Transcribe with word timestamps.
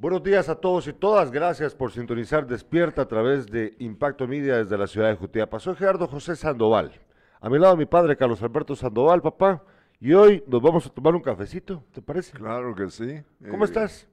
Buenos 0.00 0.22
días 0.22 0.48
a 0.48 0.54
todos 0.54 0.86
y 0.86 0.94
todas. 0.94 1.30
Gracias 1.30 1.74
por 1.74 1.92
sintonizar 1.92 2.46
Despierta 2.46 3.02
a 3.02 3.06
través 3.06 3.46
de 3.46 3.76
Impacto 3.80 4.26
Media 4.26 4.56
desde 4.56 4.78
la 4.78 4.86
ciudad 4.86 5.10
de 5.10 5.16
Jutiapa. 5.16 5.58
Soy 5.60 5.76
Gerardo 5.76 6.06
José 6.08 6.36
Sandoval. 6.36 6.90
A 7.38 7.50
mi 7.50 7.58
lado 7.58 7.76
mi 7.76 7.84
padre 7.84 8.16
Carlos 8.16 8.42
Alberto 8.42 8.74
Sandoval, 8.74 9.20
papá. 9.20 9.62
Y 10.00 10.14
hoy 10.14 10.42
nos 10.46 10.62
vamos 10.62 10.86
a 10.86 10.88
tomar 10.88 11.14
un 11.14 11.20
cafecito, 11.20 11.84
¿te 11.92 12.00
parece? 12.00 12.32
Claro 12.32 12.74
que 12.74 12.88
sí. 12.88 13.22
¿Cómo 13.50 13.64
Eh, 13.64 13.66
estás? 13.66 14.08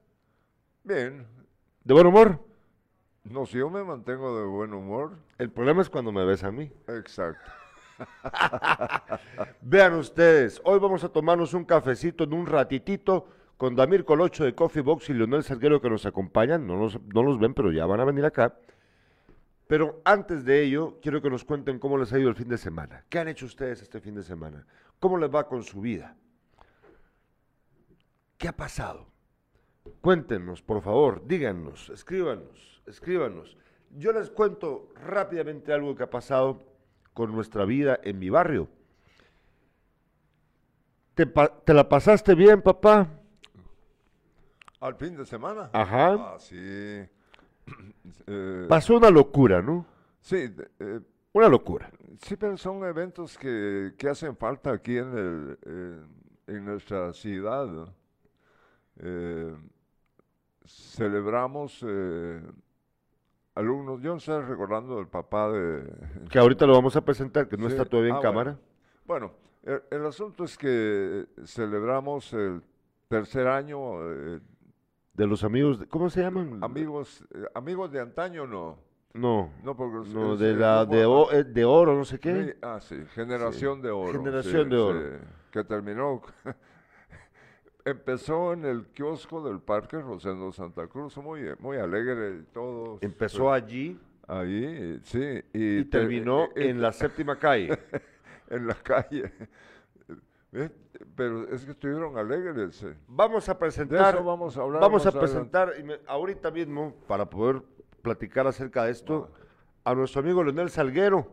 Bien. 0.84 1.26
¿De 1.86 1.94
buen 1.94 2.06
humor? 2.06 2.38
No, 3.24 3.46
si 3.46 3.58
yo 3.58 3.70
me 3.70 3.82
mantengo 3.82 4.38
de 4.38 4.46
buen 4.46 4.74
humor. 4.74 5.14
El 5.38 5.50
problema 5.52 5.82
es 5.82 5.90
cuando 5.90 6.12
me 6.12 6.26
ves 6.26 6.44
a 6.44 6.52
mí. 6.52 6.70
Exacto. 6.90 7.50
Vean 9.62 9.94
ustedes, 9.94 10.60
hoy 10.66 10.80
vamos 10.80 11.06
a 11.06 11.10
tomarnos 11.10 11.54
un 11.54 11.64
cafecito 11.64 12.26
en 12.26 12.34
un 12.34 12.46
ratitito 12.46 13.30
con 13.58 13.76
Damir 13.76 14.06
Colocho 14.06 14.46
de 14.46 14.54
Coffee 14.54 14.84
Box 14.84 15.10
y 15.10 15.14
Leonel 15.14 15.44
Salguero 15.44 15.82
que 15.82 15.90
nos 15.90 16.06
acompañan. 16.06 16.66
No 16.66 16.78
los, 16.78 17.02
no 17.14 17.24
los 17.24 17.40
ven, 17.40 17.54
pero 17.54 17.72
ya 17.72 17.86
van 17.86 18.00
a 18.00 18.06
venir 18.06 18.24
acá. 18.24 18.58
Pero 19.68 20.02
antes 20.06 20.46
de 20.46 20.64
ello, 20.64 21.00
quiero 21.02 21.22
que 21.22 21.30
nos 21.30 21.44
cuenten 21.44 21.80
cómo 21.80 21.98
les 21.98 22.14
ha 22.14 22.20
ido 22.20 22.30
el 22.30 22.36
fin 22.36 22.48
de 22.48 22.58
semana. 22.58 23.04
¿Qué 23.10 23.20
han 23.20 23.28
hecho 23.28 23.46
ustedes 23.46 23.82
este 23.82 24.00
fin 24.00 24.16
de 24.16 24.24
semana? 24.24 24.66
¿Cómo 25.00 25.18
les 25.18 25.34
va 25.34 25.48
con 25.48 25.64
su 25.64 25.82
vida? 25.82 26.16
¿Qué 28.38 28.48
ha 28.48 28.56
pasado? 28.56 29.08
Cuéntenos, 30.02 30.62
por 30.62 30.82
favor, 30.82 31.26
díganos, 31.26 31.90
escríbanos, 31.90 32.82
escríbanos. 32.86 33.58
Yo 33.98 34.14
les 34.14 34.30
cuento 34.30 34.90
rápidamente 34.96 35.74
algo 35.74 35.96
que 35.96 36.04
ha 36.04 36.10
pasado 36.10 36.62
con 37.14 37.34
nuestra 37.34 37.66
vida 37.66 38.00
en 38.04 38.20
mi 38.20 38.30
barrio. 38.30 38.70
¿Te, 41.16 41.26
te 41.26 41.74
la 41.74 41.90
pasaste 41.90 42.36
bien, 42.36 42.62
papá? 42.62 43.10
¿Al 44.80 44.96
fin 44.96 45.16
de 45.18 45.26
semana? 45.26 45.70
Ajá. 45.74 46.14
Ah, 46.14 46.36
sí. 46.40 46.56
Eh, 48.28 48.66
Pasó 48.70 48.96
una 48.96 49.10
locura, 49.10 49.62
¿no? 49.62 49.86
sí, 50.22 50.50
eh, 50.80 51.00
Una 51.34 51.50
locura. 51.50 51.90
sí, 52.22 52.38
pero 52.38 52.56
son 52.58 52.84
eventos 52.86 53.38
que, 53.38 53.94
que 53.98 54.08
hacen 54.10 54.38
falta 54.38 54.72
aquí 54.72 54.98
en, 54.98 55.18
el, 55.18 55.60
eh, 55.66 56.02
en 56.48 56.66
nuestra 56.66 57.12
ciudad. 57.12 57.68
Eh, 59.00 59.54
celebramos 60.66 61.84
eh, 61.88 62.42
alumnos. 63.56 64.02
Yo 64.02 64.12
no 64.12 64.18
estoy 64.18 64.42
recordando 64.44 65.00
el 65.00 65.08
papá 65.08 65.50
de, 65.52 65.84
Que 66.30 66.40
ahorita 66.40 66.66
lo 66.66 66.74
vamos 66.74 66.96
a 66.96 67.02
presentar, 67.02 67.48
que 67.48 67.58
no 67.58 67.68
Sí. 67.68 67.74
está 67.76 67.86
todavía 67.86 68.12
en 68.12 68.18
Ah, 68.18 68.22
cámara. 68.22 68.58
Bueno, 69.06 69.32
el, 69.64 69.82
el 69.92 70.06
asunto 70.06 70.44
es 70.46 70.58
que 70.58 71.26
celebramos 71.46 72.32
el 72.34 72.62
tercer 73.08 73.48
año, 73.48 74.02
eh, 74.12 74.40
De 75.18 75.26
los 75.28 75.44
amigos, 75.44 75.80
de- 75.80 75.88
¿cómo 75.88 76.10
se 76.12 76.22
llaman? 76.22 76.60
amigos, 76.64 77.26
eh, 77.34 77.46
amigos 77.56 77.92
de 77.92 78.00
antaño 78.00 78.46
no, 78.46 78.78
No, 79.14 79.52
no 79.64 79.76
porque 79.76 80.08
no, 80.12 80.38
de 80.38 80.54
la 80.54 80.84
grupo- 80.86 80.96
de, 80.96 81.06
o- 81.06 81.32
eh, 81.32 81.44
de 81.44 81.66
oro, 81.66 81.96
no 81.98 82.06
sé 82.06 82.20
qué. 82.20 82.46
Sí, 82.46 82.54
ah, 82.62 82.80
sí, 82.80 82.98
generación 83.16 83.82
de 83.82 83.90
oro. 83.90 84.12
Generación 84.12 84.64
sí, 84.66 84.70
de 84.70 84.78
oro. 84.78 85.00
sí, 85.02 85.26
que 85.52 85.64
terminó, 85.64 86.22
empezó 87.86 88.54
en 88.54 88.66
el 88.66 88.86
kiosco 88.94 89.42
del 89.44 89.60
Parque 89.60 90.00
Rosendo 90.00 90.52
Santa 90.52 90.86
Cruz, 90.88 91.18
muy, 91.18 91.42
muy 91.60 91.78
alegre 91.78 92.38
y 92.42 92.44
todo. 92.54 93.00
Empezó 93.02 93.52
allí 93.52 94.00
eh, 94.30 95.00
sí, 95.04 95.20
y 95.52 95.84
ter- 95.86 95.90
terminó 96.02 96.50
en 96.56 96.80
la 96.80 96.92
séptima 96.92 97.38
calle. 97.40 97.76
en 98.52 98.68
la 98.68 98.76
calle. 98.76 99.32
Pero 101.16 101.48
es 101.50 101.66
que 101.66 101.72
estuvieron 101.72 102.18
alegres. 102.18 102.82
eh. 102.84 102.96
Vamos 103.08 103.48
a 103.50 103.54
De 103.54 103.60
presentar, 103.60 104.16
eso 104.16 104.24
vamos 104.24 104.58
a 104.58 104.62
hablar. 104.62 104.82
vamos 104.82 105.06
a 105.06 105.12
más 105.12 105.16
adelante. 105.16 105.34
presentar 105.34 105.74
y 105.80 105.84
me- 105.84 106.00
ahorita 106.08 106.52
mismo, 106.52 106.96
para 107.08 107.30
poder 107.30 107.62
platicar 108.02 108.48
acerca 108.48 108.86
de 108.86 108.92
esto, 108.92 109.30
a 109.84 109.94
nuestro 109.94 110.22
amigo 110.22 110.44
Leonel 110.44 110.70
Salguero. 110.70 111.28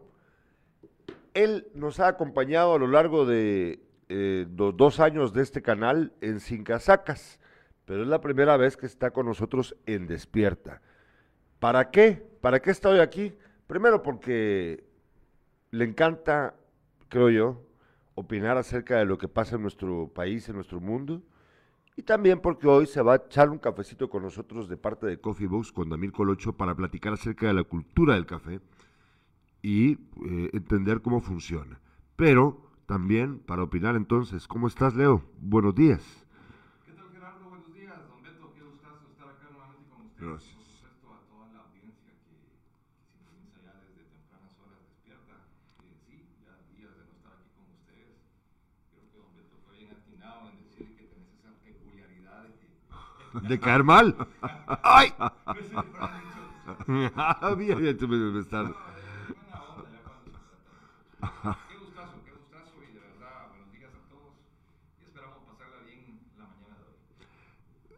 Él 1.33 1.69
nos 1.75 1.99
ha 2.01 2.09
acompañado 2.09 2.75
a 2.75 2.79
lo 2.79 2.87
largo 2.87 3.25
de 3.27 3.81
eh, 4.09 4.47
los 4.57 4.77
dos 4.77 5.01
años 5.01 5.33
de 5.33 5.43
este 5.43 5.63
canal 5.63 6.13
en 6.21 6.39
Sin 6.41 6.63
Casacas, 6.63 7.41
pero 7.87 8.03
es 8.03 8.09
la 8.09 8.21
primera 8.21 8.57
vez 8.57 8.77
que 8.77 8.87
está 8.87 9.11
con 9.11 9.27
nosotros 9.27 9.77
en 9.87 10.07
Despierta. 10.07 10.81
¿Para 11.59 11.91
qué? 11.91 12.23
¿Para 12.41 12.61
qué 12.61 12.71
está 12.71 12.91
hoy 12.91 12.99
aquí? 13.01 13.37
Primero 13.67 14.03
porque 14.03 14.85
le 15.71 15.85
encanta, 15.85 16.55
creo 17.09 17.31
yo, 17.31 17.63
opinar 18.15 18.57
acerca 18.57 18.99
de 18.99 19.05
lo 19.05 19.19
que 19.19 19.29
pasa 19.29 19.57
en 19.57 19.63
nuestro 19.63 20.09
país, 20.09 20.49
en 20.49 20.57
nuestro 20.57 20.81
mundo. 20.81 21.23
Y 21.97 22.03
también 22.03 22.41
porque 22.41 22.67
hoy 22.67 22.87
se 22.87 23.03
va 23.03 23.13
a 23.13 23.17
echar 23.17 23.51
un 23.51 23.59
cafecito 23.59 24.11
con 24.11 24.23
nosotros 24.23 24.69
de 24.69 24.77
parte 24.77 25.07
de 25.07 25.21
Coffee 25.21 25.47
Box 25.47 25.71
con 25.71 25.89
Damir 25.89 26.11
Colocho 26.13 26.53
para 26.53 26.75
platicar 26.75 27.13
acerca 27.13 27.47
de 27.47 27.55
la 27.55 27.65
cultura 27.65 28.15
del 28.15 28.27
café 28.27 28.61
y 29.63 29.93
eh, 29.93 30.51
entender 30.53 31.01
cómo 31.03 31.21
funciona. 31.21 31.81
Pero 32.17 32.71
también 32.87 33.39
para 33.39 33.63
opinar 33.63 33.95
entonces, 33.97 34.47
¿cómo 34.49 34.67
estás 34.67 34.95
Leo? 34.95 35.23
Buenos 35.41 35.75
días. 35.75 36.03
¿Qué 36.85 36.93
tal 36.93 37.09
Gerardo? 37.13 37.49
Buenos 37.49 37.73
días. 37.73 37.97
Don 38.09 38.23
Beto, 38.23 38.53
qué 38.53 38.63
gustazo 38.63 39.09
estar 39.09 39.29
acá 39.29 39.49
nuevamente 39.51 39.89
con 39.89 40.03
ustedes. 40.03 40.29
Gracias. 40.29 40.55
Por 40.55 40.67
supuesto 40.67 41.15
a 41.15 41.21
toda 41.31 41.47
la 41.55 41.61
audiencia 41.65 42.13
que, 42.29 42.37
que 42.45 43.01
sintoniza 43.09 43.57
ya 43.65 43.73
desde 43.81 44.05
tempranas 44.05 44.53
horas 44.61 44.83
despierta. 44.85 45.35
Eh, 45.81 45.97
sí, 46.05 46.29
ya 46.45 46.59
días 46.77 46.93
de 46.93 47.09
no 47.09 47.15
estar 47.17 47.33
aquí 47.41 47.49
con 47.57 47.65
ustedes. 47.73 48.21
Creo 48.93 49.09
que 49.09 49.17
Don 49.17 49.33
Beto 49.33 49.57
fue 49.65 49.81
bien 49.81 49.97
atinado 49.97 50.53
en 50.53 50.61
decir 50.61 50.93
que 50.93 51.09
tenés 51.09 51.33
esa 51.41 51.57
peculiaridad 51.65 52.45
de 52.45 52.53
que... 52.61 52.69
De 53.43 53.59
caer 53.59 53.83
mal. 53.85 54.17
¡Ay! 54.83 55.13
Dicho 55.57 55.83
Ah, 59.53 59.85
ya 59.93 60.01
trata. 60.03 61.59
Qué 61.69 61.77
gustazo, 61.79 62.15
qué 62.25 62.33
gustazo 62.33 62.73
y 62.89 62.93
de 62.95 63.01
verdad 63.01 63.49
buenos 63.51 63.73
días 63.73 63.91
a 63.95 64.09
todos. 64.09 64.35
Y 65.01 65.05
esperamos 65.05 65.39
pasarla 65.47 65.79
bien 65.85 66.21
la 66.39 66.45
mañana 66.47 66.77
de 66.79 67.97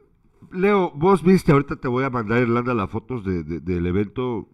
hoy. 0.53 0.61
Leo, 0.61 0.91
vos 0.95 1.23
viste, 1.23 1.53
ahorita 1.53 1.77
te 1.77 1.89
voy 1.89 2.05
a 2.05 2.11
mandar 2.11 2.43
Irlanda 2.43 2.75
las 2.75 2.91
fotos 2.91 3.25
de, 3.25 3.43
de- 3.45 3.61
del 3.61 3.87
evento, 3.87 4.49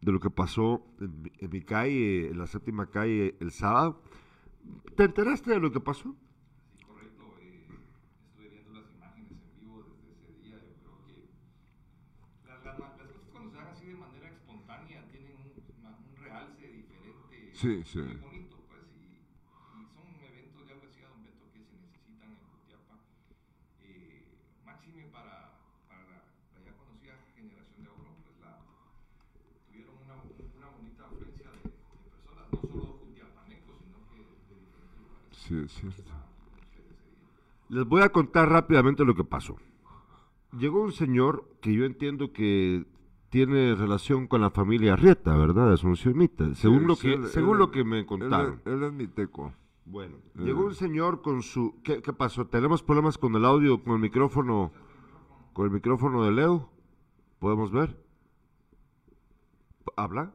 de 0.00 0.12
lo 0.12 0.20
que 0.20 0.30
pasó 0.30 0.82
en, 1.00 1.30
en 1.38 1.50
mi 1.50 1.60
calle, 1.62 2.28
en 2.30 2.38
la 2.38 2.46
séptima 2.46 2.86
calle, 2.86 3.36
el 3.40 3.50
sábado. 3.50 4.02
¿Te 4.96 5.04
enteraste 5.04 5.50
de 5.50 5.60
lo 5.60 5.72
que 5.72 5.80
pasó? 5.80 6.14
Sí, 6.78 6.84
correcto. 6.84 7.24
eh, 7.40 7.66
estuve 8.28 8.48
viendo 8.48 8.72
las 8.80 8.90
imágenes 8.92 9.30
en 9.32 9.40
vivo 9.60 9.82
desde 9.82 10.12
ese 10.12 10.32
día. 10.42 10.56
Yo 10.60 10.76
creo 10.84 10.98
que 11.06 11.28
la- 12.46 12.56
la- 12.64 12.78
las 12.78 12.90
cosas 12.92 13.28
cuando 13.32 13.50
se 13.50 13.56
dan 13.56 13.68
así 13.68 13.86
de 13.86 13.94
manera 13.96 14.28
espontánea 14.28 15.02
tienen 15.10 15.32
un, 15.40 15.82
ma- 15.82 15.96
un 15.98 16.16
realce 16.22 16.66
diferente. 16.68 17.49
Sí, 17.60 17.82
sí. 17.84 17.98
Muy 17.98 18.16
bonito, 18.16 18.56
pues. 18.68 18.80
Y, 18.96 19.20
y 19.20 19.84
son 19.92 20.08
eventos, 20.24 20.66
ya 20.66 20.74
lo 20.76 20.80
decía 20.80 21.08
Don 21.12 21.22
Beto, 21.24 21.44
que 21.52 21.60
se 21.60 21.76
necesitan 21.76 22.32
en 22.32 22.40
Jutiapa. 22.40 22.96
Eh, 23.84 24.24
máxime 24.64 25.04
para, 25.12 25.60
para 25.86 26.02
la, 26.08 26.24
la 26.56 26.58
ya 26.64 26.72
conocida 26.80 27.20
generación 27.36 27.84
de 27.84 27.90
oro, 27.90 28.16
pues 28.24 28.40
la, 28.40 28.64
tuvieron 29.68 29.92
una, 30.00 30.16
una 30.56 30.68
bonita 30.72 31.04
afluencia 31.04 31.50
de, 31.52 31.68
de 31.68 32.08
personas, 32.08 32.48
no 32.48 32.60
solo 32.64 32.96
jutiapanecos, 33.04 33.76
sino 33.84 33.98
que 34.08 34.16
de 34.16 34.24
diferentes 34.40 34.96
lugares. 34.96 35.36
Sí, 35.36 35.54
es 35.60 35.72
cierto. 35.76 36.12
Les 37.68 37.84
voy 37.84 38.00
a 38.00 38.08
contar 38.08 38.48
rápidamente 38.48 39.04
lo 39.04 39.14
que 39.14 39.24
pasó. 39.24 39.58
Llegó 40.56 40.80
un 40.80 40.92
señor 40.92 41.44
que 41.60 41.74
yo 41.74 41.84
entiendo 41.84 42.32
que 42.32 42.86
tiene 43.30 43.74
relación 43.74 44.26
con 44.26 44.40
la 44.40 44.50
familia 44.50 44.96
Rieta, 44.96 45.36
¿verdad? 45.36 45.72
Asunciónita, 45.72 46.54
según 46.54 46.80
Sí, 46.80 46.86
lo 46.86 46.96
que 46.96 47.12
él- 47.14 47.26
según 47.28 47.52
él- 47.54 47.58
lo 47.58 47.70
que 47.70 47.84
me 47.84 48.04
contaron. 48.04 48.60
él 48.64 48.82
es 48.82 48.92
mi 48.92 49.06
teco. 49.06 49.52
Bueno, 49.86 50.16
Eh. 50.36 50.44
llegó 50.44 50.64
un 50.66 50.74
señor 50.74 51.22
con 51.22 51.42
su 51.42 51.80
¿qué, 51.82 52.02
qué 52.02 52.12
pasó? 52.12 52.46
¿Tenemos 52.46 52.82
problemas 52.82 53.18
con 53.18 53.34
el 53.36 53.44
audio, 53.44 53.82
con 53.82 53.94
el 53.94 54.00
micrófono 54.00 54.72
con 55.52 55.64
el 55.66 55.72
micrófono 55.72 56.22
de 56.24 56.30
Leo? 56.32 56.70
¿Podemos 57.40 57.72
ver? 57.72 57.96
¿Habla? 59.96 60.32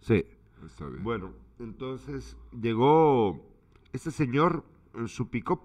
Sí. 0.00 0.24
Está 0.64 0.86
bien. 0.88 1.02
Bueno, 1.04 1.32
entonces 1.58 2.36
llegó 2.52 3.40
este 3.92 4.10
señor 4.10 4.64
en 4.94 5.08
su 5.08 5.28
pick-up 5.28 5.62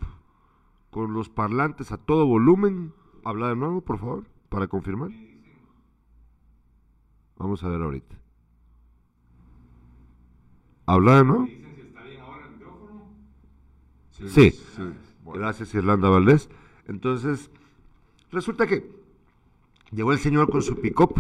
con 0.89 1.13
los 1.13 1.29
parlantes 1.29 1.91
a 1.91 1.97
todo 1.97 2.25
volumen. 2.25 2.93
Habla 3.23 3.49
de 3.49 3.55
nuevo, 3.55 3.81
por 3.81 3.97
favor, 3.99 4.23
para 4.51 4.68
confirmar. 4.68 5.09
Vamos 7.38 7.63
a 7.63 7.69
ver 7.69 7.81
ahorita. 7.81 8.15
Habla 10.86 11.24
micrófono. 11.24 13.13
Sí. 14.12 14.53
Gracias, 15.33 15.74
Irlanda 15.74 16.09
Valdés. 16.09 16.50
Entonces, 16.86 17.50
resulta 18.30 18.68
que 18.68 18.92
llegó 19.92 20.12
el 20.12 20.19
señor 20.19 20.51
con 20.51 20.62
su 20.62 20.81
pick-up, 20.81 21.15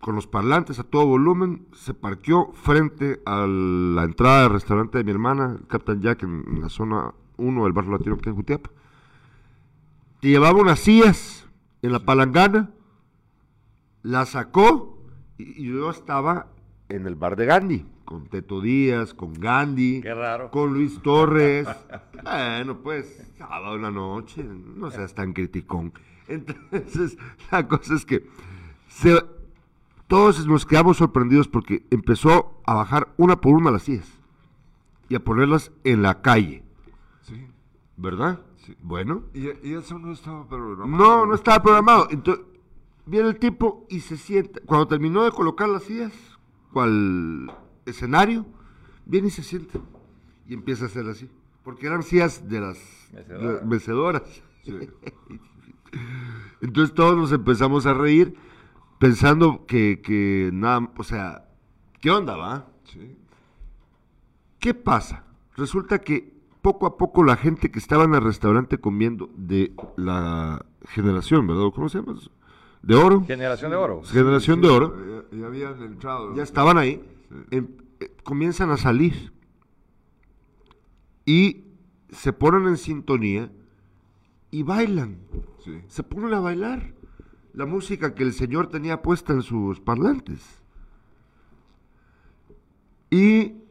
con 0.00 0.16
los 0.16 0.26
parlantes 0.26 0.80
a 0.80 0.82
todo 0.82 1.06
volumen, 1.06 1.68
se 1.72 1.94
parqueó 1.94 2.52
frente 2.52 3.22
a 3.24 3.46
la 3.46 4.02
entrada 4.02 4.42
del 4.42 4.52
restaurante 4.52 4.98
de 4.98 5.04
mi 5.04 5.12
hermana, 5.12 5.60
Captain 5.68 6.02
Jack, 6.02 6.24
en, 6.24 6.60
la 6.60 6.68
zona 6.68 7.14
1 7.36 7.62
del 7.62 7.72
barrio 7.72 7.92
latino 7.92 8.18
que 8.18 8.30
en 8.30 8.36
Jutiapa. 8.36 8.70
llevaba 10.20 10.60
unas 10.60 10.80
sillas 10.80 11.43
en 11.84 11.92
la 11.92 12.00
palangana, 12.00 12.70
la 14.02 14.26
sacó 14.26 14.98
y, 15.38 15.62
y 15.62 15.68
yo 15.72 15.90
estaba 15.90 16.48
en 16.88 17.06
el 17.06 17.14
bar 17.14 17.36
de 17.36 17.46
Gandhi, 17.46 17.86
con 18.04 18.26
Teto 18.26 18.60
Díaz, 18.60 19.14
con 19.14 19.32
Gandhi, 19.34 20.00
Qué 20.02 20.14
raro. 20.14 20.50
con 20.50 20.74
Luis 20.74 21.00
Torres. 21.02 21.66
bueno, 22.22 22.78
pues, 22.82 23.30
sábado 23.38 23.76
en 23.76 23.82
la 23.82 23.90
noche, 23.90 24.44
no 24.44 24.90
seas 24.90 25.14
tan 25.14 25.32
criticón. 25.32 25.92
Entonces, 26.28 27.16
la 27.50 27.66
cosa 27.66 27.94
es 27.94 28.04
que 28.04 28.26
se- 28.88 29.24
todos 30.06 30.46
nos 30.46 30.66
quedamos 30.66 30.98
sorprendidos 30.98 31.48
porque 31.48 31.86
empezó 31.90 32.60
a 32.66 32.74
bajar 32.74 33.08
una 33.16 33.40
por 33.40 33.54
una 33.54 33.70
las 33.70 33.82
sillas 33.84 34.10
y 35.08 35.14
a 35.16 35.20
ponerlas 35.20 35.72
en 35.84 36.02
la 36.02 36.20
calle, 36.22 36.62
Sí. 37.22 37.46
¿verdad? 37.96 38.40
Sí. 38.64 38.74
Bueno, 38.82 39.24
Y, 39.34 39.48
y 39.68 39.74
eso 39.74 39.98
no 39.98 40.12
estaba 40.12 40.46
programado. 40.48 40.88
no, 41.04 41.26
no 41.26 41.34
estaba 41.34 41.62
programado. 41.62 42.08
Entonces, 42.10 42.44
viene 43.06 43.28
el 43.28 43.38
tipo 43.38 43.86
y 43.90 44.00
se 44.00 44.16
sienta. 44.16 44.60
Cuando 44.66 44.88
terminó 44.88 45.22
de 45.24 45.30
colocar 45.32 45.68
las 45.68 45.82
sillas, 45.84 46.12
cual 46.72 47.52
escenario, 47.86 48.46
viene 49.06 49.28
y 49.28 49.30
se 49.30 49.42
sienta. 49.42 49.78
Y 50.48 50.54
empieza 50.54 50.84
a 50.84 50.88
hacer 50.88 51.06
así. 51.08 51.30
Porque 51.62 51.86
eran 51.86 52.02
sillas 52.02 52.48
de 52.48 52.60
las 52.60 52.78
Mecedoras. 53.12 53.60
de- 53.60 53.66
mecedoras. 53.66 54.42
Sí. 54.64 54.78
Entonces 56.60 56.94
todos 56.94 57.16
nos 57.16 57.32
empezamos 57.32 57.86
a 57.86 57.94
reír 57.94 58.34
pensando 58.98 59.64
que, 59.66 60.00
que 60.02 60.50
nada, 60.52 60.90
o 60.96 61.04
sea, 61.04 61.48
¿qué 62.00 62.10
onda, 62.10 62.36
va? 62.36 62.66
Sí. 62.84 63.16
¿Qué 64.58 64.74
pasa? 64.74 65.24
Resulta 65.56 66.00
que 66.00 66.33
poco 66.64 66.86
a 66.86 66.96
poco 66.96 67.22
la 67.24 67.36
gente 67.36 67.70
que 67.70 67.78
estaba 67.78 68.04
en 68.04 68.14
el 68.14 68.22
restaurante 68.22 68.78
comiendo 68.78 69.28
de 69.36 69.74
la 69.96 70.64
generación, 70.88 71.46
¿verdad? 71.46 71.64
¿Cómo 71.74 71.90
se 71.90 71.98
llama? 71.98 72.18
eso? 72.18 72.30
De 72.80 72.94
oro. 72.94 73.22
Generación 73.26 73.70
de 73.70 73.76
oro. 73.76 74.02
Generación 74.02 74.62
de 74.62 74.68
oro. 74.68 75.26
Ya, 75.30 75.40
ya 75.40 75.46
habían 75.46 75.82
entrado. 75.82 76.34
Ya 76.34 76.42
estaban 76.42 76.78
ahí. 76.78 77.04
Sí. 77.28 77.36
em- 77.50 77.68
eh, 78.00 78.16
comienzan 78.22 78.70
a 78.70 78.78
salir. 78.78 79.34
Y 81.26 81.64
se 82.08 82.32
ponen 82.32 82.66
en 82.66 82.78
sintonía 82.78 83.52
y 84.50 84.62
bailan. 84.62 85.18
Sí. 85.62 85.82
Se 85.88 86.02
ponen 86.02 86.32
a 86.32 86.40
bailar 86.40 86.94
la 87.52 87.66
música 87.66 88.14
que 88.14 88.22
el 88.22 88.32
señor 88.32 88.68
tenía 88.68 89.02
puesta 89.02 89.34
en 89.34 89.42
sus 89.42 89.80
parlantes. 89.80 90.62
Y 93.10 93.63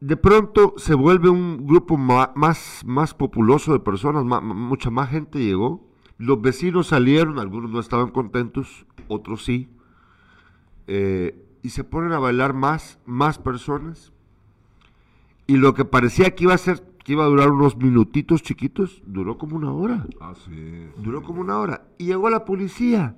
de 0.00 0.16
pronto 0.16 0.74
se 0.78 0.94
vuelve 0.94 1.28
un 1.28 1.66
grupo 1.66 1.96
más, 1.98 2.82
más 2.86 3.14
populoso 3.14 3.72
de 3.74 3.80
personas, 3.80 4.24
mucha 4.24 4.90
más 4.90 5.10
gente 5.10 5.38
llegó. 5.38 5.86
Los 6.16 6.40
vecinos 6.40 6.88
salieron, 6.88 7.38
algunos 7.38 7.70
no 7.70 7.80
estaban 7.80 8.10
contentos, 8.10 8.86
otros 9.08 9.44
sí. 9.44 9.68
Eh, 10.86 11.46
y 11.62 11.70
se 11.70 11.84
ponen 11.84 12.12
a 12.12 12.18
bailar 12.18 12.54
más, 12.54 12.98
más 13.04 13.38
personas. 13.38 14.12
Y 15.46 15.56
lo 15.56 15.74
que 15.74 15.84
parecía 15.84 16.34
que 16.34 16.44
iba 16.44 16.54
a 16.54 16.58
ser, 16.58 16.82
que 17.04 17.12
iba 17.12 17.24
a 17.24 17.28
durar 17.28 17.50
unos 17.50 17.76
minutitos 17.76 18.42
chiquitos, 18.42 19.02
duró 19.04 19.36
como 19.36 19.56
una 19.56 19.72
hora. 19.72 20.06
Ah, 20.20 20.32
sí. 20.34 20.88
Duró 20.96 21.22
como 21.22 21.42
una 21.42 21.58
hora. 21.58 21.88
Y 21.98 22.06
llegó 22.06 22.30
la 22.30 22.44
policía. 22.46 23.16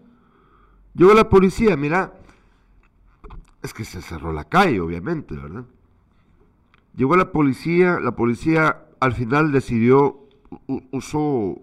Llegó 0.94 1.14
la 1.14 1.28
policía, 1.28 1.76
mira. 1.76 2.14
Es 3.62 3.72
que 3.72 3.84
se 3.84 4.02
cerró 4.02 4.32
la 4.32 4.44
calle, 4.44 4.80
obviamente, 4.80 5.36
¿verdad? 5.36 5.64
Llegó 6.94 7.16
la 7.16 7.32
policía, 7.32 7.98
la 8.00 8.14
policía 8.16 8.84
al 9.00 9.12
final 9.14 9.50
decidió, 9.52 10.28
usó, 10.90 11.58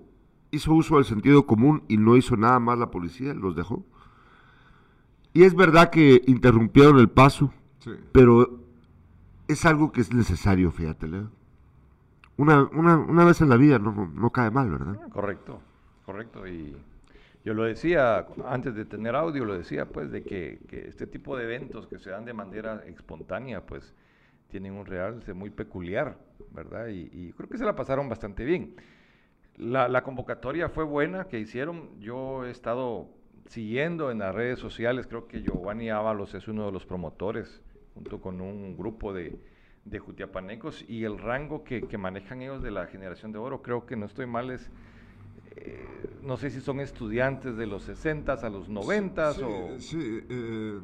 hizo 0.51 0.73
uso 0.73 0.95
del 0.95 1.05
sentido 1.05 1.45
común 1.45 1.83
y 1.87 1.97
no 1.97 2.17
hizo 2.17 2.35
nada 2.35 2.59
más 2.59 2.77
la 2.79 2.89
policía, 2.91 3.33
los 3.33 3.55
dejó. 3.55 3.85
Y 5.33 5.43
es 5.43 5.55
verdad 5.55 5.89
que 5.91 6.21
interrumpieron 6.27 6.97
el 6.97 7.09
paso, 7.09 7.53
Sí. 7.79 7.91
pero 8.11 8.59
es 9.47 9.65
algo 9.65 9.91
que 9.91 10.01
es 10.01 10.13
necesario, 10.13 10.71
fíjate, 10.71 11.07
Leo. 11.07 11.29
Una, 12.37 12.63
una, 12.73 12.97
una 12.97 13.23
vez 13.25 13.39
en 13.41 13.49
la 13.49 13.57
vida 13.57 13.79
no, 13.79 14.11
no 14.13 14.29
cae 14.31 14.49
mal, 14.51 14.69
¿verdad? 14.69 14.97
Correcto, 15.09 15.61
correcto. 16.05 16.47
Y 16.47 16.75
yo 17.45 17.53
lo 17.53 17.63
decía 17.63 18.25
antes 18.47 18.75
de 18.75 18.85
tener 18.85 19.15
audio, 19.15 19.45
lo 19.45 19.57
decía 19.57 19.85
pues 19.87 20.11
de 20.11 20.23
que, 20.23 20.59
que 20.67 20.87
este 20.87 21.05
tipo 21.07 21.37
de 21.37 21.43
eventos 21.45 21.87
que 21.87 21.99
se 21.99 22.09
dan 22.09 22.25
de 22.25 22.33
manera 22.33 22.83
espontánea, 22.85 23.65
pues 23.65 23.93
tienen 24.49 24.73
un 24.73 24.85
realce 24.85 25.33
muy 25.33 25.49
peculiar, 25.49 26.17
¿verdad? 26.51 26.87
Y, 26.87 27.09
y 27.13 27.33
creo 27.33 27.49
que 27.49 27.57
se 27.57 27.65
la 27.65 27.75
pasaron 27.75 28.09
bastante 28.09 28.43
bien. 28.43 28.75
La, 29.57 29.87
la 29.87 30.03
convocatoria 30.03 30.69
fue 30.69 30.83
buena 30.83 31.25
que 31.25 31.39
hicieron. 31.39 31.99
Yo 31.99 32.45
he 32.45 32.51
estado 32.51 33.09
siguiendo 33.49 34.11
en 34.11 34.19
las 34.19 34.33
redes 34.33 34.59
sociales, 34.59 35.07
creo 35.07 35.27
que 35.27 35.41
Giovanni 35.41 35.89
Ábalos 35.89 36.33
es 36.35 36.47
uno 36.47 36.65
de 36.67 36.71
los 36.71 36.85
promotores, 36.85 37.61
junto 37.95 38.21
con 38.21 38.41
un 38.41 38.77
grupo 38.77 39.11
de, 39.11 39.39
de 39.85 39.99
jutiapanecos, 39.99 40.85
y 40.87 41.03
el 41.03 41.17
rango 41.17 41.63
que, 41.63 41.81
que 41.81 41.97
manejan 41.97 42.41
ellos 42.41 42.61
de 42.61 42.71
la 42.71 42.85
generación 42.85 43.31
de 43.31 43.39
oro, 43.39 43.61
creo 43.61 43.85
que 43.87 43.95
no 43.95 44.05
estoy 44.05 44.27
mal, 44.27 44.51
es, 44.51 44.69
eh, 45.55 45.83
no 46.21 46.37
sé 46.37 46.51
si 46.51 46.61
son 46.61 46.79
estudiantes 46.79 47.57
de 47.57 47.65
los 47.65 47.83
60 47.83 48.33
a 48.33 48.49
los 48.49 48.69
90 48.69 49.33
sí, 49.33 49.41
o... 49.43 49.79
Sí, 49.79 50.19
eh, 50.29 50.79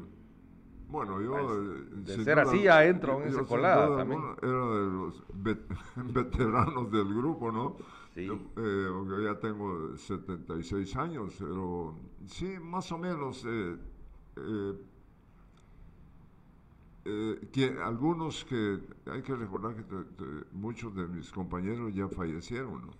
bueno, 0.88 1.20
yo... 1.20 1.32
Pues, 1.32 1.46
eh, 1.46 2.16
de 2.16 2.24
ser 2.24 2.38
así, 2.38 2.62
ya 2.62 2.84
entro 2.84 3.22
en 3.22 3.32
sin 3.32 3.44
colada 3.44 3.96
también. 3.96 4.20
Era 4.42 4.50
de 4.50 4.90
los 4.90 5.26
vet- 5.28 5.66
veteranos 6.12 6.90
del 6.90 7.08
grupo, 7.14 7.50
¿no? 7.52 7.76
Sí. 8.14 8.26
Yo, 8.26 8.34
eh, 8.56 8.86
aunque 8.88 9.24
ya 9.24 9.38
tengo 9.38 9.96
76 9.96 10.96
años, 10.96 11.34
pero 11.38 11.98
sí, 12.26 12.54
más 12.60 12.90
o 12.92 12.98
menos... 12.98 13.44
eh, 13.46 13.76
eh, 14.36 14.74
eh, 17.04 17.48
que 17.52 17.76
algunos 17.82 18.44
que 18.44 18.80
hay 19.06 19.22
que 19.22 19.36
recordar 19.36 19.76
que 19.76 19.82
te- 19.82 20.04
te- 20.04 20.44
muchos 20.52 20.94
de 20.94 21.06
mis 21.06 21.30
compañeros 21.30 21.94
ya 21.94 22.08
fallecieron, 22.08 22.86
¿no? 22.86 22.92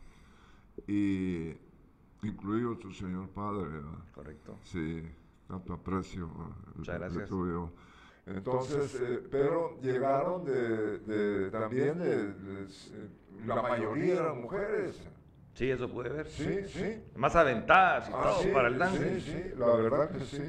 Y 0.87 1.57
incluido 2.23 2.77
tu 2.77 2.93
señor 2.93 3.29
padre. 3.31 3.81
Correcto. 4.15 4.57
Sí, 4.63 5.03
tanto 5.47 5.73
aprecio. 5.73 6.29
Muchas 6.75 6.99
gracias. 6.99 7.31
Entonces, 8.27 9.01
eh, 9.01 9.23
pero 9.31 9.79
llegaron 9.81 10.45
de, 10.45 10.99
de- 10.99 11.51
también, 11.51 11.99
de- 11.99 12.33
de- 12.33 12.65
eh, 12.65 13.09
la 13.47 13.63
mayoría 13.63 14.15
eran 14.15 14.41
mujeres. 14.43 15.01
Sí, 15.55 15.71
eso 15.71 15.89
pude 15.89 16.09
ver. 16.11 16.27
Sí, 16.29 16.65
sí. 16.69 17.03
Más 17.15 17.35
aventadas 17.37 18.09
y 18.09 18.13
Ah, 18.13 18.21
todo 18.25 18.43
sí, 18.43 18.49
para 18.53 18.69
el 18.69 18.79
dance. 18.79 19.21
Sí, 19.21 19.31
sí, 19.33 19.43
la 19.57 19.67
verdad 19.77 20.11
que 20.11 20.25
sí. 20.25 20.43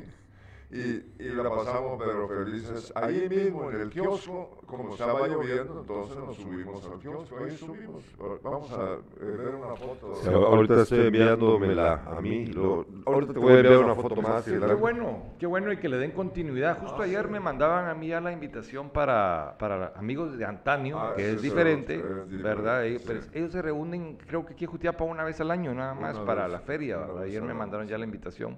Y, 0.69 1.23
y 1.23 1.29
la 1.29 1.49
pasamos 1.49 1.97
pero 1.97 2.27
felices. 2.27 2.91
Ahí 2.93 3.29
mismo 3.29 3.71
en 3.71 3.79
el 3.79 3.89
kiosco, 3.89 4.57
como 4.65 4.95
estaba 4.95 5.25
lloviendo, 5.25 5.79
entonces 5.79 6.17
nos 6.17 6.35
subimos 6.35 6.85
al 6.85 6.99
kiosco. 6.99 7.37
Ahí 7.37 7.51
subimos. 7.55 8.03
Vamos 8.43 8.71
a 8.73 8.95
eh, 8.95 8.97
ver 9.21 9.55
una 9.55 9.75
foto. 9.77 10.15
Sí, 10.15 10.27
ahorita 10.27 10.81
estoy 10.81 11.07
enviándomela 11.07 12.03
a 12.05 12.19
mí. 12.19 12.47
lo- 12.47 12.85
ahorita 13.05 13.31
te 13.31 13.39
voy 13.39 13.53
a 13.53 13.59
enviar 13.59 13.77
una 13.77 13.95
foto 13.95 14.21
más. 14.21 14.45
y 14.45 14.51
Qué 14.59 14.73
bueno, 14.73 15.23
qué 15.39 15.45
bueno 15.45 15.71
y 15.71 15.77
que 15.77 15.87
le 15.87 15.97
den 15.99 16.11
continuidad. 16.11 16.79
Justo 16.79 17.01
ayer 17.01 17.29
me 17.29 17.39
mandaban 17.39 17.87
a 17.87 17.93
mí 17.95 18.09
ya 18.09 18.19
la 18.19 18.33
invitación 18.33 18.89
para, 18.89 19.55
para 19.59 19.93
amigos 19.95 20.37
de 20.37 20.43
antaño, 20.43 20.99
Ah, 20.99 21.13
que 21.15 21.21
sí, 21.23 21.35
es 21.35 21.41
sí, 21.41 21.47
diferente, 21.49 21.93
es 21.95 22.01
diferente, 22.29 22.43
¿verdad? 22.43 22.85
Ellos, 22.85 23.03
sí. 23.03 23.07
pero 23.07 23.19
ellos 23.33 23.51
se 23.53 23.61
reúnen, 23.61 24.17
creo 24.27 24.45
que 24.45 24.51
aquí 24.51 24.65
en 24.65 24.71
Jutiapa 24.71 25.05
una 25.05 25.23
vez 25.23 25.39
al 25.39 25.49
año, 25.49 25.73
nada 25.73 25.93
más 25.93 26.17
Una 26.17 26.25
para 26.25 26.43
vez, 26.43 26.51
la 26.51 26.59
feria, 26.59 26.97
¿verdad? 26.97 27.23
Ayer 27.23 27.41
me 27.41 27.53
mandaron 27.53 27.87
ya 27.87 27.97
la 27.97 28.03
invitación. 28.03 28.57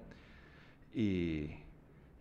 Y, 0.92 1.52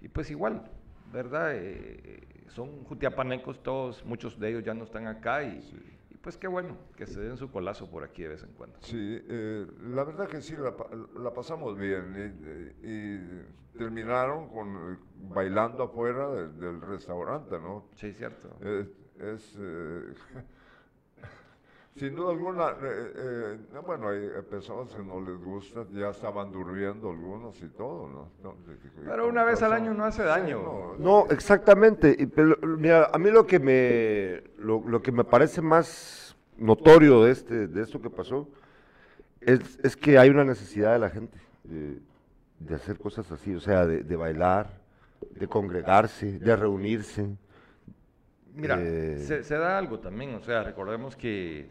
y 0.01 0.09
pues 0.09 0.31
igual, 0.31 0.71
¿verdad? 1.13 1.53
Eh, 1.55 2.45
son 2.49 2.85
jutiapanecos 2.85 3.63
todos, 3.63 4.05
muchos 4.05 4.39
de 4.39 4.51
ellos 4.51 4.65
ya 4.65 4.75
no 4.75 4.85
están 4.85 5.07
acá 5.07 5.43
y, 5.43 5.59
y 6.11 6.17
pues 6.19 6.37
qué 6.37 6.49
bueno 6.49 6.77
que 6.97 7.07
se 7.07 7.21
den 7.21 7.37
su 7.37 7.51
colazo 7.51 7.91
por 7.91 8.05
aquí 8.05 8.23
de 8.23 8.29
vez 8.31 8.43
en 8.43 8.53
cuando. 8.53 8.79
Sí, 8.81 8.97
eh, 9.29 9.67
la 9.83 10.05
verdad 10.05 10.29
que 10.29 10.41
sí, 10.41 10.55
la, 10.57 10.75
la 11.21 11.33
pasamos 11.33 11.77
bien. 11.79 12.15
Y, 12.83 12.87
y 12.89 13.79
terminaron 13.79 14.49
con 14.49 14.93
eh, 14.95 14.99
bailando 15.17 15.85
afuera 15.85 16.29
de- 16.31 16.49
del 16.49 16.81
restaurante, 16.81 17.59
¿no? 17.61 17.89
Sí, 17.95 18.13
cierto. 18.13 18.57
Es, 18.61 18.89
es, 19.21 19.57
eh, 19.59 20.13
sin 21.99 22.15
duda 22.15 22.31
alguna, 22.31 22.71
eh, 22.83 23.13
eh, 23.17 23.79
bueno, 23.85 24.09
hay 24.09 24.29
personas 24.49 24.95
que 24.95 25.03
no 25.03 25.21
les 25.21 25.37
gusta, 25.43 25.85
ya 25.93 26.11
estaban 26.11 26.53
durmiendo 26.53 27.11
algunos 27.11 27.61
y 27.63 27.69
todo, 27.69 28.09
¿no? 28.09 28.29
No, 28.43 28.55
Pero 29.05 29.29
una 29.29 29.45
vez 29.45 29.63
al 29.63 29.73
año 29.73 29.93
no 29.95 30.05
hace 30.05 30.23
Sí, 30.23 30.29
daño. 30.29 30.63
no, 30.63 30.95
No, 30.99 31.27
exactamente. 31.31 32.15
y 32.19 32.27
pero, 32.27 32.57
mira, 32.63 33.11
a 33.13 33.19
mí 33.19 33.31
lo 33.31 33.47
que 33.47 33.59
me 33.59 34.43
lo, 34.59 34.83
lo 34.87 35.03
que 35.03 35.13
me 35.13 35.25
parece 35.25 35.61
más 35.61 36.37
notorio 36.57 37.25
de 37.25 37.33
este 37.33 37.67
de 37.69 37.83
esto 37.83 38.01
que 38.01 38.11
pasó 38.11 38.49
es, 39.41 39.79
es 39.83 39.97
que 39.97 40.19
hay 40.19 40.31
una 40.31 40.45
necesidad 40.45 40.93
de 40.93 40.99
la 40.99 41.11
gente 41.11 41.39
de, 41.65 41.99
de 42.61 42.75
hacer 42.75 42.99
cosas 42.99 43.31
así, 43.33 43.55
o 43.55 43.61
sea, 43.61 43.87
de, 43.87 44.03
de 44.03 44.17
bailar, 44.17 44.71
de 45.31 45.47
congregarse, 45.49 46.39
de 46.39 46.57
reunirse. 46.57 47.37
Mira, 48.55 48.77
Eh, 48.81 49.19
se, 49.25 49.45
se 49.45 49.55
da 49.57 49.79
algo 49.79 50.01
también, 50.01 50.35
o 50.35 50.41
sea, 50.41 50.65
recordemos 50.65 51.15
que 51.17 51.69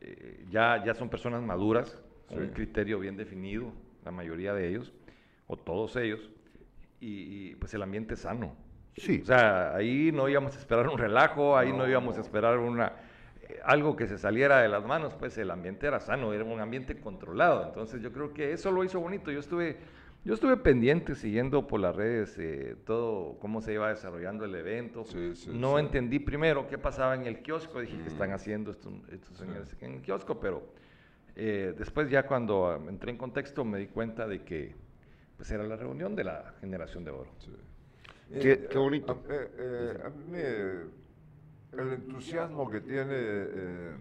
eh, 0.00 0.44
ya, 0.50 0.84
ya 0.84 0.94
son 0.94 1.08
personas 1.08 1.42
maduras, 1.42 1.98
un 2.30 2.48
criterio 2.48 2.98
bien 2.98 3.16
definido, 3.16 3.72
la 4.04 4.10
mayoría 4.10 4.52
de 4.52 4.68
ellos, 4.68 4.92
o 5.46 5.56
todos 5.56 5.96
ellos, 5.96 6.30
y, 7.00 7.54
pues 7.56 7.72
el 7.74 7.82
ambiente 7.82 8.16
sano. 8.16 8.56
Sí. 8.96 9.20
O 9.22 9.24
sea, 9.24 9.74
ahí 9.74 10.10
no 10.12 10.28
íbamos 10.28 10.56
a 10.56 10.58
esperar 10.58 10.88
un 10.88 10.98
relajo, 10.98 11.56
ahí 11.56 11.72
no, 11.72 11.88
íbamos 11.88 12.18
a 12.18 12.20
esperar 12.20 12.58
una 12.58 12.92
eh, 13.48 13.60
algo 13.64 13.96
que 13.96 14.06
se 14.06 14.18
saliera 14.18 14.60
de 14.60 14.68
las 14.68 14.84
manos, 14.84 15.14
pues 15.14 15.38
el 15.38 15.50
ambiente 15.50 15.86
era 15.86 16.00
sano, 16.00 16.32
era 16.32 16.44
un 16.44 16.60
ambiente 16.60 17.00
controlado. 17.00 17.64
Entonces 17.66 18.02
yo 18.02 18.12
creo 18.12 18.34
que 18.34 18.52
eso 18.52 18.70
lo 18.70 18.84
hizo 18.84 19.00
bonito. 19.00 19.30
Yo 19.30 19.40
estuve, 19.40 19.78
yo 20.28 20.34
estuve 20.34 20.58
pendiente 20.58 21.14
siguiendo 21.14 21.66
por 21.66 21.80
las 21.80 21.96
redes 21.96 22.36
eh, 22.38 22.76
todo 22.84 23.38
cómo 23.38 23.62
se 23.62 23.72
iba 23.72 23.88
desarrollando 23.88 24.44
el 24.44 24.54
evento. 24.54 25.06
no 25.54 25.78
entendí 25.78 26.18
primero 26.18 26.68
qué 26.68 26.76
pasaba 26.76 27.14
en 27.14 27.26
el 27.26 27.40
kiosco, 27.40 27.80
dije 27.80 27.96
que 27.96 28.08
están 28.08 28.28
mm. 28.28 28.34
haciendo 28.34 28.70
esto, 28.72 28.90
en, 29.80 29.94
el, 29.94 30.02
kiosco, 30.02 30.38
pero 30.38 30.62
eh, 31.34 31.72
después 31.78 32.10
ya 32.10 32.26
cuando 32.26 32.74
entré 32.90 33.10
en 33.10 33.16
contexto 33.16 33.64
me 33.64 33.78
di 33.78 33.86
cuenta 33.86 34.28
de 34.28 34.42
que 34.42 34.74
pues 35.38 35.50
era 35.50 35.64
la 35.64 35.76
reunión 35.76 36.14
de 36.14 36.24
la 36.24 36.52
generación 36.60 37.04
de 37.04 37.10
oro. 37.10 37.30
Qué, 38.30 38.68
qué, 38.70 38.76
bonito. 38.76 39.12
a 39.12 40.10
mí 40.10 40.38
el 41.72 41.88
entusiasmo 41.92 42.70
que 42.70 42.82
tiene 42.82 43.14
eh, 43.14 43.96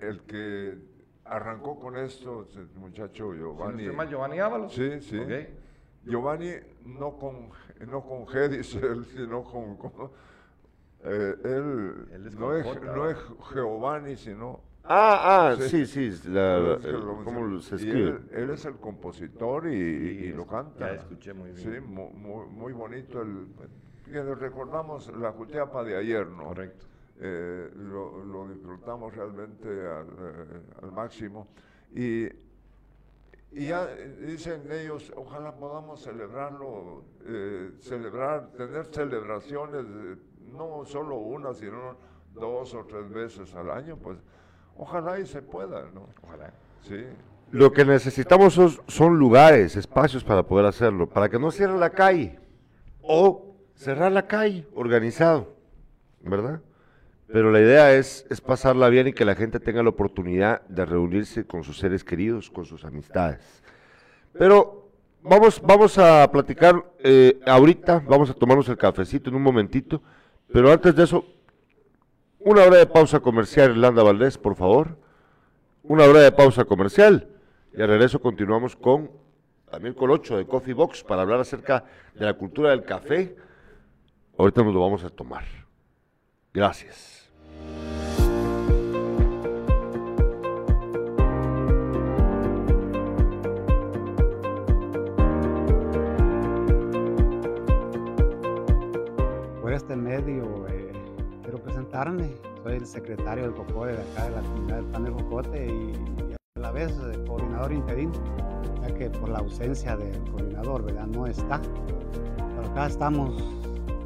el 0.00 0.20
que 0.20 0.91
arrancó 1.32 1.78
con 1.78 1.96
esto, 1.96 2.46
el 2.54 2.68
muchacho 2.78 3.34
Giovanni. 3.34 3.84
¿Se 3.84 3.90
llama 3.90 4.04
Giovanni 4.04 4.38
Ábalos? 4.38 4.72
Sí, 4.72 5.00
sí. 5.00 5.18
Giovanni 6.04 6.52
no 6.84 7.16
con, 7.16 7.50
no 7.86 8.02
con 8.02 8.26
Gedis, 8.28 8.78
sino 9.14 9.42
con... 9.44 9.78
Eh, 11.04 11.34
él, 11.44 12.06
no, 12.38 12.54
es, 12.56 12.82
no 12.82 13.08
es 13.08 13.18
Giovanni, 13.52 14.16
sino... 14.16 14.60
Ah, 14.84 15.52
ah, 15.52 15.56
sí, 15.60 15.86
sí, 15.86 16.10
¿cómo 17.24 17.60
se 17.60 17.76
escribe? 17.76 18.18
Él, 18.32 18.50
es 18.50 18.64
el 18.64 18.74
compositor 18.76 19.68
y, 19.68 20.32
lo 20.32 20.44
canta. 20.44 20.88
Ya 20.88 20.94
escuché 20.94 21.32
muy 21.32 21.52
bien. 21.52 21.72
Sí, 21.74 21.80
muy, 21.80 22.46
muy 22.46 22.72
bonito 22.72 23.22
el, 23.22 23.46
recordamos 24.40 25.08
la 25.16 25.30
Jutiapa 25.30 25.84
de 25.84 25.96
ayer, 25.96 26.26
¿no? 26.26 26.46
Correcto. 26.46 26.86
Eh, 27.20 27.70
lo, 27.76 28.48
disfrutamos 28.48 29.14
realmente 29.14 29.68
al, 29.68 30.06
eh, 30.08 30.86
máximo. 30.92 31.48
Y, 31.94 32.24
y, 33.52 33.66
ya 33.66 33.86
dicen 33.86 34.62
ellos, 34.70 35.12
ojalá 35.14 35.54
podamos 35.54 36.02
celebrarlo, 36.02 37.04
eh, 37.26 37.72
celebrar, 37.80 38.50
tener 38.52 38.86
celebraciones, 38.86 39.84
no 40.52 40.84
solo 40.84 41.16
una, 41.16 41.54
sino 41.54 41.96
dos 42.34 42.74
o 42.74 42.84
tres 42.84 43.08
veces 43.10 43.54
al 43.54 43.70
año, 43.70 43.96
pues 43.96 44.18
ojalá 44.76 45.20
y 45.20 45.26
se 45.26 45.42
pueda, 45.42 45.90
¿no? 45.94 46.08
Ojalá. 46.22 46.52
Sí. 46.80 47.04
Lo 47.52 47.70
que 47.70 47.84
necesitamos 47.84 48.54
son, 48.54 48.70
son 48.88 49.18
lugares, 49.18 49.76
espacios 49.76 50.24
para 50.24 50.42
poder 50.42 50.66
hacerlo, 50.66 51.06
para 51.08 51.28
que 51.28 51.38
no 51.38 51.50
cierre 51.50 51.78
la 51.78 51.90
calle. 51.90 52.38
O 53.02 53.54
cerrar 53.74 54.10
la 54.12 54.26
calle, 54.26 54.66
organizado, 54.74 55.54
¿verdad? 56.22 56.62
Pero 57.32 57.50
la 57.50 57.60
idea 57.60 57.94
es, 57.94 58.26
es 58.30 58.40
pasarla 58.40 58.88
bien 58.88 59.08
y 59.08 59.12
que 59.12 59.24
la 59.24 59.34
gente 59.34 59.58
tenga 59.58 59.82
la 59.82 59.88
oportunidad 59.88 60.62
de 60.68 60.84
reunirse 60.84 61.46
con 61.46 61.64
sus 61.64 61.78
seres 61.78 62.04
queridos, 62.04 62.50
con 62.50 62.64
sus 62.64 62.84
amistades. 62.84 63.62
Pero 64.34 64.90
vamos, 65.22 65.60
vamos 65.62 65.96
a 65.98 66.30
platicar 66.30 66.84
eh, 66.98 67.40
ahorita, 67.46 68.04
vamos 68.06 68.28
a 68.30 68.34
tomarnos 68.34 68.68
el 68.68 68.76
cafecito 68.76 69.30
en 69.30 69.36
un 69.36 69.42
momentito, 69.42 70.02
pero 70.52 70.70
antes 70.70 70.94
de 70.94 71.04
eso, 71.04 71.24
una 72.40 72.64
hora 72.64 72.76
de 72.76 72.86
pausa 72.86 73.20
comercial, 73.20 73.70
Irlanda 73.70 74.02
Valdés, 74.02 74.36
por 74.36 74.54
favor. 74.54 74.98
Una 75.84 76.04
hora 76.04 76.20
de 76.20 76.32
pausa 76.32 76.64
comercial. 76.64 77.28
Y 77.76 77.80
al 77.80 77.88
regreso 77.88 78.20
continuamos 78.20 78.76
con 78.76 79.10
también 79.70 79.94
Colocho 79.94 80.36
de 80.36 80.46
Coffee 80.46 80.74
Box 80.74 81.02
para 81.02 81.22
hablar 81.22 81.40
acerca 81.40 81.84
de 82.14 82.26
la 82.26 82.34
cultura 82.34 82.70
del 82.70 82.84
café 82.84 83.34
Ahorita 84.38 84.62
nos 84.62 84.74
lo 84.74 84.80
vamos 84.80 85.04
a 85.04 85.10
tomar. 85.10 85.44
Gracias. 86.52 87.21
Por 99.72 99.72
este 99.72 99.96
medio 99.96 100.66
eh, 100.68 100.92
quiero 101.42 101.58
presentarme. 101.62 102.30
Soy 102.62 102.74
el 102.74 102.86
secretario 102.86 103.44
del 103.44 103.54
COCODE 103.54 103.96
de 103.96 104.02
acá 104.02 104.24
de 104.24 104.30
la 104.32 104.42
comunidad 104.42 104.76
del 104.76 104.84
Pan 104.86 105.04
de 105.04 105.10
Jocote 105.10 105.66
y, 105.66 105.92
a 106.56 106.60
la 106.60 106.70
vez 106.72 106.92
el 106.98 107.14
eh, 107.14 107.24
coordinador 107.26 107.72
interino, 107.72 108.12
ya 108.82 108.94
que 108.94 109.08
por 109.08 109.30
la 109.30 109.38
ausencia 109.38 109.96
del 109.96 110.22
coordinador, 110.30 110.84
¿verdad? 110.84 111.06
No 111.06 111.26
está. 111.26 111.62
Pero 111.62 112.68
acá 112.70 112.86
estamos 112.86 113.42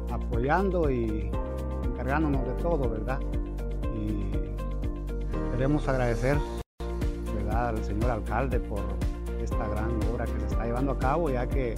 apoyando 0.09 0.89
y 0.89 1.29
encargándonos 1.83 2.45
de 2.45 2.53
todo, 2.61 2.89
¿verdad? 2.89 3.19
Y 4.07 5.51
queremos 5.51 5.87
agradecer, 5.87 6.37
¿verdad?, 7.35 7.69
al 7.69 7.83
señor 7.83 8.11
alcalde 8.11 8.59
por 8.59 8.79
esta 9.41 9.67
gran 9.67 9.91
obra 10.11 10.25
que 10.25 10.39
se 10.39 10.47
está 10.47 10.65
llevando 10.65 10.93
a 10.93 10.99
cabo, 10.99 11.29
ya 11.29 11.47
que 11.47 11.75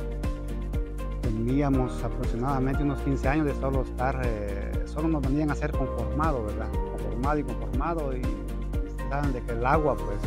teníamos 1.21 2.03
aproximadamente 2.03 2.83
unos 2.83 2.99
15 3.01 3.27
años 3.27 3.45
de 3.45 3.55
solo 3.55 3.81
estar, 3.81 4.21
eh, 4.23 4.71
solo 4.85 5.07
nos 5.07 5.21
venían 5.21 5.51
a 5.51 5.55
ser 5.55 5.71
conformados, 5.71 6.45
¿verdad? 6.45 6.67
Conformado 6.71 7.39
y 7.39 7.43
conformado, 7.43 8.17
y 8.17 8.21
saben 9.09 9.33
de 9.33 9.41
que 9.41 9.51
el 9.51 9.65
agua, 9.65 9.95
pues, 9.95 10.19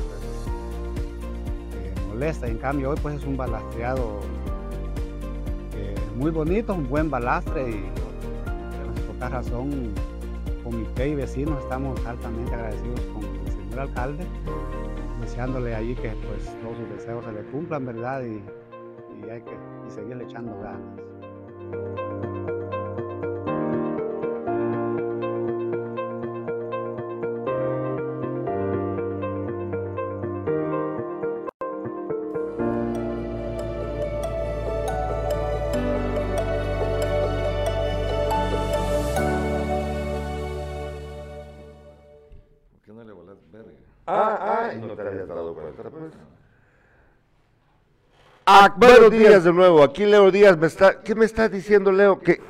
eh, 1.75 1.95
molesta, 2.09 2.49
y 2.49 2.51
en 2.51 2.59
cambio 2.59 2.91
hoy, 2.91 2.97
pues, 3.03 3.17
es 3.17 3.25
un 3.25 3.37
balastreado 3.37 4.21
muy 6.17 6.31
bonito, 6.31 6.75
un 6.75 6.89
buen 6.89 7.11
balastre 7.11 7.71
y 7.71 7.91
por 9.07 9.15
esta 9.15 9.29
razón 9.29 9.93
comité 10.73 11.09
y 11.09 11.15
vecinos 11.15 11.63
estamos 11.63 12.01
altamente 12.07 12.55
agradecidos 12.55 13.01
con 13.13 13.25
el 13.25 13.53
señor 13.53 13.81
alcalde, 13.81 14.25
deseándole 15.21 15.75
allí 15.75 15.95
que 15.95 16.09
pues 16.27 16.45
todos 16.63 16.79
sus 16.79 16.89
deseos 16.97 17.25
se 17.27 17.33
le 17.33 17.43
cumplan, 17.51 17.85
¿verdad? 17.85 18.23
Y, 18.23 18.43
hay 19.31 19.41
que 19.43 19.57
y 19.87 19.91
seguirle 19.91 20.25
echando 20.25 20.59
ganas. 20.61 22.12
Buenos 48.77 49.11
días 49.11 49.45
de 49.45 49.53
nuevo. 49.53 49.83
Aquí 49.83 50.05
Leo 50.05 50.31
Díaz 50.31 50.59
me 50.59 50.67
está. 50.67 51.01
¿Qué 51.01 51.15
me 51.15 51.25
estás 51.25 51.51
diciendo, 51.51 51.93
Leo? 51.93 52.19
Que 52.19 52.41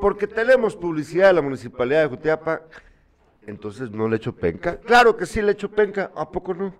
porque 0.00 0.26
tenemos 0.26 0.76
publicidad 0.76 1.28
de 1.28 1.34
la 1.34 1.42
municipalidad 1.42 2.02
de 2.02 2.08
Jutiapa, 2.08 2.62
entonces 3.46 3.90
no 3.90 4.08
le 4.08 4.16
echo 4.16 4.34
penca. 4.34 4.78
Claro 4.78 5.16
que 5.16 5.26
sí 5.26 5.42
le 5.42 5.52
echo 5.52 5.70
penca. 5.70 6.10
¿A 6.14 6.30
poco 6.30 6.54
no? 6.54 6.74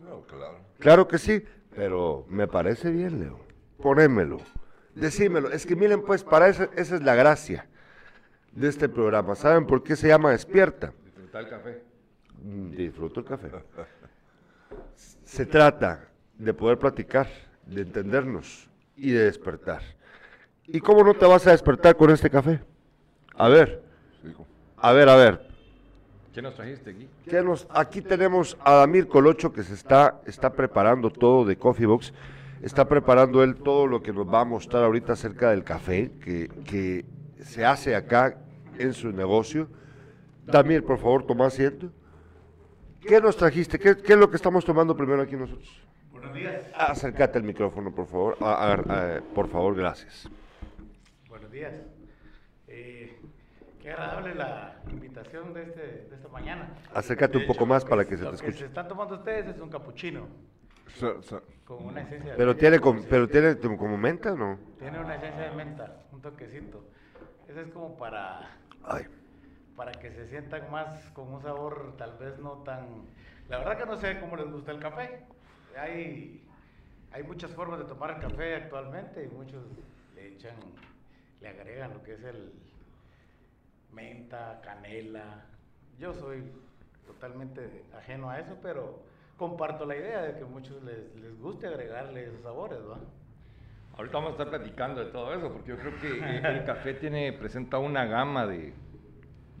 No, 0.00 0.22
claro. 0.22 0.58
Claro 0.78 1.08
que 1.08 1.18
sí. 1.18 1.44
Pero 1.74 2.24
me 2.28 2.46
parece 2.46 2.90
bien, 2.90 3.20
Leo. 3.20 3.38
Ponémelo. 3.82 4.38
Decímelo. 4.94 5.50
Es 5.50 5.66
que 5.66 5.74
miren, 5.74 6.02
pues, 6.02 6.22
para 6.22 6.48
eso, 6.48 6.68
esa 6.76 6.94
es 6.94 7.02
la 7.02 7.14
gracia 7.14 7.66
de 8.52 8.68
este 8.68 8.88
programa. 8.88 9.34
¿Saben 9.34 9.66
por 9.66 9.82
qué 9.82 9.96
se 9.96 10.08
llama 10.08 10.30
Despierta? 10.30 10.92
Disfrutar 11.04 11.42
el 11.42 11.50
café. 11.50 11.82
Mm, 12.42 12.70
disfruto 12.70 13.20
el 13.20 13.26
café. 13.26 13.50
Se 15.24 15.46
trata 15.46 16.08
de 16.38 16.54
poder 16.54 16.78
platicar 16.78 17.26
de 17.66 17.82
entendernos 17.82 18.68
y 18.96 19.10
de 19.10 19.24
despertar. 19.24 19.82
¿Y 20.66 20.80
cómo 20.80 21.04
no 21.04 21.14
te 21.14 21.26
vas 21.26 21.46
a 21.46 21.50
despertar 21.50 21.96
con 21.96 22.10
este 22.10 22.30
café? 22.30 22.60
A 23.36 23.48
ver, 23.48 23.82
a 24.76 24.92
ver, 24.92 25.08
a 25.08 25.16
ver. 25.16 25.54
¿Qué 26.32 26.42
nos 26.42 26.54
trajiste 26.54 26.90
aquí? 26.90 27.08
nos, 27.44 27.66
aquí 27.70 28.02
tenemos 28.02 28.56
a 28.64 28.74
Damir 28.74 29.06
Colocho 29.06 29.52
que 29.52 29.62
se 29.62 29.74
está, 29.74 30.20
está 30.26 30.52
preparando 30.52 31.10
todo 31.10 31.44
de 31.44 31.56
Coffee 31.56 31.86
Box. 31.86 32.12
Está 32.60 32.88
preparando 32.88 33.42
él 33.42 33.56
todo 33.56 33.86
lo 33.86 34.02
que 34.02 34.12
nos 34.12 34.26
va 34.26 34.40
a 34.40 34.44
mostrar 34.44 34.84
ahorita 34.84 35.12
acerca 35.12 35.50
del 35.50 35.64
café 35.64 36.10
que, 36.20 36.48
que 36.64 37.04
se 37.44 37.64
hace 37.64 37.94
acá 37.94 38.38
en 38.78 38.94
su 38.94 39.12
negocio. 39.12 39.68
Damir, 40.46 40.82
por 40.84 40.98
favor, 40.98 41.26
toma 41.26 41.46
asiento. 41.46 41.90
¿Qué 43.00 43.20
nos 43.20 43.36
trajiste? 43.36 43.78
¿Qué, 43.78 43.96
¿Qué, 43.96 44.14
es 44.14 44.18
lo 44.18 44.30
que 44.30 44.36
estamos 44.36 44.64
tomando 44.64 44.96
primero 44.96 45.22
aquí 45.22 45.36
nosotros? 45.36 45.68
Buenos 46.24 46.34
días. 46.38 46.66
Acércate 46.74 47.36
al 47.38 47.44
micrófono, 47.44 47.94
por 47.94 48.06
favor. 48.06 48.38
por 49.34 49.48
favor, 49.48 49.76
gracias. 49.76 50.26
Buenos 51.28 51.50
días. 51.50 51.74
Eh, 52.66 53.20
Qué 53.82 53.90
agradable 53.90 54.34
la 54.34 54.80
invitación 54.90 55.52
de, 55.52 55.62
este, 55.64 55.80
de 56.08 56.16
esta 56.16 56.28
mañana. 56.28 56.70
Acércate 56.94 57.36
un 57.36 57.46
poco 57.46 57.66
más 57.66 57.84
lo 57.84 57.90
para 57.90 58.06
que 58.06 58.16
se 58.16 58.24
lo 58.24 58.30
te 58.30 58.36
que 58.38 58.46
escuche. 58.46 58.58
se 58.60 58.64
están 58.66 58.88
tomando 58.88 59.16
ustedes 59.16 59.54
es 59.54 59.60
un 59.60 59.68
capuchino 59.68 60.26
Sa- 60.98 61.20
sa- 61.22 61.42
con 61.66 61.84
una 61.84 62.00
esencia 62.00 62.30
de 62.32 62.36
Pero 62.38 62.56
tiene, 62.56 62.80
pero 63.10 63.28
tiene 63.28 63.58
como 63.58 63.76
como 63.76 63.98
menta, 63.98 64.34
¿no? 64.34 64.58
tiene 64.78 64.98
una 64.98 65.16
esencia 65.16 65.50
de 65.50 65.54
menta, 65.54 65.98
un 66.12 66.22
toquecito. 66.22 66.88
Ese 67.46 67.60
es 67.60 67.68
como 67.68 67.98
para 67.98 68.48
Ay, 68.82 69.04
para 69.76 69.92
que 69.92 70.10
se 70.12 70.26
sientan 70.28 70.70
más 70.70 71.10
con 71.10 71.34
un 71.34 71.42
sabor 71.42 71.94
tal 71.98 72.16
vez 72.16 72.38
no 72.38 72.62
tan... 72.64 73.02
La 73.50 73.58
verdad 73.58 73.76
que 73.76 73.84
no 73.84 73.96
sé 73.98 74.18
cómo 74.20 74.36
les 74.36 74.50
gusta 74.50 74.72
el 74.72 74.80
café. 74.80 75.24
Hay, 75.76 76.42
hay 77.12 77.22
muchas 77.22 77.50
formas 77.52 77.78
de 77.78 77.84
tomar 77.86 78.10
el 78.10 78.20
café 78.20 78.56
actualmente 78.56 79.24
y 79.24 79.28
muchos 79.28 79.62
le 80.14 80.28
echan, 80.28 80.56
le 81.40 81.48
agregan 81.48 81.94
lo 81.94 82.02
que 82.02 82.14
es 82.14 82.24
el 82.24 82.52
menta, 83.92 84.60
canela. 84.62 85.46
Yo 85.98 86.12
soy 86.14 86.42
totalmente 87.06 87.84
ajeno 87.96 88.30
a 88.30 88.40
eso, 88.40 88.56
pero 88.62 89.02
comparto 89.36 89.84
la 89.84 89.96
idea 89.96 90.22
de 90.22 90.38
que 90.38 90.44
muchos 90.44 90.82
les, 90.82 91.14
les 91.16 91.38
guste 91.40 91.66
agregarle 91.66 92.24
esos 92.24 92.42
sabores, 92.42 92.78
¿va? 92.80 92.98
Ahorita 93.96 94.18
vamos 94.18 94.30
a 94.30 94.32
estar 94.32 94.48
platicando 94.50 95.04
de 95.04 95.12
todo 95.12 95.32
eso, 95.34 95.52
porque 95.52 95.70
yo 95.70 95.78
creo 95.78 95.98
que 96.00 96.48
el 96.48 96.64
café 96.64 96.94
tiene, 96.94 97.32
presenta 97.32 97.78
una 97.78 98.06
gama 98.06 98.44
de, 98.46 98.72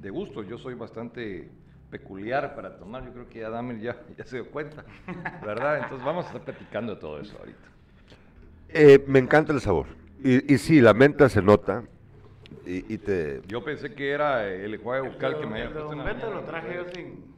de 0.00 0.10
gustos. 0.10 0.48
Yo 0.48 0.58
soy 0.58 0.74
bastante 0.74 1.48
peculiar 1.90 2.54
para 2.54 2.76
tomar, 2.76 3.04
yo 3.04 3.12
creo 3.12 3.28
que 3.28 3.40
ya 3.40 3.50
Damer 3.50 3.78
ya, 3.80 3.96
ya 4.18 4.24
se 4.24 4.36
dio 4.42 4.50
cuenta, 4.50 4.84
¿verdad? 5.44 5.78
Entonces 5.78 6.04
vamos 6.04 6.24
a 6.24 6.28
estar 6.28 6.42
platicando 6.42 6.94
de 6.94 7.00
todo 7.00 7.20
eso 7.20 7.36
ahorita. 7.38 7.58
Eh, 8.68 9.04
me 9.06 9.18
encanta 9.20 9.52
el 9.52 9.60
sabor. 9.60 9.86
Y, 10.22 10.52
y 10.54 10.58
sí, 10.58 10.80
la 10.80 10.94
menta 10.94 11.28
se 11.28 11.42
nota. 11.42 11.84
Y, 12.66 12.94
y 12.94 12.98
te. 12.98 13.42
Yo 13.46 13.62
pensé 13.62 13.94
que 13.94 14.10
era 14.10 14.46
el 14.46 14.74
enjuague 14.74 15.08
bucal 15.08 15.38
que 15.38 15.46
me 15.46 15.60
había 15.62 15.72
puesto 15.72 15.94
la 15.94 16.04
Beto 16.04 16.30
lo 16.32 16.40
traje 16.44 16.74
yo 16.76 16.84
sin, 16.94 17.34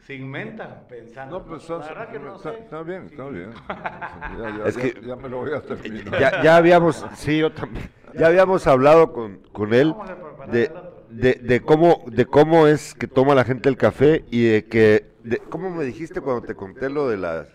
sin 0.00 0.28
menta, 0.28 0.86
pensando. 0.88 1.38
No, 1.38 1.46
pues 1.46 1.68
la 1.68 1.76
está, 1.78 1.88
verdad 1.94 2.12
que 2.12 2.18
no 2.18 2.36
está- 2.36 2.52
sé. 2.52 2.58
está 2.58 2.82
bien, 2.82 3.04
está 3.04 3.28
bien. 3.28 3.50
Ya, 3.68 4.58
ya- 4.58 4.64
Es 4.66 4.76
ya- 4.76 4.82
que- 4.82 5.00
ya 5.06 5.16
me 5.16 5.28
lo 5.28 5.36
voy 5.38 5.52
a 5.52 5.62
terminar. 5.62 6.18
Ya, 6.20 6.42
ya 6.42 6.56
habíamos, 6.56 7.06
sí, 7.14 7.38
yo 7.38 7.52
también. 7.52 7.88
Ya 8.14 8.26
habíamos 8.26 8.66
hablado 8.66 9.12
con, 9.12 9.38
con 9.52 9.72
él 9.72 9.92
Vamos 9.92 10.10
a 10.10 10.14
preparar 10.16 10.50
de. 10.50 10.72
De, 11.20 11.34
de 11.34 11.60
cómo, 11.60 12.04
de 12.06 12.26
cómo 12.26 12.66
es 12.66 12.94
que 12.94 13.06
toma 13.06 13.34
la 13.34 13.44
gente 13.44 13.68
el 13.68 13.76
café 13.76 14.24
y 14.30 14.44
de 14.48 14.66
que, 14.66 15.06
de, 15.22 15.38
¿cómo 15.38 15.70
me 15.70 15.84
dijiste 15.84 16.20
cuando 16.20 16.42
te 16.44 16.54
conté 16.54 16.90
lo 16.90 17.08
de 17.08 17.16
la, 17.16 17.46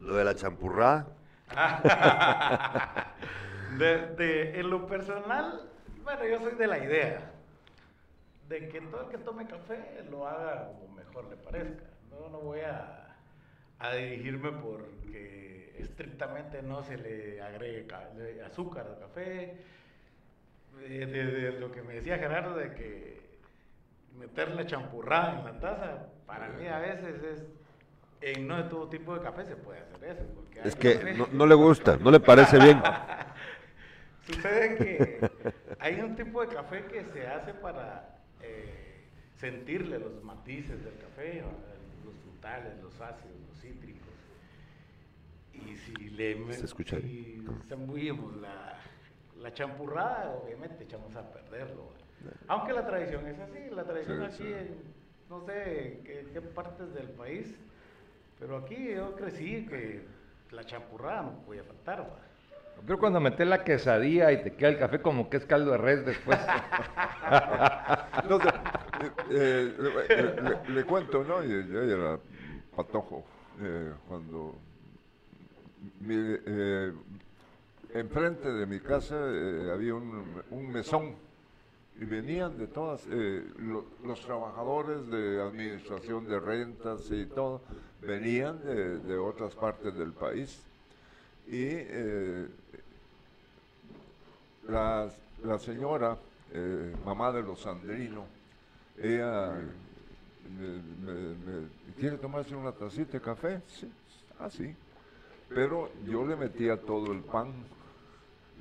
lo 0.00 0.16
de 0.16 0.24
la 0.24 0.34
champurrada? 0.34 1.06
De, 3.78 4.06
de- 4.16 4.60
en 4.60 4.68
lo 4.70 4.86
personal, 4.86 5.70
bueno, 6.04 6.26
yo 6.26 6.40
soy 6.40 6.54
de 6.56 6.66
la 6.66 6.78
idea 6.78 7.30
de 8.48 8.68
que 8.68 8.80
todo 8.82 9.02
el 9.02 9.08
que 9.08 9.18
tome 9.18 9.46
café 9.46 10.04
lo 10.10 10.26
haga 10.26 10.66
como 10.68 10.94
mejor 10.94 11.28
le 11.30 11.36
parezca. 11.36 11.84
No, 12.10 12.28
no 12.28 12.38
voy 12.40 12.60
a, 12.60 13.16
a 13.78 13.94
dirigirme 13.94 14.52
porque 14.52 15.74
estrictamente 15.78 16.62
no 16.62 16.82
se 16.82 16.98
le 16.98 17.40
agregue 17.40 17.86
azúcar 18.44 18.86
al 18.86 18.98
café. 18.98 19.56
De, 20.78 21.06
de- 21.06 21.26
de 21.26 21.60
lo 21.60 21.70
que 21.72 21.82
me 21.82 21.94
decía 21.94 22.18
Gerardo 22.18 22.56
de 22.56 22.74
que 22.74 23.20
meterle 24.18 24.66
champurrada 24.66 25.38
en 25.38 25.44
la 25.44 25.60
taza, 25.60 26.06
para 26.26 26.48
mí 26.50 26.66
a 26.66 26.78
veces 26.78 27.22
es, 27.22 27.42
en 28.20 28.46
no 28.46 28.56
de 28.56 28.64
todo 28.64 28.88
tipo 28.88 29.14
de 29.14 29.22
café 29.22 29.44
se 29.44 29.56
puede 29.56 29.80
hacer 29.80 30.04
eso. 30.04 30.24
porque 30.34 30.60
Es 30.64 30.74
que 30.76 30.98
café- 31.00 31.14
no, 31.16 31.28
no 31.32 31.46
le 31.46 31.54
gusta, 31.54 31.96
no 31.96 32.10
le 32.10 32.20
parece 32.20 32.58
bien. 32.58 32.80
Sucede 34.26 34.76
que 34.76 35.30
hay 35.80 36.00
un 36.00 36.14
tipo 36.14 36.40
de 36.46 36.54
café 36.54 36.84
que 36.86 37.04
se 37.06 37.26
hace 37.26 37.52
para 37.54 38.18
eh, 38.40 39.04
sentirle 39.36 39.98
los 39.98 40.22
matices 40.22 40.84
del 40.84 40.96
café, 40.98 41.42
los 42.04 42.14
frutales, 42.22 42.72
los 42.82 43.00
ácidos, 43.00 43.34
los 43.48 43.60
cítricos. 43.60 44.08
Y 45.54 45.76
si 45.76 45.94
le 46.10 46.52
¿Se 46.54 46.64
escucha 46.66 46.98
si 47.00 47.44
la, 48.40 48.76
la 49.42 49.52
champurrada, 49.52 50.30
obviamente 50.42 50.84
echamos 50.84 51.14
a 51.16 51.22
perderlo. 51.32 51.90
Aunque 52.48 52.72
la 52.72 52.86
tradición 52.86 53.26
es 53.26 53.38
así, 53.40 53.58
la 53.74 53.84
tradición 53.84 54.18
Sí, 54.18 54.24
aquí 54.24 54.36
sí. 54.44 54.52
en 54.52 54.92
no 55.28 55.44
sé 55.46 56.00
qué, 56.04 56.26
qué 56.32 56.40
partes 56.40 56.92
del 56.94 57.08
país, 57.10 57.54
pero 58.38 58.58
aquí 58.58 58.92
yo 58.94 59.14
crecí 59.16 59.66
que 59.66 60.02
la 60.50 60.64
champurrada 60.64 61.22
no 61.22 61.32
podía 61.44 61.64
faltar. 61.64 62.00
¿va? 62.02 62.18
Pero 62.86 62.98
cuando 62.98 63.20
metes 63.20 63.46
la 63.46 63.64
quesadilla 63.64 64.30
y 64.32 64.42
te 64.42 64.54
queda 64.54 64.68
el 64.70 64.78
café 64.78 65.00
como 65.00 65.28
que 65.30 65.38
es 65.38 65.46
caldo 65.46 65.72
de 65.72 65.78
res 65.78 66.04
después. 66.06 66.38
No 68.28 68.38
eh, 68.38 69.10
eh, 69.30 69.74
le, 70.08 70.42
le- 70.42 70.74
le 70.74 70.84
cuento, 70.84 71.24
¿no? 71.24 71.42
Yo, 71.42 71.60
yo 71.60 71.82
era 71.82 72.18
patojo 72.76 73.24
eh, 73.60 73.92
cuando 74.08 74.54
mi- 76.00 76.36
eh, 76.46 76.92
enfrente 77.94 78.50
de 78.50 78.66
mi 78.66 78.80
casa 78.80 79.16
eh, 79.18 79.70
había 79.72 79.94
un, 79.94 80.72
mesón 80.72 81.14
y 82.00 82.04
venían 82.04 82.56
de 82.56 82.66
todas, 82.66 83.02
eh, 83.10 83.44
lo- 83.58 83.84
los 84.04 84.20
trabajadores 84.22 85.06
de 85.10 85.42
administración 85.42 86.26
de 86.26 86.40
rentas 86.40 87.10
y 87.10 87.26
todo, 87.26 87.60
venían 88.00 88.60
de, 88.64 89.16
otras 89.18 89.54
partes 89.54 89.94
del 89.94 90.12
país 90.12 90.60
y 91.46 91.66
eh, 91.68 92.48
la, 94.68 95.10
la 95.44 95.58
señora, 95.58 96.16
mamá 97.04 97.32
de 97.32 97.42
los 97.42 97.60
Sandrino, 97.60 98.26
ella 98.98 99.52
me, 100.58 101.68
quiere 101.98 102.18
tomarse 102.18 102.54
una 102.54 102.72
tacita 102.72 103.12
de 103.12 103.20
café, 103.20 103.60
sí, 103.66 103.90
ah, 104.38 104.50
sí, 104.50 104.74
pero 105.48 105.90
yo 106.06 106.26
le 106.26 106.36
metía 106.36 106.80
todo 106.80 107.12
el 107.12 107.20
pan. 107.20 107.52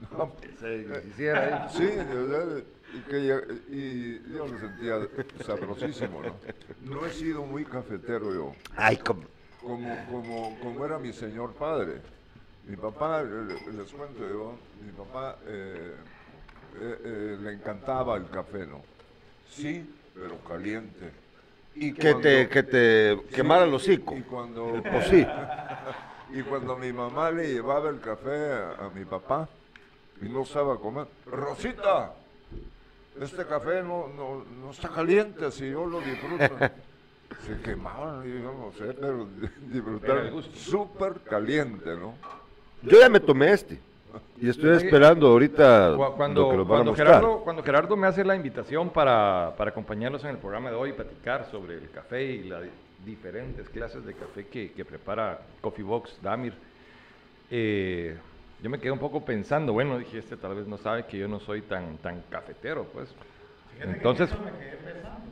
No. 0.10 0.32
Sí, 0.62 0.86
y, 2.94 3.00
que 3.10 3.26
ya- 3.26 3.42
y 3.70 4.22
yo 4.34 4.48
lo 4.48 4.60
sentía 4.60 5.00
sabrosísimo, 5.46 6.22
¿no? 6.22 6.36
No 6.92 7.06
he 7.06 7.12
sido 7.12 7.44
muy 7.44 7.64
cafetero 7.66 8.34
yo 8.34 8.54
Ay, 8.76 8.98
como, 8.98 9.24
como, 9.62 10.06
como, 10.12 10.60
como 10.62 10.86
era 10.86 11.00
mi 11.00 11.14
señor 11.14 11.54
padre. 11.54 12.02
Mi 12.68 12.76
papá, 12.76 13.24
les 13.24 13.92
cuento 13.92 14.20
yo, 14.28 14.56
mi 14.86 14.92
papá 14.92 15.38
eh, 15.48 15.96
eh, 16.80 16.98
eh, 17.04 17.38
le 17.42 17.54
encantaba 17.54 18.18
el 18.18 18.30
café, 18.30 18.68
¿no? 18.68 18.82
Sí, 19.50 19.84
pero 20.14 20.38
caliente. 20.48 21.12
y 21.76 21.94
que 21.94 22.14
te, 22.16 22.48
que 22.50 22.64
te 22.64 23.20
quemara 23.34 23.64
el 23.64 23.70
Sí, 23.72 23.76
hocico. 23.76 24.16
Y 24.16 24.22
cuando, 24.22 24.82
Pues 24.92 25.08
sí. 25.08 25.26
y 26.34 26.42
cuando 26.44 26.78
mi 26.78 26.92
mamá 26.94 27.32
le 27.32 27.52
llevaba 27.54 27.90
el 27.90 28.00
café 28.00 28.52
a, 28.52 28.86
a 28.86 28.90
mi 28.90 29.06
papá 29.06 29.50
y 30.22 30.30
no 30.30 30.44
estaba 30.44 30.78
comer, 30.80 31.08
Rosita, 31.26 32.14
este 33.20 33.46
café 33.46 33.82
no, 33.84 34.08
no, 34.16 34.44
no 34.62 34.72
está 34.72 34.90
caliente, 34.90 35.46
así 35.46 35.70
yo 35.70 35.86
lo 35.86 36.00
disfruto. 36.02 36.44
Se 37.48 37.60
quemaba, 37.62 38.24
yo 38.26 38.52
no 38.54 38.72
sé, 38.78 38.94
pero 38.94 39.26
Pero 39.28 39.48
el 39.64 39.72
disfrutar 39.72 40.32
gusto. 40.32 40.52
súper 40.58 41.14
caliente, 41.22 41.96
¿no? 41.96 42.14
Yo 42.84 43.00
ya 43.00 43.08
me 43.10 43.20
tomé 43.22 43.54
este. 43.54 43.80
Y 44.42 44.50
estoy 44.50 44.76
esperando 44.76 45.28
ahorita 45.28 45.94
Cu- 45.96 46.16
Cuando, 46.18 46.42
lo 46.42 46.50
que 46.52 46.58
nos 46.58 46.68
van 46.68 46.80
a 46.82 46.84
cuando. 46.84 46.96
Gerardo, 46.96 47.40
cuando 47.46 47.64
Gerardo 47.64 47.96
me 47.96 48.08
hace 48.08 48.26
la 48.26 48.36
invitación 48.36 48.90
para, 48.90 49.54
para 49.58 49.72
acompañarnos 49.72 50.22
en 50.26 50.32
el 50.32 50.38
programa 50.38 50.70
de 50.70 50.76
hoy 50.76 50.90
y 50.90 50.94
platicar 50.94 51.48
sobre 51.50 51.76
el 51.76 51.90
café 51.92 52.22
y 52.22 52.44
las 52.50 52.64
diferentes 53.06 53.70
clases 53.70 54.04
de 54.06 54.14
café 54.14 54.48
que, 54.48 54.74
que 54.74 54.84
prepara 54.84 55.40
Coffee 55.62 55.86
Box 55.86 56.18
Damir, 56.22 56.54
eh, 57.50 58.18
yo 58.62 58.70
me 58.70 58.80
quedé 58.80 58.92
un 58.92 59.00
poco 59.00 59.26
pensando, 59.26 59.74
bueno, 59.74 59.98
dije, 59.98 60.20
este 60.20 60.38
tal 60.38 60.56
vez 60.56 60.68
no 60.68 60.78
sabe 60.78 61.06
que 61.06 61.18
yo 61.18 61.28
no 61.28 61.40
soy 61.40 61.62
tan, 61.62 61.98
tan 61.98 62.22
cafetero, 62.30 62.86
pues. 62.94 63.14
Entonces, 63.80 64.30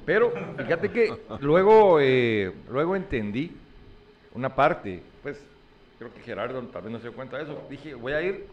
pero 0.06 0.32
fíjate 0.58 0.90
que 0.90 1.16
luego, 1.40 2.00
eh, 2.00 2.52
luego 2.70 2.96
entendí 2.96 3.56
una 4.34 4.56
parte, 4.56 5.04
pues 5.22 5.40
creo 6.00 6.12
que 6.14 6.22
Gerardo 6.22 6.62
tal 6.64 6.84
vez 6.84 6.92
no 6.92 6.98
se 6.98 7.04
dio 7.04 7.14
cuenta 7.14 7.38
de 7.38 7.44
eso. 7.44 7.62
Dije, 7.70 7.94
voy 7.94 8.14
a 8.14 8.22
ir, 8.24 8.48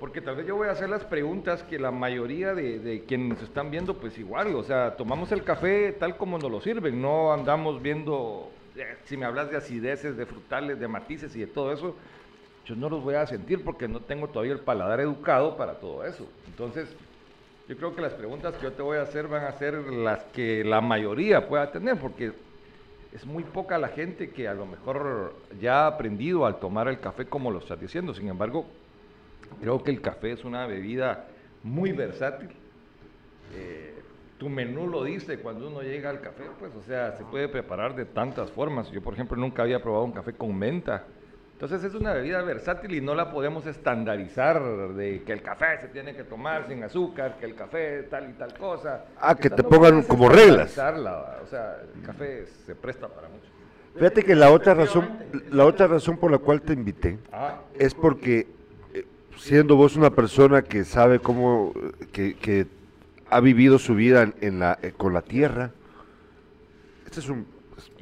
porque 0.00 0.20
tal 0.20 0.34
vez 0.34 0.46
yo 0.46 0.56
voy 0.56 0.66
a 0.66 0.72
hacer 0.72 0.88
las 0.88 1.04
preguntas 1.04 1.62
que 1.62 1.78
la 1.78 1.92
mayoría 1.92 2.54
de, 2.54 2.80
de 2.80 3.04
quienes 3.04 3.28
nos 3.28 3.42
están 3.42 3.70
viendo, 3.70 3.94
pues 3.98 4.18
igual, 4.18 4.56
o 4.56 4.64
sea, 4.64 4.96
tomamos 4.96 5.30
el 5.30 5.44
café 5.44 5.92
tal 5.92 6.16
como 6.16 6.38
nos 6.38 6.50
lo 6.50 6.60
sirven, 6.60 7.00
no 7.00 7.32
andamos 7.32 7.80
viendo, 7.80 8.50
eh, 8.74 8.96
si 9.04 9.16
me 9.16 9.26
hablas 9.26 9.50
de 9.50 9.58
acideces, 9.58 10.16
de 10.16 10.26
frutales, 10.26 10.80
de 10.80 10.88
matices 10.88 11.36
y 11.36 11.40
de 11.40 11.46
todo 11.46 11.72
eso, 11.72 11.94
yo 12.64 12.76
no 12.76 12.88
los 12.88 13.02
voy 13.02 13.14
a 13.14 13.26
sentir 13.26 13.64
porque 13.64 13.88
no 13.88 14.00
tengo 14.00 14.28
todavía 14.28 14.52
el 14.52 14.60
paladar 14.60 15.00
educado 15.00 15.56
para 15.56 15.74
todo 15.74 16.04
eso. 16.04 16.26
Entonces, 16.46 16.94
yo 17.68 17.76
creo 17.76 17.94
que 17.94 18.02
las 18.02 18.14
preguntas 18.14 18.54
que 18.54 18.64
yo 18.64 18.72
te 18.72 18.82
voy 18.82 18.98
a 18.98 19.02
hacer 19.02 19.28
van 19.28 19.44
a 19.44 19.52
ser 19.52 19.74
las 19.74 20.24
que 20.26 20.64
la 20.64 20.80
mayoría 20.80 21.48
pueda 21.48 21.70
tener, 21.72 21.98
porque 21.98 22.32
es 23.12 23.26
muy 23.26 23.44
poca 23.44 23.78
la 23.78 23.88
gente 23.88 24.30
que 24.30 24.48
a 24.48 24.54
lo 24.54 24.66
mejor 24.66 25.34
ya 25.60 25.84
ha 25.84 25.86
aprendido 25.86 26.46
al 26.46 26.58
tomar 26.58 26.88
el 26.88 27.00
café 27.00 27.26
como 27.26 27.50
lo 27.50 27.58
estás 27.58 27.80
diciendo. 27.80 28.14
Sin 28.14 28.28
embargo, 28.28 28.66
creo 29.60 29.82
que 29.82 29.90
el 29.90 30.00
café 30.00 30.32
es 30.32 30.44
una 30.44 30.66
bebida 30.66 31.26
muy 31.62 31.92
versátil, 31.92 32.50
eh, 33.54 33.94
tu 34.38 34.48
menú 34.48 34.88
lo 34.88 35.04
dice 35.04 35.38
cuando 35.38 35.68
uno 35.68 35.82
llega 35.82 36.10
al 36.10 36.20
café, 36.20 36.44
pues, 36.58 36.74
o 36.74 36.82
sea, 36.82 37.16
se 37.16 37.24
puede 37.24 37.48
preparar 37.48 37.94
de 37.94 38.04
tantas 38.04 38.50
formas. 38.50 38.90
Yo, 38.90 39.00
por 39.00 39.14
ejemplo, 39.14 39.36
nunca 39.36 39.62
había 39.62 39.80
probado 39.80 40.04
un 40.04 40.12
café 40.12 40.32
con 40.32 40.58
menta. 40.58 41.04
Entonces 41.62 41.84
es 41.84 41.94
una 41.94 42.12
bebida 42.12 42.42
versátil 42.42 42.92
y 42.92 43.00
no 43.00 43.14
la 43.14 43.30
podemos 43.30 43.64
estandarizar 43.66 44.60
de 44.94 45.22
que 45.22 45.32
el 45.32 45.42
café 45.42 45.78
se 45.80 45.86
tiene 45.86 46.12
que 46.12 46.24
tomar 46.24 46.66
sin 46.66 46.82
azúcar, 46.82 47.36
que 47.38 47.46
el 47.46 47.54
café 47.54 48.02
tal 48.10 48.30
y 48.30 48.32
tal 48.32 48.52
cosa. 48.54 49.04
Ah, 49.20 49.36
que 49.36 49.48
te 49.48 49.62
no 49.62 49.68
pongan 49.68 50.02
como 50.02 50.28
reglas. 50.28 50.72
O 50.72 51.46
sea, 51.46 51.76
el 51.94 52.02
café 52.02 52.46
se 52.66 52.74
presta 52.74 53.06
para 53.06 53.28
mucho. 53.28 53.46
Fíjate 53.94 54.24
que 54.24 54.34
la 54.34 54.50
otra 54.50 54.74
razón, 54.74 55.08
la 55.52 55.64
otra 55.64 55.86
razón 55.86 56.16
por 56.16 56.32
la 56.32 56.38
cual 56.38 56.62
te 56.62 56.72
invité 56.72 57.20
Ah, 57.30 57.60
es 57.78 57.94
porque 57.94 58.48
eh, 58.92 59.06
siendo 59.36 59.76
vos 59.76 59.94
una 59.94 60.10
persona 60.10 60.62
que 60.62 60.82
sabe 60.82 61.20
cómo, 61.20 61.72
que, 62.10 62.34
que 62.34 62.66
ha 63.30 63.38
vivido 63.38 63.78
su 63.78 63.94
vida 63.94 64.22
en, 64.22 64.34
en 64.40 64.58
la, 64.58 64.80
eh, 64.82 64.92
con 64.96 65.12
la 65.14 65.22
tierra, 65.22 65.70
este 67.06 67.20
es 67.20 67.28
un, 67.28 67.46
es- 67.78 67.92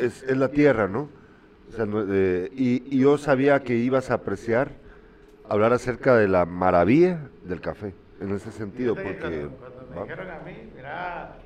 es, 0.00 0.22
es 0.24 0.36
la 0.36 0.48
tierra, 0.48 0.88
¿no? 0.88 1.16
O 1.68 1.72
sea, 1.76 1.86
no, 1.86 2.04
eh, 2.08 2.50
y, 2.54 2.96
y 2.96 3.00
yo 3.00 3.18
sabía 3.18 3.60
que 3.60 3.74
ibas 3.76 4.10
a 4.10 4.14
apreciar 4.14 4.70
hablar 5.48 5.72
acerca 5.72 6.16
de 6.16 6.28
la 6.28 6.44
maravilla 6.44 7.20
del 7.44 7.60
café, 7.60 7.94
en 8.20 8.34
ese 8.34 8.52
sentido, 8.52 8.94
que 8.94 9.02
porque... 9.02 9.48
Cuando, 9.58 9.94
me 9.94 10.02
dijeron 10.02 10.30
a 10.30 10.38
mí, 10.40 10.52
mira, 10.76 11.36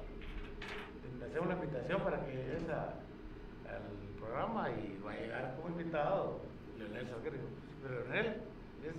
te 1.18 1.24
hacemos 1.26 1.48
la 1.48 1.54
invitación 1.54 2.00
para 2.02 2.24
que 2.24 2.32
llegues 2.32 2.68
al 2.68 4.20
programa 4.20 4.68
y 4.70 4.98
va 5.04 5.12
a 5.12 5.16
llegar 5.16 5.54
como 5.56 5.68
invitado 5.78 6.40
Leonel 6.78 7.06
Salguero. 7.08 7.36
Pero 7.82 7.94
Leonel 8.02 8.26
es 8.32 8.94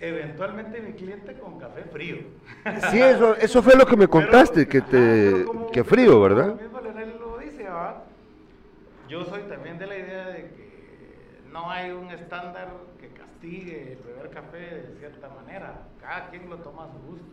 eventualmente 0.00 0.80
mi 0.80 0.92
cliente 0.92 1.34
con 1.38 1.58
café 1.58 1.82
frío. 1.84 2.16
Sí, 2.90 3.00
eso, 3.00 3.36
eso 3.36 3.62
fue 3.62 3.74
lo 3.76 3.86
que 3.86 3.96
me 3.96 4.06
contaste, 4.08 4.66
que 4.68 4.78
Ajá, 4.78 4.88
te, 4.88 5.32
pero 5.32 5.46
como- 5.46 5.70
que 5.70 5.84
frío, 5.84 6.20
¿verdad? 6.20 6.50
el 6.50 6.62
mismo 6.62 6.80
Leonel 6.80 7.14
lo 7.18 7.38
dice, 7.38 7.64
¿va? 7.64 8.04
Yo 9.10 9.24
soy 9.24 9.42
también 9.42 9.76
de 9.76 9.88
la 9.88 9.98
idea 9.98 10.28
de 10.28 10.42
que 10.50 11.42
no 11.50 11.68
hay 11.68 11.90
un 11.90 12.12
estándar 12.12 12.68
que 13.00 13.08
castigue 13.08 13.94
el 13.94 13.98
beber 14.04 14.30
café 14.30 14.58
de 14.58 14.96
cierta 15.00 15.28
manera. 15.30 15.88
Cada 16.00 16.30
quien 16.30 16.48
lo 16.48 16.58
toma 16.58 16.84
a 16.84 16.92
su 16.92 16.98
gusto. 17.00 17.26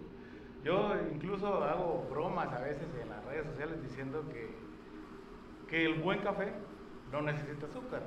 Yo 0.63 0.95
incluso 1.13 1.63
hago 1.63 2.07
bromas 2.09 2.51
a 2.51 2.61
veces 2.61 2.87
en 2.99 3.09
las 3.09 3.23
redes 3.25 3.45
sociales 3.45 3.79
diciendo 3.83 4.25
que, 4.27 4.49
que 5.69 5.85
el 5.85 6.01
buen 6.01 6.19
café 6.21 6.51
no 7.11 7.21
necesita 7.21 7.67
azúcar 7.67 8.01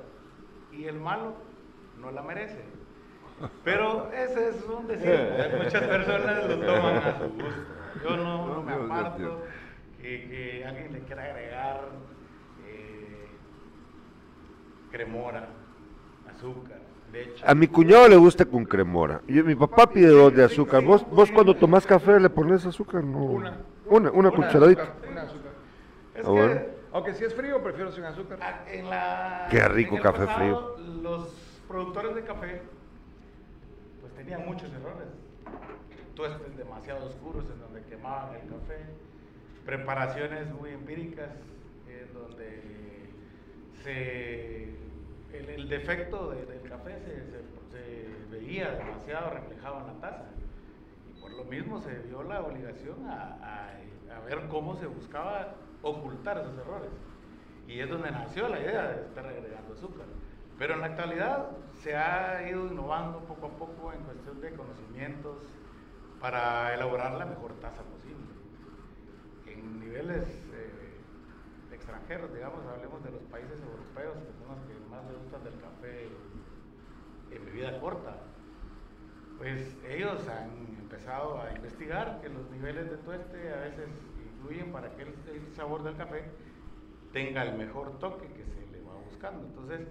y 0.73 0.83
el 0.83 0.99
malo 0.99 1.35
no 1.97 2.11
la 2.11 2.23
merece. 2.23 2.65
Pero 3.63 4.11
ese 4.11 4.49
es 4.49 4.65
un 4.65 4.85
decir. 4.85 5.17
Muchas 5.63 5.83
personas 5.83 6.45
lo 6.45 6.59
toman 6.59 6.95
a 6.97 7.17
su 7.19 7.29
gusto. 7.29 7.61
Yo 8.03 8.17
no, 8.17 8.47
no 8.47 8.63
me 8.63 8.73
aparto 8.73 9.43
que, 10.01 10.27
que 10.27 10.65
alguien 10.65 10.91
le 10.91 10.99
quiera 11.03 11.23
agregar 11.23 11.87
cremora, 14.91 15.47
azúcar, 16.29 16.79
leche. 17.11 17.43
A 17.45 17.55
mi 17.55 17.67
cuñado 17.67 18.07
le 18.09 18.17
gusta 18.17 18.45
con 18.45 18.65
cremora. 18.65 19.21
Yo, 19.27 19.43
mi 19.43 19.55
papá 19.55 19.87
pide 19.89 20.07
dos 20.07 20.33
de 20.35 20.43
azúcar. 20.43 20.83
¿Vos, 20.83 21.07
vos 21.09 21.31
cuando 21.31 21.55
tomás 21.55 21.85
café 21.85 22.19
le 22.19 22.29
pones 22.29 22.65
azúcar? 22.65 23.03
No. 23.03 23.19
Una. 23.23 23.57
Una, 23.87 24.11
una 24.11 24.31
cucharadita. 24.31 24.83
azúcar, 24.83 25.09
una 25.11 25.21
azúcar. 25.23 25.51
Es 26.15 26.19
Ah, 26.21 26.23
que 26.23 26.29
bueno. 26.29 26.61
Aunque 26.93 27.13
si 27.13 27.23
es 27.23 27.33
frío, 27.33 27.63
prefiero 27.63 27.91
sin 27.91 28.03
azúcar. 28.03 28.37
a- 28.41 28.65
en 28.71 28.89
la, 28.89 29.47
Qué 29.49 29.65
rico 29.69 29.91
en 29.91 29.97
el 29.97 30.03
café 30.03 30.25
pasado, 30.25 30.77
Los 31.01 31.29
productores 31.67 32.15
de 32.15 32.21
café 32.23 32.61
pues 34.01 34.13
tenían 34.13 34.45
muchos 34.45 34.69
errores. 34.73 35.07
Tuestes 36.15 36.57
demasiado 36.57 37.07
oscuros 37.07 37.45
en 37.51 37.59
donde 37.61 37.81
quemaban 37.89 38.35
el 38.35 38.41
café, 38.41 38.77
preparaciones 39.65 40.53
muy 40.53 40.71
empíricas 40.71 41.29
en 41.87 42.13
donde 42.13 42.61
se, 43.83 44.63
el, 45.33 45.49
el 45.49 45.69
defecto 45.69 46.31
de- 46.31 46.45
del 46.45 46.61
café 46.69 46.99
se, 46.99 47.25
se- 47.25 47.41
se 47.71 48.25
veía 48.29 48.71
demasiado 48.71 49.31
reflejado 49.31 49.79
en 49.81 49.87
la 49.87 49.93
taza. 50.01 50.25
Y 51.09 51.19
por 51.21 51.31
lo 51.31 51.43
mismo 51.45 51.79
se 51.79 51.99
vio 51.99 52.23
la 52.23 52.41
obligación 52.41 53.07
a, 53.07 53.37
a- 53.41 54.15
a 54.15 54.19
ver 54.25 54.47
cómo 54.49 54.75
se 54.75 54.87
buscaba 54.87 55.55
ocultar 55.81 56.37
esos 56.39 56.57
errores. 56.57 56.91
Y 57.67 57.79
es 57.79 57.89
donde 57.89 58.11
nació 58.11 58.49
la 58.49 58.59
idea 58.59 58.87
de 58.91 59.01
estar 59.03 59.25
agregando 59.25 59.73
azúcar. 59.73 60.05
Pero 60.59 60.73
en 60.75 60.81
la 60.81 60.87
actualidad 60.87 61.47
se 61.81 61.95
ha 61.95 62.47
ido 62.49 62.67
innovando 62.67 63.19
poco 63.19 63.47
a 63.47 63.49
poco 63.57 63.93
en 63.93 64.01
cuestión 64.03 64.41
de 64.41 64.51
conocimientos 64.53 65.37
para 66.19 66.73
elaborar 66.75 67.13
la 67.13 67.25
mejor 67.25 67.53
taza 67.61 67.81
posible. 67.83 68.27
En 69.47 69.79
niveles 69.79 70.27
eh, 70.53 70.80
extranjeros, 71.81 72.31
digamos, 72.33 72.65
hablemos 72.67 73.03
de 73.03 73.11
los 73.11 73.23
países 73.23 73.57
europeos, 73.59 74.15
que 74.21 74.33
son 74.37 74.55
los 74.55 74.61
que 74.67 74.89
más 74.89 75.03
le 75.09 75.17
gustan 75.17 75.43
del 75.43 75.59
café 75.59 76.07
en 77.31 77.45
bebida 77.45 77.79
corta. 77.79 78.17
Pues 79.37 79.75
ellos 79.89 80.27
han 80.27 80.77
empezado 80.79 81.41
a 81.41 81.51
investigar 81.55 82.21
que 82.21 82.29
los 82.29 82.49
niveles 82.51 82.91
de 82.91 82.97
tueste 82.97 83.51
a 83.51 83.61
veces 83.61 83.89
influyen 84.23 84.71
para 84.71 84.91
que 84.91 85.01
el, 85.01 85.55
sabor 85.55 85.81
del 85.83 85.97
café 85.97 86.23
tenga 87.11 87.43
el 87.43 87.57
mejor 87.57 87.97
toque 87.97 88.27
que 88.27 88.45
se 88.45 88.67
le 88.71 88.83
va 88.83 88.93
buscando. 89.09 89.47
Entonces, 89.47 89.87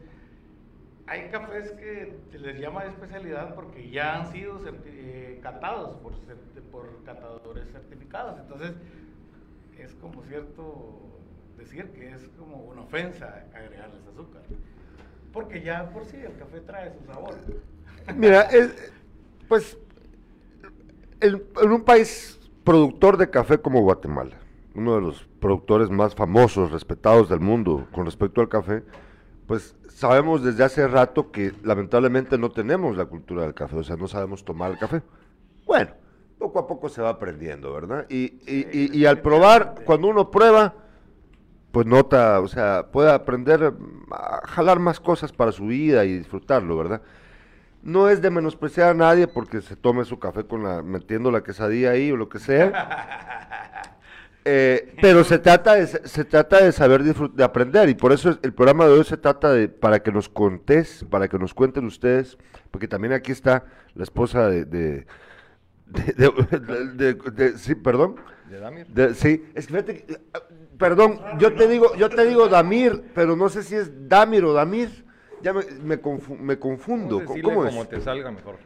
hay 1.08 1.28
cafés 1.30 1.72
que 1.72 2.20
se 2.30 2.38
les 2.38 2.60
llama 2.60 2.84
de 2.84 2.90
especialidad 2.90 3.56
porque 3.56 3.90
ya 3.90 4.20
han 4.20 4.30
sido 4.30 4.60
eh, 4.84 5.40
catados 5.42 5.96
por, 5.96 6.12
por 6.70 7.02
catadores 7.02 7.68
certificados. 7.72 8.38
Entonces, 8.38 8.74
es 9.76 9.92
como 9.94 10.22
cierto 10.22 11.09
decir 11.60 11.90
que 11.92 12.08
es 12.10 12.28
como 12.38 12.56
una 12.56 12.82
ofensa 12.82 13.44
agregarles 13.54 14.00
azúcar. 14.12 14.42
Porque 15.32 15.62
ya 15.62 15.90
por 15.90 16.04
sí 16.04 16.16
el 16.16 16.36
café 16.36 16.60
trae 16.60 16.92
su 16.98 17.06
sabor. 17.06 17.34
Mira, 18.16 18.42
es- 18.42 18.92
pues 19.48 19.78
en, 21.20 21.42
en 21.62 21.72
un 21.72 21.82
país 21.84 22.38
productor 22.64 23.16
de 23.16 23.30
café 23.30 23.58
como 23.58 23.80
Guatemala, 23.82 24.36
uno 24.74 24.94
de 24.96 25.00
los 25.02 25.24
productores 25.40 25.90
más 25.90 26.14
famosos, 26.14 26.70
respetados 26.72 27.28
del 27.28 27.40
mundo 27.40 27.86
con 27.92 28.06
respecto 28.06 28.40
al 28.40 28.48
café, 28.48 28.82
pues 29.46 29.74
sabemos 29.88 30.42
desde 30.44 30.64
hace 30.64 30.86
rato 30.88 31.30
que 31.30 31.52
lamentablemente 31.62 32.38
no 32.38 32.50
tenemos 32.50 32.96
la 32.96 33.04
cultura 33.06 33.42
del 33.42 33.54
café, 33.54 33.76
o 33.76 33.82
sea, 33.84 33.96
no 33.96 34.08
sabemos 34.08 34.44
tomar 34.44 34.70
el 34.70 34.78
café. 34.78 35.02
Bueno, 35.66 35.90
poco 36.38 36.58
a 36.58 36.66
poco 36.66 36.88
se 36.88 37.02
va 37.02 37.10
aprendiendo, 37.10 37.72
¿verdad? 37.72 38.06
Y, 38.08 38.40
y- 38.46 38.66
y- 38.72 38.90
y 38.98 39.06
al 39.06 39.20
probar, 39.20 39.82
cuando 39.84 40.08
uno 40.08 40.30
prueba, 40.30 40.74
pues 41.72 41.86
nota, 41.86 42.40
o 42.40 42.48
sea, 42.48 42.86
puede 42.90 43.12
aprender 43.12 43.72
a 44.10 44.46
jalar 44.46 44.78
más 44.78 44.98
cosas 45.00 45.32
para 45.32 45.52
su 45.52 45.66
vida 45.66 46.04
y 46.04 46.18
disfrutarlo, 46.18 46.76
¿verdad? 46.76 47.02
No 47.82 48.08
es 48.08 48.20
de 48.20 48.30
menospreciar 48.30 48.90
a 48.90 48.94
nadie 48.94 49.26
porque 49.28 49.60
se 49.62 49.76
tome 49.76 50.04
su 50.04 50.18
café 50.18 50.44
con 50.44 50.62
la, 50.64 50.82
metiendo 50.82 51.30
la 51.30 51.42
quesadilla 51.42 51.92
ahí 51.92 52.10
o 52.12 52.16
lo 52.16 52.28
que 52.28 52.38
sea. 52.38 53.86
Eh, 54.42 54.94
pero 55.02 55.22
se 55.22 55.38
trata 55.38 55.74
de, 55.74 55.86
se 55.86 56.24
trata 56.24 56.64
de 56.64 56.72
saber 56.72 57.02
de 57.04 57.44
aprender 57.44 57.90
y 57.90 57.94
por 57.94 58.10
eso 58.10 58.30
es- 58.30 58.38
el 58.42 58.54
programa 58.54 58.86
de 58.86 58.92
hoy 58.92 59.04
se 59.04 59.18
trata 59.18 59.52
de 59.52 59.68
para 59.68 60.02
que 60.02 60.10
nos 60.10 60.30
contés, 60.30 61.04
para 61.10 61.28
que 61.28 61.38
nos 61.38 61.52
cuenten 61.52 61.84
ustedes, 61.84 62.38
porque 62.70 62.88
también 62.88 63.12
aquí 63.12 63.32
está 63.32 63.64
la 63.94 64.02
esposa 64.02 64.48
de, 64.48 64.64
de, 64.64 65.06
de- 65.84 66.14
de- 66.16 66.58
de- 66.58 67.14
de- 67.14 67.30
de- 67.30 67.58
sí, 67.58 67.74
perdón, 67.74 68.16
¿De 68.48 68.58
Damir? 68.60 68.86
de- 68.86 69.14
sí, 69.14 69.44
es 69.54 69.66
que 69.66 69.72
fíjate, 69.74 70.04
que, 70.06 70.18
perdón, 70.80 71.20
yo 71.38 71.54
te 71.54 71.68
digo, 71.68 71.94
yo 71.94 72.08
te 72.08 72.24
digo 72.24 72.48
Damir, 72.48 73.04
pero 73.14 73.36
no 73.36 73.48
sé 73.48 73.62
si 73.62 73.76
es 73.76 74.08
Damir 74.08 74.44
o 74.44 74.52
Damir, 74.52 75.04
ya 75.42 75.52
me, 75.52 75.62
me, 75.84 76.02
confu- 76.02 76.36
me 76.38 76.58
confundo, 76.58 77.22
¿cómo, 77.24 77.42
cómo 77.42 77.64
es? 77.66 77.70
como 77.70 77.86
te 77.86 78.00
salga 78.00 78.32
mejor. 78.32 78.56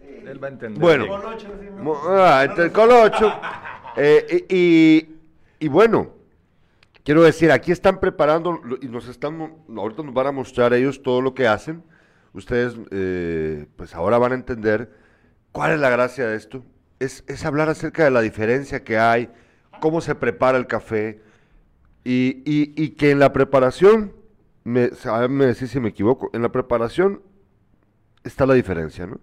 Él 0.00 0.42
va 0.42 0.48
a 0.48 0.50
entender. 0.50 0.80
Bueno. 0.80 1.06
Colocho, 1.08 1.48
sí, 1.60 1.66
ah, 2.08 2.42
entre 2.48 2.64
el 2.66 2.72
colocho. 2.72 3.32
Eh, 3.96 4.44
y, 4.48 4.56
y- 4.56 5.16
y 5.60 5.68
bueno, 5.68 6.10
quiero 7.04 7.22
decir, 7.22 7.52
aquí 7.52 7.70
están 7.70 8.00
preparando 8.00 8.60
y 8.82 8.88
nos 8.88 9.06
están, 9.06 9.54
ahorita 9.68 10.02
nos 10.02 10.12
van 10.12 10.26
a 10.26 10.32
mostrar 10.32 10.74
ellos 10.74 11.00
todo 11.00 11.20
lo 11.22 11.32
que 11.32 11.46
hacen. 11.46 11.84
Ustedes, 12.32 12.74
eh, 12.90 13.66
pues 13.76 13.94
ahora 13.94 14.18
van 14.18 14.32
a 14.32 14.34
entender 14.34 14.90
cuál 15.52 15.74
es 15.74 15.78
la 15.78 15.90
gracia 15.90 16.26
de 16.26 16.34
esto. 16.34 16.64
Es, 16.98 17.22
es 17.28 17.44
hablar 17.44 17.68
acerca 17.68 18.02
de 18.02 18.10
la 18.10 18.20
diferencia 18.20 18.82
que 18.82 18.98
hay, 18.98 19.30
cómo 19.80 20.00
se 20.00 20.16
prepara 20.16 20.58
el 20.58 20.66
café 20.66 21.20
y, 22.04 22.42
y- 22.44 22.74
y 22.76 22.90
que 22.90 23.10
en 23.10 23.18
la 23.18 23.32
preparación, 23.32 24.12
me, 24.64 24.90
me 25.28 25.46
decís 25.46 25.70
si 25.70 25.80
me 25.80 25.88
equivoco, 25.90 26.30
en 26.32 26.42
la 26.42 26.50
preparación 26.52 27.22
está 28.22 28.46
la 28.46 28.54
diferencia, 28.54 29.06
¿no? 29.06 29.20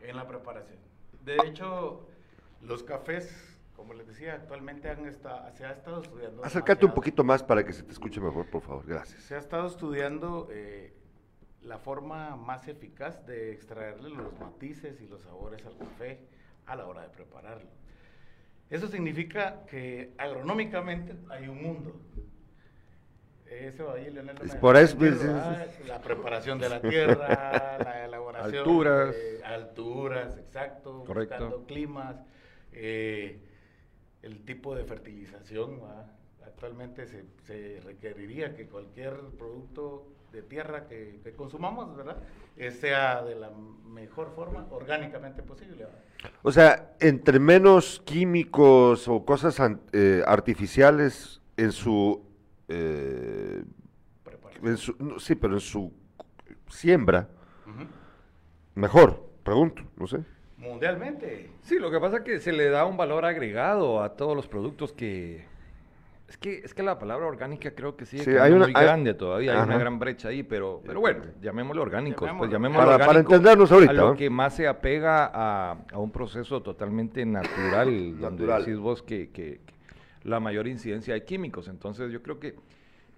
en 0.00 0.16
la 0.16 0.26
preparación. 0.26 0.78
De 1.24 1.36
hecho, 1.46 2.06
los 2.62 2.82
cafés, 2.82 3.32
como 3.76 3.94
les 3.94 4.06
decía, 4.06 4.34
actualmente 4.34 4.88
han 4.90 5.04
se 5.12 5.64
ha 5.64 5.72
estado 5.72 6.02
estudiando. 6.02 6.44
Acércate 6.44 6.84
un 6.86 6.92
poquito 6.94 7.22
más 7.24 7.42
para 7.42 7.64
que 7.64 7.72
se 7.72 7.82
te 7.82 7.92
escuche 7.92 8.20
mejor, 8.20 8.46
por 8.50 8.62
favor. 8.62 8.84
Gracias. 8.86 9.22
Se 9.22 9.34
ha 9.34 9.38
estado 9.38 9.66
estudiando 9.68 10.48
eh, 10.50 10.92
la 11.62 11.78
forma 11.78 12.36
más 12.36 12.66
eficaz 12.68 13.24
de 13.26 13.52
extraerle 13.52 14.10
los 14.10 14.38
matices 14.40 15.00
y 15.00 15.06
los 15.06 15.22
sabores 15.22 15.64
al 15.64 15.76
café 15.78 16.20
a 16.66 16.76
la 16.76 16.86
hora 16.86 17.02
de 17.02 17.08
prepararlo. 17.08 17.70
Eso 18.72 18.88
significa 18.88 19.66
que 19.66 20.14
agronómicamente 20.16 21.14
hay 21.28 21.46
un 21.46 21.62
mundo. 21.62 22.00
Eso 23.44 23.92
ahí 23.92 24.06
Es 24.42 24.54
por 24.56 24.78
eso. 24.78 24.96
La 25.86 26.00
preparación 26.00 26.58
de 26.58 26.70
la 26.70 26.80
tierra, 26.80 27.76
la 27.78 28.04
elaboración. 28.06 28.56
Alturas. 28.56 29.14
de 29.14 29.44
alturas, 29.44 30.38
exacto. 30.38 31.04
Correcto. 31.04 31.34
buscando 31.34 31.66
climas. 31.66 32.16
eh, 32.72 33.38
el 34.22 34.42
tipo 34.46 34.74
de 34.74 34.84
fertilización. 34.84 35.78
¿verdad? 35.82 36.06
Actualmente 36.42 37.06
se, 37.06 37.24
se 37.42 37.78
requeriría 37.84 38.54
que 38.56 38.68
cualquier 38.68 39.12
producto 39.38 40.06
de 40.32 40.42
tierra 40.42 40.86
que, 40.88 41.20
que 41.22 41.32
consumamos, 41.32 41.94
¿verdad? 41.96 42.16
Eh, 42.56 42.70
sea 42.70 43.22
de 43.22 43.34
la 43.34 43.50
mejor 43.86 44.32
forma, 44.34 44.66
orgánicamente 44.70 45.42
posible. 45.42 45.86
O 46.42 46.50
sea, 46.50 46.94
entre 47.00 47.38
menos 47.38 48.00
químicos 48.04 49.06
o 49.08 49.24
cosas 49.24 49.60
an- 49.60 49.80
eh, 49.92 50.22
artificiales 50.26 51.40
en 51.56 51.72
su, 51.72 52.24
eh, 52.68 53.62
en 54.62 54.76
su- 54.76 54.96
no, 54.98 55.18
sí, 55.18 55.34
pero 55.34 55.54
en 55.54 55.60
su 55.60 55.92
siembra, 56.68 57.28
mejor, 58.74 59.28
pregunto, 59.42 59.82
no 59.96 60.06
sé. 60.06 60.20
Mundialmente. 60.56 61.50
Sí, 61.62 61.78
lo 61.78 61.90
que 61.90 61.98
pasa 61.98 62.18
es 62.18 62.22
que 62.22 62.40
se 62.40 62.52
le 62.52 62.68
da 62.70 62.86
un 62.86 62.96
valor 62.96 63.24
agregado 63.24 64.02
a 64.02 64.16
todos 64.16 64.36
los 64.36 64.46
productos 64.48 64.92
que... 64.92 65.44
Es 66.32 66.38
que, 66.38 66.60
es 66.64 66.72
que 66.72 66.82
la 66.82 66.98
palabra 66.98 67.26
orgánica 67.26 67.72
creo 67.74 67.94
que 67.94 68.06
sigue 68.06 68.24
Sí, 68.24 68.30
hay 68.30 68.52
una- 68.52 68.64
muy 68.64 68.72
hay- 68.74 68.84
grande 68.84 69.12
todavía, 69.12 69.52
hay 69.52 69.68
una 69.68 69.76
gran 69.76 69.98
brecha 69.98 70.28
ahí, 70.28 70.42
pero, 70.42 70.80
pero 70.82 70.98
bueno, 70.98 71.24
pues 71.24 71.40
Llamémoslo. 71.42 71.84
llamémoslo 71.84 72.48
Para- 72.86 72.98
para 72.98 73.10
orgánico 73.10 73.34
entendernos 73.34 73.70
ahorita, 73.70 73.90
a 73.90 73.94
lo 73.94 74.16
que 74.16 74.30
más 74.30 74.56
se 74.56 74.66
apega 74.66 75.26
a, 75.30 75.72
a 75.92 75.98
un 75.98 76.10
proceso 76.10 76.62
totalmente 76.62 77.26
natural, 77.26 78.18
donde 78.18 78.46
decís 78.46 78.78
vos 78.78 79.02
que, 79.02 79.28
que- 79.28 79.60
que 79.66 79.74
la 80.26 80.40
mayor 80.40 80.66
incidencia 80.68 81.12
de 81.12 81.22
químicos, 81.22 81.68
entonces 81.68 82.10
yo 82.10 82.22
creo 82.22 82.40
que, 82.40 82.54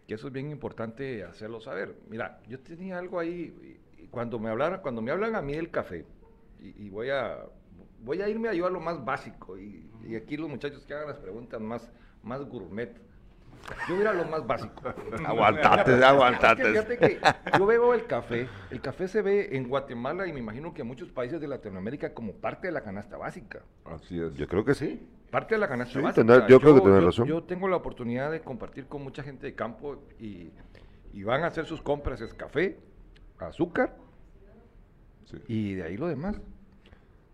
que 0.08 0.14
eso 0.14 0.26
es 0.26 0.32
bien 0.32 0.50
importante 0.50 1.22
hacerlo 1.22 1.60
saber. 1.60 1.94
Mira, 2.10 2.40
yo 2.48 2.58
tenía 2.58 2.98
algo 2.98 3.20
ahí, 3.20 3.78
y- 3.96 4.02
y 4.02 4.06
cuando 4.08 4.40
me 4.40 4.50
hablaron, 4.50 4.80
cuando 4.80 5.00
me 5.02 5.12
hablan 5.12 5.36
a 5.36 5.40
mí 5.40 5.54
del 5.54 5.70
café, 5.70 6.04
y, 6.60 6.86
y 6.86 6.90
voy 6.90 7.10
a 7.10 7.44
voy 8.00 8.20
a 8.20 8.28
irme 8.28 8.48
a 8.48 8.54
yo 8.54 8.66
a 8.66 8.70
lo 8.70 8.80
más 8.80 9.02
básico, 9.04 9.56
y, 9.56 9.88
y 10.04 10.16
aquí 10.16 10.36
los 10.36 10.50
muchachos 10.50 10.84
que 10.84 10.92
hagan 10.94 11.06
las 11.08 11.18
preguntas 11.18 11.58
más, 11.60 11.90
más 12.24 12.42
gourmet. 12.44 12.94
Yo 13.88 13.94
voy 13.94 13.98
a 13.98 14.00
ir 14.02 14.08
a 14.08 14.12
lo 14.12 14.24
más 14.26 14.46
básico. 14.46 14.74
Aguantate, 15.26 15.92
Es 15.92 15.98
que 15.98 16.04
aguantate. 16.04 16.64
fíjate 16.64 16.98
que 16.98 17.18
yo 17.58 17.64
veo 17.66 17.94
el 17.94 18.06
café, 18.06 18.46
el 18.70 18.80
café 18.82 19.08
se 19.08 19.22
ve 19.22 19.56
en 19.56 19.68
Guatemala 19.68 20.26
y 20.26 20.32
me 20.34 20.40
imagino 20.40 20.74
que 20.74 20.82
en 20.82 20.88
muchos 20.88 21.10
países 21.10 21.40
de 21.40 21.48
Latinoamérica 21.48 22.12
como 22.12 22.34
parte 22.34 22.66
de 22.66 22.72
la 22.72 22.82
canasta 22.82 23.16
básica. 23.16 23.62
Así 23.86 24.20
es. 24.20 24.34
Yo 24.34 24.46
creo 24.48 24.64
que 24.66 24.74
sí. 24.74 25.08
Parte 25.30 25.54
de 25.54 25.60
la 25.60 25.68
canasta 25.68 25.94
Sí, 25.94 26.00
básica. 26.00 26.20
tendrá- 26.20 26.46
yo 26.46 26.60
creo 26.60 26.74
que 26.74 26.80
tenés 26.82 27.00
yo- 27.00 27.06
razón. 27.06 27.26
Yo 27.26 27.42
tengo 27.44 27.66
la 27.68 27.76
oportunidad 27.76 28.30
de 28.30 28.40
compartir 28.42 28.86
con 28.86 29.02
mucha 29.02 29.22
gente 29.22 29.46
de 29.46 29.54
campo 29.54 30.02
y, 30.18 30.50
y 31.14 31.22
van 31.22 31.42
a 31.42 31.46
hacer 31.46 31.64
sus 31.64 31.80
compras, 31.80 32.20
es 32.20 32.34
café, 32.34 32.78
azúcar 33.38 33.96
Sí. 35.24 35.38
y 35.48 35.74
de 35.74 35.84
ahí 35.84 35.96
lo 35.96 36.06
demás. 36.06 36.36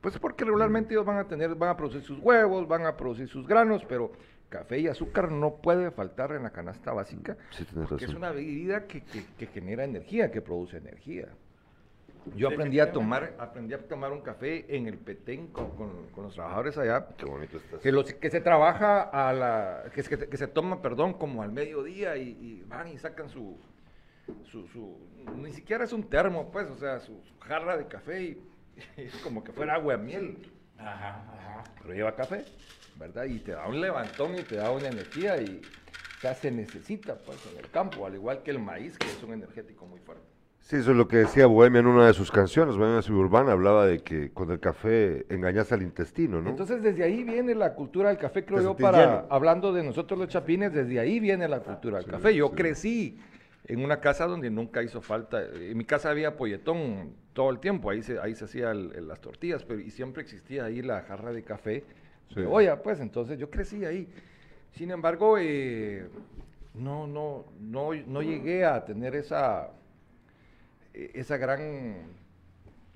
Pues 0.00 0.16
porque 0.18 0.44
regularmente 0.44 0.94
ellos 0.94 1.04
van 1.04 1.18
a 1.18 1.24
tener, 1.26 1.54
van 1.56 1.70
a 1.70 1.76
producir 1.76 2.02
sus 2.02 2.20
huevos, 2.20 2.68
van 2.68 2.86
a 2.86 2.96
producir 2.96 3.28
sus 3.28 3.46
granos, 3.48 3.84
pero 3.88 4.12
café 4.50 4.78
y 4.80 4.88
azúcar 4.88 5.30
no 5.32 5.54
puede 5.62 5.90
faltar 5.90 6.32
en 6.32 6.42
la 6.42 6.50
canasta 6.50 6.92
básica. 6.92 7.36
Sí, 7.52 7.64
tienes 7.64 7.88
porque 7.88 8.04
es 8.04 8.12
una 8.14 8.30
bebida 8.32 8.86
que, 8.86 9.00
que- 9.02 9.24
que 9.38 9.46
genera 9.46 9.84
energía, 9.84 10.30
que 10.30 10.42
produce 10.42 10.76
energía. 10.76 11.28
Yo 12.34 12.48
aprendí 12.48 12.78
a 12.80 12.92
tomar, 12.92 13.34
aprendí 13.38 13.72
a 13.72 13.78
tomar 13.88 14.12
un 14.12 14.20
café 14.20 14.76
en 14.76 14.86
el 14.86 14.98
Petén 14.98 15.46
con, 15.48 15.70
con- 15.74 16.08
con 16.10 16.24
los 16.24 16.34
trabajadores 16.34 16.76
allá, 16.76 17.06
Qué 17.16 17.24
bonito 17.24 17.56
estás. 17.56 17.80
que, 17.80 17.90
los, 17.90 18.12
que 18.12 18.28
se 18.28 18.42
trabaja 18.42 19.00
a 19.04 19.32
la, 19.32 19.84
que, 19.94 20.02
se- 20.02 20.28
que 20.28 20.36
se 20.36 20.46
toma, 20.46 20.82
perdón, 20.82 21.14
como 21.14 21.42
al 21.42 21.50
mediodía 21.50 22.18
y, 22.18 22.28
y 22.28 22.62
van 22.68 22.88
y 22.88 22.98
sacan 22.98 23.30
su, 23.30 23.56
su, 24.50 24.66
su- 24.68 24.98
ni 25.36 25.50
siquiera 25.52 25.84
es 25.84 25.94
un 25.94 26.02
termo, 26.10 26.50
pues, 26.50 26.68
o 26.68 26.76
sea, 26.76 27.00
su, 27.00 27.22
su 27.22 27.38
jarra 27.38 27.78
de 27.78 27.86
café 27.86 28.22
y, 28.22 28.42
es 28.98 29.16
como 29.22 29.42
que 29.42 29.52
fuera 29.52 29.76
agua 29.76 29.96
de 29.96 30.02
miel, 30.04 30.52
Ajá, 30.76 31.24
ajá. 31.38 31.64
pero 31.80 31.94
lleva 31.94 32.14
café, 32.14 32.44
¿verdad? 32.96 33.24
Y 33.24 33.38
te 33.38 33.52
da 33.52 33.66
un 33.66 33.80
levantón 33.80 34.38
y 34.38 34.42
te 34.42 34.56
da 34.56 34.70
una 34.70 34.88
energía 34.88 35.40
y 35.40 35.60
sea, 36.20 36.34
se 36.34 36.50
necesita, 36.50 37.16
pues, 37.16 37.38
en 37.50 37.58
el 37.58 37.70
campo, 37.70 38.04
al 38.04 38.14
igual 38.14 38.42
que 38.42 38.50
el 38.50 38.58
maíz, 38.58 38.98
que 38.98 39.06
es 39.06 39.22
un 39.22 39.32
energético 39.32 39.86
muy 39.86 39.98
fuerte. 40.00 40.24
Sí, 40.60 40.76
eso 40.76 40.90
es 40.90 40.96
lo 40.96 41.08
que 41.08 41.16
decía 41.16 41.46
Bohemia 41.46 41.80
en 41.80 41.86
una 41.86 42.06
de 42.06 42.12
sus 42.12 42.30
canciones. 42.30 42.76
Bohemia 42.76 43.00
Suburbana 43.00 43.52
hablaba 43.52 43.86
de 43.86 44.00
que 44.00 44.30
con 44.30 44.50
el 44.50 44.60
café 44.60 45.24
engañas 45.30 45.72
al 45.72 45.82
intestino, 45.82 46.42
¿no? 46.42 46.50
Entonces 46.50 46.82
desde 46.82 47.02
ahí 47.02 47.24
viene 47.24 47.54
la 47.54 47.74
cultura 47.74 48.10
del 48.10 48.18
café, 48.18 48.44
creo 48.44 48.62
yo, 48.62 48.76
para, 48.76 48.98
lleno. 48.98 49.26
hablando 49.30 49.72
de 49.72 49.82
nosotros 49.82 50.18
los 50.18 50.28
chapines, 50.28 50.72
desde 50.72 51.00
ahí 51.00 51.18
viene 51.18 51.48
la 51.48 51.60
cultura 51.60 51.98
del 51.98 52.06
café. 52.06 52.34
Yo 52.34 52.52
crecí 52.52 53.18
en 53.64 53.82
una 53.82 54.00
casa 54.00 54.26
donde 54.26 54.50
nunca 54.50 54.82
hizo 54.82 55.00
falta, 55.00 55.42
en 55.42 55.76
mi 55.76 55.84
casa 55.84 56.10
había 56.10 56.36
polletón 56.36 57.14
todo 57.32 57.50
el 57.50 57.58
tiempo, 57.58 57.90
ahí 57.90 58.02
se, 58.02 58.20
ahí 58.20 58.34
se 58.34 58.44
hacían 58.44 58.92
las 59.08 59.20
tortillas, 59.20 59.64
pero 59.64 59.80
y 59.80 59.90
siempre 59.90 60.22
existía 60.22 60.66
ahí 60.66 60.82
la 60.82 61.02
jarra 61.02 61.32
de 61.32 61.42
café, 61.42 61.84
de 62.34 62.46
olla, 62.46 62.82
pues 62.82 63.00
entonces 63.00 63.38
yo 63.38 63.50
crecí 63.50 63.84
ahí. 63.84 64.08
Sin 64.72 64.90
embargo, 64.90 65.36
eh, 65.38 66.06
no, 66.74 67.06
no, 67.06 67.44
no, 67.60 67.90
no 68.06 68.22
llegué 68.22 68.64
a 68.64 68.84
tener 68.84 69.14
esa, 69.16 69.70
eh, 70.94 71.10
esa 71.14 71.36
gran 71.36 72.04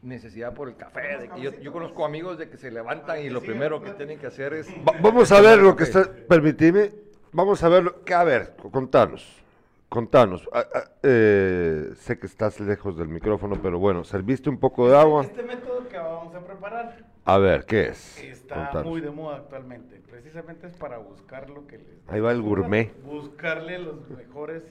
necesidad 0.02 0.54
por 0.54 0.68
el 0.68 0.76
café. 0.76 1.18
de 1.18 1.28
que 1.30 1.40
yo, 1.40 1.50
yo 1.60 1.72
conozco 1.72 2.04
amigos 2.04 2.38
de 2.38 2.48
que 2.48 2.56
se 2.56 2.70
levantan 2.70 3.20
y 3.22 3.30
lo 3.30 3.40
primero 3.40 3.82
que 3.82 3.90
tienen 3.92 4.18
que 4.18 4.26
hacer 4.26 4.52
es... 4.54 4.68
Va- 4.68 4.98
vamos 5.00 5.32
a 5.32 5.40
ver 5.40 5.58
lo 5.58 5.74
que 5.74 5.84
está. 5.84 6.04
Permitime. 6.28 6.90
Vamos 7.32 7.62
a 7.64 7.68
ver. 7.68 7.82
Lo, 7.82 8.04
que, 8.04 8.14
a 8.14 8.22
ver, 8.22 8.54
contanos. 8.70 9.40
Contanos. 9.88 10.48
Ah, 10.52 10.64
ah, 10.74 10.84
eh, 11.02 11.90
sé 11.96 12.18
que 12.18 12.26
estás 12.26 12.58
lejos 12.60 12.96
del 12.96 13.08
micrófono, 13.08 13.60
pero 13.62 13.78
bueno, 13.78 14.04
¿serviste 14.04 14.48
un 14.50 14.58
poco 14.58 14.88
de 14.88 14.96
agua? 14.96 15.22
Este 15.22 15.42
método 15.42 15.88
que 15.88 15.96
vamos 15.98 16.34
a 16.34 16.40
preparar 16.44 16.98
A 17.26 17.38
ver, 17.38 17.64
¿qué 17.64 17.88
es? 17.88 18.22
está 18.22 18.54
Contanos. 18.66 18.84
muy 18.86 19.00
de 19.00 19.10
moda 19.10 19.36
actualmente. 19.36 20.00
Precisamente 20.10 20.66
es 20.66 20.74
para 20.74 20.98
buscar 20.98 21.48
lo 21.48 21.66
que 21.66 21.78
les... 21.78 21.86
Ahí 22.08 22.20
va 22.20 22.32
el 22.32 22.42
gourmet. 22.42 22.92
Buscarle 23.02 23.78
los 23.78 24.08
mejores... 24.10 24.62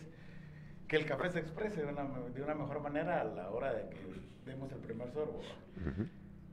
Que 0.88 0.98
el 0.98 1.06
café 1.08 1.32
se 1.32 1.40
exprese 1.40 1.82
de 1.82 1.88
una, 1.92 2.04
de 2.04 2.42
una 2.44 2.54
mejor 2.54 2.80
manera 2.82 3.22
a 3.22 3.24
la 3.24 3.50
hora 3.50 3.74
de 3.74 3.90
que 3.90 3.98
demos 4.46 4.72
el 4.72 4.78
primer 4.80 5.12
sorbo. 5.12 5.42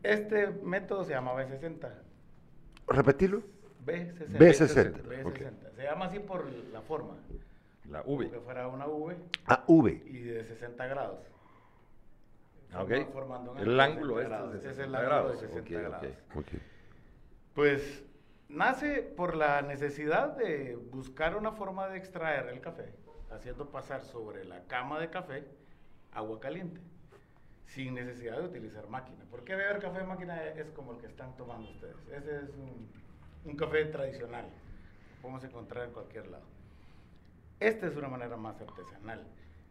Este 0.03 0.47
método 0.65 1.05
se 1.05 1.11
llama 1.13 1.35
B60. 1.35 1.91
Repetirlo. 2.89 3.43
B60. 3.85 4.29
B60, 4.39 5.03
B60. 5.03 5.27
ok. 5.27 5.39
Se 5.77 5.83
llama 5.83 6.07
así 6.07 6.19
por 6.21 6.47
la 6.73 6.81
forma. 6.81 7.15
La 7.91 8.03
Como 8.03 8.17
V. 8.17 8.31
que 8.31 8.41
fuera 8.41 8.69
una 8.69 8.87
V 8.87 9.17
Ah, 9.47 9.63
V. 9.67 10.03
y 10.07 10.21
de 10.21 10.45
60 10.45 10.87
grados. 10.87 11.19
Ok. 12.75 12.89
Forma- 13.13 13.13
formando 13.13 13.57
El 13.59 13.81
ángulo 13.81 14.17
de 14.17 14.23
este 14.25 14.31
60 14.31 14.39
grados. 14.39 14.55
es 14.55 14.63
de 14.63 14.69
Es 14.71 14.77
60 14.77 14.85
el 14.85 14.95
ángulo 14.95 15.09
grados. 15.09 15.41
de 15.41 15.49
60 15.49 15.61
Ok, 15.61 15.85
ok. 15.85 15.89
grados. 16.01 16.17
Ok. 16.37 16.61
Pues 17.55 18.05
nace 18.49 19.03
por 19.03 19.37
la 19.37 19.63
necesidad 19.63 20.37
de 20.37 20.77
buscar 20.77 21.37
una 21.37 21.53
forma 21.53 21.89
de 21.89 21.99
extraer 21.99 22.47
el 22.49 22.61
café, 22.61 22.95
haciendo 23.31 23.71
pasar 23.71 24.03
sobre 24.05 24.45
la 24.45 24.65
cama 24.67 24.99
de 25.01 25.11
café 25.11 25.45
agua 26.13 26.41
caliente, 26.41 26.81
sin 27.67 27.95
necesidad 27.95 28.39
de 28.39 28.47
utilizar 28.47 28.89
máquina. 28.89 29.25
Porque 29.31 29.55
beber 29.55 29.81
café 29.81 30.01
en 30.01 30.09
máquina 30.09 30.45
es 30.45 30.71
como 30.71 30.93
el 30.93 30.99
que 30.99 31.07
están 31.07 31.37
tomando 31.37 31.71
ustedes. 31.71 31.97
Ese 32.13 32.37
es 32.45 32.51
un, 32.51 32.89
un 33.45 33.57
café 33.57 33.85
tradicional, 33.87 34.47
podemos 35.23 35.43
encontrar 35.45 35.87
en 35.87 35.93
cualquier 35.93 36.29
lado. 36.29 36.45
Esta 37.61 37.87
es 37.87 37.97
una 37.97 38.09
manera 38.09 38.37
más 38.37 38.61
artesanal 38.61 39.27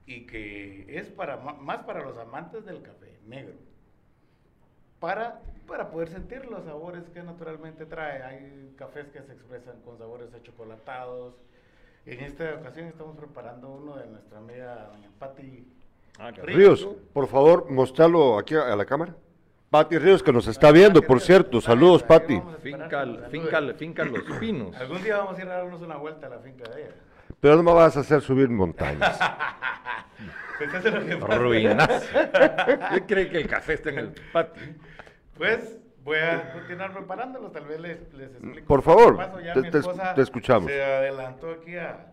y 0.10 0.26
que 0.26 0.86
es 0.90 1.08
para 1.10 1.38
más 1.38 1.84
para 1.84 2.04
los 2.04 2.18
amantes 2.18 2.66
del 2.66 2.82
café 2.82 3.20
negro 3.28 3.54
para, 5.00 5.40
para 5.68 5.92
poder 5.92 6.10
sentir 6.10 6.46
los 6.46 6.66
sabores 6.66 7.04
que 7.14 7.22
naturalmente 7.22 7.86
trae. 7.86 8.24
Hay 8.24 8.74
cafés 8.76 9.08
que 9.10 9.22
se 9.22 9.34
expresan 9.34 9.80
con 9.82 9.98
sabores 9.98 10.34
achocolatados. 10.34 11.36
En 12.08 12.22
esta 12.22 12.56
ocasión 12.56 12.88
estamos 12.88 13.16
preparando 13.16 13.70
uno 13.70 13.98
de 13.98 14.08
nuestra 14.08 14.40
amiga 14.40 14.90
doña 14.92 15.10
Patti 15.20 15.66
Ah, 16.18 16.32
Ríos, 16.32 16.86
por 17.14 17.28
favor, 17.28 17.70
mostrarlo 17.72 18.38
aquí 18.38 18.56
a, 18.56 18.74
a 18.74 18.76
la 18.76 18.84
cámara. 18.86 19.16
Pati 19.70 19.98
Ríos, 20.00 20.22
que 20.22 20.34
nos 20.34 20.48
está 20.48 20.72
viendo, 20.72 21.02
por 21.02 21.22
cierto. 21.22 21.62
Saludos, 21.62 22.04
Pati. 22.04 22.42
Finca, 22.62 23.06
finca, 23.30 23.62
finca 23.78 24.04
Los 24.04 24.24
Pinos. 24.38 24.76
Algún 24.76 25.02
día 25.02 25.18
vamos 25.18 25.38
a 25.38 25.42
ir 25.44 25.48
a 25.48 25.58
darnos 25.58 25.82
una 25.82 25.96
vuelta 25.96 26.28
a 26.28 26.32
la 26.32 26.40
finca 26.40 26.68
de 26.72 26.82
ella. 26.82 26.96
Pero 27.40 27.56
no 27.58 27.64
me 27.64 27.74
vas 27.74 27.96
a 27.98 28.02
hacer 28.02 28.22
subir 28.22 28.50
montañas. 28.50 29.20
Pues 30.58 30.74
eso 30.74 30.88
es 30.90 30.94
lo 30.94 31.06
que 31.06 31.16
pasa. 31.18 31.38
Ruinas. 31.38 32.10
Yo 32.94 33.08
creo 33.08 33.30
que 33.30 33.38
el 33.38 33.48
café 33.48 33.74
está 33.74 33.90
en 33.92 34.00
el 34.00 34.12
patio. 34.34 34.62
Pues 35.38 35.78
voy 36.04 36.18
a 36.18 36.52
continuar 36.52 36.92
preparándolos, 36.94 37.54
tal 37.54 37.66
vez 37.66 37.80
les, 37.80 38.14
les 38.14 38.30
explico. 38.32 38.68
Por 38.68 38.82
favor, 38.82 39.16
paso. 39.16 39.40
Ya 39.40 39.54
te- 39.54 39.62
mi 39.62 39.72
te 39.72 39.78
escu- 39.78 39.92
esposa 39.92 40.14
te 40.16 40.22
escuchamos. 40.22 40.70
Se 40.70 40.84
adelantó 40.84 41.52
aquí 41.52 41.78
a, 41.78 42.08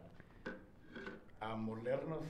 a 1.40 1.54
molernos. 1.56 2.20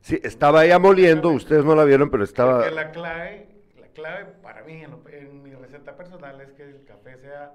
Sí, 0.00 0.18
estaba 0.24 0.64
ella 0.64 0.78
moliendo, 0.78 1.30
ustedes 1.30 1.64
no 1.64 1.74
la 1.74 1.84
vieron, 1.84 2.10
pero 2.10 2.24
estaba... 2.24 2.56
Porque 2.58 2.70
la 2.72 2.90
clave, 2.90 3.46
la 3.80 3.86
clave 3.88 4.24
para 4.42 4.62
mí 4.64 4.82
en, 4.82 4.90
lo- 4.90 5.02
en 5.08 5.42
mi 5.42 5.54
receta 5.54 5.96
personal 5.96 6.40
es 6.40 6.50
que 6.52 6.64
el 6.64 6.84
café 6.84 7.16
sea 7.18 7.52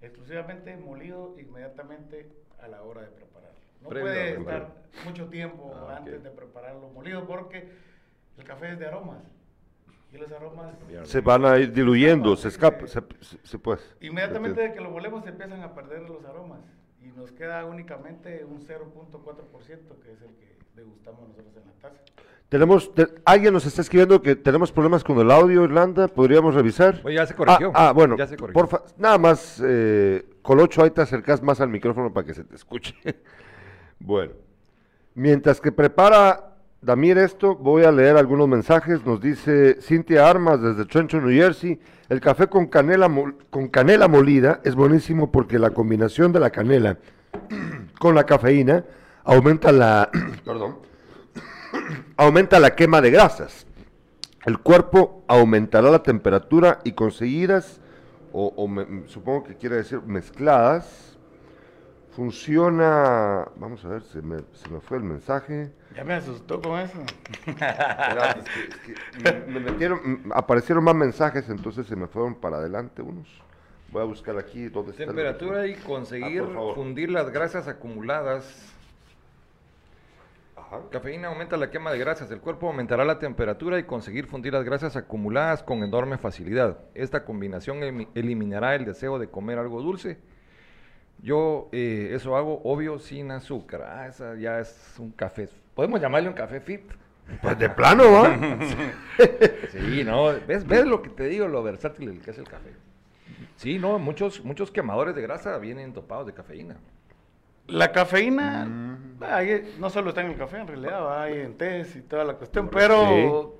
exclusivamente 0.00 0.76
molido 0.76 1.34
inmediatamente 1.38 2.28
a 2.60 2.68
la 2.68 2.82
hora 2.82 3.02
de 3.02 3.08
prepararlo. 3.08 3.56
No 3.82 3.88
Previo 3.88 4.08
a 4.10 4.12
puede 4.14 4.30
estar 4.30 4.74
mucho 5.04 5.26
tiempo 5.28 5.72
Ah, 5.74 5.96
antes 5.98 6.22
de 6.22 6.30
prepararlo 6.30 6.88
molido 6.88 7.26
porque 7.26 7.68
el 8.38 8.44
café 8.44 8.72
es 8.72 8.78
de 8.78 8.86
aromas. 8.86 9.22
Y 10.12 10.18
los 10.18 10.30
aromas 10.32 10.74
Se 11.04 11.20
van 11.20 11.44
a 11.44 11.58
ir 11.58 11.72
diluyendo, 11.72 12.36
se 12.36 12.48
escapa, 12.48 12.86
se, 12.86 13.00
se- 13.20 13.38
se 13.42 13.58
pues. 13.58 13.96
Inmediatamente 14.00 14.60
de 14.60 14.72
que 14.72 14.80
lo 14.80 14.90
molemos 14.90 15.24
se 15.24 15.30
empiezan 15.30 15.62
a 15.62 15.74
perder 15.74 16.02
los 16.08 16.24
aromas 16.24 16.60
y 17.02 17.08
nos 17.08 17.32
queda 17.32 17.64
únicamente 17.64 18.44
un 18.44 18.60
0.4% 18.60 19.98
que 20.02 20.12
es 20.12 20.22
el 20.22 20.34
que 20.36 20.55
degustamos 20.76 21.28
nosotros 21.28 21.54
en 21.56 21.66
la 21.66 21.72
taza. 21.80 21.94
Tenemos, 22.48 22.94
te- 22.94 23.08
alguien 23.24 23.52
nos 23.52 23.66
está 23.66 23.80
escribiendo 23.82 24.22
que 24.22 24.36
tenemos 24.36 24.70
problemas 24.70 25.02
con 25.02 25.18
el 25.18 25.30
audio, 25.30 25.64
Irlanda, 25.64 26.06
¿podríamos 26.08 26.54
revisar? 26.54 27.00
Oye, 27.04 27.16
ya 27.16 27.26
se 27.26 27.34
corrigió. 27.34 27.72
Ah, 27.74 27.88
ah, 27.88 27.92
bueno, 27.92 28.16
Ya 28.16 28.26
se 28.26 28.36
corrigió. 28.36 28.54
porfa, 28.60 28.82
nada 28.98 29.18
más, 29.18 29.60
eh, 29.64 30.24
Colocho, 30.42 30.82
ahí 30.84 30.90
te 30.90 31.00
acercas 31.00 31.42
más 31.42 31.60
al 31.60 31.68
micrófono 31.70 32.12
para 32.12 32.26
que 32.26 32.34
se 32.34 32.44
te 32.44 32.54
escuche. 32.54 32.94
bueno, 33.98 34.32
mientras 35.14 35.60
que 35.60 35.72
prepara 35.72 36.52
Damir 36.82 37.18
esto, 37.18 37.56
voy 37.56 37.82
a 37.82 37.90
leer 37.90 38.16
algunos 38.16 38.46
mensajes. 38.46 39.04
Nos 39.04 39.20
dice 39.20 39.78
Cintia 39.80 40.28
Armas 40.30 40.62
desde 40.62 40.84
Trenton, 40.84 41.24
New 41.26 41.32
Jersey, 41.34 41.80
el 42.08 42.20
café 42.20 42.46
con 42.46 42.66
canela, 42.66 43.08
mol- 43.08 43.34
con 43.50 43.66
canela 43.68 44.06
molida 44.06 44.60
es 44.62 44.76
buenísimo 44.76 45.32
porque 45.32 45.58
la 45.58 45.70
combinación 45.70 46.32
de 46.32 46.38
la 46.38 46.50
canela 46.50 46.98
con 47.98 48.14
la 48.14 48.24
cafeína 48.24 48.84
aumenta 49.26 49.70
la, 49.72 50.10
perdón, 50.44 50.78
aumenta 52.16 52.58
la 52.58 52.74
quema 52.74 53.00
de 53.00 53.10
grasas. 53.10 53.66
El 54.46 54.58
cuerpo 54.60 55.24
aumentará 55.26 55.90
la 55.90 56.02
temperatura 56.02 56.78
y 56.84 56.92
conseguidas, 56.92 57.80
o, 58.32 58.46
o 58.56 58.68
me- 58.68 59.08
supongo 59.08 59.44
que 59.44 59.56
quiere 59.56 59.76
decir 59.76 60.00
mezcladas, 60.02 61.18
funciona, 62.14 63.46
vamos 63.56 63.84
a 63.84 63.88
ver, 63.88 64.02
se 64.04 64.22
me, 64.22 64.38
se 64.52 64.68
me 64.70 64.80
fue 64.80 64.98
el 64.98 65.02
mensaje. 65.02 65.72
Ya 65.94 66.04
me 66.04 66.14
asustó 66.14 66.60
con 66.62 66.78
eso. 66.78 66.98
Espérate, 67.46 68.40
es 68.40 68.76
que- 68.78 68.92
es 68.92 68.98
que 69.22 69.32
me, 69.48 69.52
me 69.54 69.60
metieron, 69.72 70.22
aparecieron 70.34 70.84
más 70.84 70.94
mensajes, 70.94 71.48
entonces 71.48 71.86
se 71.86 71.96
me 71.96 72.06
fueron 72.06 72.36
para 72.36 72.58
adelante 72.58 73.02
unos. 73.02 73.28
Voy 73.90 74.02
a 74.02 74.04
buscar 74.04 74.38
aquí 74.38 74.64
está. 74.64 74.80
el- 74.80 74.94
Temperatura 74.94 75.66
y 75.66 75.74
conseguir 75.74 76.40
Ah, 76.42 76.44
por 76.44 76.54
favor. 76.54 76.74
fundir 76.76 77.10
las 77.10 77.30
grasas 77.30 77.66
acumuladas. 77.68 78.72
Ajá. 80.66 80.82
Cafeína 80.90 81.28
aumenta 81.28 81.56
la 81.56 81.70
quema 81.70 81.92
de 81.92 81.98
grasas. 81.98 82.30
El 82.30 82.40
cuerpo 82.40 82.66
aumentará 82.66 83.04
la 83.04 83.18
temperatura 83.18 83.78
y 83.78 83.84
conseguir 83.84 84.26
fundir 84.26 84.52
las 84.52 84.64
grasas 84.64 84.96
acumuladas 84.96 85.62
con 85.62 85.84
enorme 85.84 86.18
facilidad. 86.18 86.78
Esta 86.94 87.24
combinación 87.24 88.08
eliminará 88.14 88.74
el 88.74 88.84
deseo 88.84 89.18
de 89.18 89.28
comer 89.28 89.58
algo 89.58 89.80
dulce. 89.80 90.18
Yo 91.22 91.68
eh, 91.72 92.10
eso 92.12 92.36
hago, 92.36 92.60
obvio, 92.64 92.98
sin 92.98 93.30
azúcar. 93.30 93.82
Ah, 93.82 94.06
esa 94.08 94.34
ya 94.34 94.58
es 94.58 94.96
un 94.98 95.12
café. 95.12 95.48
¿Podemos 95.74 96.00
llamarle 96.00 96.28
un 96.28 96.34
café 96.34 96.60
fit? 96.60 96.82
Pues 97.42 97.58
de 97.58 97.68
plano, 97.70 98.04
¿va? 98.12 98.36
Sí, 99.72 100.04
no, 100.04 100.26
¿ves, 100.46 100.66
ves 100.66 100.86
lo 100.86 101.02
que 101.02 101.10
te 101.10 101.24
digo, 101.24 101.48
lo 101.48 101.62
versátil 101.62 102.20
que 102.20 102.30
es 102.30 102.38
el 102.38 102.48
café. 102.48 102.70
Sí, 103.56 103.78
no, 103.78 103.98
muchos, 103.98 104.44
muchos 104.44 104.70
quemadores 104.70 105.14
de 105.14 105.22
grasa 105.22 105.58
vienen 105.58 105.92
topados 105.92 106.26
de 106.26 106.34
cafeína. 106.34 106.76
La 107.68 107.92
cafeína 107.92 108.86
ahí 109.20 109.74
no 109.78 109.90
solo 109.90 110.10
está 110.10 110.20
en 110.22 110.28
el 110.28 110.36
café, 110.36 110.58
en 110.58 110.66
realidad 110.66 111.22
hay 111.22 111.40
en 111.40 111.56
tés 111.56 111.96
y 111.96 112.02
toda 112.02 112.24
la 112.24 112.34
cuestión, 112.34 112.68
pero 112.68 113.54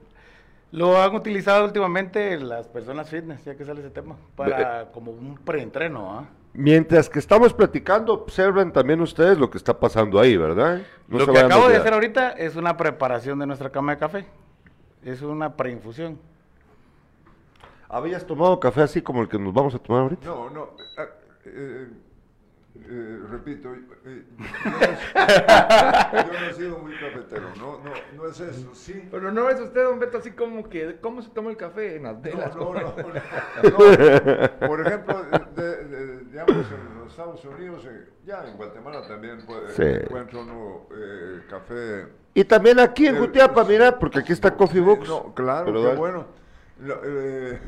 lo 0.72 1.00
han 1.00 1.14
utilizado 1.14 1.64
últimamente 1.64 2.38
las 2.38 2.68
personas 2.68 3.08
fitness, 3.08 3.44
ya 3.44 3.54
que 3.56 3.64
sale 3.64 3.80
ese 3.80 3.90
tema, 3.90 4.16
para 4.34 4.90
como 4.92 5.12
un 5.12 5.36
preentreno. 5.38 6.18
¿ah? 6.18 6.26
Mientras 6.52 7.08
que 7.08 7.18
estamos 7.18 7.52
platicando, 7.52 8.12
observen 8.12 8.72
también 8.72 9.00
ustedes 9.00 9.38
lo 9.38 9.50
que 9.50 9.58
está 9.58 9.78
pasando 9.78 10.18
ahí, 10.18 10.36
¿verdad? 10.36 10.82
No 11.08 11.18
lo 11.18 11.32
que 11.32 11.38
acabo 11.38 11.68
de 11.68 11.76
hacer 11.76 11.92
ahorita 11.92 12.30
es 12.32 12.56
una 12.56 12.76
preparación 12.76 13.38
de 13.38 13.46
nuestra 13.46 13.70
cama 13.70 13.92
de 13.92 13.98
café. 13.98 14.26
Es 15.04 15.22
una 15.22 15.54
preinfusión. 15.56 16.18
¿Habías 17.88 18.26
tomado 18.26 18.58
café 18.58 18.82
así 18.82 19.00
como 19.00 19.22
el 19.22 19.28
que 19.28 19.38
nos 19.38 19.54
vamos 19.54 19.74
a 19.74 19.78
tomar 19.78 20.02
ahorita? 20.02 20.26
No, 20.26 20.50
no. 20.50 20.70
ah, 20.98 21.06
eh, 21.44 21.88
eh, 22.88 23.20
repito, 23.30 23.72
eh, 24.04 24.24
yo, 24.38 24.70
no, 24.70 26.32
yo 26.32 26.40
no 26.40 26.46
he 26.46 26.52
sido 26.54 26.78
muy 26.78 26.92
cafetero, 26.98 27.48
no, 27.58 27.78
no, 27.82 27.90
no 28.14 28.26
es 28.28 28.40
eso, 28.40 28.74
sí. 28.74 29.08
Pero 29.10 29.32
no 29.32 29.48
es 29.50 29.60
usted, 29.60 29.84
don 29.84 29.98
Beto, 29.98 30.18
así 30.18 30.32
como 30.32 30.68
que, 30.68 30.98
¿cómo 31.00 31.22
se 31.22 31.30
toma 31.30 31.50
el 31.50 31.56
café 31.56 31.96
en 31.96 32.04
las 32.04 32.14
No, 32.16 32.20
velas? 32.22 32.56
no, 32.56 32.72
no, 32.74 32.80
no, 32.80 32.94
no. 32.96 34.58
Por 34.68 34.80
ejemplo, 34.86 35.22
de- 35.54 35.84
de- 35.84 36.18
digamos 36.24 36.50
en 36.70 36.98
los 37.00 37.10
Estados 37.10 37.44
Unidos, 37.44 37.84
eh, 37.88 38.08
ya 38.24 38.44
en 38.46 38.56
Guatemala 38.56 39.06
también 39.08 39.44
puede, 39.46 39.70
Sí. 39.70 39.82
encuentra 40.04 40.40
uno 40.40 40.86
eh, 40.96 41.42
café. 41.48 42.06
Y 42.34 42.44
también 42.44 42.78
aquí 42.80 43.06
en 43.06 43.16
Eh, 43.16 43.18
Jutiapa, 43.20 43.64
mira, 43.64 43.98
porque 43.98 44.18
aquí 44.18 44.32
está 44.32 44.54
Coffee 44.54 44.80
Box. 44.80 45.08
No, 45.08 45.34
claro, 45.34 45.66
Pero 45.66 45.78
qué 45.80 45.86
dale. 45.86 45.98
bueno. 45.98 46.26
Lo- 46.80 47.00
eh, 47.04 47.58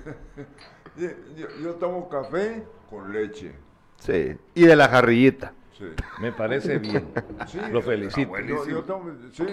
yo, 1.37 1.49
yo 1.63 1.75
tomo 1.77 2.09
café 2.09 2.63
con 2.91 3.11
leche. 3.13 3.55
Sí, 3.99 4.37
y 4.55 4.65
de 4.65 4.77
la 4.77 4.89
jarrillita. 4.89 5.53
Sí. 5.77 5.85
Me 6.21 6.33
parece 6.33 6.79
bien. 6.79 7.09
Sí, 7.47 7.59
Lo 7.71 7.83
felicito. 7.83 8.29
buenísimo. 8.29 8.65
Yo, 8.65 8.71
yo 8.71 8.83
tomo, 8.85 9.11
sí. 9.33 9.45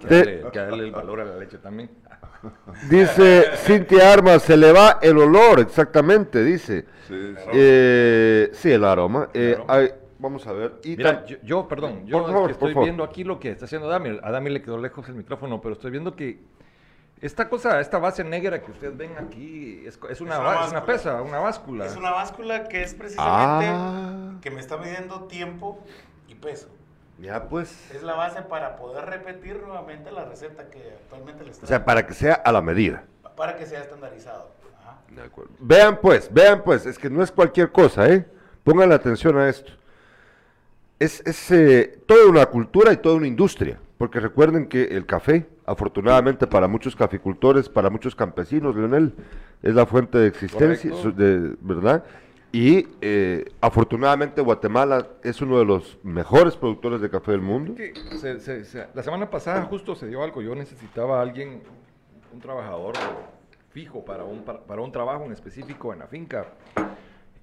Que 0.00 0.06
darle, 0.16 0.44
que 0.52 0.58
darle 0.58 0.84
el 0.84 0.92
valor 0.92 1.20
a 1.20 1.24
la 1.24 1.36
leche 1.38 1.58
también. 1.58 1.90
Dice 2.88 3.50
Cintia 3.56 4.12
Armas, 4.12 4.42
se 4.42 4.56
le 4.56 4.72
va 4.72 4.98
el 5.02 5.16
olor, 5.18 5.60
exactamente, 5.60 6.42
dice. 6.42 6.86
Sí, 7.06 7.34
sí. 7.36 7.50
Eh, 7.52 8.50
sí, 8.52 8.70
el 8.72 8.84
aroma. 8.84 9.28
Eh, 9.34 9.54
aroma. 9.56 9.74
ay, 9.74 9.90
vamos 10.18 10.46
a 10.46 10.52
ver. 10.52 10.74
Y 10.84 10.96
Mira, 10.96 11.24
yo, 11.26 11.36
yo, 11.42 11.68
perdón, 11.68 12.04
yo 12.06 12.18
Por 12.18 12.28
es 12.28 12.32
favor, 12.34 12.48
que 12.48 12.54
por 12.54 12.68
estoy 12.68 12.72
favor. 12.74 12.84
viendo 12.84 13.04
aquí 13.04 13.24
lo 13.24 13.38
que 13.38 13.50
está 13.50 13.66
haciendo 13.66 13.88
Dami. 13.88 14.18
A 14.22 14.30
Dami 14.30 14.50
le 14.50 14.62
quedó 14.62 14.78
lejos 14.78 15.08
el 15.08 15.14
micrófono, 15.14 15.60
pero 15.60 15.74
estoy 15.74 15.90
viendo 15.92 16.16
que 16.16 16.40
esta 17.22 17.48
cosa, 17.48 17.80
esta 17.80 17.98
base 17.98 18.22
negra 18.24 18.60
que 18.62 18.70
ustedes 18.72 18.96
ven 18.96 19.12
aquí, 19.16 19.82
es, 19.86 19.98
es 20.10 20.20
una, 20.20 20.34
Es 20.34 20.40
una 20.40 20.64
es 20.66 20.70
una 20.72 20.84
pesa, 20.84 21.22
una 21.22 21.38
báscula. 21.38 21.86
Es 21.86 21.96
una 21.96 22.10
báscula 22.10 22.68
que 22.68 22.82
es 22.82 22.94
precisamente 22.94 23.66
Ah. 23.70 24.32
que 24.42 24.50
me 24.50 24.60
está 24.60 24.76
midiendo 24.76 25.22
tiempo 25.24 25.78
y 26.28 26.34
peso. 26.34 26.68
Ya 27.18 27.48
pues. 27.48 27.90
Es 27.92 28.02
la 28.02 28.14
base 28.14 28.42
para 28.42 28.76
poder 28.76 29.04
repetir 29.06 29.62
nuevamente 29.62 30.10
la 30.10 30.24
receta 30.24 30.68
que 30.68 30.94
actualmente 31.02 31.44
les 31.44 31.56
O 31.56 31.60
traigo. 31.60 31.68
sea, 31.68 31.84
para 31.84 32.06
que 32.06 32.14
sea 32.14 32.34
a 32.34 32.50
la 32.52 32.60
medida. 32.60 33.04
para 33.36 33.56
que 33.56 33.64
sea 33.66 33.80
estandarizado. 33.80 34.50
Ajá. 34.80 34.98
Vean 35.60 35.98
pues, 36.02 36.28
vean 36.32 36.62
pues, 36.64 36.84
es 36.86 36.98
que 36.98 37.08
no 37.08 37.22
es 37.22 37.30
cualquier 37.32 37.70
cosa, 37.72 38.08
¿eh? 38.08 38.26
Pónganle 38.64 38.94
atención 38.94 39.38
a 39.38 39.48
esto. 39.48 39.72
Es, 40.98 41.20
es 41.26 41.50
eh, 41.50 41.98
toda 42.06 42.26
una 42.28 42.46
cultura 42.46 42.92
y 42.92 42.96
toda 42.98 43.14
una 43.16 43.26
industria, 43.26 43.78
porque 43.98 44.20
recuerden 44.20 44.68
que 44.68 44.82
el 44.84 45.06
café, 45.06 45.46
afortunadamente 45.66 46.46
para 46.46 46.66
muchos 46.68 46.94
caficultores, 46.96 47.68
para 47.68 47.90
muchos 47.90 48.14
campesinos, 48.14 48.74
Leonel, 48.76 49.14
es 49.62 49.74
la 49.74 49.86
fuente 49.86 50.18
de 50.18 50.26
existencia, 50.28 50.90
de, 51.16 51.56
¿verdad? 51.60 52.04
Y 52.54 52.86
eh, 53.00 53.46
afortunadamente 53.62 54.42
Guatemala 54.42 55.06
es 55.22 55.40
uno 55.40 55.58
de 55.58 55.64
los 55.64 55.98
mejores 56.02 56.54
productores 56.56 57.00
de 57.00 57.08
café 57.08 57.30
del 57.32 57.40
mundo. 57.40 57.74
Que 57.74 57.94
se- 58.18 58.40
se- 58.40 58.64
se- 58.64 58.86
la 58.92 59.02
semana 59.02 59.30
pasada 59.30 59.62
justo 59.62 59.94
se 59.94 60.06
dio 60.06 60.22
algo. 60.22 60.42
Yo 60.42 60.54
necesitaba 60.54 61.18
a 61.18 61.22
alguien, 61.22 61.62
un 62.32 62.40
trabajador 62.40 62.94
fijo 63.70 64.04
para 64.04 64.24
un, 64.24 64.42
para, 64.42 64.60
para 64.60 64.82
un 64.82 64.92
trabajo 64.92 65.24
en 65.24 65.32
específico 65.32 65.94
en 65.94 66.00
la 66.00 66.06
finca. 66.08 66.46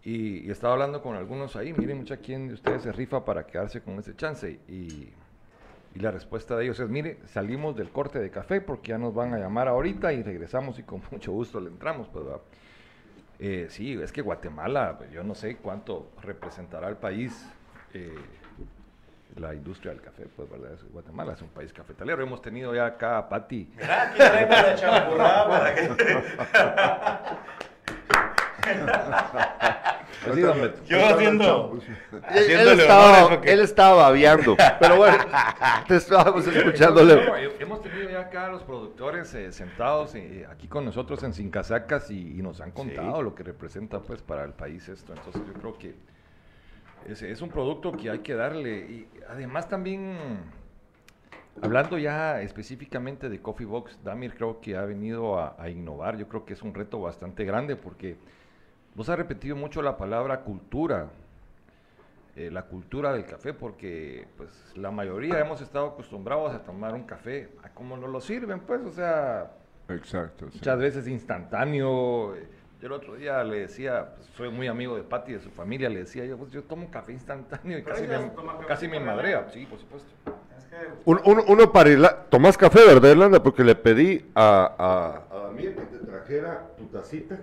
Y, 0.04 0.46
y 0.48 0.52
estaba 0.52 0.74
hablando 0.74 1.02
con 1.02 1.16
algunos 1.16 1.56
ahí. 1.56 1.74
Miren, 1.74 1.98
mucha 1.98 2.18
quién 2.18 2.48
de 2.48 2.54
ustedes 2.54 2.84
se 2.84 2.92
rifa 2.92 3.26
para 3.26 3.48
quedarse 3.48 3.82
con 3.82 3.98
ese 3.98 4.16
chance. 4.16 4.60
Y, 4.68 5.10
y 5.96 6.00
la 6.00 6.12
respuesta 6.12 6.56
de 6.56 6.64
ellos 6.66 6.80
es: 6.80 6.88
mire, 6.90 7.20
salimos 7.28 7.76
del 7.76 7.90
corte 7.90 8.20
de 8.20 8.30
café 8.30 8.62
porque 8.62 8.90
ya 8.90 8.98
nos 8.98 9.14
van 9.14 9.34
a 9.34 9.38
llamar 9.40 9.68
ahorita 9.68 10.14
y 10.14 10.22
regresamos 10.24 10.78
y 10.80 10.84
con 10.84 11.02
mucho 11.12 11.32
gusto 11.32 11.60
le 11.60 11.70
entramos. 11.70 12.08
Pues. 12.10 12.26
Eh, 13.40 13.68
sí, 13.70 13.94
es 14.02 14.12
que 14.12 14.22
Guatemala, 14.22 14.96
pues, 14.98 15.12
yo 15.12 15.24
no 15.24 15.34
sé 15.34 15.56
cuánto 15.58 16.12
representará 16.22 16.90
el 16.90 16.98
país. 16.98 17.48
eh, 17.94 18.14
la 19.38 19.54
industria 19.54 19.92
del 19.94 20.02
café, 20.02 20.26
pues, 20.36 20.50
¿verdad? 20.50 20.74
Es- 20.74 20.92
Guatemala 20.92 21.34
es 21.34 21.42
un 21.44 21.50
país 21.50 21.72
cafetalero. 21.72 22.22
Hemos 22.22 22.42
tenido 22.42 22.74
ya 22.74 22.88
acá 22.88 23.20
a 23.20 23.30
Pati. 23.30 23.72
Mira, 23.78 24.10
aquí 24.10 24.18
traigo 24.18 24.50
la 24.50 24.76
champurrada 24.76 25.48
para 25.48 25.76
que... 25.76 25.88
Así. 28.70 30.42
Yo 30.88 31.06
haciendo... 31.08 31.80
Él, 32.34 32.80
estaba, 32.80 33.30
porque- 33.30 33.52
él 33.54 33.60
estaba 33.62 33.96
babeando, 34.04 34.58
pero 34.80 34.98
bueno, 34.98 35.18
te 35.88 35.96
estábamos 35.96 36.46
escuchándole. 36.48 37.26
No, 37.26 37.36
hemos 37.36 37.82
tenido 37.82 38.10
ya 38.10 38.22
acá 38.22 38.48
a 38.48 38.50
los 38.50 38.64
productores 38.64 39.34
eh, 39.34 39.52
sentados 39.52 40.16
eh, 40.16 40.46
aquí 40.52 40.68
con 40.68 40.84
nosotros 40.86 41.24
en 41.24 41.34
Sin 41.34 41.50
Casacas 41.50 42.12
y, 42.12 42.38
y 42.38 42.42
nos 42.42 42.60
han 42.62 42.72
contado 42.72 43.22
lo 43.22 43.34
que 43.36 43.44
representa 43.44 44.00
pues 44.02 44.22
para 44.22 44.44
el 44.44 44.52
país 44.54 44.88
esto. 44.90 45.14
Entonces 45.14 45.42
yo 45.48 45.54
creo 45.54 45.78
que 45.78 45.96
es, 47.08 47.22
es 47.22 47.42
un 47.42 47.50
producto 47.50 47.92
que 47.94 48.10
hay 48.10 48.20
que 48.20 48.34
darle. 48.36 48.78
Y 48.80 49.08
además 49.30 49.70
también, 49.70 50.18
hablando 51.62 51.98
ya 51.98 52.42
específicamente 52.42 53.30
de 53.30 53.42
Coffee 53.42 53.66
Box, 53.66 53.98
Damir 54.04 54.36
creo 54.36 54.60
que 54.60 54.76
ha 54.76 54.82
venido 54.84 55.40
a, 55.40 55.56
a 55.58 55.70
innovar. 55.70 56.18
Yo 56.18 56.28
creo 56.28 56.46
que 56.46 56.54
es 56.54 56.62
un 56.62 56.74
reto 56.74 57.00
bastante 57.00 57.46
grande 57.46 57.76
porque 57.78 58.18
Vos 59.00 59.08
has 59.08 59.18
repetido 59.18 59.56
mucho 59.56 59.82
la 59.82 59.96
palabra 59.96 60.42
cultura, 60.42 61.08
eh, 62.36 62.52
la 62.52 62.64
cultura 62.64 63.14
del 63.14 63.26
café, 63.26 63.54
porque 63.54 64.28
pues 64.36 64.74
la 64.76 64.92
mayoría 64.92 65.40
hemos 65.40 65.62
estado 65.62 65.86
acostumbrados 65.88 66.54
a 66.54 66.64
tomar 66.64 66.94
un 66.94 67.04
café 67.04 67.48
a 67.64 67.70
como 67.70 67.96
nos 67.96 68.10
lo 68.10 68.20
sirven, 68.20 68.60
pues, 68.60 68.82
o 68.82 68.92
sea, 68.92 69.52
Exacto. 69.88 70.48
sí. 70.52 70.58
muchas 70.58 70.78
veces 70.80 71.08
instantáneo. 71.08 72.36
Yo 72.82 72.88
el 72.88 72.92
otro 72.92 73.16
día 73.16 73.42
le 73.46 73.60
decía, 73.62 74.16
pues, 74.18 74.28
soy 74.36 74.50
muy 74.50 74.68
amigo 74.68 74.98
de 74.98 75.04
Patti 75.04 75.32
y 75.32 75.36
de 75.36 75.40
su 75.40 75.50
familia, 75.50 75.88
le 75.88 76.00
decía 76.00 76.26
yo, 76.26 76.38
pues 76.38 76.52
yo 76.52 76.64
tomo 76.66 76.92
café 76.92 77.14
instantáneo 77.14 77.78
y 77.78 77.84
casi 77.84 78.06
me, 78.06 78.32
casi 78.68 78.90
me 78.90 79.00
madrea. 79.00 79.48
Sí, 79.50 79.66
por 79.66 79.80
supuesto. 79.80 80.10
Es 80.58 80.66
que 80.66 80.76
Un- 81.06 81.22
uno, 81.24 81.44
uno 81.48 81.72
para 81.72 81.90
Irlanda. 81.90 82.26
Tomás 82.30 82.58
café, 82.58 82.86
¿verdad, 82.86 83.12
Irlanda? 83.12 83.42
Porque 83.42 83.64
le 83.64 83.76
pedí 83.76 84.30
a, 84.36 85.24
a, 85.32 85.34
a 85.38 85.44
Damir 85.46 85.74
que 85.78 85.84
te 85.84 86.00
trajera 86.00 86.68
tu 86.78 86.84
tacita. 86.88 87.40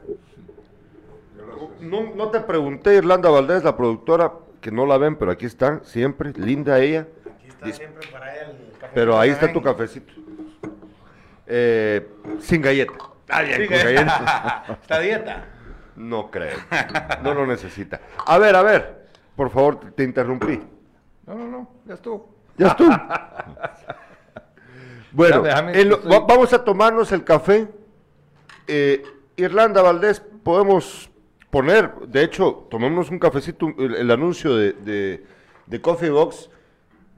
No, 1.80 2.14
no 2.14 2.30
te 2.30 2.41
pregunté, 2.41 2.95
Irlanda 2.97 3.30
Valdés, 3.30 3.64
la 3.64 3.76
productora, 3.76 4.32
que 4.61 4.70
no 4.70 4.87
la 4.87 4.99
ven, 4.99 5.16
pero 5.16 5.30
aquí 5.30 5.47
está, 5.47 5.80
siempre, 5.84 6.32
linda 6.37 6.78
ella. 6.80 7.07
aquí 7.37 7.49
está 7.49 7.72
siempre 7.72 8.09
para 8.11 8.34
ella 8.34 8.51
el 8.51 8.78
café. 8.78 8.93
Pero 8.95 9.18
ahí 9.18 9.30
está 9.30 9.53
tu 9.53 9.62
cafecito. 9.62 10.12
Eh, 11.47 12.09
sin 12.41 12.61
galleta. 12.62 12.95
Ah, 13.28 13.43
bien, 13.43 13.66
con 13.66 13.76
galleta. 13.76 14.64
Esta 14.82 14.99
dieta. 15.01 15.45
No 15.97 16.30
creo. 16.30 16.57
No 17.22 17.34
lo 17.34 17.47
necesita. 17.47 18.01
A 18.26 18.39
ver, 18.39 18.55
a 18.57 18.62
ver. 18.62 19.07
Por 19.37 19.51
favor, 19.51 19.80
te, 19.80 19.91
te 19.93 20.03
interrumpí. 20.05 20.61
No, 21.26 21.34
no, 21.34 21.47
no, 21.47 21.70
ya 21.84 21.95
estuvo. 21.95 22.34
Ya 22.59 22.68
estuvo. 22.68 22.91
bueno, 25.12 25.37
Ya, 25.45 25.49
déjame, 25.49 25.80
en 25.80 25.89
lo- 25.89 25.97
estoy- 25.97 26.12
va- 26.12 26.26
vamos 26.26 26.53
a 26.53 26.64
tomarnos 26.64 27.12
el 27.12 27.24
café. 27.24 27.68
Eh, 28.66 29.03
Irlanda 29.37 29.82
Valdés, 29.82 30.20
podemos 30.43 31.11
poner, 31.57 31.90
de 32.09 32.22
hecho, 32.22 32.66
tomémonos 32.70 33.11
un 33.11 33.18
cafecito, 33.18 33.72
el, 33.78 33.94
el 33.94 34.11
anuncio 34.11 34.54
de, 34.54 34.74
de, 34.74 35.24
de 35.64 35.80
Coffee 35.80 36.11
Box, 36.11 36.50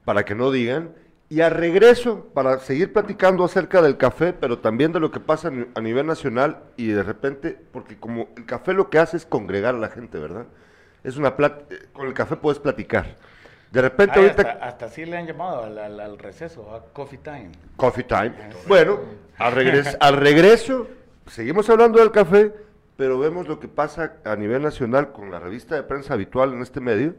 para 0.04 0.24
que 0.24 0.36
no 0.36 0.52
digan. 0.52 0.92
Y 1.28 1.40
a 1.40 1.50
regreso, 1.50 2.28
para 2.34 2.60
seguir 2.60 2.92
platicando 2.92 3.42
acerca 3.44 3.82
del 3.82 3.96
café, 3.96 4.32
pero 4.32 4.60
también 4.60 4.92
de 4.92 5.00
lo 5.00 5.10
que 5.10 5.18
pasa 5.18 5.50
a 5.74 5.80
nivel 5.80 6.06
nacional 6.06 6.60
y 6.76 6.86
de 6.86 7.02
repente, 7.02 7.58
porque 7.72 7.98
como 7.98 8.28
el 8.36 8.46
café 8.46 8.74
lo 8.74 8.88
que 8.90 9.00
hace 9.00 9.16
es 9.16 9.26
congregar 9.26 9.74
a 9.74 9.78
la 9.78 9.88
gente, 9.88 10.18
¿verdad? 10.20 10.46
Es 11.02 11.16
una 11.16 11.34
plat 11.36 11.72
eh, 11.72 11.88
con 11.92 12.06
el 12.06 12.14
café 12.14 12.36
puedes 12.36 12.60
platicar. 12.60 13.16
De 13.72 13.82
repente 13.82 14.20
Ay, 14.20 14.22
ahorita... 14.26 14.42
hasta, 14.42 14.64
hasta 14.64 14.84
así 14.86 15.04
le 15.04 15.16
han 15.16 15.26
llamado 15.26 15.64
al, 15.64 15.76
al- 15.78 15.98
al 16.00 16.16
receso, 16.18 16.72
a 16.72 16.84
coffee 16.92 17.18
time. 17.18 17.50
Coffee 17.76 18.04
time. 18.04 18.32
Bueno, 18.68 19.00
al, 19.36 19.52
regres- 19.52 19.96
al 19.98 20.16
regreso, 20.16 20.86
seguimos 21.26 21.68
hablando 21.68 21.98
del 21.98 22.12
café, 22.12 22.52
pero 22.98 23.16
vemos 23.16 23.46
lo 23.46 23.60
que 23.60 23.68
pasa 23.68 24.16
a 24.24 24.34
nivel 24.34 24.60
nacional 24.60 25.12
con 25.12 25.30
la 25.30 25.38
revista 25.38 25.76
de 25.76 25.84
prensa 25.84 26.14
habitual 26.14 26.52
en 26.52 26.62
este 26.62 26.80
medio 26.80 27.14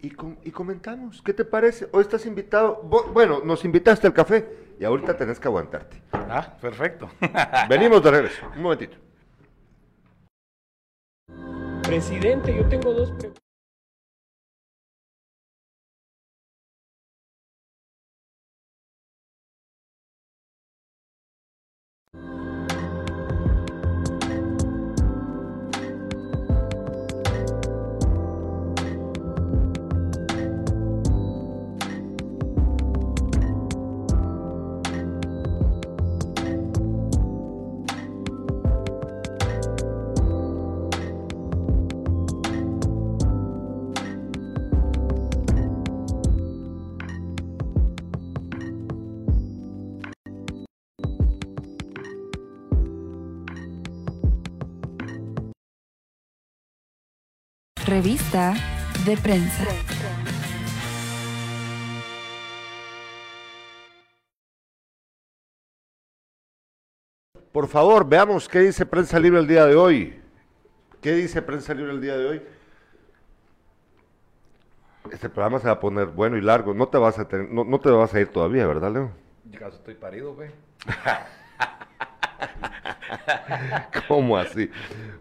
y, 0.00 0.10
com- 0.10 0.38
y 0.42 0.50
comentamos. 0.52 1.20
¿Qué 1.20 1.34
te 1.34 1.44
parece? 1.44 1.86
Hoy 1.92 2.00
estás 2.00 2.24
invitado. 2.24 2.76
Bueno, 3.12 3.42
nos 3.44 3.62
invitaste 3.66 4.06
al 4.06 4.14
café 4.14 4.48
y 4.80 4.84
ahorita 4.86 5.14
tenés 5.14 5.38
que 5.38 5.48
aguantarte. 5.48 6.00
Ah, 6.12 6.56
perfecto. 6.58 7.10
Venimos 7.68 8.02
de 8.02 8.10
regreso. 8.10 8.40
Un 8.56 8.62
momentito. 8.62 8.96
Presidente, 11.82 12.56
yo 12.56 12.66
tengo 12.70 12.94
dos 12.94 13.10
preguntas. 13.12 13.42
Revista 57.92 58.54
de 59.04 59.18
prensa. 59.18 59.66
Por 67.52 67.68
favor, 67.68 68.08
veamos 68.08 68.48
qué 68.48 68.60
dice 68.60 68.86
Prensa 68.86 69.20
Libre 69.20 69.40
el 69.40 69.46
día 69.46 69.66
de 69.66 69.76
hoy. 69.76 70.18
¿Qué 71.02 71.12
dice 71.12 71.42
Prensa 71.42 71.74
Libre 71.74 71.92
el 71.92 72.00
día 72.00 72.16
de 72.16 72.26
hoy? 72.26 72.42
Este 75.10 75.28
programa 75.28 75.58
se 75.58 75.66
va 75.66 75.74
a 75.74 75.80
poner 75.80 76.06
bueno 76.06 76.38
y 76.38 76.40
largo. 76.40 76.72
No 76.72 76.88
te 76.88 76.96
vas 76.96 77.18
a, 77.18 77.28
tener- 77.28 77.50
no, 77.50 77.64
no 77.64 77.78
te 77.78 77.90
vas 77.90 78.14
a 78.14 78.20
ir 78.20 78.28
todavía, 78.28 78.66
¿verdad, 78.66 78.90
Leo? 78.90 79.10
Caso 79.58 79.76
estoy 79.76 79.96
parido, 79.96 80.34
ve. 80.34 80.50
¿Cómo 84.08 84.38
así? 84.38 84.70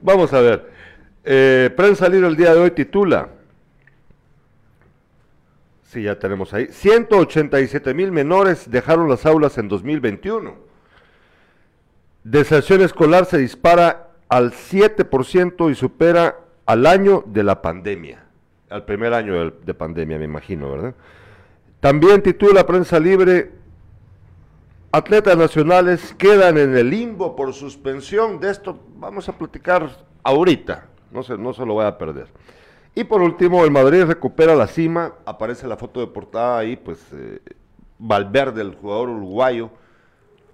Vamos 0.01 0.31
a 0.31 0.39
ver. 0.39 0.71
Eh, 1.23 1.69
Prensa 1.75 2.09
Libre 2.09 2.27
el 2.27 2.35
día 2.35 2.53
de 2.53 2.59
hoy 2.59 2.71
titula. 2.71 3.29
Sí, 5.83 6.03
ya 6.03 6.17
tenemos 6.17 6.53
ahí. 6.53 6.67
187 6.71 7.93
mil 7.93 8.11
menores 8.11 8.69
dejaron 8.71 9.09
las 9.09 9.25
aulas 9.25 9.57
en 9.57 9.67
2021. 9.67 10.55
Deserción 12.23 12.81
escolar 12.81 13.25
se 13.25 13.37
dispara 13.37 14.09
al 14.29 14.53
7% 14.53 15.69
y 15.69 15.75
supera 15.75 16.37
al 16.65 16.85
año 16.85 17.23
de 17.27 17.43
la 17.43 17.61
pandemia. 17.61 18.23
Al 18.69 18.85
primer 18.85 19.13
año 19.13 19.33
del- 19.33 19.53
de 19.65 19.73
pandemia, 19.73 20.17
me 20.17 20.25
imagino, 20.25 20.71
¿verdad? 20.71 20.95
También 21.81 22.21
titula 22.21 22.65
Prensa 22.65 22.99
Libre 22.99 23.51
Atletas 24.93 25.37
nacionales 25.37 26.13
quedan 26.17 26.57
en 26.57 26.75
el 26.75 26.89
limbo 26.89 27.33
por 27.35 27.53
suspensión. 27.53 28.39
De 28.41 28.51
esto 28.51 28.77
vamos 28.97 29.27
a 29.29 29.37
platicar 29.37 29.89
ahorita. 30.21 30.85
No 31.11 31.23
se, 31.23 31.37
no 31.37 31.53
se 31.53 31.65
lo 31.65 31.73
voy 31.73 31.85
a 31.85 31.97
perder. 31.97 32.27
Y 32.95 33.03
por 33.03 33.21
último, 33.21 33.63
el 33.63 33.71
Madrid 33.71 34.03
recupera 34.03 34.55
la 34.55 34.67
cima. 34.67 35.13
Aparece 35.25 35.67
la 35.67 35.77
foto 35.77 35.99
de 35.99 36.07
portada 36.07 36.57
ahí, 36.57 36.75
pues 36.75 36.99
eh, 37.13 37.39
Valverde, 37.99 38.61
el 38.61 38.75
jugador 38.75 39.09
uruguayo. 39.09 39.69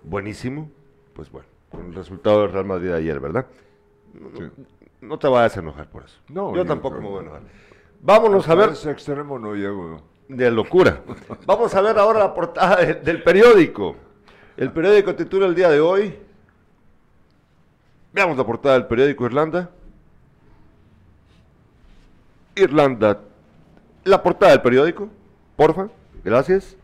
Buenísimo. 0.03 0.69
Pues 1.13 1.31
bueno, 1.31 1.47
con 1.71 1.87
el 1.87 1.93
resultado 1.95 2.41
del 2.41 2.51
Real 2.51 2.65
Madrid 2.65 2.89
de 2.89 2.95
ayer, 2.97 3.19
¿verdad? 3.19 3.45
No, 5.01 5.17
te 5.17 5.27
vayas 5.27 5.57
a 5.57 5.59
enojar 5.61 5.89
por 5.89 6.03
eso. 6.03 6.19
No, 6.29 6.51
Yo 6.51 6.57
yo 6.57 6.65
tampoco 6.65 6.99
me 7.01 7.07
voy 7.07 7.19
a 7.19 7.21
enojar. 7.21 7.41
Vámonos 8.01 8.47
a 8.49 8.55
ver. 8.55 8.69
ese 8.69 8.91
extremo 8.91 9.39
no 9.39 9.55
llego. 9.55 10.01
De 10.27 10.51
locura. 10.51 11.01
Vamos 11.45 11.73
a 11.73 11.81
ver 11.81 11.97
ahora 11.97 12.19
la 12.19 12.33
portada 12.33 12.77
de- 12.77 12.95
del 12.95 13.23
periódico. 13.23 13.95
El 14.57 14.71
periódico 14.71 15.15
titula 15.15 15.45
el 15.47 15.55
día 15.55 15.69
de 15.69 15.79
hoy. 15.79 16.15
Veamos 18.13 18.37
la 18.37 18.45
portada 18.45 18.75
del 18.75 18.87
periódico 18.87 19.25
Irlanda. 19.25 19.69
Irlanda. 22.57 23.19
La 24.03 24.21
portada 24.21 24.51
del 24.51 24.61
periódico. 24.61 25.09
Porfa. 25.55 25.89
Gracias. 26.23 26.75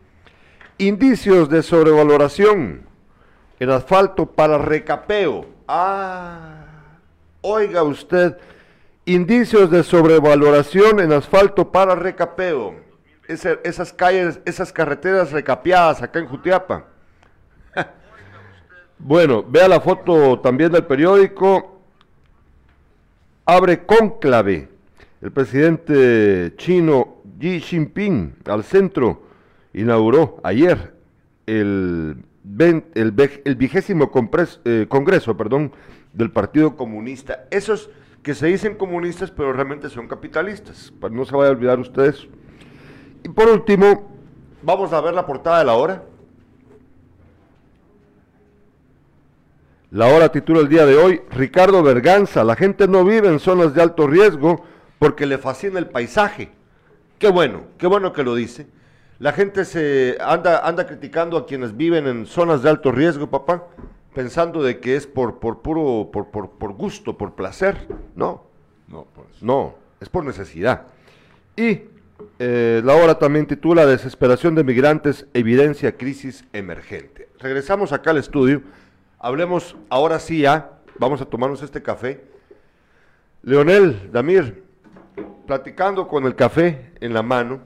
Indicios 0.78 1.48
de 1.48 1.62
sobrevaloración 1.62 2.82
en 3.60 3.70
asfalto 3.70 4.26
para 4.26 4.58
recapeo. 4.58 5.46
Ah. 5.68 6.64
Oiga 7.40 7.82
usted. 7.82 8.36
Indicios 9.04 9.70
de 9.70 9.82
sobrevaloración 9.82 11.00
en 11.00 11.12
asfalto 11.12 11.70
para 11.70 11.94
recapeo. 11.94 12.74
Esas 13.28 13.92
calles, 13.92 14.40
esas 14.44 14.72
carreteras 14.72 15.30
recapeadas 15.30 16.02
acá 16.02 16.18
en 16.18 16.26
Jutiapa. 16.26 16.86
bueno, 18.98 19.42
vea 19.42 19.68
la 19.68 19.80
foto 19.80 20.40
también 20.40 20.72
del 20.72 20.84
periódico. 20.84 21.80
Abre 23.46 23.84
cónclave. 23.84 24.73
El 25.24 25.32
presidente 25.32 26.52
chino 26.58 27.22
Xi 27.40 27.58
Jinping 27.58 28.34
al 28.44 28.62
centro 28.62 29.22
inauguró 29.72 30.38
ayer 30.44 30.92
el, 31.46 32.26
el, 32.58 32.84
el 32.94 33.56
vigésimo 33.56 34.10
eh, 34.66 34.84
congreso 34.86 35.34
perdón, 35.34 35.72
del 36.12 36.30
Partido 36.30 36.76
Comunista. 36.76 37.46
Esos 37.50 37.88
que 38.22 38.34
se 38.34 38.48
dicen 38.48 38.74
comunistas 38.74 39.30
pero 39.30 39.54
realmente 39.54 39.88
son 39.88 40.08
capitalistas. 40.08 40.92
No 41.10 41.24
se 41.24 41.34
vaya 41.34 41.48
a 41.48 41.52
olvidar 41.52 41.78
ustedes. 41.78 42.28
Y 43.22 43.30
por 43.30 43.48
último, 43.48 44.12
vamos 44.60 44.92
a 44.92 45.00
ver 45.00 45.14
la 45.14 45.24
portada 45.24 45.60
de 45.60 45.64
la 45.64 45.72
hora. 45.72 46.02
La 49.90 50.08
hora 50.08 50.28
titula 50.30 50.60
el 50.60 50.68
día 50.68 50.84
de 50.84 50.96
hoy, 50.96 51.22
Ricardo 51.30 51.82
Berganza, 51.82 52.44
la 52.44 52.56
gente 52.56 52.86
no 52.86 53.06
vive 53.06 53.28
en 53.28 53.38
zonas 53.38 53.72
de 53.72 53.80
alto 53.80 54.06
riesgo 54.06 54.73
porque 54.98 55.26
le 55.26 55.38
fascina 55.38 55.78
el 55.78 55.88
paisaje. 55.88 56.50
Qué 57.18 57.28
bueno, 57.30 57.64
qué 57.78 57.86
bueno 57.86 58.12
que 58.12 58.22
lo 58.22 58.34
dice. 58.34 58.66
La 59.18 59.32
gente 59.32 59.64
se 59.64 60.18
anda, 60.20 60.66
anda 60.66 60.86
criticando 60.86 61.36
a 61.36 61.46
quienes 61.46 61.76
viven 61.76 62.06
en 62.06 62.26
zonas 62.26 62.62
de 62.62 62.70
alto 62.70 62.90
riesgo, 62.90 63.30
papá, 63.30 63.64
pensando 64.14 64.62
de 64.62 64.80
que 64.80 64.96
es 64.96 65.06
por, 65.06 65.38
por 65.38 65.62
puro, 65.62 66.10
por, 66.12 66.30
por, 66.30 66.50
por 66.50 66.72
gusto, 66.72 67.16
por 67.16 67.34
placer. 67.34 67.86
No, 68.16 68.44
No, 68.88 69.06
no, 69.40 69.74
es 70.00 70.08
por 70.08 70.24
necesidad. 70.24 70.86
Y 71.56 71.82
eh, 72.38 72.82
la 72.84 72.94
hora 72.94 73.18
también 73.18 73.46
titula 73.46 73.86
Desesperación 73.86 74.54
de 74.54 74.64
migrantes, 74.64 75.26
evidencia 75.34 75.96
crisis 75.96 76.44
emergente. 76.52 77.28
Regresamos 77.38 77.92
acá 77.92 78.10
al 78.10 78.18
estudio. 78.18 78.62
Hablemos 79.18 79.76
ahora 79.88 80.18
sí 80.18 80.40
ya, 80.40 80.78
vamos 80.98 81.20
a 81.20 81.24
tomarnos 81.24 81.62
este 81.62 81.82
café. 81.82 82.24
Leonel, 83.42 84.10
Damir, 84.12 84.63
platicando 85.46 86.08
con 86.08 86.24
el 86.24 86.34
café 86.34 86.92
en 87.00 87.12
la 87.14 87.22
mano, 87.22 87.60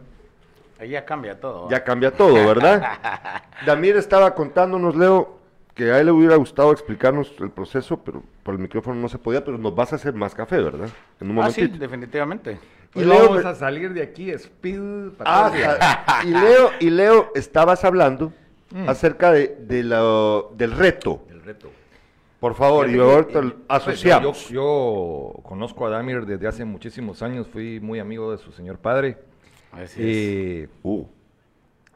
Ahí 0.81 0.91
ya 0.91 1.05
cambia 1.05 1.41
todo. 1.41 1.69
ya 1.71 1.83
cambia 1.83 2.13
todo, 2.13 2.35
¿verdad? 2.47 2.83
Damir 3.67 3.97
estaba 3.97 4.35
contándonos, 4.35 4.95
Leo, 4.97 5.39
que 5.75 5.91
a 5.93 5.99
él 6.01 6.07
le 6.07 6.13
hubiera 6.13 6.37
gustado 6.37 6.73
explicarnos 6.73 7.33
el 7.41 7.51
proceso, 7.51 7.99
pero 7.99 8.23
por 8.43 8.55
el 8.55 8.61
micrófono 8.61 9.01
no 9.01 9.09
se 9.09 9.19
podía, 9.19 9.45
pero 9.45 9.59
nos 9.59 9.75
vas 9.75 9.93
a 9.93 9.97
hacer 9.97 10.13
más 10.15 10.35
café, 10.35 10.61
¿verdad? 10.61 10.89
En 11.21 11.31
un 11.31 11.39
Ah, 11.41 11.51
sí, 11.51 11.61
momentito. 11.63 11.79
definitivamente. 11.83 12.59
Y 12.95 13.01
Y 13.01 13.05
Leo 13.05 13.29
vamos 13.29 13.45
a 13.45 13.55
salir 13.55 13.93
de 13.93 14.03
aquí 14.03 14.31
speed 14.31 15.11
para 15.19 15.47
Ah, 15.47 16.23
y 16.25 16.29
Leo, 16.31 16.71
y 16.81 16.91
Leo, 16.91 17.31
estabas 17.35 17.85
hablando 17.85 18.33
Mm. 18.71 18.89
acerca 18.89 19.31
de, 19.33 19.57
de 19.61 19.83
la- 19.83 20.43
del 20.55 20.73
reto. 20.73 21.23
El 21.31 21.43
reto. 21.43 21.71
Por 22.41 22.55
favor, 22.55 22.89
y 22.89 22.95
eh, 22.95 22.97
lo 22.97 23.27
pues, 23.29 23.45
asociamos. 23.69 24.49
Yo, 24.49 25.33
yo 25.35 25.43
conozco 25.43 25.87
a 25.87 25.91
Damir 25.91 26.25
desde 26.25 26.47
hace 26.47 26.65
muchísimos 26.65 27.23
años, 27.23 27.49
fui 27.49 27.81
muy 27.81 27.99
amigo 27.99 28.31
de 28.31 28.39
su 28.39 28.53
señor 28.53 28.79
padre. 28.79 29.19
Así 29.73 30.01
Eh, 30.01 30.69
Uh, 30.83 31.05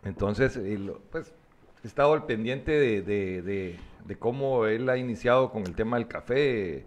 entonces, 0.04 0.56
eh, 0.56 0.78
lo- 0.78 0.98
pues, 1.10 1.32
he 1.84 1.86
estado 1.86 2.12
al 2.12 2.26
pendiente 2.26 2.72
de, 2.72 3.02
de- 3.02 3.42
de- 3.42 3.78
de 4.04 4.16
cómo 4.16 4.66
él 4.66 4.88
ha 4.88 4.96
iniciado 4.96 5.50
con 5.52 5.62
el 5.62 5.74
tema 5.76 5.96
del 5.96 6.08
café. 6.08 6.78
Eh, 6.78 6.84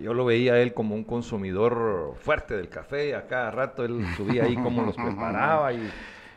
Yo 0.00 0.14
lo 0.14 0.24
veía 0.24 0.54
a 0.54 0.58
él 0.60 0.72
como 0.74 0.94
un 0.94 1.04
consumidor 1.04 2.14
fuerte 2.20 2.56
del 2.56 2.68
café, 2.68 3.14
a 3.16 3.26
cada 3.26 3.50
rato 3.50 3.84
él 3.84 4.04
subía 4.16 4.44
ahí 4.44 4.54
cómo 4.56 4.82
los 4.82 4.96
preparaba 4.96 5.72
y, 5.72 5.90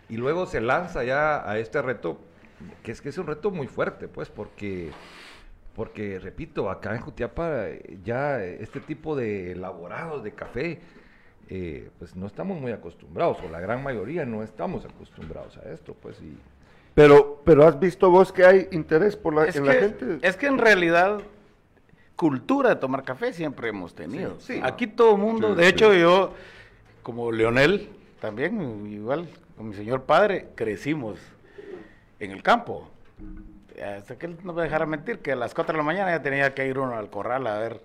y 0.10 0.18
luego 0.18 0.46
se 0.48 0.62
lanza 0.62 1.04
ya 1.04 1.48
a 1.50 1.58
este 1.60 1.82
reto, 1.82 2.20
que 2.84 2.92
es 2.92 3.02
que 3.02 3.10
es 3.10 3.18
un 3.18 3.26
reto 3.28 3.50
muy 3.52 3.68
fuerte, 3.68 4.08
pues, 4.08 4.30
porque, 4.30 4.92
porque 5.80 6.20
repito, 6.20 6.70
acá 6.70 6.94
en 6.94 7.00
Jutiapa 7.00 7.70
eh, 7.70 8.00
ya 8.04 8.44
este 8.44 8.82
tipo 8.82 9.16
de 9.16 9.54
elaborados 9.54 10.26
de 10.26 10.34
café, 10.34 10.82
eh, 11.48 11.90
pues 11.98 12.18
no 12.18 12.28
estamos 12.28 12.60
muy 12.60 12.74
acostumbrados, 12.74 13.38
o 13.42 13.48
la 13.50 13.62
gran 13.62 13.82
mayoría 13.82 14.26
no 14.26 14.44
estamos 14.44 14.84
acostumbrados 14.84 15.56
a 15.56 15.72
esto, 15.72 15.96
pues, 16.02 16.20
y 16.22 16.38
pero, 16.94 17.42
pero 17.46 17.66
has 17.66 17.80
visto 17.80 18.10
vos 18.12 18.34
que 18.34 18.44
hay 18.44 18.68
interés 18.74 19.16
por 19.16 19.34
la, 19.34 19.46
Es 19.46 19.56
en 19.56 19.64
que, 19.64 19.70
la 19.70 19.76
gente. 19.76 20.18
es 20.22 20.36
que 20.36 20.48
en 20.48 20.58
realidad 20.58 21.22
cultura 22.18 22.72
de 22.72 22.76
tomar 22.76 23.04
café 23.06 23.32
siempre 23.32 23.70
hemos 23.70 23.96
tenido. 23.96 24.36
Sí, 24.42 24.56
sí. 24.56 24.60
Aquí 24.62 24.86
todo 24.86 25.14
el 25.14 25.22
mundo, 25.22 25.52
Sí, 25.52 25.62
de 25.62 25.64
sí. 25.64 25.70
hecho 25.70 25.94
yo, 25.94 26.34
como 27.04 27.32
Leonel, 27.32 27.88
también, 28.20 28.86
igual, 28.92 29.30
con 29.56 29.70
mi 29.70 29.76
señor 29.76 30.04
padre, 30.04 30.50
crecimos 30.56 31.20
en 32.20 32.32
el 32.32 32.44
campo. 32.44 32.92
Hasta 33.82 34.18
que 34.18 34.26
él 34.26 34.38
no 34.44 34.54
me 34.54 34.64
dejara 34.64 34.86
mentir, 34.86 35.20
que 35.20 35.32
a 35.32 35.36
las 35.36 35.54
4 35.54 35.74
de 35.74 35.78
la 35.78 35.84
mañana 35.84 36.12
ya 36.12 36.22
tenía 36.22 36.54
que 36.54 36.68
ir 36.68 36.78
uno 36.80 36.96
al 36.96 37.10
corral 37.10 37.48
a 37.48 37.58
ver, 37.58 37.82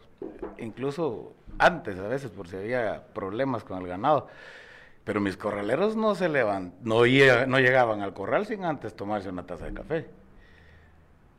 incluso 0.59 1.32
antes 1.59 1.99
a 1.99 2.09
veces, 2.09 2.30
por 2.30 2.49
si 2.49 2.57
había 2.57 3.05
problemas 3.14 3.64
con 3.64 3.80
el 3.80 3.86
ganado. 3.86 4.28
Pero 5.05 5.20
mis 5.20 5.36
corraleros 5.36 5.97
no 5.97 6.14
se 6.14 6.28
levan, 6.28 6.72
no, 6.82 7.01
no 7.01 7.61
llegaban 7.61 8.01
al 8.01 8.14
corral 8.14 8.47
sin 8.47 8.64
antes 8.64 8.95
tomarse 8.95 9.28
una 9.28 9.45
taza 9.45 9.66
de 9.66 9.74
café. 9.74 10.07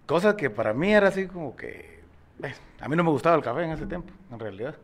Cosa 0.05 0.37
que 0.37 0.49
para 0.49 0.73
mí 0.73 0.93
era 0.93 1.07
así 1.07 1.27
como 1.27 1.55
que... 1.55 1.99
a 2.79 2.87
mí 2.87 2.95
no 2.95 3.03
me 3.03 3.09
gustaba 3.09 3.35
el 3.35 3.41
café 3.41 3.63
en 3.63 3.71
ese 3.71 3.87
tiempo, 3.87 4.13
en 4.31 4.39
realidad. 4.39 4.75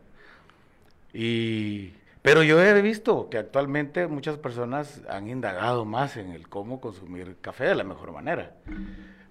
Y, 1.12 1.92
pero 2.22 2.42
yo 2.42 2.60
he 2.62 2.82
visto 2.82 3.28
que 3.28 3.38
actualmente 3.38 4.06
muchas 4.06 4.36
personas 4.38 5.02
han 5.08 5.28
indagado 5.28 5.84
más 5.84 6.16
en 6.16 6.30
el 6.30 6.48
cómo 6.48 6.80
consumir 6.80 7.36
café 7.40 7.64
de 7.64 7.74
la 7.74 7.84
mejor 7.84 8.12
manera. 8.12 8.52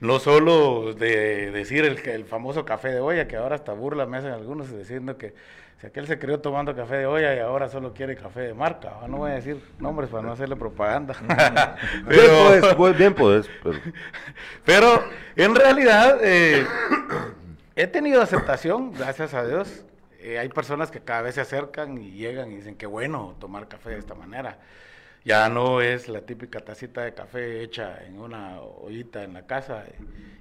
No 0.02 0.20
solo 0.20 0.93
de 0.93 1.52
decir 1.52 1.86
el, 1.86 1.97
el 2.10 2.26
famoso 2.26 2.66
café 2.66 2.89
de 2.89 2.99
olla, 2.99 3.28
que 3.28 3.38
ahora 3.38 3.56
hasta 3.56 3.72
burla 3.74 4.06
me 4.06 4.18
hacen 4.18 4.32
algunos 4.32 4.76
diciendo 4.76 5.18
que 5.18 5.34
si 5.80 5.88
aquel 5.88 6.06
se 6.08 6.20
crió 6.20 6.39
tomando 6.39 6.76
café 6.76 6.97
de 6.97 7.06
olla 7.06 7.36
y 7.36 7.39
ahora 7.39 7.70
solo 7.70 7.93
quiere 7.93 8.16
café 8.16 8.41
de 8.41 8.54
marca. 8.54 8.93
Ah, 9.02 9.08
No 9.08 9.18
voy 9.18 9.32
a 9.32 9.36
decir 9.36 9.58
nombres 9.80 10.10
para 10.10 10.24
no 10.24 10.32
hacerle 10.34 10.56
propaganda. 10.56 11.16
Bien 12.08 12.26
podés, 12.30 12.76
vos 12.78 12.97
bien 12.97 13.14
podés, 13.14 13.49
pero- 13.64 13.80
Pero 14.66 15.04
en 15.36 15.56
realidad 15.56 16.18
eh, 16.22 16.66
he 17.76 17.88
tenido 17.88 18.22
aceptación, 18.22 18.93
gracias 18.93 19.34
a 19.34 19.45
Dios. 19.45 19.86
Eh, 20.20 20.38
hay 20.38 20.49
personas 20.49 20.91
que 20.91 20.99
cada 20.99 21.22
vez 21.24 21.36
se 21.36 21.41
acercan 21.41 21.97
y 21.97 22.12
llegan 22.12 22.52
y 22.52 22.56
dicen 22.58 22.76
que 22.76 22.86
bueno 22.86 23.36
tomar 23.39 23.68
café 23.68 23.91
de 23.91 23.99
esta 23.99 24.14
manera. 24.14 24.58
Ya 25.24 25.47
no 25.49 25.82
es 25.82 26.09
la 26.09 26.22
típica 26.22 26.59
tacita 26.61 27.01
de 27.03 27.13
café 27.13 27.61
hecha 27.61 28.03
en 28.05 28.19
una 28.19 28.59
ollita 28.61 29.24
en 29.24 29.34
la 29.34 29.45
casa 29.45 29.84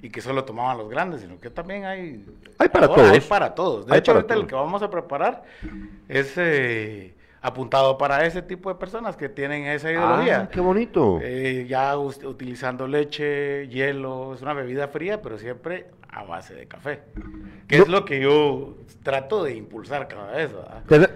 y 0.02 0.08
que 0.08 0.22
solo 0.22 0.44
tomaban 0.44 0.78
los 0.78 0.88
grandes, 0.88 1.20
sino 1.20 1.38
que 1.38 1.50
también 1.50 1.84
hay... 1.84 2.24
Hay 2.58 2.68
para 2.70 2.86
ahora 2.86 3.10
Hay 3.10 3.20
todos. 3.20 3.24
para 3.28 3.54
todos. 3.54 3.86
De 3.86 3.92
Hay 3.92 3.98
hecho, 3.98 4.12
ahorita 4.12 4.34
el 4.34 4.40
todos. 4.40 4.48
que 4.48 4.54
vamos 4.54 4.82
a 4.82 4.88
preparar 4.90 5.42
es 6.08 6.32
eh, 6.38 7.14
apuntado 7.42 7.98
para 7.98 8.24
ese 8.24 8.40
tipo 8.40 8.70
de 8.70 8.76
personas 8.76 9.18
que 9.18 9.28
tienen 9.28 9.66
esa 9.66 9.90
ideología. 9.92 10.40
Ah, 10.44 10.48
qué 10.50 10.60
bonito. 10.60 11.18
Eh, 11.22 11.66
ya 11.68 11.98
utilizando 11.98 12.86
leche, 12.88 13.68
hielo, 13.68 14.32
es 14.34 14.40
una 14.40 14.54
bebida 14.54 14.88
fría, 14.88 15.20
pero 15.20 15.36
siempre 15.38 15.88
a 16.12 16.24
base 16.24 16.54
de 16.54 16.66
café. 16.66 17.02
Que 17.68 17.78
No. 17.78 17.82
es 17.84 17.88
lo 17.88 18.04
que 18.04 18.20
yo 18.20 18.76
trato 19.02 19.44
de 19.44 19.54
impulsar 19.54 20.08
cada 20.08 20.32
vez, 20.32 20.50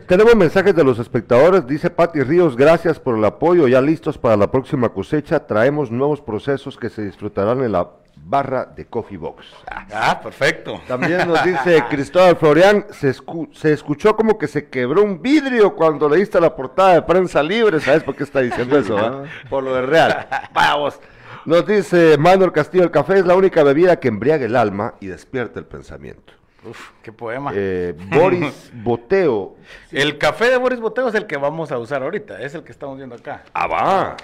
tenemos 0.07 0.37
mensajes 0.37 0.75
de 0.75 0.85
los 0.85 0.99
espectadores. 0.99 1.67
Dice 1.67 1.91
Pati 1.91 2.23
Ríos, 2.23 2.57
gracias 2.57 2.99
por 3.01 3.17
el 3.19 3.25
apoyo. 3.25 3.67
Ya 3.69 3.81
listos 3.81 4.17
para 4.19 4.37
la 4.37 4.51
próxima 4.51 4.89
cosecha. 4.91 5.47
Traemos 5.47 5.91
nuevos 5.91 6.21
procesos 6.21 6.77
que 6.77 6.91
se 6.91 7.03
disfrutarán 7.05 7.63
en 7.63 7.73
la 7.73 7.91
barra 8.27 8.65
de 8.65 8.87
Coffee 8.87 9.19
Box. 9.19 9.45
Ah, 9.93 10.21
perfecto. 10.23 10.81
También 10.87 11.27
nos 11.29 11.43
dice 11.45 11.83
Cristóbal 11.91 12.37
Florian, 12.37 12.87
se, 12.91 13.11
escu- 13.11 13.53
se 13.53 13.73
escuchó 13.73 14.15
como 14.17 14.39
que 14.39 14.47
se 14.47 14.69
quebró 14.71 15.03
un 15.03 15.21
vidrio 15.21 15.75
cuando 15.75 16.09
leíste 16.09 16.41
la 16.41 16.55
portada 16.55 16.95
de 16.95 17.03
prensa 17.03 17.43
libre. 17.43 17.81
¿Sabes 17.81 18.05
por 18.05 18.15
qué 18.15 18.23
está 18.23 18.41
diciendo 18.41 18.79
eso? 18.79 18.97
ah? 18.99 19.25
Por 19.51 19.65
lo 19.65 19.75
de 19.75 19.83
Real. 19.83 20.27
Vamos. 20.55 20.99
Nos 21.47 21.67
dice 21.67 22.17
Manuel 22.19 22.53
Castillo, 22.53 22.85
el 22.85 22.91
café 22.91 23.19
es 23.19 23.27
la 23.27 23.37
única 23.37 23.63
bebida 23.63 24.01
que 24.01 24.09
embriaga 24.09 24.47
el 24.47 24.57
alma 24.57 24.95
y 25.01 25.07
despierta 25.09 25.59
el 25.59 25.67
pensamiento. 25.67 26.33
Uf, 26.67 26.93
qué 27.03 27.13
poema. 27.13 27.53
Eh, 27.55 27.95
Boris 28.09 28.71
Boteo. 28.83 29.55
El 29.93 30.17
café 30.17 30.49
de 30.49 30.57
Boris 30.57 30.81
Boteo 30.81 31.09
es 31.09 31.15
el 31.15 31.27
que 31.27 31.37
vamos 31.37 31.71
a 31.71 31.79
usar 31.79 32.03
ahorita, 32.03 32.41
es 32.41 32.55
el 32.55 32.63
que 32.65 32.73
estamos 32.73 32.97
viendo 32.97 33.15
acá. 33.15 33.45
Ah, 33.53 33.67
va. 33.67 34.17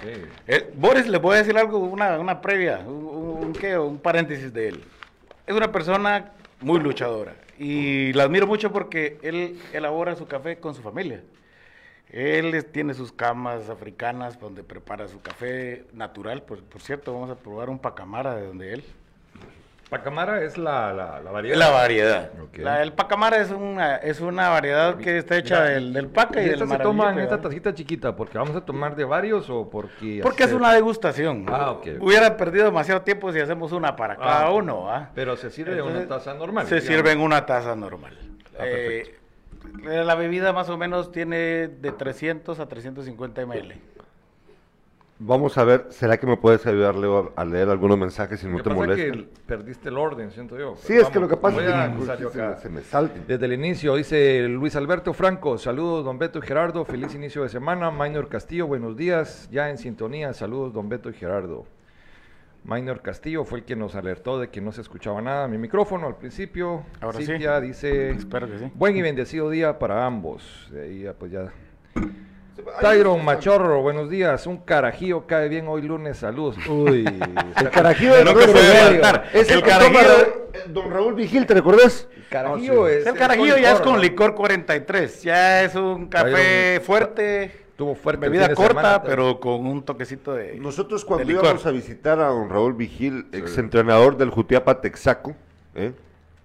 Eh, 0.47 0.71
Boris, 0.75 1.07
le 1.07 1.19
voy 1.19 1.35
a 1.35 1.39
decir 1.39 1.55
algo, 1.55 1.77
una, 1.77 2.17
una 2.17 2.41
previa, 2.41 2.79
un, 2.79 2.93
un- 2.95 3.45
un 3.45 3.53
qué, 3.53 3.77
un 3.77 3.99
paréntesis 3.99 4.51
de 4.51 4.69
él. 4.69 4.83
Es 5.45 5.55
una 5.55 5.71
persona 5.71 6.31
muy 6.61 6.79
luchadora 6.79 7.33
y 7.59 8.11
la 8.13 8.23
admiro 8.23 8.47
mucho 8.47 8.71
porque 8.71 9.19
él 9.21 9.59
elabora 9.73 10.15
su 10.15 10.25
café 10.25 10.57
con 10.57 10.73
su 10.73 10.81
familia. 10.81 11.21
Él 12.11 12.65
tiene 12.73 12.93
sus 12.93 13.11
camas 13.11 13.69
africanas 13.69 14.37
donde 14.39 14.63
prepara 14.63 15.07
su 15.07 15.21
café 15.21 15.85
natural. 15.93 16.43
Por, 16.43 16.61
por 16.63 16.81
cierto, 16.81 17.13
vamos 17.13 17.29
a 17.29 17.35
probar 17.35 17.69
un 17.69 17.79
pacamara 17.79 18.35
de 18.35 18.47
donde 18.47 18.73
él. 18.73 18.83
Pacamara 19.89 20.41
es 20.43 20.57
la, 20.57 20.93
la, 20.93 21.19
la 21.19 21.31
variedad. 21.31 21.57
La 21.57 21.69
variedad. 21.69 22.29
La- 22.53 22.81
el 22.81 22.93
pacamara 22.93 23.37
es 23.41 23.49
una, 23.51 23.97
es 23.97 24.21
una 24.21 24.47
variedad 24.47 24.95
que 24.95 25.17
está 25.17 25.35
hecha 25.37 25.55
Mira, 25.59 25.69
del, 25.71 25.91
del 25.93 26.07
paca 26.07 26.39
y, 26.41 26.45
¿Y 26.45 26.49
del 26.49 26.61
esta 26.61 26.77
se 26.77 26.83
toma 26.83 27.11
en 27.11 27.19
esta 27.19 27.41
tacita 27.41 27.73
chiquita? 27.73 28.15
¿Porque 28.15 28.37
vamos 28.37 28.55
a 28.55 28.61
tomar 28.63 28.95
de 28.95 29.03
varios 29.03 29.49
o 29.49 29.69
porque...? 29.69 30.21
Porque 30.23 30.45
es 30.45 30.53
una 30.53 30.73
degustación. 30.73 31.45
Ah, 31.49 31.71
ok. 31.71 31.87
Hubiera 31.99 32.37
perdido 32.37 32.63
demasiado 32.65 33.01
tiempo 33.01 33.33
si 33.33 33.39
hacemos 33.41 33.73
una 33.73 33.93
para 33.97 34.15
cada 34.15 34.43
Ah, 34.45 34.49
ok. 34.51 34.59
uno. 34.59 34.89
¿ah? 34.89 35.09
Pero 35.13 35.35
se 35.35 35.49
sirve 35.49 35.73
en 35.77 35.81
una 35.83 36.07
taza 36.07 36.33
normal. 36.35 36.67
Se 36.67 36.75
digamos. 36.75 36.95
sirve 36.95 37.11
en 37.11 37.19
una 37.19 37.45
taza 37.45 37.75
normal. 37.75 38.17
Ah, 38.57 38.63
Eh, 38.65 39.17
la 39.83 40.15
bebida 40.15 40.53
más 40.53 40.69
o 40.69 40.77
menos 40.77 41.11
tiene 41.11 41.67
de 41.67 41.91
300 41.91 42.59
a 42.59 42.67
350 42.67 43.45
ml. 43.45 43.75
Vamos 45.23 45.55
a 45.59 45.63
ver, 45.63 45.85
¿será 45.91 46.17
que 46.17 46.25
me 46.25 46.35
puedes 46.35 46.65
ayudar, 46.65 46.95
Leo, 46.95 47.31
a 47.35 47.45
leer 47.45 47.69
algunos 47.69 47.95
mensajes 47.95 48.39
si 48.39 48.47
no 48.47 48.59
te 48.63 48.69
es 48.69 48.75
molesta? 48.75 49.03
que 49.03 49.27
perdiste 49.45 49.89
el 49.89 49.99
orden, 49.99 50.31
siento 50.31 50.57
yo. 50.57 50.75
Sí, 50.77 50.93
es 50.93 51.09
que 51.09 51.19
lo 51.19 51.27
que 51.27 51.37
pasa 51.37 51.59
es 51.63 52.17
que 52.17 52.29
se, 52.31 52.57
se 52.57 52.69
me 52.69 52.81
salta. 52.81 53.19
Desde 53.27 53.45
el 53.45 53.53
inicio, 53.53 53.95
dice 53.95 54.47
Luis 54.47 54.75
Alberto 54.75 55.13
Franco, 55.13 55.59
saludos 55.59 56.05
don 56.05 56.17
Beto 56.17 56.39
y 56.39 56.41
Gerardo, 56.41 56.85
feliz 56.85 57.13
inicio 57.13 57.43
de 57.43 57.49
semana. 57.49 57.91
Minor 57.91 58.29
Castillo, 58.29 58.65
buenos 58.65 58.97
días, 58.97 59.47
ya 59.51 59.69
en 59.69 59.77
sintonía, 59.77 60.33
saludos 60.33 60.73
don 60.73 60.89
Beto 60.89 61.11
y 61.11 61.13
Gerardo. 61.13 61.67
Minor 62.63 63.01
Castillo 63.01 63.43
fue 63.43 63.59
el 63.59 63.65
que 63.65 63.75
nos 63.75 63.95
alertó 63.95 64.39
de 64.39 64.49
que 64.49 64.61
no 64.61 64.71
se 64.71 64.81
escuchaba 64.81 65.21
nada. 65.21 65.47
Mi 65.47 65.57
micrófono 65.57 66.07
al 66.07 66.15
principio. 66.17 66.83
Ahora 67.01 67.17
sí. 67.17 67.25
Cintia 67.25 67.59
dice, 67.59 68.11
Espero 68.11 68.49
que 68.49 68.59
sí. 68.59 68.71
buen 68.75 68.95
y 68.95 69.01
bendecido 69.01 69.49
día 69.49 69.79
para 69.79 70.05
ambos. 70.05 70.67
De 70.71 70.83
ahí 70.83 71.01
ya, 71.03 71.13
pues 71.13 71.31
ya. 71.31 71.51
Tyron 72.79 73.25
Machorro, 73.25 73.81
buenos 73.81 74.09
días. 74.09 74.45
Un 74.45 74.57
carajillo 74.57 75.25
cae 75.25 75.49
bien 75.49 75.67
hoy 75.67 75.81
lunes. 75.81 76.17
Saludos. 76.17 76.55
Uy. 76.67 77.03
El 77.57 77.69
carajillo 77.71 78.13
de 78.13 78.23
es 79.33 79.49
el, 79.49 79.57
El 79.57 79.63
carajillo 79.63 79.99
de- 79.99 80.23
Ra- 80.23 80.29
don 80.67 80.91
Raúl 80.91 81.15
Vigil, 81.15 81.45
¿te 81.47 81.55
recordás? 81.55 82.07
Carajillo 82.29 82.87
es. 82.87 83.07
El 83.07 83.15
carajillo 83.15 83.55
es 83.55 83.61
ya 83.61 83.71
es 83.71 83.79
licor, 83.79 83.91
con 83.93 84.01
licor 84.01 84.35
43. 84.35 85.23
Ya 85.23 85.63
es 85.63 85.73
un 85.75 86.07
café 86.07 86.75
Tyron, 86.75 86.85
fuerte. 86.85 87.51
Tuvo 87.81 87.95
fuerte 87.95 88.29
Bebida 88.29 88.53
corta, 88.53 88.73
semana. 88.73 89.01
pero 89.01 89.39
con 89.39 89.65
un 89.65 89.81
toquecito 89.81 90.35
de. 90.35 90.59
Nosotros 90.59 91.03
cuando 91.03 91.25
de 91.25 91.33
licor. 91.33 91.45
íbamos 91.45 91.65
a 91.65 91.71
visitar 91.71 92.19
a 92.19 92.27
don 92.27 92.47
Raúl 92.47 92.75
Vigil, 92.75 93.25
exentrenador 93.31 94.17
del 94.17 94.29
Jutiapa 94.29 94.81
Texaco, 94.81 95.35
¿eh? 95.73 95.91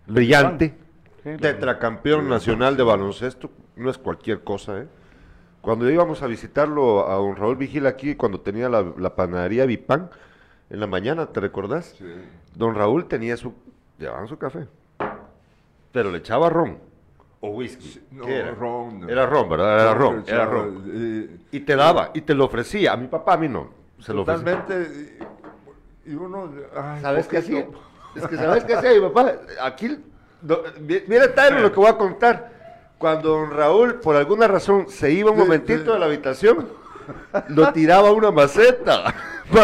brillante, 0.07 0.75
tetracampeón 1.23 2.31
nacional 2.31 2.79
de 2.79 2.85
baloncesto, 2.85 3.51
no 3.77 3.91
es 3.91 3.99
cualquier 3.99 4.45
cosa, 4.45 4.79
¿eh? 4.81 4.87
Cuando 5.61 5.91
íbamos 5.91 6.23
a 6.23 6.27
visitarlo 6.27 7.07
a 7.07 7.17
don 7.17 7.37
Raúl 7.37 7.57
Vigil 7.57 7.87
aquí, 7.87 8.15
cuando 8.15 8.41
tenía 8.41 8.71
la, 8.71 8.95
la 8.97 9.15
panadería 9.15 9.67
Vipan, 9.67 10.09
en 10.71 10.81
la 10.81 10.87
mañana, 10.87 11.27
¿te 11.27 11.41
recordás? 11.41 11.97
Sí. 11.99 12.07
Don 12.55 12.75
Raúl 12.75 13.09
tenía 13.09 13.37
su, 13.37 13.53
llevaban 13.99 14.27
su 14.27 14.39
café, 14.39 14.69
pero 15.93 16.11
le 16.11 16.17
echaba 16.17 16.49
ron 16.49 16.79
o 17.41 17.49
whisky. 17.51 18.01
No, 18.11 18.25
¿Qué 18.25 18.37
era? 18.39 18.53
ron. 18.55 19.09
Era 19.09 19.27
ron, 19.27 19.49
¿verdad? 19.49 19.81
Era 19.81 19.95
ron, 19.95 20.25
era 20.27 20.45
ron. 20.47 20.83
y- 21.53 21.57
Y 21.57 21.61
te 21.61 21.77
daba, 21.77 22.11
y 22.15 22.21
te 22.23 22.35
lo 22.35 22.45
ofrecía. 22.47 22.93
A 22.93 22.97
mi 22.97 23.07
papá, 23.09 23.35
a 23.35 23.37
mí 23.37 23.49
no. 23.49 23.71
Se 24.01 24.13
lo 24.13 24.23
ofrecía. 24.23 24.45
Totalmente. 24.63 25.19
Y, 26.07 26.13
y 26.13 26.15
uno. 26.15 26.51
ay, 26.77 27.01
¿Sabes 27.03 27.27
qué 27.29 27.39
hacía? 27.39 27.67
Es 28.15 28.27
que 28.27 28.37
¿sabes 28.37 28.65
qué 28.65 28.75
hacía 28.75 28.93
mi 28.95 29.01
papá? 29.01 29.33
Aquí, 29.63 29.99
no, 30.43 30.59
mi- 30.81 31.03
mira 31.07 31.35
Tyron 31.35 31.63
lo 31.63 31.71
que 31.73 31.81
voy 31.81 31.89
a 31.89 31.97
contar. 31.99 32.55
Cuando 32.99 33.29
don 33.31 33.51
Raúl, 33.51 33.97
por 33.97 34.17
alguna 34.17 34.49
razón, 34.49 34.89
se 34.89 35.13
iba 35.13 35.31
un 35.31 35.37
momentito 35.39 35.85
sí. 35.85 35.91
de 35.93 35.99
la 35.99 36.07
habitación, 36.07 36.67
lo 37.49 37.73
tiraba 37.73 38.09
a 38.09 38.13
una 38.13 38.31
maceta. 38.31 39.15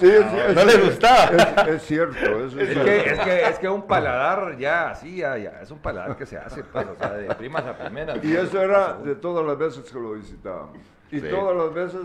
Sí, 0.00 0.06
es- 0.06 0.32
es- 0.32 0.54
no 0.54 0.64
le 0.64 0.76
gustaba. 0.78 1.24
Es, 1.64 1.68
es 1.74 1.82
cierto. 1.82 2.16
eso 2.18 2.60
es 2.60 2.68
Es 2.68 2.68
cierto. 2.74 2.84
que, 2.84 3.10
es, 3.10 3.20
que, 3.20 3.42
es 3.48 3.58
que 3.58 3.68
un 3.68 3.82
paladar 3.86 4.56
ya, 4.58 4.90
así, 4.90 5.16
ya, 5.16 5.36
ya, 5.36 5.60
es 5.62 5.70
un 5.70 5.78
paladar 5.78 6.16
que 6.16 6.26
se 6.26 6.36
hace, 6.38 6.62
pues, 6.64 6.86
o 6.86 6.94
sea, 6.96 7.10
de 7.10 7.34
primas 7.34 7.64
a 7.66 7.76
primeras. 7.76 8.22
Y 8.22 8.34
eso 8.36 8.60
era 8.62 8.94
de 8.94 9.14
todas 9.14 9.44
las 9.46 9.58
veces 9.58 9.90
que 9.90 9.98
lo 9.98 10.12
visitábamos. 10.12 10.76
Y 11.10 11.20
Sí. 11.20 11.26
todas 11.30 11.56
las 11.56 11.74
veces 11.74 12.00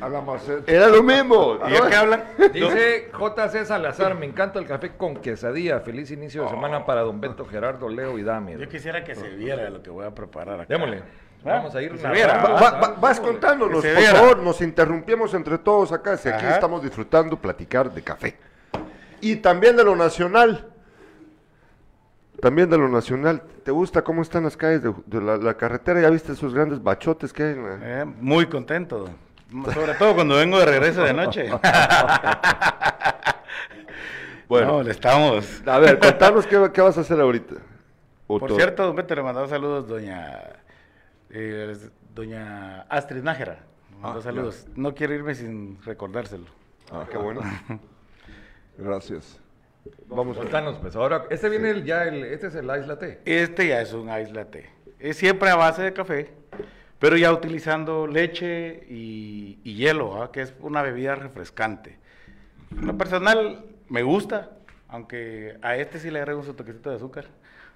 a 0.00 0.08
la 0.08 0.20
maceta. 0.20 0.70
Era 0.72 0.88
lo 0.88 1.02
mismo. 1.02 1.58
¿Y 1.68 1.88
que 1.88 1.96
hablan? 1.96 2.24
Dice 2.52 3.10
JC 3.12 3.64
Salazar, 3.66 4.14
me 4.14 4.26
encanta 4.26 4.58
el 4.58 4.66
café 4.66 4.96
con 4.96 5.16
quesadilla. 5.16 5.80
Feliz 5.80 6.10
inicio 6.10 6.44
de 6.44 6.48
semana 6.50 6.84
para 6.86 7.02
don 7.02 7.20
Beto, 7.20 7.44
Gerardo, 7.46 7.88
Leo 7.88 8.18
y 8.18 8.22
Dami. 8.22 8.56
Yo 8.56 8.68
quisiera 8.68 9.04
que 9.04 9.14
se 9.14 9.28
viera 9.28 9.68
lo 9.70 9.82
que 9.82 9.90
voy 9.90 10.06
a 10.06 10.14
preparar 10.14 10.60
acá. 10.60 10.66
Démosle. 10.74 11.02
Vamos 11.44 11.74
a 11.74 11.82
ir 11.82 11.92
narrando. 11.94 12.14
viera. 12.14 12.36
Va- 12.42 12.60
va- 12.60 12.80
va- 12.80 12.94
vas 13.00 13.18
contándonos, 13.20 13.82
por 13.84 13.96
viera. 13.96 14.14
favor, 14.18 14.38
nos 14.38 14.60
interrumpimos 14.60 15.32
entre 15.34 15.56
todos 15.58 15.90
acá, 15.92 16.16
si 16.16 16.28
aquí 16.28 16.44
Ajá. 16.44 16.54
estamos 16.54 16.82
disfrutando 16.82 17.36
platicar 17.36 17.90
de 17.92 18.02
café. 18.02 18.36
Y 19.22 19.36
también 19.36 19.76
de 19.76 19.84
lo 19.84 19.96
nacional. 19.96 20.66
También 22.40 22.70
de 22.70 22.78
lo 22.78 22.88
nacional. 22.88 23.42
¿Te 23.64 23.70
gusta 23.70 24.02
cómo 24.02 24.22
están 24.22 24.44
las 24.44 24.56
calles 24.56 24.82
de, 24.82 24.94
de 25.06 25.20
la, 25.20 25.36
la 25.36 25.54
carretera? 25.54 26.00
¿Ya 26.00 26.08
viste 26.10 26.32
esos 26.32 26.54
grandes 26.54 26.82
bachotes 26.82 27.32
que 27.32 27.42
hay 27.42 27.52
en 27.52 27.64
la- 27.64 27.78
Eh, 28.02 28.04
muy 28.04 28.46
contento. 28.46 29.08
Sobre 29.74 29.94
todo 29.94 30.14
cuando 30.14 30.36
vengo 30.36 30.58
de 30.58 30.64
regreso 30.66 31.02
de 31.02 31.12
noche. 31.12 31.50
Bueno. 34.48 34.66
No, 34.66 34.82
le 34.82 34.90
estamos. 34.90 35.62
A 35.64 35.78
ver, 35.78 35.98
contanos 36.00 36.44
qué, 36.46 36.70
qué 36.74 36.80
vas 36.80 36.98
a 36.98 37.02
hacer 37.02 37.20
ahorita. 37.20 37.54
O 38.26 38.38
Por 38.40 38.48
todo. 38.48 38.58
cierto, 38.58 38.84
don 38.84 38.96
Beto, 38.96 39.14
le 39.14 39.22
mandaba 39.22 39.46
saludos 39.46 39.86
doña 39.86 40.38
eh, 41.30 41.76
doña 42.14 42.82
Astrid 42.82 43.22
Nájera. 43.22 43.60
Ah, 44.02 44.18
saludos. 44.22 44.66
No 44.76 44.94
quiero 44.94 45.14
irme 45.14 45.34
sin 45.34 45.82
recordárselo. 45.82 46.46
Ah, 46.90 47.06
qué 47.10 47.18
bueno. 47.18 47.42
Gracias. 48.78 49.40
Vamos 50.08 50.36
a 50.36 50.40
Contanos, 50.40 50.78
pues 50.78 50.96
ahora, 50.96 51.26
este 51.30 51.48
viene 51.48 51.70
el, 51.70 51.84
ya, 51.84 52.04
el, 52.04 52.24
este 52.24 52.48
es 52.48 52.54
el 52.54 52.64
Ice 52.64 52.86
Latte. 52.86 53.20
Este 53.24 53.68
ya 53.68 53.80
es 53.80 53.92
un 53.92 54.08
ice 54.08 54.32
latte. 54.32 54.68
Es 54.98 55.16
siempre 55.16 55.48
a 55.50 55.56
base 55.56 55.82
de 55.82 55.92
café, 55.92 56.30
pero 56.98 57.16
ya 57.16 57.32
utilizando 57.32 58.06
leche 58.06 58.84
y, 58.88 59.58
y 59.64 59.74
hielo, 59.76 60.22
¿ah? 60.22 60.30
que 60.30 60.42
es 60.42 60.54
una 60.60 60.82
bebida 60.82 61.14
refrescante. 61.14 61.98
En 62.72 62.86
lo 62.86 62.98
personal 62.98 63.64
me 63.88 64.02
gusta, 64.02 64.50
aunque 64.88 65.56
a 65.62 65.76
este 65.76 65.98
sí 65.98 66.10
le 66.10 66.18
agrego 66.18 66.42
su 66.42 66.54
toquecito 66.54 66.90
de 66.90 66.96
azúcar. 66.96 67.26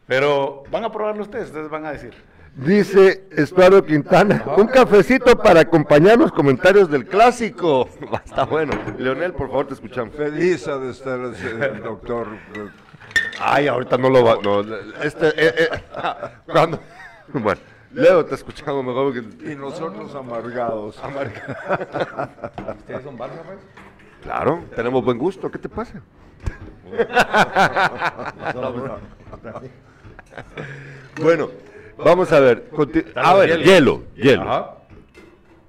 Pero 0.06 0.64
van 0.70 0.84
a 0.84 0.92
probarlo 0.92 1.22
ustedes, 1.22 1.46
ustedes 1.46 1.70
van 1.70 1.86
a 1.86 1.92
decir. 1.92 2.12
Dice 2.56 3.26
Estuardo 3.32 3.84
Quintana, 3.84 4.44
un 4.56 4.68
cafecito 4.68 5.36
para 5.36 5.58
acompañar 5.60 6.16
los 6.18 6.30
comentarios 6.30 6.88
del 6.88 7.04
clásico. 7.06 7.88
Está 8.24 8.44
bueno. 8.44 8.72
Leonel, 8.96 9.32
por 9.32 9.48
favor, 9.48 9.66
te 9.66 9.74
escuchamos. 9.74 10.14
Feliz 10.14 10.64
de 10.64 10.90
estar 10.90 11.18
el 11.18 11.82
doctor. 11.82 12.28
Ay, 13.40 13.66
ahorita 13.66 13.98
no 13.98 14.08
lo 14.08 14.22
va. 14.24 14.38
No, 14.40 14.60
este, 15.02 15.28
eh, 15.30 15.54
eh, 15.58 15.68
cuando, 16.46 16.78
bueno, 17.32 17.60
Leo, 17.92 18.24
te 18.24 18.36
escuchamos 18.36 18.84
mejor. 18.84 19.12
porque- 19.12 19.52
Y 19.52 19.56
nosotros 19.56 20.14
amargados. 20.14 20.96
¿Ustedes 22.78 23.02
son 23.02 23.16
pues? 23.16 23.30
Claro, 24.22 24.62
tenemos 24.76 25.04
buen 25.04 25.18
gusto. 25.18 25.50
¿Qué 25.50 25.58
te 25.58 25.68
pasa? 25.68 26.00
bueno, 31.20 31.48
vamos 31.96 32.32
a 32.32 32.40
ver. 32.40 32.70
A 33.14 33.34
ver, 33.34 33.62
hielo, 33.62 34.02
hielo. 34.16 34.42
Ajá. 34.42 34.70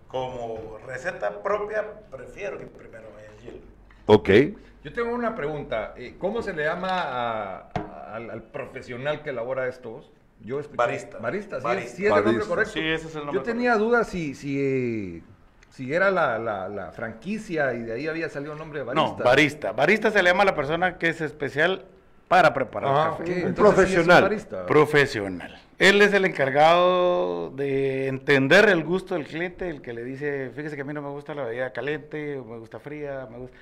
Como 0.08 0.78
receta 0.86 1.42
propia, 1.44 1.84
prefiero 2.12 2.58
que 2.58 2.66
primero 2.68 3.06
vaya 3.16 3.30
hielo. 3.44 3.60
Ok. 4.06 4.30
Yo 4.84 4.94
tengo 4.94 5.14
una 5.14 5.36
pregunta. 5.36 5.94
eh, 5.98 6.16
¿Cómo 6.20 6.42
se 6.42 6.54
le 6.54 6.64
llama 6.64 6.90
a- 6.90 7.70
a- 7.74 8.16
al, 8.16 8.30
al 8.30 8.44
profesional 8.44 9.24
que 9.24 9.32
elabora 9.32 9.68
estos? 9.68 10.12
Yo 10.42 10.60
escuché- 10.60 10.76
Barista. 10.78 11.18
Barista, 11.18 11.58
sí, 11.58 11.64
Barista. 11.64 11.90
es- 11.92 11.96
sí 11.98 12.06
es 12.06 12.12
el 12.14 12.24
nombre 12.24 12.46
correcto. 12.46 12.72
Sí, 12.74 12.80
ese 12.82 13.08
es 13.08 13.16
el 13.16 13.22
nombre 13.26 13.36
Yo 13.40 13.44
tenía 13.44 13.76
dudas 13.78 14.08
si, 14.08 14.36
si, 14.36 14.60
eh, 14.60 15.24
si 15.70 15.94
era 15.94 16.12
la, 16.12 16.38
la- 16.38 16.70
la 16.70 16.92
franquicia 16.92 17.74
y 17.74 17.80
de 17.82 17.94
ahí 17.94 18.08
había 18.08 18.30
salido 18.30 18.54
el 18.54 18.60
nombre 18.60 18.80
de 18.80 18.86
barista. 18.86 19.18
No, 19.18 19.24
barista. 19.24 19.72
Barista 19.72 20.12
se 20.12 20.22
le 20.22 20.30
llama 20.30 20.44
a 20.44 20.46
la 20.46 20.56
persona 20.56 20.98
que 20.98 21.10
es 21.10 21.20
especial 21.22 21.86
para 22.28 22.54
preparar 22.54 22.92
Ah, 22.94 23.10
café. 23.18 23.24
ok, 23.24 23.30
Un 23.30 23.34
entonces 23.50 23.88
sí 23.90 23.94
es 23.96 24.00
un 24.00 24.06
profesional. 24.06 24.24
barista. 24.24 24.66
Profesional. 24.68 25.62
Él 25.78 26.02
es 26.02 26.14
el 26.14 26.24
encargado 26.26 27.50
de 27.52 28.08
entender 28.08 28.70
el 28.70 28.84
gusto 28.84 29.16
del 29.16 29.26
cliente, 29.26 29.70
el 29.70 29.82
que 29.82 29.92
le 29.94 30.04
dice, 30.06 30.50
fíjese 30.56 30.76
que 30.76 30.84
a 30.84 30.86
mí 30.86 30.94
no 30.94 31.02
me 31.02 31.10
gusta 31.10 31.34
la 31.36 31.44
bebida 31.44 31.74
caliente, 31.74 32.38
o 32.38 32.46
me 32.46 32.58
gusta 32.60 32.80
fría, 32.80 33.28
me 33.30 33.40
gusta... 33.40 33.58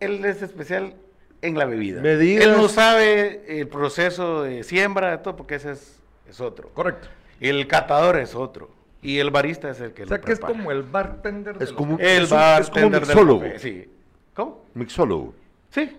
Él 0.00 0.24
es 0.24 0.42
especial 0.42 0.94
en 1.42 1.58
la 1.58 1.64
bebida. 1.64 2.02
Él 2.02 2.52
no 2.56 2.68
sabe 2.68 3.60
el 3.60 3.66
proceso 3.68 4.42
de 4.44 4.62
siembra, 4.62 5.10
de 5.10 5.18
todo, 5.18 5.34
porque 5.36 5.56
ese 5.56 5.72
es, 5.72 6.00
es 6.28 6.40
otro. 6.40 6.68
Correcto. 6.70 7.08
El 7.40 7.66
catador 7.66 8.16
es 8.18 8.34
otro. 8.34 8.70
Y 9.02 9.18
el 9.18 9.30
barista 9.30 9.70
es 9.70 9.80
el 9.80 9.92
que 9.92 10.04
O 10.04 10.06
sea 10.06 10.16
lo 10.18 10.22
que 10.24 10.32
es 10.32 10.38
prepara. 10.38 10.56
como 10.58 10.70
el 10.72 10.82
bartender. 10.82 11.58
de 11.58 11.64
Es 11.64 11.72
como-. 11.72 11.98
El 11.98 12.22
es 12.24 12.30
un- 12.32 12.38
es 12.38 12.70
como 12.70 12.90
bartender 12.90 13.00
mixólogo. 13.02 13.44
Sí. 13.58 13.88
¿Cómo? 14.34 14.64
Mixólogo. 14.74 15.34
Sí, 15.70 15.90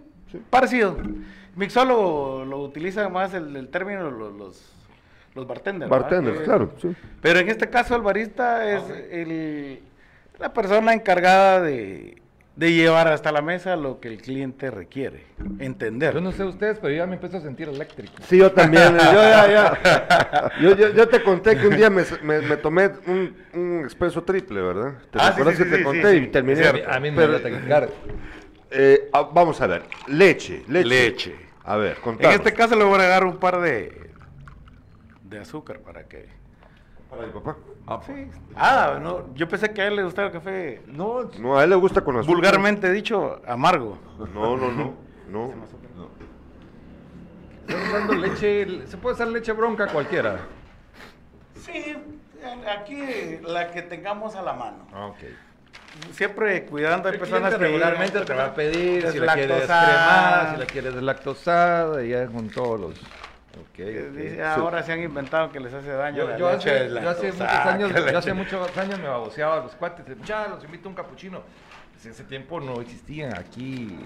parecido. 0.49 0.97
Mixólogo 1.55 2.45
lo 2.45 2.59
utiliza 2.61 3.07
más 3.09 3.33
el, 3.33 3.55
el 3.55 3.67
término 3.69 4.09
los, 4.09 4.33
los, 4.33 4.74
los 5.35 5.45
bartenders. 5.47 5.89
¿verdad? 5.91 6.01
Bartender, 6.09 6.37
Que- 6.37 6.43
claro. 6.43 6.71
Sí. 6.81 6.95
Pero 7.21 7.39
en 7.39 7.49
este 7.49 7.69
caso 7.69 7.95
el 7.95 8.01
barista 8.01 8.71
es 8.71 8.83
el, 9.11 9.79
la 10.39 10.53
persona 10.53 10.93
encargada 10.93 11.61
de, 11.61 12.21
de 12.55 12.71
llevar 12.73 13.09
hasta 13.09 13.31
la 13.33 13.41
mesa 13.41 13.75
lo 13.75 13.99
que 13.99 14.07
el 14.07 14.21
cliente 14.21 14.71
requiere, 14.71 15.23
entender. 15.59 16.13
Yo 16.13 16.21
no 16.21 16.31
sé 16.31 16.43
ustedes, 16.45 16.77
pero 16.79 16.91
yo 16.93 16.99
ya 16.99 17.05
me 17.05 17.15
empiezo 17.15 17.37
a 17.37 17.41
sentir 17.41 17.67
eléctrico. 17.67 18.13
Sí, 18.29 18.37
yo 18.37 18.51
también. 18.53 18.93
Yo, 18.97 19.11
ya, 19.13 19.47
ya. 19.51 20.51
Yo, 20.61 20.75
yo- 20.75 20.93
yo 20.93 21.07
te 21.09 21.21
conté 21.21 21.57
que 21.57 21.67
un 21.67 21.75
día 21.75 21.89
me, 21.89 22.03
me- 22.23 22.39
me 22.41 22.55
tomé 22.57 22.91
un, 23.07 23.35
un 23.53 23.81
expreso 23.83 24.23
triple, 24.23 24.61
¿verdad? 24.61 24.93
¿Te 25.11 25.19
Ah, 25.19 25.23
sí, 25.23 25.29
recuerdas 25.39 25.55
sí, 25.57 25.63
que 25.63 25.69
sí, 25.69 25.75
te 25.75 25.83
conté 25.83 26.11
sí, 26.11 26.17
y 26.17 26.27
terminé? 26.27 26.65
A 26.67 26.73
mí, 26.73 26.79
a 26.87 26.99
mí 27.01 27.11
me 27.11 27.17
Pero, 27.17 27.39
dio 27.39 27.41
taquicardia. 27.41 27.89
eh, 28.71 29.09
ah, 29.11 29.29
vamos 29.33 29.59
a 29.61 29.67
ver. 29.67 29.83
Leche, 30.07 30.63
leche. 30.69 30.87
Leche. 30.87 31.35
A 31.67 31.77
ver, 31.77 31.95
En 31.97 32.01
contanos. 32.03 32.35
este 32.35 32.53
caso 32.53 32.75
le 32.75 32.83
voy 32.83 32.93
a 32.93 32.97
agregar 32.97 33.23
un 33.25 33.37
par 33.37 33.59
de, 33.59 34.04
de 35.35 35.41
azúcar 35.41 35.79
para 35.79 36.03
que... 36.07 36.27
Para 37.09 37.27
mi 37.27 37.31
papá. 37.31 37.55
Sí. 38.05 38.27
Ah, 38.55 38.99
no, 39.01 39.33
yo 39.35 39.47
pensé 39.47 39.71
que 39.71 39.81
a 39.81 39.87
él 39.87 39.95
le 39.95 40.03
gustaba 40.03 40.27
el 40.27 40.33
café 40.33 40.81
No, 40.87 41.29
No, 41.39 41.57
a 41.57 41.63
él 41.63 41.69
le 41.69 41.75
gusta 41.75 42.01
con 42.01 42.17
azúcar. 42.17 42.35
vulgarmente 42.35 42.91
dicho 42.91 43.41
amargo. 43.47 43.97
No, 44.33 44.57
no, 44.57 44.71
no. 44.71 44.93
no. 45.29 45.53
Estás 47.67 47.87
usando 47.87 48.13
leche, 48.13 48.87
se 48.87 48.97
puede 48.97 49.15
usar 49.15 49.27
leche 49.27 49.51
bronca 49.51 49.87
cualquiera. 49.87 50.39
Sí, 51.55 51.95
aquí 52.67 53.39
la 53.43 53.71
que 53.71 53.81
tengamos 53.81 54.35
a 54.35 54.41
la 54.41 54.53
mano. 54.53 54.87
Ah, 54.93 55.07
ok. 55.07 55.17
siempre 56.11 56.65
cuidando, 56.65 57.07
hay 57.07 57.15
El 57.15 57.19
personas 57.19 57.53
que 57.53 57.59
regularmente 57.59 58.21
te 58.21 58.33
va 58.33 58.45
a 58.45 58.53
pedir 58.53 59.11
si 59.11 59.19
la 59.19 59.33
quieres 59.33 59.63
cremada, 59.63 60.53
si 60.53 60.59
la 60.59 60.65
quieres 60.65 60.93
deslactosada, 60.93 62.03
y 62.03 62.09
ya 62.09 62.27
con 62.27 62.49
todos 62.49 62.79
los... 62.79 63.01
ok. 63.77 64.15
dice, 64.15 64.43
ahora 64.43 64.83
se 64.83 64.93
han 64.93 65.01
inventado 65.01 65.51
que 65.51 65.59
les 65.59 65.73
hace 65.73 65.89
daño 65.89 66.17
Yo, 66.17 66.29
la 66.29 66.37
yo 66.37 66.51
leche 66.51 66.85
hace, 66.85 67.01
yo 67.01 67.09
hace 67.09 67.31
muchos 67.31 67.49
años, 67.49 67.91
yo 68.11 68.17
hace 68.17 68.33
muchos 68.33 68.77
años 68.77 68.99
me 68.99 69.07
baboseaba 69.07 69.59
a 69.59 69.63
los 69.63 69.75
cuates, 69.75 70.05
ya 70.25 70.47
los 70.47 70.63
invito 70.63 70.87
a 70.87 70.89
un 70.89 70.95
capuchino. 70.95 71.41
Pues 71.93 72.05
en 72.07 72.11
ese 72.11 72.23
tiempo 72.25 72.59
no 72.59 72.81
existían 72.81 73.37
aquí 73.37 73.97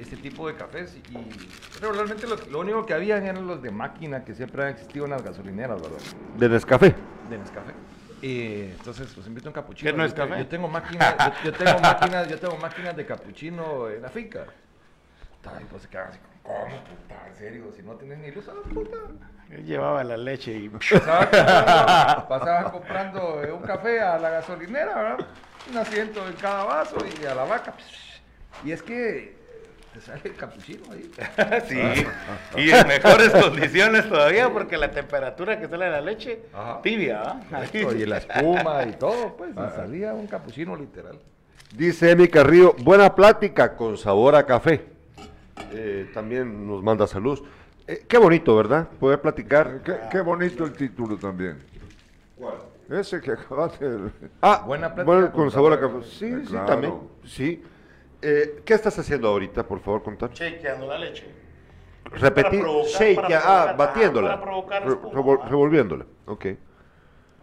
este 0.00 0.16
tipo 0.16 0.48
de 0.48 0.56
cafés 0.56 0.96
y 0.96 1.80
regularmente 1.80 2.26
lo, 2.26 2.36
lo 2.50 2.60
único 2.60 2.84
que 2.84 2.92
habían 2.92 3.24
eran 3.24 3.46
los 3.46 3.62
de 3.62 3.70
máquina 3.70 4.24
que 4.24 4.34
siempre 4.34 4.64
han 4.64 4.70
existido 4.70 5.04
en 5.04 5.12
las 5.12 5.22
gasolineras, 5.22 5.80
¿verdad? 5.80 5.98
De 6.36 6.48
Nescafé. 6.48 6.94
De 7.30 7.38
Nescafé. 7.38 7.72
Y 8.20 8.62
entonces 8.62 9.16
los 9.16 9.26
invito 9.26 9.48
a 9.48 9.50
un 9.50 9.54
capuchino. 9.54 9.90
¿Qué 9.90 9.96
no 9.96 10.04
es 10.04 10.12
Yo 10.12 10.26
café? 10.26 10.38
Yo 10.38 10.48
tengo 10.48 10.68
máquinas, 10.68 11.14
yo, 11.18 11.50
yo 11.50 11.52
tengo 11.52 11.78
máquinas, 11.80 12.28
yo 12.28 12.38
tengo 12.38 12.56
máquinas 12.56 12.96
de 12.96 13.06
capuchino 13.06 13.90
en 13.90 14.02
la 14.02 14.08
finca. 14.08 14.46
Ay, 15.44 15.64
pues 15.70 15.82
se 15.82 15.88
quedan 15.88 16.08
así, 16.08 16.18
¿cómo 16.46 16.84
puta? 16.84 17.26
¿En 17.28 17.34
serio? 17.36 17.64
Si 17.74 17.82
no 17.82 17.94
tienes 17.94 18.18
ni 18.18 18.30
luz, 18.30 18.48
ah, 18.48 18.68
puta. 18.72 18.96
Él 19.50 19.64
llevaba 19.64 20.02
la 20.02 20.16
leche 20.16 20.52
y 20.52 20.68
Pasaba 20.68 21.20
comprando, 21.30 22.28
pasaba 22.28 22.72
comprando 22.72 23.44
eh, 23.44 23.52
un 23.52 23.62
café 23.62 24.00
a 24.00 24.18
la 24.18 24.30
gasolinera, 24.30 24.94
¿verdad? 24.94 25.26
Un 25.70 25.76
asiento 25.78 26.26
en 26.26 26.34
cada 26.34 26.64
vaso 26.64 26.96
y 27.20 27.24
a 27.24 27.34
la 27.34 27.44
vaca. 27.44 27.74
Y 28.64 28.72
es 28.72 28.82
que 28.82 29.36
te 29.94 30.00
sale 30.00 30.20
el 30.24 30.34
capuchino 30.34 30.84
ahí. 30.92 31.10
sí, 31.68 32.06
y 32.60 32.70
en 32.70 32.86
mejores 32.88 33.30
condiciones 33.30 34.08
todavía 34.08 34.50
porque 34.50 34.76
la 34.76 34.90
temperatura 34.90 35.58
que 35.58 35.68
sale 35.68 35.86
de 35.86 35.90
la 35.90 36.00
leche, 36.00 36.40
Ajá. 36.52 36.82
tibia, 36.82 37.22
¿ah? 37.22 37.62
Esto, 37.62 37.94
y 37.94 38.04
la 38.04 38.18
espuma 38.18 38.84
y 38.84 38.92
todo, 38.92 39.36
pues. 39.36 39.50
y 39.52 39.76
salía 39.76 40.12
un 40.12 40.26
capuchino 40.26 40.76
literal. 40.76 41.18
Dice 41.72 42.10
Emi 42.10 42.28
Carrillo, 42.28 42.74
buena 42.78 43.14
plática 43.14 43.76
con 43.76 43.96
sabor 43.96 44.34
a 44.34 44.44
café. 44.44 44.95
Eh, 45.72 46.10
también 46.14 46.66
nos 46.66 46.82
manda 46.82 47.06
saludos. 47.06 47.42
Eh, 47.86 48.04
qué 48.08 48.18
bonito, 48.18 48.56
¿verdad? 48.56 48.88
Poder 49.00 49.20
platicar. 49.20 49.82
Qué, 49.82 49.94
qué 50.10 50.20
bonito 50.20 50.64
el 50.64 50.72
título 50.72 51.16
también. 51.16 51.58
¿Cuál? 52.38 52.54
Ese 52.88 53.20
que 53.20 53.32
acabaste 53.32 53.88
de... 53.88 54.10
Ah, 54.42 54.62
Buena 54.66 54.94
plática 54.94 55.04
bueno, 55.04 55.32
con 55.32 55.42
con 55.42 55.50
sabor 55.50 55.72
a 55.72 55.80
café. 55.80 56.02
Sí, 56.02 56.26
Eh, 56.26 56.40
sí, 56.44 56.46
claro. 56.50 56.66
también. 56.66 56.94
Sí. 57.24 57.62
Eh, 58.22 58.62
¿Qué 58.64 58.74
estás 58.74 58.98
haciendo 58.98 59.28
ahorita, 59.28 59.66
por 59.66 59.80
favor, 59.80 60.02
contar? 60.02 60.32
Chequeando 60.32 60.86
la 60.86 60.98
leche. 60.98 61.26
Repetir, 62.04 62.60
provocar, 62.60 62.88
shake, 62.90 63.16
para 63.16 63.28
ya, 63.28 63.40
provocar, 63.40 63.68
ah, 63.68 63.72
batiéndola. 63.76 64.28
para 64.28 64.42
provocar 64.42 64.82
Re- 64.84 64.92
espuma, 64.92 65.12
revol- 65.14 65.40
ah. 65.42 65.48
revolviéndola, 65.48 66.06
ok. 66.26 66.46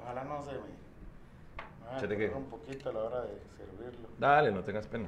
Ojalá 0.01 0.23
no 0.23 0.41
se 0.41 2.07
me... 2.07 2.17
me 2.17 2.35
un 2.35 2.45
poquito 2.45 2.89
a 2.89 2.93
la 2.93 2.99
hora 2.99 3.21
de 3.23 3.29
servirlo. 3.57 4.07
Dale, 4.17 4.51
no 4.51 4.61
tengas 4.63 4.87
pena. 4.87 5.07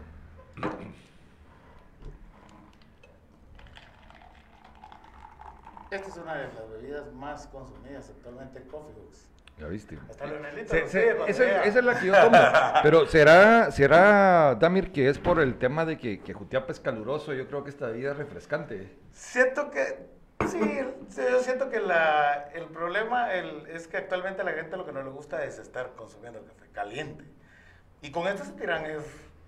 Esta 5.96 6.10
es 6.10 6.18
una 6.18 6.36
de 6.36 6.48
las 6.54 6.70
bebidas 6.70 7.12
más 7.14 7.48
consumidas 7.48 8.10
actualmente 8.10 8.60
en 8.60 8.66
Coffee 8.68 8.94
Hooks. 8.94 9.28
Ya 9.58 9.68
viste. 9.68 9.98
Hasta 10.10 10.26
Leonelito 10.26 10.70
Se- 10.70 10.82
lo 10.82 10.88
se- 10.90 11.00
pide 11.02 11.16
para 11.16 11.32
esa, 11.32 11.64
esa 11.64 11.80
es 11.80 11.86
la 11.86 12.00
que 12.00 12.06
yo 12.08 12.14
tomo. 12.14 12.38
Pero 12.84 13.06
será, 13.08 13.72
será, 13.72 14.56
Damir, 14.56 14.92
que 14.92 15.08
es 15.10 15.18
por 15.18 15.40
el 15.40 15.58
tema 15.58 15.86
de 15.86 15.98
que, 15.98 16.20
que 16.20 16.34
Jutiapa 16.34 16.72
es 16.74 16.80
caluroso. 16.82 17.34
Yo 17.34 17.48
creo 17.48 17.64
que 17.64 17.70
esta 17.70 17.88
vida 17.88 18.12
es 18.12 18.18
refrescante. 18.18 18.98
Siento 19.14 19.72
que, 19.72 20.08
sí, 20.48 20.60
sí, 21.08 21.22
yo 21.32 21.40
siento 21.40 21.70
que 21.70 21.80
la, 21.80 22.50
el 22.54 22.66
problema 22.66 23.34
el- 23.34 23.66
es 23.68 23.88
que 23.88 23.96
actualmente 23.96 24.42
a 24.42 24.46
la 24.46 24.52
gente 24.52 24.76
lo 24.76 24.86
que 24.86 24.92
no 24.92 25.02
le 25.02 25.10
gusta 25.10 25.46
es 25.46 25.58
estar 25.58 25.92
consumiendo 25.96 26.40
el 26.40 26.46
café 26.46 26.68
caliente. 26.74 27.24
Y 28.02 28.12
con 28.12 28.28
esto 28.28 28.44
se 28.44 28.52
tiran 28.52 28.86
es 28.86 29.04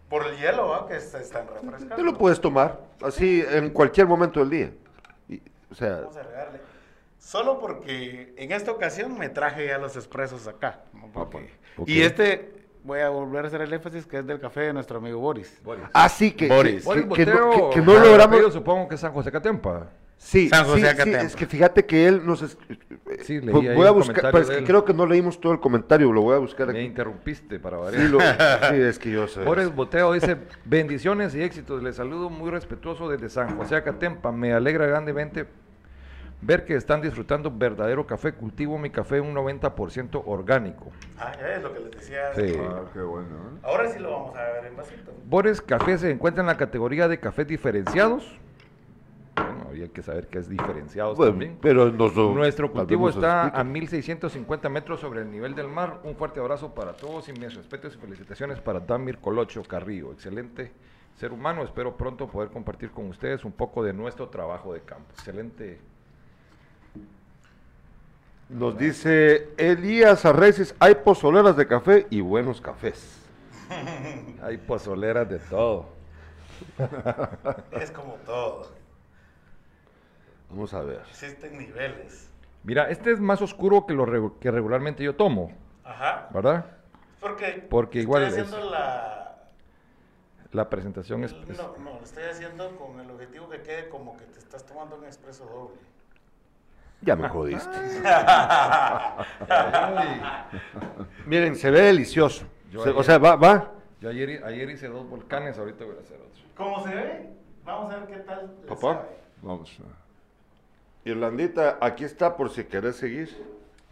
por 0.07 0.25
el 0.25 0.37
hielo, 0.37 0.69
¿va? 0.69 0.87
Que 0.87 1.01
se 1.01 1.17
están 1.21 1.47
refrescando. 1.49 1.97
Te 1.97 2.03
lo 2.03 2.17
puedes 2.17 2.39
tomar 2.39 2.79
así 3.03 3.43
en 3.45 3.71
cualquier 3.71 4.07
momento 4.07 4.39
del 4.39 4.49
día. 4.49 4.71
O 5.71 5.75
sea, 5.75 5.95
Vamos 6.01 6.17
a 6.17 6.21
agregarle. 6.21 6.59
Solo 7.19 7.59
porque 7.59 8.33
en 8.37 8.51
esta 8.51 8.71
ocasión 8.71 9.17
me 9.17 9.29
traje 9.29 9.67
ya 9.67 9.77
los 9.77 9.95
expresos 9.95 10.47
acá. 10.47 10.81
¿no? 10.93 11.07
Porque- 11.11 11.51
Ok. 11.77 11.87
Y 11.89 12.01
este, 12.01 12.53
voy 12.83 12.99
a 13.01 13.09
volver 13.09 13.45
a 13.45 13.47
hacer 13.49 13.61
el 13.61 13.71
énfasis, 13.73 14.05
que 14.07 14.17
es 14.19 14.25
del 14.27 14.39
café 14.39 14.61
de 14.61 14.73
nuestro 14.73 14.97
amigo 14.99 15.19
Boris. 15.19 15.59
Boris. 15.63 15.83
así 15.93 16.31
que, 16.31 16.47
Boris. 16.47 16.83
que, 16.83 16.85
Boris 16.87 17.05
que- 17.05 17.25
que 17.25 17.25
no, 17.31 17.47
Botero, 17.47 17.69
que- 17.69 17.79
que 17.79 17.85
no 17.85 17.91
ah, 17.97 18.03
logramos. 18.05 18.53
supongo 18.53 18.87
que 18.87 18.95
es 18.95 19.01
San 19.01 19.11
José 19.13 19.31
Catempa. 19.31 19.87
Sí, 20.17 20.49
San 20.49 20.65
José 20.65 20.95
sí, 21.03 21.11
es 21.13 21.35
que 21.35 21.45
fíjate 21.45 21.85
que 21.85 22.07
él 22.07 22.25
nos... 22.25 22.41
es- 22.41 22.57
Sí, 23.23 23.39
leí 23.39 23.53
voy 23.53 23.67
ahí 23.67 23.75
voy 23.75 23.87
a 23.87 23.91
buscar, 23.91 24.15
comentario 24.15 24.31
pero 24.31 24.41
es 24.41 24.47
de 24.49 24.53
que 24.55 24.59
él. 24.59 24.65
creo 24.65 24.83
que 24.83 24.93
no 24.93 25.05
leímos 25.05 25.39
todo 25.39 25.53
el 25.53 25.59
comentario, 25.59 26.11
lo 26.11 26.21
voy 26.21 26.35
a 26.35 26.39
buscar 26.39 26.67
Me 26.67 26.73
aquí. 26.73 26.81
interrumpiste 26.81 27.59
para 27.59 27.77
variar. 27.77 28.01
Sí, 28.03 28.09
lo- 28.09 28.19
sí, 28.69 28.81
es 28.81 28.99
que 28.99 29.11
yo 29.11 29.27
sé. 29.27 29.43
Boris 29.43 29.73
Boteo 29.73 30.11
dice, 30.13 30.37
bendiciones 30.65 31.33
y 31.35 31.41
éxitos, 31.43 31.81
les 31.83 31.95
saludo 31.95 32.29
muy 32.29 32.49
respetuoso 32.51 33.07
desde 33.09 33.29
San 33.29 33.55
José 33.57 33.75
Acatempa, 33.75 34.31
me 34.31 34.51
alegra 34.53 34.85
grandemente 34.87 35.45
ver 36.41 36.65
que 36.65 36.75
están 36.75 37.01
disfrutando 37.01 37.49
verdadero 37.55 38.05
café, 38.05 38.33
cultivo 38.33 38.77
mi 38.77 38.89
café 38.89 39.21
un 39.21 39.33
90% 39.33 40.21
orgánico. 40.25 40.91
Ah, 41.17 41.31
ya 41.39 41.53
es 41.55 41.63
lo 41.63 41.73
que 41.73 41.79
les 41.79 41.91
decía. 41.91 42.33
Sí. 42.35 42.53
Ah, 42.59 42.81
qué 42.93 42.99
bueno, 43.01 43.27
¿eh? 43.27 43.59
Ahora 43.63 43.89
sí 43.91 43.99
lo 43.99 44.11
vamos 44.11 44.35
a 44.35 44.43
ver 44.43 44.65
en 44.65 44.75
vasito. 44.75 45.11
Boris 45.25 45.61
Café 45.61 45.97
se 45.97 46.11
encuentra 46.11 46.41
en 46.41 46.47
la 46.47 46.57
categoría 46.57 47.07
de 47.07 47.19
cafés 47.19 47.47
diferenciados. 47.47 48.37
Bueno, 49.37 49.65
había 49.69 49.87
que 49.89 50.01
saber 50.01 50.27
qué 50.27 50.39
es 50.39 50.49
diferenciados 50.49 51.17
Bueno, 51.17 51.31
también. 51.33 51.57
pero 51.61 51.91
nos 51.91 52.15
lo- 52.15 52.33
Nuestro 52.33 52.71
cultivo 52.71 53.09
está 53.09 53.47
a 53.49 53.63
1650 53.63 54.69
metros 54.69 54.99
sobre 54.99 55.21
el 55.21 55.31
nivel 55.31 55.53
del 55.55 55.67
mar. 55.67 55.99
Un 56.03 56.15
fuerte 56.15 56.39
abrazo 56.39 56.73
para 56.73 56.93
todos 56.93 57.29
y 57.29 57.33
mis 57.33 57.53
respetos 57.55 57.95
y 57.95 57.97
felicitaciones 57.99 58.59
para 58.59 58.79
Damir 58.79 59.19
Colocho 59.19 59.63
Carrillo. 59.63 60.11
Excelente 60.11 60.71
ser 61.15 61.31
humano. 61.31 61.63
Espero 61.63 61.95
pronto 61.95 62.27
poder 62.27 62.49
compartir 62.49 62.91
con 62.91 63.07
ustedes 63.07 63.45
un 63.45 63.51
poco 63.51 63.83
de 63.83 63.93
nuestro 63.93 64.29
trabajo 64.29 64.73
de 64.73 64.81
campo. 64.81 65.05
Excelente. 65.13 65.79
Nos 68.49 68.77
dice 68.77 69.49
Elías 69.57 70.23
Arreces, 70.25 70.73
hay 70.79 70.95
pozoleras 70.95 71.57
de 71.57 71.67
café 71.67 72.07
y 72.09 72.21
buenos 72.21 72.61
cafés. 72.61 73.23
Hay 74.41 74.57
pozoleras 74.57 75.27
de 75.29 75.39
todo. 75.39 75.89
Es 77.71 77.91
como 77.91 78.13
todo. 78.25 78.71
Vamos 80.49 80.73
a 80.73 80.81
ver. 80.81 81.01
Existen 81.09 81.57
niveles. 81.57 82.29
Mira, 82.63 82.89
este 82.89 83.11
es 83.11 83.19
más 83.19 83.41
oscuro 83.41 83.85
que 83.85 83.93
lo 83.93 84.37
que 84.39 84.51
regularmente 84.51 85.03
yo 85.03 85.15
tomo, 85.15 85.51
Ajá. 85.83 86.29
¿verdad? 86.33 86.65
Porque, 87.19 87.65
Porque 87.69 87.99
igual 88.01 88.23
estoy 88.23 88.41
es- 88.41 88.47
haciendo 88.47 88.69
la... 88.71 89.13
La 90.53 90.69
presentación 90.69 91.23
es... 91.25 91.33
es- 91.49 91.57
No, 91.57 91.75
no, 91.77 91.95
lo 91.99 92.03
estoy 92.03 92.23
haciendo 92.23 92.75
con 92.77 92.99
el 92.99 93.11
objetivo 93.11 93.49
que 93.49 93.61
quede 93.61 93.89
como 93.89 94.15
que 94.17 94.25
te 94.25 94.39
estás 94.39 94.65
tomando 94.65 94.95
un 94.97 95.05
expreso 95.05 95.45
doble. 95.45 95.77
Ya 97.01 97.15
me 97.15 97.29
jodiste. 97.29 97.69
Miren, 101.25 101.55
se 101.55 101.69
ve 101.69 101.81
delicioso. 101.81 102.45
Yo 102.71 102.83
Se- 102.83 102.89
o 102.91 103.03
sea, 103.03 103.17
va, 103.17 103.35
va. 103.35 103.71
Yo 104.01 104.09
ayer, 104.09 104.43
ayer 104.43 104.69
hice 104.69 104.87
dos 104.87 105.07
volcanes, 105.09 105.57
ahorita 105.57 105.85
voy 105.85 105.95
a 105.97 105.99
hacer 105.99 106.19
otro. 106.21 106.43
¿Cómo 106.55 106.83
se 106.83 106.93
ve? 106.95 107.29
Vamos 107.65 107.91
a 107.93 107.97
ver 107.97 108.07
qué 108.07 108.17
tal. 108.23 108.51
Papá. 108.67 108.81
sabe. 108.93 109.07
Vamos 109.41 109.79
a... 109.79 110.06
Irlandita, 111.11 111.77
aquí 111.81 112.03
está 112.03 112.35
por 112.35 112.49
si 112.49 112.63
querés 112.63 112.95
seguir. 112.95 113.29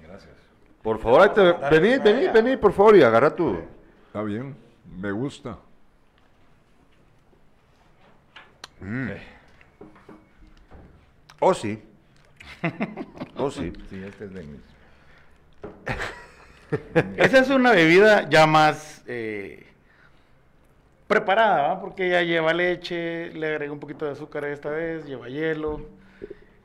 Gracias. 0.02 0.34
Por 0.82 1.00
favor, 1.00 1.22
ahí 1.22 1.30
te, 1.30 1.42
vení, 1.80 1.98
vení, 1.98 2.28
vení, 2.28 2.58
por 2.58 2.74
favor, 2.74 2.96
y 2.96 3.04
agarra 3.04 3.36
tu. 3.36 3.58
Está 4.08 4.22
bien, 4.24 4.56
me 5.00 5.12
gusta. 5.12 5.58
Oh, 11.40 11.54
sí. 11.54 11.82
Oh, 13.38 13.52
sí. 13.52 13.74
Sí, 13.90 14.02
este 14.04 14.26
es 14.26 14.34
de 14.34 14.44
mis. 14.44 14.62
Esa 17.18 17.40
es 17.40 17.50
una 17.50 17.72
bebida 17.72 18.30
ya 18.30 18.48
más 18.48 19.04
eh, 19.08 19.66
preparada, 21.08 21.68
¿va? 21.68 21.82
porque 21.82 22.10
ya 22.10 22.22
lleva 22.22 22.54
leche, 22.54 23.32
le 23.34 23.48
agregué 23.48 23.72
un 23.72 23.80
poquito 23.80 24.06
de 24.06 24.12
azúcar 24.12 24.46
esta 24.46 24.70
vez, 24.70 25.06
lleva 25.06 25.28
hielo, 25.28 25.86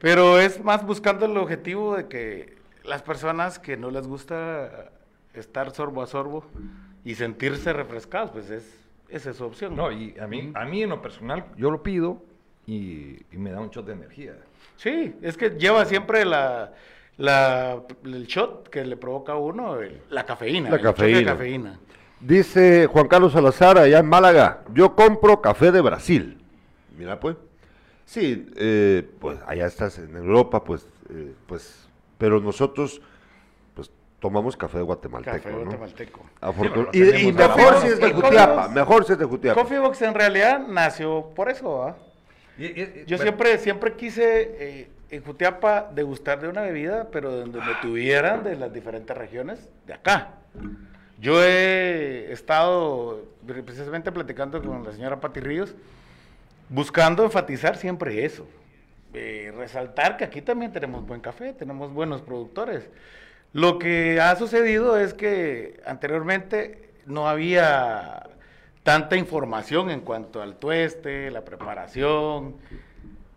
pero 0.00 0.38
es 0.40 0.62
más 0.64 0.84
buscando 0.84 1.26
el 1.26 1.36
objetivo 1.36 1.96
de 1.96 2.08
que 2.08 2.56
las 2.84 3.02
personas 3.02 3.58
que 3.58 3.76
no 3.76 3.90
les 3.90 4.06
gusta 4.06 4.90
estar 5.34 5.70
sorbo 5.72 6.02
a 6.02 6.06
sorbo 6.06 6.44
y 7.04 7.14
sentirse 7.14 7.72
refrescados, 7.72 8.30
pues 8.32 8.50
es, 8.50 8.64
esa 9.08 9.30
es 9.30 9.36
su 9.36 9.44
opción. 9.44 9.76
No, 9.76 9.92
y 9.92 10.14
a 10.18 10.26
mí, 10.26 10.50
a 10.54 10.64
mí 10.64 10.82
en 10.82 10.90
lo 10.90 11.00
personal, 11.02 11.44
yo 11.56 11.70
lo 11.70 11.82
pido 11.82 12.22
y, 12.66 13.18
y 13.30 13.36
me 13.36 13.50
da 13.52 13.60
un 13.60 13.70
shot 13.70 13.86
de 13.86 13.92
energía. 13.92 14.34
Sí, 14.76 15.14
es 15.22 15.36
que 15.36 15.50
lleva 15.50 15.84
siempre 15.84 16.24
la, 16.24 16.72
la- 17.16 17.82
el 18.04 18.26
shot 18.26 18.68
que 18.68 18.84
le 18.84 18.96
provoca 18.96 19.32
a 19.32 19.36
uno 19.36 19.78
el- 19.80 20.00
la 20.10 20.24
cafeína. 20.24 20.70
La 20.70 20.76
el 20.76 20.82
choque 20.82 21.02
de 21.04 21.24
cafeína. 21.24 21.32
cafeína. 21.32 21.80
Dice 22.20 22.86
Juan 22.86 23.08
Carlos 23.08 23.32
Salazar, 23.32 23.78
allá 23.78 23.98
en 23.98 24.06
Málaga, 24.06 24.62
yo 24.74 24.94
compro 24.94 25.40
café 25.40 25.72
de 25.72 25.80
Brasil. 25.80 26.38
Mira, 26.96 27.18
pues. 27.20 27.36
Sí, 28.04 28.50
eh, 28.56 29.08
pues 29.20 29.38
allá 29.46 29.66
estás 29.66 29.98
en 29.98 30.16
Europa, 30.16 30.64
pues, 30.64 30.86
eh, 31.10 31.32
pues, 31.46 31.88
pero 32.18 32.40
nosotros, 32.40 33.00
pues, 33.74 33.90
tomamos 34.18 34.56
café 34.56 34.80
guatemalteco. 34.80 35.36
Café 35.36 35.50
¿no? 35.52 35.62
guatemalteco. 35.64 36.20
Afortun- 36.40 36.88
Sí, 36.92 36.98
y, 37.02 37.28
y 37.28 37.32
mejor 37.32 37.76
si 37.80 37.86
es 37.88 38.00
de 38.00 38.12
Jutiapa, 38.12 38.54
Coffee 38.62 38.74
mejor 38.74 39.04
si 39.04 39.12
es 39.12 39.18
de 39.18 39.24
Jutiapa. 39.24 39.62
Coffee 39.62 39.78
Box 39.78 40.02
en 40.02 40.14
realidad 40.14 40.66
nació 40.66 41.26
por 41.34 41.50
eso, 41.50 41.84
¿ah? 41.84 41.96
Y- 42.58 42.64
y- 42.66 42.68
y- 42.68 43.04
Yo 43.06 43.16
bueno, 43.16 43.22
siempre, 43.22 43.58
siempre 43.58 43.92
quise 43.94 44.50
eh, 44.58 44.90
en 45.10 45.22
Jutiapa 45.24 45.90
degustar 45.94 46.40
de 46.40 46.48
una 46.48 46.62
bebida, 46.62 47.08
pero 47.10 47.30
donde 47.30 47.58
me 47.60 47.74
tuvieran 47.80 48.42
de 48.44 48.56
las 48.56 48.72
diferentes 48.72 49.16
regiones 49.16 49.70
de 49.86 49.94
acá. 49.94 50.34
Yo 51.20 51.42
he 51.44 52.32
estado 52.32 53.24
precisamente 53.46 54.10
platicando 54.10 54.62
con 54.62 54.82
la 54.84 54.92
señora 54.92 55.20
Pati 55.20 55.40
Ríos, 55.40 55.74
buscando 56.70 57.24
enfatizar 57.24 57.76
siempre 57.76 58.24
eso. 58.24 58.46
Eh, 59.12 59.52
resaltar 59.56 60.16
que 60.16 60.24
aquí 60.24 60.40
también 60.40 60.72
tenemos 60.72 61.04
buen 61.06 61.20
café, 61.20 61.52
tenemos 61.52 61.92
buenos 61.92 62.22
productores. 62.22 62.88
Lo 63.52 63.78
que 63.78 64.20
ha 64.20 64.34
sucedido 64.36 64.98
es 64.98 65.12
que 65.12 65.80
anteriormente 65.84 66.92
no 67.06 67.28
había 67.28 68.30
tanta 68.84 69.16
información 69.16 69.90
en 69.90 70.00
cuanto 70.00 70.40
al 70.40 70.56
tueste, 70.56 71.30
la 71.30 71.44
preparación 71.44 72.54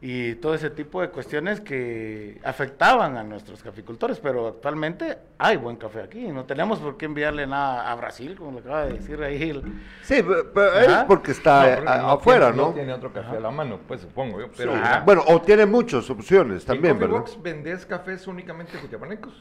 y 0.05 0.35
todo 0.35 0.53
ese 0.53 0.69
tipo 0.69 0.99
de 0.99 1.07
cuestiones 1.11 1.61
que 1.61 2.37
afectaban 2.43 3.15
a 3.15 3.23
nuestros 3.23 3.63
caficultores, 3.63 4.19
pero 4.19 4.47
actualmente 4.49 5.17
hay 5.37 5.55
buen 5.55 5.77
café 5.77 6.01
aquí, 6.01 6.27
no 6.27 6.43
tenemos 6.43 6.79
por 6.79 6.97
qué 6.97 7.05
enviarle 7.05 7.47
nada 7.47 7.89
a 7.89 7.95
Brasil, 7.95 8.35
como 8.37 8.51
lo 8.51 8.59
acaba 8.59 8.85
de 8.85 8.93
decir 8.95 9.23
ahí 9.23 9.49
el, 9.51 9.63
Sí, 10.01 10.21
pe- 10.21 10.43
pero 10.53 10.73
es 10.79 10.87
Ajá. 10.89 11.07
porque 11.07 11.31
está 11.31 11.61
no, 11.61 11.67
eh, 11.69 11.75
porque 11.77 11.89
a- 11.89 11.97
no 11.99 12.09
afuera, 12.11 12.51
tiene- 12.51 12.67
¿no? 12.67 12.73
tiene 12.73 12.93
otro 12.93 13.13
café 13.13 13.37
a 13.37 13.39
la 13.39 13.49
mano, 13.51 13.79
pues 13.87 14.01
supongo 14.01 14.41
yo. 14.41 14.47
Pero 14.57 14.73
Sí. 14.73 14.79
Bueno, 15.05 15.23
o 15.25 15.41
tiene 15.41 15.65
muchas 15.65 16.09
opciones 16.09 16.65
también, 16.65 16.95
¿en 16.95 16.99
Coffee 16.99 17.07
¿verdad? 17.13 17.21
Box 17.31 17.41
vendés 17.41 17.85
cafés 17.85 18.27
únicamente 18.27 18.77
jutiapanecos? 18.77 19.33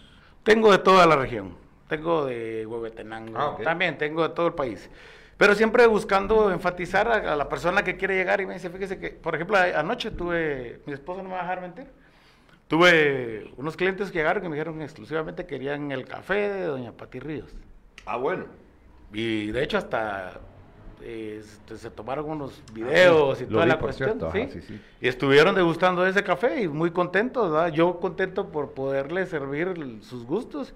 Tengo 0.44 0.70
de 0.70 0.78
toda 0.78 1.06
la 1.06 1.16
región. 1.16 1.56
Tengo 1.88 2.24
de 2.26 2.64
Huehuetenango. 2.66 3.36
Ah, 3.36 3.48
ok. 3.50 3.62
También 3.64 3.98
tengo 3.98 4.22
de 4.28 4.32
todo 4.32 4.46
el 4.46 4.54
país. 4.54 4.88
Pero 5.42 5.56
siempre 5.56 5.84
buscando 5.88 6.52
enfatizar 6.52 7.08
a, 7.08 7.32
a 7.32 7.34
la 7.34 7.48
persona 7.48 7.82
que 7.82 7.96
quiere 7.96 8.14
llegar 8.14 8.40
y 8.40 8.46
me 8.46 8.54
dice, 8.54 8.70
fíjese 8.70 9.00
que, 9.00 9.10
por 9.10 9.34
ejemplo, 9.34 9.56
anoche 9.56 10.12
tuve, 10.12 10.80
mi 10.86 10.92
esposo 10.92 11.20
no 11.20 11.30
me 11.30 11.34
va 11.34 11.40
a 11.40 11.42
dejar 11.42 11.60
mentir, 11.62 11.86
tuve 12.68 13.50
unos 13.56 13.76
clientes 13.76 14.12
que 14.12 14.18
llegaron 14.18 14.44
y 14.44 14.48
me 14.48 14.54
dijeron 14.54 14.80
exclusivamente 14.80 15.44
querían 15.44 15.90
el 15.90 16.04
café 16.04 16.48
de 16.48 16.62
Doña 16.66 16.92
Pati 16.92 17.18
Ríos. 17.18 17.50
Ah, 18.06 18.18
bueno. 18.18 18.44
Y 19.12 19.50
de 19.50 19.64
hecho 19.64 19.78
hasta 19.78 20.34
eh, 21.02 21.42
se 21.74 21.90
tomaron 21.90 22.30
unos 22.30 22.62
videos 22.72 23.40
y 23.40 23.46
Lo 23.46 23.50
toda 23.50 23.64
vi, 23.64 23.68
la 23.70 23.78
por 23.80 23.86
cuestión. 23.88 24.10
cierto, 24.10 24.30
¿sí? 24.30 24.38
ajá, 24.42 24.52
sí, 24.52 24.60
sí. 24.60 24.80
Y 25.00 25.08
estuvieron 25.08 25.56
degustando 25.56 26.06
ese 26.06 26.22
café 26.22 26.62
y 26.62 26.68
muy 26.68 26.92
contentos, 26.92 27.50
¿verdad? 27.50 27.72
Yo 27.72 27.98
contento 27.98 28.52
por 28.52 28.74
poderles 28.74 29.30
servir 29.30 29.74
sus 30.02 30.24
gustos 30.24 30.72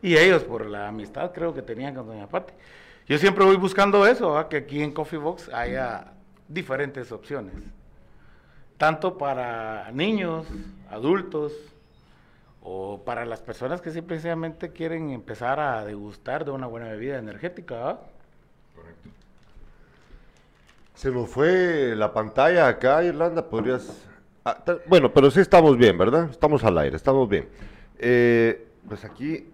y 0.00 0.16
ellos 0.16 0.42
por 0.42 0.64
la 0.64 0.88
amistad 0.88 1.32
creo 1.34 1.52
que 1.52 1.60
tenían 1.60 1.94
con 1.94 2.06
Doña 2.06 2.26
Pati. 2.30 2.54
Yo 3.08 3.18
siempre 3.18 3.44
voy 3.44 3.56
buscando 3.56 4.06
eso, 4.06 4.32
¿verdad? 4.32 4.48
que 4.48 4.56
aquí 4.56 4.82
en 4.82 4.92
Coffee 4.92 5.18
Box 5.18 5.48
haya 5.52 6.12
diferentes 6.48 7.12
opciones, 7.12 7.54
tanto 8.78 9.16
para 9.16 9.90
niños, 9.92 10.46
adultos, 10.90 11.52
o 12.68 13.00
para 13.04 13.24
las 13.24 13.40
personas 13.40 13.80
que 13.80 13.92
simplemente 13.92 14.70
quieren 14.70 15.10
empezar 15.10 15.60
a 15.60 15.84
degustar 15.84 16.44
de 16.44 16.50
una 16.50 16.66
buena 16.66 16.88
bebida 16.88 17.16
energética. 17.16 17.76
¿verdad? 17.76 18.00
Se 20.92 21.12
nos 21.12 21.30
fue 21.30 21.94
la 21.94 22.12
pantalla 22.12 22.66
acá, 22.66 23.04
Irlanda, 23.04 23.48
podrías... 23.48 24.04
Ah, 24.44 24.60
bueno, 24.88 25.12
pero 25.12 25.30
sí 25.30 25.38
estamos 25.38 25.76
bien, 25.76 25.96
¿verdad? 25.96 26.28
Estamos 26.28 26.64
al 26.64 26.76
aire, 26.78 26.96
estamos 26.96 27.28
bien. 27.28 27.48
Eh, 27.98 28.66
pues 28.88 29.04
aquí 29.04 29.46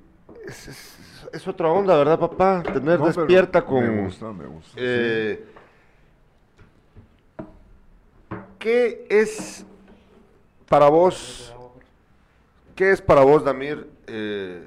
es 1.32 1.46
otra 1.48 1.68
onda, 1.70 1.96
¿verdad, 1.96 2.18
papá? 2.18 2.62
Tener 2.62 2.98
No, 2.98 3.06
despierta 3.06 3.64
con... 3.64 3.80
Me 3.96 4.02
gusta, 4.04 4.32
me 4.32 4.46
gusta. 4.46 4.72
Eh, 4.76 5.44
¿Qué 8.58 9.06
es 9.10 9.66
para 10.68 10.88
vos, 10.88 11.54
qué 12.76 12.92
es 12.92 13.02
para 13.02 13.22
vos, 13.22 13.44
Damir? 13.44 13.88
eh, 14.06 14.64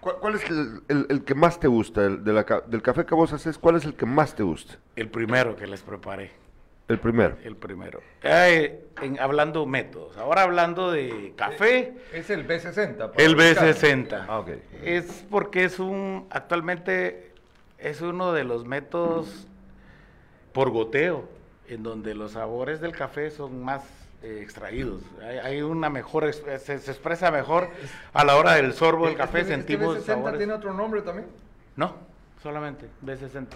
¿cuál, 0.00 0.16
cuál 0.20 0.34
es 0.36 0.48
el, 0.48 0.82
el- 0.88 1.06
el 1.10 1.24
que 1.24 1.34
más 1.34 1.58
te 1.58 1.66
gusta 1.68 2.04
el- 2.04 2.22
de 2.24 2.32
la 2.32 2.44
ca- 2.44 2.62
del 2.66 2.82
café 2.82 3.04
que 3.04 3.14
vos 3.14 3.32
haces? 3.32 3.58
¿Cuál 3.58 3.76
es 3.76 3.84
el 3.84 3.94
que 3.94 4.06
más 4.06 4.34
te 4.34 4.42
gusta? 4.44 4.78
El 4.96 5.10
primero 5.10 5.56
que 5.56 5.66
les 5.66 5.82
preparé. 5.82 6.30
El 6.90 6.98
primero. 6.98 7.36
El 7.44 7.54
primero. 7.56 8.00
Eh, 8.22 8.84
en- 9.00 9.20
hablando 9.20 9.64
métodos. 9.64 10.16
Ahora 10.16 10.42
hablando 10.42 10.90
de 10.90 11.32
café, 11.36 11.94
Es 12.12 12.30
el 12.30 12.46
B60. 12.48 13.12
para 13.12 13.24
el 13.24 13.36
ubicar. 13.36 13.64
B60. 13.64 14.26
Ah. 14.28 14.44
Es 14.82 15.24
porque 15.30 15.64
es 15.64 15.78
un, 15.78 16.26
actualmente 16.30 17.32
es 17.78 18.00
uno 18.00 18.32
de 18.32 18.42
los 18.42 18.64
métodos 18.66 19.46
por 20.52 20.70
goteo, 20.70 21.28
en 21.68 21.84
donde 21.84 22.14
los 22.16 22.32
sabores 22.32 22.80
del 22.80 22.90
café 22.90 23.30
son 23.30 23.62
más 23.62 23.82
eh, 24.24 24.40
extraídos. 24.42 25.02
Hay, 25.22 25.38
hay 25.38 25.62
una 25.62 25.88
mejor, 25.90 26.30
se, 26.34 26.58
se 26.58 26.74
expresa 26.90 27.30
mejor 27.30 27.68
a 28.12 28.24
la 28.24 28.34
hora 28.36 28.54
del 28.54 28.72
sorbo 28.74 29.04
del 29.04 29.12
Este- 29.12 29.22
café, 29.24 29.40
este 29.42 29.54
sentimos 29.54 29.96
B60 29.98 30.00
sabores. 30.06 30.38
tiene 30.38 30.52
otro 30.54 30.74
nombre 30.74 31.02
también? 31.02 31.28
No, 31.76 31.94
solamente 32.42 32.86
B60. 33.06 33.46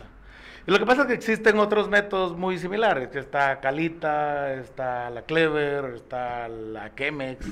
Y 0.66 0.70
lo 0.70 0.78
que 0.78 0.86
pasa 0.86 1.02
es 1.02 1.08
que 1.08 1.14
existen 1.14 1.58
otros 1.58 1.90
métodos 1.90 2.36
muy 2.36 2.58
similares, 2.58 3.08
que 3.08 3.18
está 3.18 3.60
Calita, 3.60 4.54
está 4.54 5.10
la 5.10 5.22
Clever, 5.22 5.96
está 5.96 6.48
la 6.48 6.94
Chemex, 6.94 7.46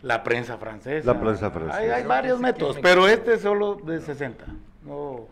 la 0.00 0.22
prensa 0.22 0.56
francesa. 0.56 1.12
La 1.12 1.20
prensa 1.20 1.50
francesa. 1.50 1.96
Hay, 1.96 2.04
varios 2.04 2.40
métodos, 2.40 2.78
pero 2.80 3.06
este 3.08 3.34
es 3.34 3.42
solo 3.42 3.74
de 3.74 4.00
60. 4.00 4.42
No, 4.84 5.26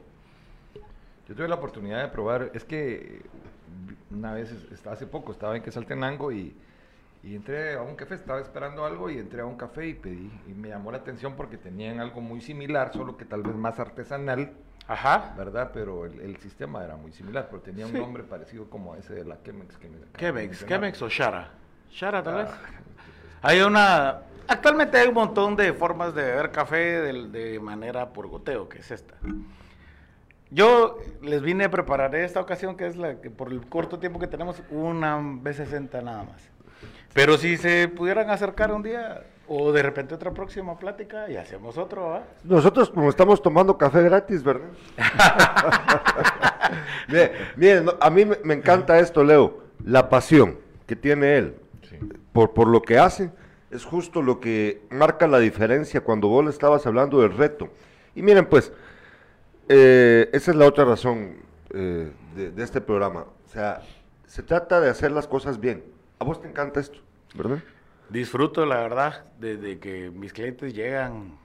Yo 1.28 1.34
tuve 1.34 1.48
la 1.48 1.54
oportunidad 1.54 2.02
de 2.02 2.08
probar, 2.08 2.50
es 2.52 2.64
que 2.64 3.22
una 4.10 4.34
vez, 4.34 4.54
hace 4.86 5.06
poco, 5.06 5.32
estaba 5.32 5.56
en 5.56 5.62
Quesaltenango 5.62 6.30
y, 6.30 6.54
y 7.22 7.34
entré 7.36 7.74
a 7.74 7.80
un 7.80 7.96
café, 7.96 8.16
estaba 8.16 8.40
esperando 8.40 8.84
algo 8.84 9.08
y 9.08 9.18
entré 9.18 9.40
a 9.40 9.46
un 9.46 9.56
café 9.56 9.86
y 9.88 9.94
pedí, 9.94 10.30
y 10.46 10.52
me 10.52 10.68
llamó 10.68 10.92
la 10.92 10.98
atención 10.98 11.36
porque 11.36 11.56
tenían 11.56 12.00
algo 12.00 12.20
muy 12.20 12.42
similar, 12.42 12.92
solo 12.92 13.16
que 13.16 13.24
tal 13.24 13.42
vez 13.42 13.54
más 13.54 13.80
artesanal, 13.80 14.52
Ajá. 14.88 15.32
¿verdad? 15.36 15.70
Pero 15.72 16.06
el, 16.06 16.20
el 16.20 16.36
sistema 16.38 16.84
era 16.84 16.96
muy 16.96 17.12
similar, 17.12 17.48
pero 17.50 17.62
tenía 17.62 17.86
un 17.86 17.92
nombre 17.92 18.22
parecido 18.24 18.68
como 18.68 18.94
ese 18.96 19.14
de 19.14 19.24
la 19.24 19.40
Chemex. 19.42 19.76
Que 19.78 19.88
me 19.88 19.98
Chemex. 20.18 20.66
Chemex 20.66 21.02
o 21.02 21.08
Shara. 21.08 21.50
Shara 21.90 22.22
tal 22.22 22.36
vez. 22.36 22.48
Ah, 22.48 22.58
Hay 23.42 23.60
una... 23.60 24.20
Actualmente 24.48 24.98
hay 24.98 25.08
un 25.08 25.14
montón 25.14 25.54
de 25.56 25.72
formas 25.72 26.14
de 26.14 26.22
beber 26.22 26.50
café 26.50 26.76
de, 27.00 27.28
de 27.28 27.60
manera 27.60 28.12
por 28.12 28.26
goteo, 28.26 28.68
que 28.68 28.78
es 28.78 28.90
esta. 28.90 29.14
Yo 30.50 30.98
les 31.22 31.40
vine 31.40 31.64
a 31.64 31.70
preparar 31.70 32.14
esta 32.14 32.40
ocasión, 32.40 32.76
que 32.76 32.86
es 32.86 32.96
la 32.96 33.20
que 33.20 33.30
por 33.30 33.50
el 33.50 33.66
corto 33.66 33.98
tiempo 33.98 34.18
que 34.18 34.26
tenemos, 34.26 34.62
una 34.68 35.16
B60 35.18 36.02
nada 36.02 36.24
más. 36.24 36.42
Pero 37.14 37.38
si 37.38 37.56
se 37.56 37.88
pudieran 37.88 38.28
acercar 38.30 38.72
un 38.72 38.82
día, 38.82 39.22
o 39.54 39.70
de 39.72 39.82
repente 39.82 40.14
otra 40.14 40.32
próxima 40.32 40.78
plática, 40.78 41.30
y 41.30 41.36
hacemos 41.36 41.76
otro. 41.76 42.22
Nosotros 42.44 42.88
como 42.88 43.10
estamos 43.10 43.42
tomando 43.42 43.76
café 43.76 44.02
gratis, 44.02 44.42
¿verdad? 44.42 44.68
Bien, 47.08 47.32
miren, 47.56 47.86
a 48.00 48.08
mí 48.10 48.24
me, 48.24 48.38
me 48.44 48.54
encanta 48.54 48.98
esto, 48.98 49.22
Leo, 49.22 49.58
la 49.84 50.08
pasión 50.08 50.58
que 50.86 50.96
tiene 50.96 51.36
él 51.36 51.56
Sí. 51.82 51.98
por, 52.32 52.54
por 52.54 52.68
lo 52.68 52.80
que 52.80 52.98
hace, 52.98 53.30
es 53.70 53.84
justo 53.84 54.22
lo 54.22 54.40
que 54.40 54.82
marca 54.90 55.26
la 55.26 55.38
diferencia 55.38 56.00
cuando 56.02 56.28
vos 56.28 56.42
le 56.44 56.50
estabas 56.50 56.86
hablando 56.86 57.20
del 57.20 57.36
reto. 57.36 57.68
Y 58.14 58.22
miren, 58.22 58.46
pues, 58.46 58.72
eh, 59.68 60.30
esa 60.32 60.52
es 60.52 60.56
la 60.56 60.66
otra 60.66 60.84
razón 60.86 61.36
eh, 61.74 62.10
de, 62.36 62.50
de 62.52 62.62
este 62.62 62.80
programa. 62.80 63.26
O 63.46 63.48
sea, 63.48 63.82
se 64.26 64.42
trata 64.42 64.80
de 64.80 64.88
hacer 64.88 65.10
las 65.12 65.26
cosas 65.26 65.60
bien. 65.60 65.84
A 66.18 66.24
vos 66.24 66.40
te 66.40 66.48
encanta 66.48 66.80
esto, 66.80 67.00
¿verdad? 67.34 67.58
Disfruto, 68.12 68.66
la 68.66 68.76
verdad, 68.76 69.24
desde 69.38 69.78
que 69.78 70.10
mis 70.10 70.34
clientes 70.34 70.74
llegan. 70.74 71.38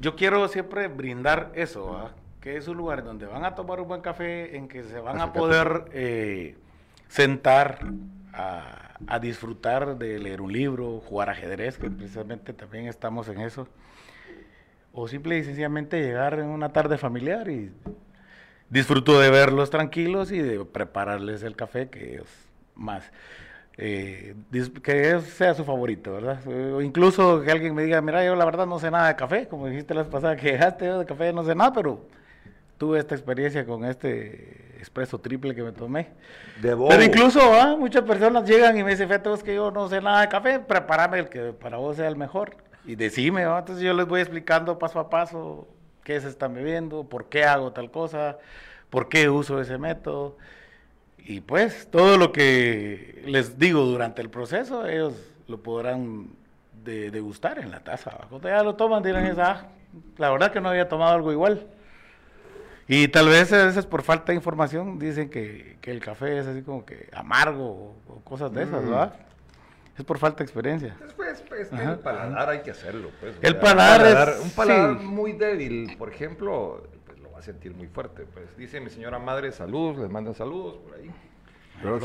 Yo 0.00 0.16
quiero 0.16 0.48
siempre 0.48 0.88
brindar 0.88 1.52
eso, 1.54 2.10
que 2.40 2.56
es 2.56 2.66
un 2.66 2.76
lugar 2.76 3.04
donde 3.04 3.26
van 3.26 3.44
a 3.44 3.54
tomar 3.54 3.80
un 3.80 3.86
buen 3.86 4.00
café, 4.00 4.56
en 4.56 4.66
que 4.66 4.82
se 4.82 4.98
van 4.98 5.20
a 5.20 5.32
poder 5.32 5.84
eh, 5.92 6.56
sentar 7.06 7.78
a, 8.32 8.96
a 9.06 9.18
disfrutar 9.20 9.96
de 9.96 10.18
leer 10.18 10.40
un 10.40 10.52
libro, 10.52 10.98
jugar 10.98 11.30
ajedrez, 11.30 11.78
que 11.78 11.88
precisamente 11.88 12.52
también 12.52 12.88
estamos 12.88 13.28
en 13.28 13.40
eso. 13.40 13.68
O 14.92 15.06
simple 15.06 15.38
y 15.38 15.44
sencillamente 15.44 16.02
llegar 16.02 16.40
en 16.40 16.46
una 16.46 16.72
tarde 16.72 16.98
familiar 16.98 17.48
y 17.48 17.70
disfruto 18.70 19.20
de 19.20 19.30
verlos 19.30 19.70
tranquilos 19.70 20.32
y 20.32 20.40
de 20.40 20.64
prepararles 20.64 21.44
el 21.44 21.54
café 21.54 21.90
que 21.90 22.14
ellos 22.14 22.28
más 22.74 23.12
eh, 23.76 24.34
que 24.82 25.10
es- 25.16 25.24
sea 25.24 25.54
su 25.54 25.64
favorito, 25.64 26.12
¿verdad? 26.14 26.40
O 26.46 26.80
incluso 26.80 27.42
que 27.42 27.50
alguien 27.50 27.74
me 27.74 27.82
diga, 27.84 28.00
mira, 28.00 28.24
yo 28.24 28.36
la 28.36 28.44
verdad 28.44 28.66
no 28.66 28.78
sé 28.78 28.90
nada 28.90 29.08
de 29.08 29.16
café, 29.16 29.48
como 29.48 29.66
dijiste 29.66 29.94
la 29.94 30.02
vez 30.02 30.10
pasada 30.10 30.36
que 30.36 30.52
dejaste 30.52 30.86
yo 30.86 30.98
de 31.00 31.06
café, 31.06 31.32
no 31.32 31.44
sé 31.44 31.54
nada, 31.54 31.72
pero 31.72 32.00
tuve 32.78 32.98
esta 32.98 33.14
experiencia 33.14 33.64
con 33.66 33.84
este 33.84 34.76
expreso 34.78 35.18
triple 35.20 35.54
que 35.54 35.62
me 35.62 35.72
tomé. 35.72 36.08
De 36.60 36.76
Pero 36.76 37.02
incluso 37.02 37.40
ah, 37.54 37.76
muchas 37.78 38.02
personas 38.02 38.48
llegan 38.48 38.76
y 38.76 38.84
me 38.84 38.90
dicen, 38.90 39.08
fíjate 39.08 39.28
vos 39.28 39.42
que 39.42 39.54
yo 39.54 39.70
no 39.70 39.88
sé 39.88 40.00
nada 40.00 40.20
de 40.22 40.28
café, 40.28 40.60
prepárame 40.60 41.18
el 41.20 41.28
que 41.28 41.52
para 41.52 41.78
vos 41.78 41.96
sea 41.96 42.08
el 42.08 42.16
mejor. 42.16 42.56
y 42.86 42.96
decime, 42.96 43.42
entonces 43.42 43.80
yo 43.82 43.94
les 43.94 44.06
voy 44.06 44.20
explicando 44.20 44.78
paso 44.78 45.00
a 45.00 45.08
paso 45.10 45.66
qué 46.02 46.20
se 46.20 46.28
están 46.28 46.54
bebiendo, 46.54 47.04
por 47.04 47.28
qué 47.30 47.44
hago 47.44 47.72
tal 47.72 47.90
cosa, 47.90 48.38
por 48.90 49.08
qué 49.08 49.30
uso 49.30 49.60
ese 49.60 49.78
método. 49.78 50.36
Y 51.24 51.40
pues 51.40 51.88
todo 51.90 52.18
lo 52.18 52.32
que 52.32 53.22
les 53.26 53.58
digo 53.58 53.80
durante 53.82 54.20
el 54.22 54.28
proceso, 54.30 54.86
ellos 54.86 55.14
lo 55.48 55.62
podrán 55.62 56.28
de- 56.84 57.10
degustar 57.10 57.58
en 57.58 57.70
la 57.70 57.80
taza. 57.80 58.10
Cuando 58.28 58.48
ya 58.48 58.62
lo 58.62 58.74
toman, 58.74 59.02
dirán, 59.02 59.34
ah, 59.40 59.66
la 60.18 60.30
verdad 60.30 60.52
que 60.52 60.60
no 60.60 60.68
había 60.68 60.88
tomado 60.88 61.14
algo 61.14 61.32
igual. 61.32 61.66
Y 62.86 63.08
tal 63.08 63.28
vez 63.28 63.50
a 63.54 63.64
veces 63.64 63.86
por 63.86 64.02
falta 64.02 64.32
de 64.32 64.36
información 64.36 64.98
dicen 64.98 65.30
que, 65.30 65.78
que 65.80 65.90
el 65.90 66.00
café 66.00 66.38
es 66.38 66.46
así 66.46 66.60
como 66.60 66.84
que 66.84 67.08
amargo 67.14 67.64
o, 68.06 68.12
o 68.12 68.20
cosas 68.20 68.52
de 68.52 68.64
esas, 68.64 68.84
¿verdad? 68.84 69.14
Es 69.96 70.04
por 70.04 70.18
falta 70.18 70.38
de 70.38 70.44
experiencia. 70.44 70.94
Después, 71.00 71.42
pues, 71.48 71.72
Ajá. 71.72 71.92
el 71.92 71.98
paladar 72.00 72.48
hay 72.50 72.60
que 72.60 72.72
hacerlo. 72.72 73.08
Pues, 73.20 73.36
El 73.40 73.56
paladar 73.56 74.28
es- 74.28 74.40
Un 74.40 74.50
paladar 74.50 74.98
sí. 74.98 75.04
muy 75.06 75.32
débil, 75.32 75.96
por 75.96 76.10
ejemplo, 76.12 76.82
sentir 77.44 77.74
muy 77.74 77.86
fuerte. 77.88 78.24
Pues 78.32 78.56
dice 78.56 78.80
mi 78.80 78.90
señora 78.90 79.18
madre, 79.18 79.52
saludos, 79.52 79.98
les 79.98 80.10
mandan 80.10 80.34
saludos 80.34 80.76
por 80.78 80.94
ahí. 80.96 81.10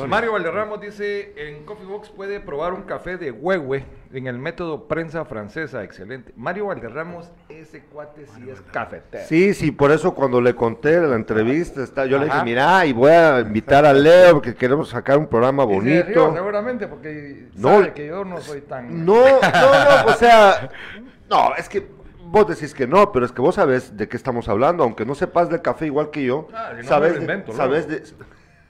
Mario 0.07 0.33
Valderramos 0.33 0.81
dice, 0.81 1.33
en 1.37 1.63
Coffee 1.63 1.85
Box 1.85 2.09
puede 2.09 2.39
probar 2.39 2.73
un 2.73 2.81
café 2.81 3.17
de 3.17 3.31
huehue 3.31 3.85
en 4.11 4.27
el 4.27 4.37
método 4.37 4.87
prensa 4.87 5.23
francesa, 5.25 5.83
excelente. 5.83 6.33
Mario 6.35 6.65
Valderramos, 6.65 7.31
ese 7.47 7.81
cuate 7.85 8.25
sí 8.25 8.49
es 8.49 8.59
cafetero. 8.61 9.23
Sí, 9.27 9.53
sí, 9.53 9.71
por 9.71 9.91
eso 9.91 10.13
cuando 10.15 10.41
le 10.41 10.53
conté 10.55 10.99
la 10.99 11.15
entrevista, 11.15 11.83
está, 11.83 12.05
yo 12.05 12.17
le 12.17 12.25
dije, 12.25 12.37
Ajá. 12.37 12.43
mira, 12.45 12.85
y 12.87 12.93
voy 12.93 13.11
a 13.11 13.39
invitar 13.41 13.85
a 13.85 13.93
Leo 13.93 14.33
porque 14.33 14.55
queremos 14.55 14.89
sacar 14.89 15.17
un 15.17 15.27
programa 15.27 15.63
bonito. 15.63 16.33
seguramente 16.33 16.87
porque 16.87 17.47
No, 17.55 17.69
sabe 17.69 17.93
que 17.93 18.07
yo 18.07 18.25
no 18.25 18.41
soy 18.41 18.61
tan... 18.61 19.05
No, 19.05 19.13
no, 19.23 19.39
no, 19.41 20.11
o 20.11 20.13
sea, 20.13 20.69
no, 21.29 21.55
es 21.55 21.69
que 21.69 21.87
vos 22.31 22.47
decís 22.47 22.73
que 22.73 22.87
no, 22.87 23.11
pero 23.11 23.25
es 23.25 23.31
que 23.31 23.41
vos 23.41 23.55
sabés 23.55 23.95
de 23.97 24.07
qué 24.07 24.15
estamos 24.17 24.47
hablando, 24.49 24.83
aunque 24.83 25.05
no 25.05 25.15
sepas 25.15 25.49
del 25.49 25.61
café 25.61 25.85
igual 25.87 26.09
que 26.11 26.23
yo, 26.23 26.47
Ah, 26.53 26.71
yo 26.75 26.83
no 26.83 26.87
sabes, 26.87 27.13
me 27.13 27.19
lo 27.19 27.25
de- 27.25 27.33
invento, 27.33 27.53
sabes 27.53 27.87
de, 27.87 28.03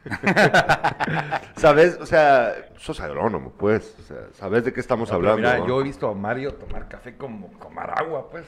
sabes, 1.58 1.98
o 2.00 2.06
sea, 2.06 2.70
sos 2.78 3.00
agrónomo, 3.02 3.52
pues, 3.58 3.96
o 4.00 4.04
sea, 4.04 4.18
sabes 4.34 4.64
de 4.64 4.74
qué 4.74 4.80
estamos 4.80 5.10
No, 5.10 5.16
hablando. 5.16 5.38
mira, 5.38 5.58
¿no? 5.60 5.68
yo 5.68 5.82
he 5.82 5.84
visto 5.84 6.08
a 6.10 6.14
Mario 6.16 6.54
tomar 6.54 6.88
café 6.88 7.16
como 7.18 7.48
tomar 7.62 7.94
agua, 8.00 8.30
pues. 8.30 8.46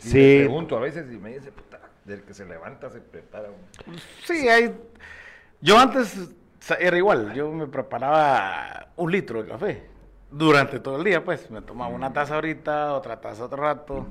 Y 0.00 0.08
Sí. 0.08 0.18
Le 0.18 0.44
pregunto 0.46 0.76
a 0.76 0.80
veces 0.80 1.06
y 1.12 1.16
me 1.18 1.30
dice, 1.34 1.52
puta, 1.52 1.78
del 2.04 2.22
que 2.22 2.32
se 2.34 2.44
levanta 2.46 2.90
se 2.90 3.00
prepara 3.00 3.48
un... 3.48 3.96
Sí, 4.24 4.48
hay... 4.48 4.74
Yo 5.60 5.78
antes 5.78 6.16
era 6.78 6.96
igual, 6.96 7.34
yo 7.34 7.50
me 7.52 7.66
preparaba 7.66 8.88
un 8.96 9.10
litro 9.12 9.42
de 9.42 9.48
café 9.48 9.82
durante 10.30 10.80
todo 10.80 10.96
el 10.96 11.04
día, 11.04 11.24
pues 11.24 11.50
me 11.50 11.60
tomaba 11.62 11.94
una 11.94 12.12
taza 12.12 12.34
ahorita, 12.36 12.94
otra 12.94 13.20
taza 13.20 13.44
otro 13.44 13.62
rato, 13.62 14.06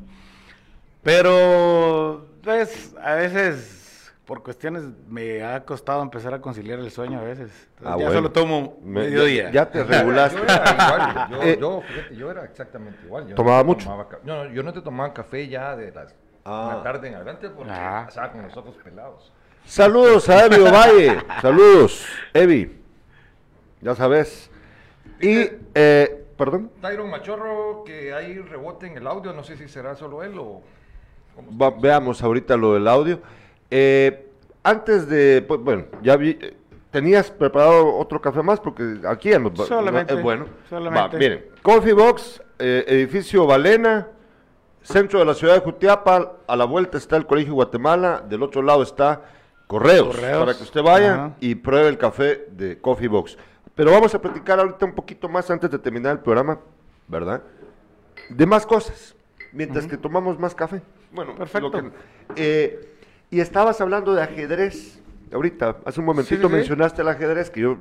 pero 1.03 2.26
pues 2.43 2.93
a 3.01 3.13
veces 3.15 4.11
por 4.26 4.43
cuestiones 4.43 4.84
me 5.07 5.43
ha 5.43 5.63
costado 5.65 6.03
empezar 6.03 6.34
a 6.36 6.41
conciliar 6.41 6.78
el 6.80 6.91
sueño 6.91 7.20
a 7.20 7.24
veces, 7.24 7.49
Entonces, 7.51 7.86
Ah, 7.86 7.89
ya 7.91 7.95
bueno. 7.95 8.13
solo 8.13 8.32
tomo 8.32 8.78
Me- 8.84 9.01
mediodía. 9.05 9.45
Ya, 9.45 9.51
ya 9.51 9.72
te 9.72 9.84
regulaste. 9.84 10.38
Yo 10.38 10.43
era 10.43 10.74
igual, 10.74 11.30
yo, 11.32 11.41
Eh, 11.43 11.57
yo, 11.59 11.82
fíjate, 11.82 12.15
yo 12.15 12.32
era 12.32 12.43
exactamente 12.45 12.99
igual. 13.05 13.24
Yo 13.24 13.30
no 13.32 13.36
¿Tomaba 13.36 13.59
te 13.61 13.65
mucho? 13.65 13.89
tomaba 13.89 14.07
no, 14.24 14.43
no, 14.45 14.51
yo 14.51 14.61
no 14.63 14.74
te 14.74 14.82
tomaba 14.82 15.13
café 15.13 15.47
ya 15.47 15.76
de 15.76 15.91
las 15.91 16.13
Ah. 16.45 16.74
la 16.78 16.84
tarde 16.84 17.07
en 17.09 17.15
adelante 17.15 17.49
porque 17.49 17.72
Ah. 17.74 18.03
pasaba 18.05 18.32
con 18.32 18.41
los 18.43 18.55
ojos 18.55 18.76
pelados. 18.84 19.32
Saludos 19.65 20.30
a 20.30 20.45
Evi 20.45 20.55
Ovalle, 20.61 21.17
saludos, 21.41 22.05
Evi, 22.34 22.80
ya 23.82 23.93
sabes. 23.95 24.49
Y, 25.22 25.49
eh, 25.76 26.26
perdón, 26.38 26.72
Tyron 26.82 27.09
Machorro, 27.09 27.84
que 27.86 28.13
hay 28.13 28.38
rebote 28.39 28.88
en 28.88 28.97
el 28.97 29.07
audio, 29.07 29.34
no 29.34 29.43
sé 29.43 29.57
si 29.57 29.67
será 29.67 29.95
solo 29.95 30.24
él 30.24 30.38
o... 30.38 30.61
¿cómo 31.36 31.57
Va- 31.57 31.72
veamos 31.78 32.22
ahorita 32.24 32.55
lo 32.57 32.74
del 32.74 32.88
audio. 32.88 33.20
Eh, 33.70 34.26
antes 34.63 35.07
de, 35.09 35.43
pues, 35.47 35.59
bueno, 35.61 35.86
ya 36.01 36.15
vi, 36.15 36.38
eh, 36.41 36.55
tenías 36.91 37.32
preparado 37.32 37.95
otro 37.95 38.20
café 38.22 38.41
más 38.41 38.59
porque 38.59 38.99
aquí 39.07 39.30
ya 39.30 39.39
nos 39.39 39.51
va- 39.53 39.65
Solamente, 39.65 40.13
eh, 40.13 40.22
bueno, 40.22 40.45
solamente. 40.70 41.15
va, 41.15 41.20
miren, 41.20 41.45
Coffee 41.61 41.93
Box, 41.93 42.41
eh, 42.57 42.84
edificio 42.88 43.45
Valena, 43.45 44.07
centro 44.82 45.20
de 45.20 45.26
la 45.26 45.34
ciudad 45.34 45.55
de 45.55 45.59
Jutiapa, 45.59 46.38
a 46.47 46.55
la 46.55 46.65
vuelta 46.65 46.97
está 46.97 47.17
el 47.17 47.26
Colegio 47.26 47.53
Guatemala, 47.53 48.24
del 48.28 48.41
otro 48.43 48.61
lado 48.61 48.82
está 48.84 49.22
Correos, 49.67 50.07
Correos. 50.15 50.39
para 50.39 50.57
que 50.57 50.63
usted 50.63 50.82
vaya 50.82 51.13
Ajá. 51.13 51.36
y 51.41 51.55
pruebe 51.55 51.89
el 51.89 51.97
café 51.97 52.47
de 52.51 52.80
Coffee 52.80 53.07
Box. 53.07 53.38
Pero 53.80 53.91
vamos 53.91 54.13
a 54.13 54.19
platicar 54.19 54.59
ahorita 54.59 54.86
un 54.86 54.91
poquito 54.93 55.30
más 55.30 55.49
antes 55.49 55.71
de 55.71 55.80
terminar 55.80 56.11
el 56.11 56.19
programa, 56.19 56.59
¿verdad? 57.07 57.41
De 58.27 58.45
más 58.45 58.65
cosas, 58.65 59.15
mientras 59.53 59.88
que 59.88 59.95
tomamos 59.95 60.38
más 60.38 60.53
café. 60.53 60.82
Bueno, 61.13 61.34
Perfecto. 61.34 61.71
que- 61.71 61.91
eh, 62.36 62.89
y 63.32 63.39
estabas 63.39 63.80
hablando 63.80 64.13
de 64.13 64.21
ajedrez. 64.21 65.01
Ahorita, 65.32 65.77
hace 65.86 66.01
un 66.01 66.07
momentito 66.07 66.36
Sí, 66.36 66.41
sí, 66.41 66.47
sí. 66.49 66.53
mencionaste 66.55 67.03
el 67.03 67.07
ajedrez, 67.07 67.49
que 67.49 67.61
yo 67.61 67.77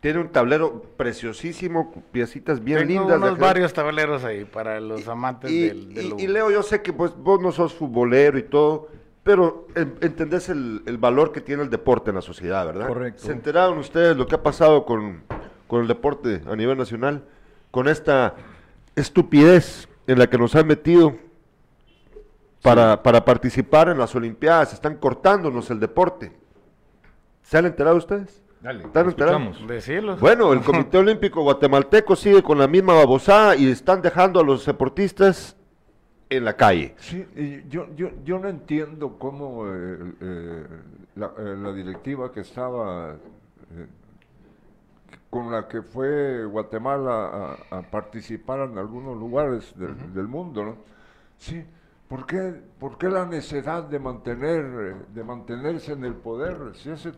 tiene 0.00 0.18
un 0.20 0.28
tablero 0.28 0.82
preciosísimo, 0.98 1.94
piecitas 2.12 2.62
bien 2.62 2.80
Tengo 2.86 3.04
lindas. 3.04 3.16
unos 3.16 3.38
varios 3.38 3.72
tableros 3.72 4.24
ahí 4.24 4.44
para 4.44 4.78
los 4.80 5.08
amantes 5.08 5.50
Y, 5.50 5.66
del, 5.68 5.94
de 5.94 6.02
y- 6.24 6.26
Leo, 6.26 6.50
yo 6.50 6.62
sé 6.62 6.82
que 6.82 6.92
pues, 6.92 7.16
vos 7.16 7.40
no 7.40 7.52
sos 7.52 7.72
futbolero 7.72 8.36
y 8.36 8.42
todo, 8.42 8.88
pero 9.22 9.66
en- 9.74 9.94
entendés 10.02 10.50
el, 10.50 10.82
el 10.84 10.98
valor 10.98 11.32
que 11.32 11.40
tiene 11.40 11.62
el 11.62 11.70
deporte 11.70 12.10
en 12.10 12.16
la 12.16 12.22
sociedad, 12.22 12.66
¿verdad? 12.66 12.86
Correcto. 12.88 13.22
¿Se 13.24 13.32
enteraron 13.32 13.78
ustedes 13.78 14.14
lo 14.14 14.26
que 14.26 14.34
ha 14.34 14.42
pasado 14.42 14.84
con, 14.84 15.22
con 15.68 15.82
el 15.82 15.88
deporte 15.88 16.42
a 16.46 16.56
nivel 16.56 16.76
nacional? 16.76 17.22
Con 17.70 17.86
esta 17.86 18.34
estupidez 18.96 19.88
en 20.08 20.18
la 20.18 20.26
que 20.26 20.38
nos 20.38 20.56
han 20.56 20.66
metido 20.66 21.16
para, 22.62 23.02
para 23.02 23.24
participar 23.24 23.88
en 23.88 23.98
las 23.98 24.14
Olimpiadas. 24.16 24.72
Están 24.72 24.96
cortándonos 24.96 25.70
el 25.70 25.78
deporte. 25.78 26.32
¿Se 27.42 27.56
han 27.56 27.66
enterado 27.66 27.96
ustedes? 27.96 28.42
Dale, 28.60 28.84
¿Están 28.84 29.08
enterados? 29.08 30.20
Bueno, 30.20 30.52
el 30.52 30.60
Comité 30.64 30.98
Olímpico 30.98 31.42
Guatemalteco 31.42 32.16
sigue 32.16 32.42
con 32.42 32.58
la 32.58 32.66
misma 32.66 32.94
babosada 32.94 33.54
y 33.54 33.70
están 33.70 34.02
dejando 34.02 34.40
a 34.40 34.42
los 34.42 34.66
deportistas 34.66 35.56
en 36.28 36.44
la 36.44 36.56
calle. 36.56 36.94
Sí, 36.98 37.24
y 37.36 37.68
yo, 37.68 37.86
yo, 37.94 38.10
yo 38.24 38.38
no 38.38 38.48
entiendo 38.48 39.16
cómo 39.18 39.66
eh, 39.66 40.12
eh, 40.20 40.66
la, 41.14 41.26
eh, 41.38 41.56
la 41.56 41.72
directiva 41.72 42.32
que 42.32 42.40
estaba, 42.40 43.16
con 45.30 45.50
la 45.52 45.68
que 45.68 45.82
fue 45.82 46.44
Guatemala 46.46 47.56
a, 47.70 47.78
a 47.78 47.82
participar 47.82 48.60
en 48.70 48.78
algunos 48.78 49.16
lugares 49.18 49.72
del, 49.78 50.14
del 50.14 50.26
mundo, 50.26 50.64
¿no? 50.64 50.76
Sí, 51.36 51.62
¿por 52.08 52.24
qué, 52.26 52.54
por 52.78 52.96
qué 52.98 53.08
la 53.08 53.26
necesidad 53.26 53.84
de 53.84 53.98
mantener, 53.98 55.06
de 55.08 55.24
mantenerse 55.24 55.92
en 55.92 56.04
el 56.04 56.14
poder? 56.14 56.56
Si 56.74 56.90
ese, 56.90 57.12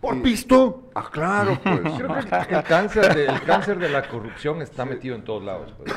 Por 0.00 0.16
y- 0.16 0.20
pisto. 0.20 0.90
Ah, 0.94 1.08
claro, 1.10 1.56
pues. 1.62 1.80
Creo 1.98 2.46
que 2.48 2.54
el 2.56 2.64
cáncer, 2.64 3.14
de, 3.14 3.26
el 3.26 3.42
cáncer 3.42 3.78
de 3.78 3.88
la 3.90 4.08
corrupción 4.08 4.60
está 4.60 4.84
metido 4.84 5.14
en 5.14 5.22
todos 5.24 5.44
lados. 5.44 5.72
pues, 5.78 5.94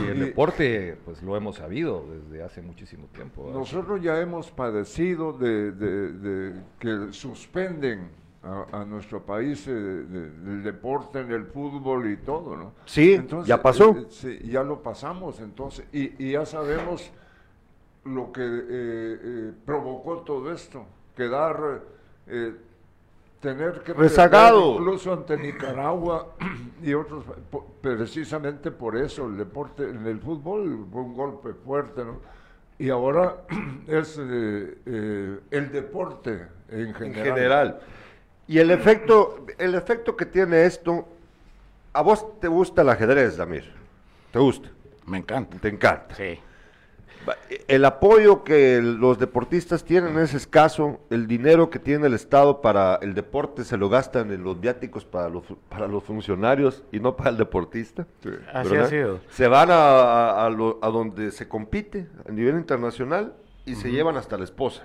y, 0.00 0.04
y 0.04 0.08
el 0.08 0.20
deporte, 0.20 0.96
pues 1.04 1.20
lo 1.24 1.36
hemos 1.36 1.56
sabido 1.56 2.04
desde 2.08 2.42
hace 2.44 2.62
muchísimo 2.62 3.08
tiempo. 3.08 3.46
¿verdad? 3.46 3.58
Nosotros 3.58 4.00
ya 4.00 4.20
hemos 4.20 4.50
padecido 4.52 5.32
de, 5.32 5.72
de- 5.72 6.12
de 6.12 6.62
que 6.78 7.12
suspenden 7.12 8.22
a, 8.44 8.80
a 8.80 8.84
nuestro 8.84 9.22
país 9.24 9.66
eh, 9.66 9.72
de- 9.72 10.30
del 10.30 10.62
deporte, 10.62 11.20
en 11.20 11.30
el 11.32 11.46
fútbol 11.46 12.10
y 12.10 12.16
todo, 12.18 12.56
¿no? 12.56 12.72
Sí, 12.84 13.20
ya 13.46 13.60
pasó. 13.62 13.90
eh, 13.98 14.06
sí, 14.10 14.38
ya 14.44 14.62
lo 14.62 14.82
pasamos, 14.82 15.40
entonces, 15.40 15.86
y, 15.92 16.22
y 16.24 16.32
ya 16.32 16.44
sabemos 16.44 17.10
lo 18.04 18.30
que 18.32 18.42
eh, 18.42 18.68
eh, 18.70 19.52
provocó 19.64 20.18
todo 20.18 20.52
esto, 20.52 20.84
quedar, 21.16 21.80
eh, 22.26 22.54
tener 23.40 23.82
que 23.82 23.92
Rezagado. 23.94 24.72
incluso 24.74 25.12
ante 25.12 25.36
Nicaragua 25.36 26.34
y 26.82 26.92
otros, 26.94 27.24
precisamente 27.80 28.70
por 28.70 28.96
eso 28.96 29.26
el 29.26 29.36
deporte, 29.36 29.88
en 29.88 30.06
el 30.06 30.18
fútbol 30.20 30.86
fue 30.92 31.02
un 31.02 31.14
golpe 31.14 31.52
fuerte, 31.54 32.04
¿no? 32.04 32.20
Y 32.78 32.90
ahora 32.90 33.36
es 33.86 34.18
eh, 34.20 34.78
eh, 34.84 35.40
el 35.50 35.70
deporte 35.72 36.46
en 36.68 36.88
En 36.88 36.94
general. 37.14 37.80
Y 38.46 38.58
el 38.58 38.70
efecto, 38.70 39.46
el 39.58 39.74
efecto 39.74 40.16
que 40.16 40.26
tiene 40.26 40.64
esto, 40.66 41.06
a 41.92 42.02
vos 42.02 42.38
te 42.40 42.48
gusta 42.48 42.82
el 42.82 42.88
ajedrez, 42.90 43.36
Damir. 43.36 43.72
¿Te 44.32 44.38
gusta? 44.38 44.68
Me 45.06 45.18
encanta. 45.18 45.56
Te 45.58 45.68
encanta. 45.68 46.14
Sí. 46.14 46.38
El 47.68 47.86
apoyo 47.86 48.44
que 48.44 48.82
los 48.82 49.18
deportistas 49.18 49.82
tienen 49.82 50.18
es 50.18 50.34
escaso. 50.34 51.00
El 51.08 51.26
dinero 51.26 51.70
que 51.70 51.78
tiene 51.78 52.06
el 52.08 52.12
Estado 52.12 52.60
para 52.60 52.96
el 53.00 53.14
deporte 53.14 53.64
se 53.64 53.78
lo 53.78 53.88
gastan 53.88 54.30
en 54.30 54.44
los 54.44 54.60
viáticos 54.60 55.06
para 55.06 55.30
los, 55.30 55.42
para 55.70 55.86
los 55.88 56.04
funcionarios 56.04 56.82
y 56.92 57.00
no 57.00 57.16
para 57.16 57.30
el 57.30 57.38
deportista. 57.38 58.06
Así 58.52 58.68
¿verdad? 58.68 58.86
ha 58.86 58.90
sido. 58.90 59.20
Se 59.30 59.48
van 59.48 59.70
a, 59.70 59.74
a- 59.74 60.44
a 60.46 60.50
lo- 60.50 60.78
a 60.82 60.88
donde 60.90 61.30
se 61.30 61.48
compite 61.48 62.08
a 62.28 62.30
nivel 62.30 62.56
internacional 62.56 63.32
y 63.64 63.74
se 63.76 63.90
llevan 63.90 64.18
hasta 64.18 64.36
la 64.36 64.44
esposa. 64.44 64.82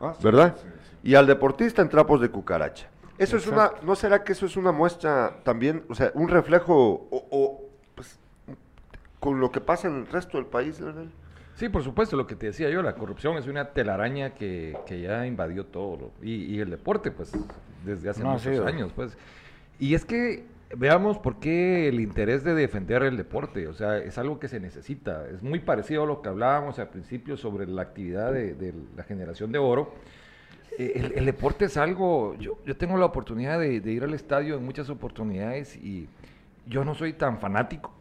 Ah, 0.00 0.14
sí, 0.16 0.24
¿verdad? 0.24 0.56
sí. 0.56 0.66
Y 1.04 1.14
al 1.14 1.26
deportista 1.26 1.82
en 1.82 1.88
trapos 1.88 2.20
de 2.20 2.30
cucaracha. 2.30 2.88
Eso 3.18 3.36
es 3.36 3.46
una, 3.46 3.70
¿no 3.82 3.94
será 3.94 4.24
que 4.24 4.32
eso 4.32 4.46
es 4.46 4.56
una 4.56 4.72
muestra 4.72 5.36
también, 5.44 5.84
o 5.88 5.94
sea, 5.94 6.10
un 6.14 6.28
reflejo 6.28 6.74
o, 7.10 7.26
o, 7.30 7.60
pues, 7.94 8.18
con 9.20 9.38
lo 9.38 9.52
que 9.52 9.60
pasa 9.60 9.86
en 9.86 9.98
el 9.98 10.06
resto 10.08 10.38
del 10.38 10.46
país, 10.46 10.80
Leonel? 10.80 11.10
Sí, 11.54 11.68
por 11.68 11.84
supuesto, 11.84 12.16
lo 12.16 12.26
que 12.26 12.34
te 12.34 12.46
decía 12.46 12.68
yo, 12.70 12.82
la 12.82 12.96
corrupción 12.96 13.36
es 13.36 13.46
una 13.46 13.66
telaraña 13.72 14.34
que, 14.34 14.76
que 14.86 15.00
ya 15.00 15.24
invadió 15.26 15.66
todo. 15.66 15.96
lo- 15.96 16.26
y, 16.26 16.46
y 16.56 16.58
el 16.60 16.70
deporte, 16.70 17.12
pues, 17.12 17.30
desde 17.84 18.08
hace 18.10 18.22
No 18.24 18.30
muchos 18.30 18.42
sido. 18.52 18.66
años, 18.66 18.90
pues. 18.96 19.16
Y 19.78 19.94
es 19.94 20.04
que 20.04 20.46
veamos 20.76 21.18
por 21.18 21.38
qué 21.38 21.86
el 21.86 22.00
interés 22.00 22.42
de 22.42 22.54
defender 22.54 23.04
el 23.04 23.16
deporte, 23.16 23.68
o 23.68 23.74
sea, 23.74 23.98
es 23.98 24.18
algo 24.18 24.40
que 24.40 24.48
se 24.48 24.58
necesita. 24.58 25.28
Es 25.28 25.42
muy 25.44 25.60
parecido 25.60 26.02
a 26.02 26.06
lo 26.06 26.20
que 26.20 26.30
hablábamos 26.30 26.80
al 26.80 26.88
principio 26.88 27.36
sobre 27.36 27.66
la 27.68 27.82
actividad 27.82 28.32
de, 28.32 28.54
de 28.54 28.74
la 28.96 29.04
generación 29.04 29.52
de 29.52 29.58
oro. 29.58 29.94
Eh, 30.78 30.92
El, 30.96 31.12
el 31.12 31.26
deporte 31.26 31.66
es 31.66 31.76
algo, 31.76 32.34
yo, 32.38 32.58
yo 32.66 32.76
tengo 32.76 32.96
la 32.96 33.06
oportunidad 33.06 33.58
de, 33.60 33.80
de 33.80 33.92
ir 33.92 34.02
al 34.04 34.14
estadio 34.14 34.56
en 34.56 34.64
muchas 34.64 34.90
oportunidades 34.90 35.76
y 35.76 36.08
yo 36.66 36.84
no 36.84 36.94
soy 36.94 37.12
tan 37.12 37.38
fanático 37.38 37.92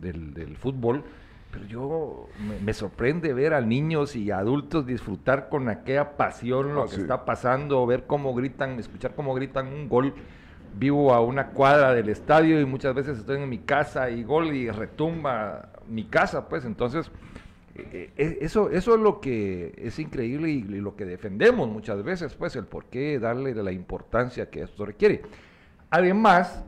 del, 0.00 0.34
del 0.34 0.56
fútbol, 0.56 1.04
pero 1.52 1.64
yo 1.66 2.28
me, 2.46 2.58
me 2.60 2.74
sorprende 2.74 3.32
ver 3.32 3.54
a 3.54 3.60
niños 3.60 4.16
y 4.16 4.30
adultos 4.30 4.86
disfrutar 4.86 5.48
con 5.48 5.68
aquella 5.68 6.16
pasión 6.16 6.74
lo 6.74 6.82
Ah, 6.82 6.86
que 6.86 6.96
sí. 6.96 7.00
está 7.02 7.24
pasando, 7.24 7.86
ver 7.86 8.04
cómo 8.06 8.34
gritan, 8.34 8.78
escuchar 8.78 9.14
cómo 9.14 9.34
gritan 9.34 9.68
un 9.68 9.88
gol. 9.88 10.14
Vivo 10.78 11.14
a 11.14 11.20
una 11.22 11.46
cuadra 11.48 11.94
del 11.94 12.10
estadio 12.10 12.60
y 12.60 12.66
muchas 12.66 12.94
veces 12.94 13.16
estoy 13.18 13.40
en 13.40 13.48
mi 13.48 13.58
casa 13.58 14.10
y 14.10 14.24
gol 14.24 14.52
y 14.54 14.68
retumba 14.70 15.70
mi 15.88 16.04
casa, 16.04 16.48
pues 16.50 16.66
entonces 16.66 17.10
eso, 18.16 18.70
eso 18.70 18.94
es 18.94 19.00
lo 19.00 19.20
que 19.20 19.74
es 19.76 19.98
increíble 19.98 20.50
y, 20.50 20.58
y 20.58 20.80
lo 20.80 20.96
que 20.96 21.04
defendemos 21.04 21.68
muchas 21.68 22.02
veces, 22.02 22.34
pues 22.34 22.56
el 22.56 22.64
por 22.64 22.86
qué 22.86 23.18
darle 23.18 23.54
la 23.54 23.72
importancia 23.72 24.50
que 24.50 24.62
esto 24.62 24.86
requiere. 24.86 25.22
Además, 25.90 26.64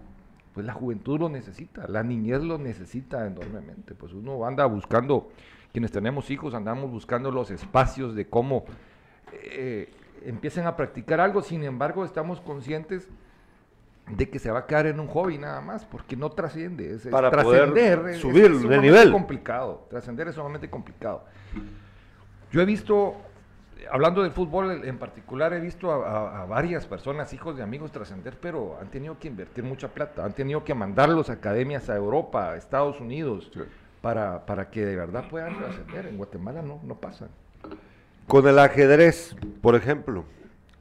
pues 0.54 0.66
la 0.66 0.72
juventud 0.72 1.20
lo 1.20 1.28
necesita, 1.28 1.86
la 1.86 2.02
niñez 2.02 2.42
lo 2.42 2.58
necesita 2.58 3.26
enormemente, 3.26 3.94
pues 3.94 4.12
uno 4.12 4.44
anda 4.44 4.66
buscando, 4.66 5.30
quienes 5.72 5.92
tenemos 5.92 6.30
hijos, 6.30 6.54
andamos 6.54 6.90
buscando 6.90 7.30
los 7.30 7.50
espacios 7.50 8.14
de 8.14 8.26
cómo 8.26 8.64
eh, 9.32 9.90
empiecen 10.24 10.66
a 10.66 10.74
practicar 10.74 11.20
algo, 11.20 11.42
sin 11.42 11.62
embargo 11.62 12.04
estamos 12.04 12.40
conscientes 12.40 13.08
de 14.10 14.28
que 14.30 14.38
se 14.38 14.50
va 14.50 14.60
a 14.60 14.66
quedar 14.66 14.86
en 14.86 15.00
un 15.00 15.06
hobby 15.08 15.38
nada 15.38 15.60
más, 15.60 15.84
porque 15.84 16.16
no 16.16 16.30
trasciende. 16.30 16.94
Es, 16.94 17.06
Para 17.08 17.30
poder 17.30 17.72
trascender 17.72 17.98
es- 18.10 18.16
es 18.16 18.20
subir 18.22 18.58
de 18.58 18.78
nivel. 18.78 19.12
complicado. 19.12 19.86
Trascender 19.90 20.28
es 20.28 20.34
sumamente 20.34 20.70
complicado. 20.70 21.24
Yo 22.50 22.60
he 22.62 22.64
visto, 22.64 23.14
hablando 23.90 24.22
del 24.22 24.32
fútbol 24.32 24.82
en 24.84 24.98
particular, 24.98 25.52
he 25.52 25.60
visto 25.60 25.92
a, 25.92 26.06
a- 26.06 26.42
a 26.42 26.46
varias 26.46 26.86
personas, 26.86 27.32
hijos 27.32 27.56
de 27.56 27.62
amigos, 27.62 27.92
trascender, 27.92 28.38
pero 28.40 28.78
han 28.80 28.88
tenido 28.88 29.18
que 29.18 29.28
invertir 29.28 29.64
mucha 29.64 29.88
plata, 29.88 30.24
han 30.24 30.32
tenido 30.32 30.64
que 30.64 30.74
mandarlos 30.74 31.28
a 31.30 31.34
academias 31.34 31.90
a 31.90 31.96
Europa, 31.96 32.52
a 32.52 32.56
Estados 32.56 33.00
Unidos, 33.00 33.50
Sí. 33.52 33.60
para, 34.00 34.46
para 34.46 34.70
que 34.70 34.84
de 34.86 34.96
verdad 34.96 35.24
puedan 35.28 35.58
trascender. 35.58 36.06
En 36.06 36.16
Guatemala 36.16 36.62
no, 36.62 36.80
no 36.84 36.94
pasa. 36.94 37.28
Con 38.26 38.46
el 38.46 38.58
ajedrez, 38.58 39.34
por 39.60 39.74
ejemplo. 39.74 40.24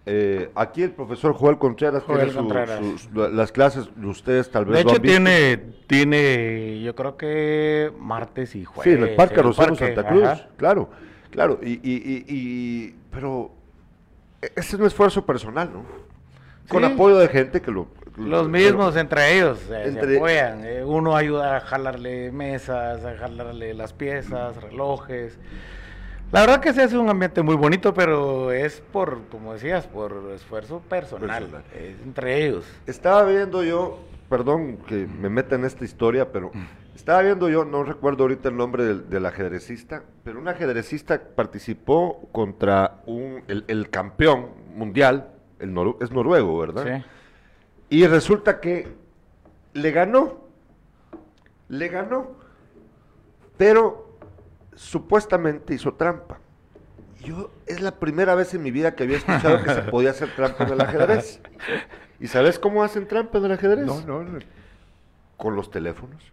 Eh, 0.07 0.49
aquí 0.55 0.83
el 0.83 0.91
profesor 0.91 1.33
Joel 1.33 1.57
Contreras 1.57 2.01
Joel 2.03 2.19
tiene 2.19 2.31
su- 2.33 2.37
Contreras. 2.39 2.79
sus- 2.79 3.09
las 3.33 3.51
clases 3.51 3.89
de 3.95 4.07
ustedes 4.07 4.49
tal 4.49 4.65
vez 4.65 4.77
De 4.77 4.83
lo 4.83 4.89
hecho, 4.89 4.95
han 4.97 5.01
visto. 5.01 5.17
tiene, 5.23 5.57
tiene, 5.87 6.81
yo 6.81 6.95
creo 6.95 7.17
que 7.17 7.91
martes 7.99 8.55
y 8.55 8.63
jueves. 8.65 8.93
Sí, 8.93 8.97
en 9.03 9.09
el 9.09 9.15
Parque 9.15 9.41
Rosero 9.41 9.75
Santa 9.75 10.07
Cruz, 10.07 10.23
ajá. 10.23 10.47
claro, 10.57 10.89
claro, 11.29 11.59
y, 11.61 11.73
y, 11.73 11.79
y, 11.83 12.25
y- 12.27 12.95
pero 13.11 13.51
e- 14.41 14.47
ese 14.55 14.75
es 14.75 14.79
un 14.79 14.85
esfuerzo 14.87 15.25
personal, 15.25 15.69
¿no? 15.73 15.83
Con 16.69 16.83
apoyo 16.83 17.17
de 17.17 17.27
gente 17.29 17.61
que 17.61 17.71
lo... 17.71 17.87
Los 18.17 18.49
mismos 18.49 18.95
entre 18.97 19.35
ellos 19.37 19.59
eh, 19.71 19.91
se 19.93 20.15
apoyan. 20.17 20.65
eh, 20.65 20.83
uno 20.83 21.15
ayuda 21.15 21.57
a 21.57 21.59
jalarle 21.61 22.31
mesas, 22.31 23.05
a 23.05 23.15
jalarle 23.15 23.73
las 23.75 23.93
piezas, 23.93 24.59
relojes. 24.61 25.37
La 26.31 26.41
verdad 26.41 26.59
que 26.59 26.73
se 26.73 26.83
hace 26.83 26.97
un 26.97 27.09
ambiente 27.09 27.41
muy 27.41 27.55
bonito, 27.55 27.93
pero 27.93 28.51
es 28.51 28.81
por, 28.91 29.21
como 29.29 29.53
decías, 29.53 29.87
por 29.87 30.29
esfuerzo 30.35 30.79
personal, 30.81 31.43
Personal. 31.45 31.63
entre 32.03 32.45
ellos. 32.45 32.65
Estaba 32.85 33.23
viendo 33.23 33.63
yo, 33.63 33.99
perdón 34.29 34.77
que 34.87 35.07
me 35.07 35.29
meta 35.29 35.55
en 35.55 35.63
esta 35.63 35.85
historia, 35.85 36.31
pero 36.33 36.51
estaba 36.93 37.21
viendo 37.21 37.47
yo, 37.49 37.63
no 37.63 37.83
recuerdo 37.83 38.23
ahorita 38.25 38.49
el 38.49 38.57
nombre 38.57 38.83
del, 38.83 39.09
del 39.09 39.25
ajedrecista, 39.25 40.03
pero 40.25 40.39
un 40.39 40.49
ajedrecista 40.49 41.21
participó 41.33 42.27
contra 42.33 43.01
un, 43.05 43.43
el, 43.47 43.63
el 43.69 43.89
campeón 43.89 44.49
mundial, 44.75 45.29
el 45.59 45.73
noru- 45.73 45.95
es 46.03 46.11
noruego, 46.11 46.57
¿verdad? 46.59 47.03
Sí. 47.89 47.95
Y 48.01 48.05
resulta 48.05 48.59
que 48.59 48.89
le 49.73 49.91
ganó, 49.91 50.41
le 51.69 51.87
ganó, 51.87 52.31
pero 53.55 54.06
supuestamente 54.77 55.73
hizo 55.73 55.93
trampa. 55.93 56.37
Yo 57.19 57.49
es 57.65 57.81
la 57.81 57.91
primera 57.91 58.35
vez 58.35 58.53
en 58.53 58.61
mi 58.63 58.71
vida 58.71 58.95
que 58.95 59.03
había 59.03 59.17
escuchado 59.17 59.61
que 59.63 59.73
se 59.73 59.81
podía 59.91 60.11
hacer 60.11 60.29
trampa 60.35 60.63
en 60.65 60.73
el 60.73 60.81
ajedrez. 60.81 61.41
¿Y 62.19 62.27
sabes 62.27 62.59
cómo 62.59 62.83
hacen 62.83 63.07
trampa 63.07 63.39
en 63.39 63.45
el 63.45 63.51
ajedrez? 63.53 63.85
No, 63.85 63.99
no, 64.01 64.23
no. 64.23 64.39
Con 65.35 65.55
los 65.55 65.69
teléfonos. 65.71 66.31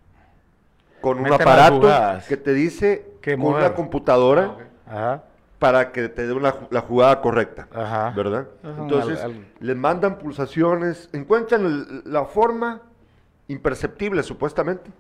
Con 1.01 1.19
un 1.19 1.25
Meten 1.25 1.41
aparato 1.43 1.89
que 2.29 2.37
te 2.37 2.53
dice 2.55 3.07
Qué 3.21 3.37
con 3.37 3.55
una 3.55 3.75
computadora 3.75 4.57
Ajá. 4.87 5.25
para 5.59 5.93
que 5.93 6.09
te 6.09 6.27
dé 6.27 6.33
una 6.33 6.55
la 6.71 6.81
jugada 6.83 7.21
correcta. 7.21 7.67
Ajá. 7.75 8.11
¿Verdad? 8.17 8.49
Ajá, 8.63 8.83
Entonces, 8.83 9.21
al- 9.21 9.33
al- 9.33 9.47
le 9.61 9.75
mandan 9.75 10.19
pulsaciones, 10.19 11.09
encuentran 11.13 11.65
el- 11.65 12.03
la 12.05 12.25
forma 12.27 12.83
imperceptible, 13.49 14.23
supuestamente, 14.23 14.91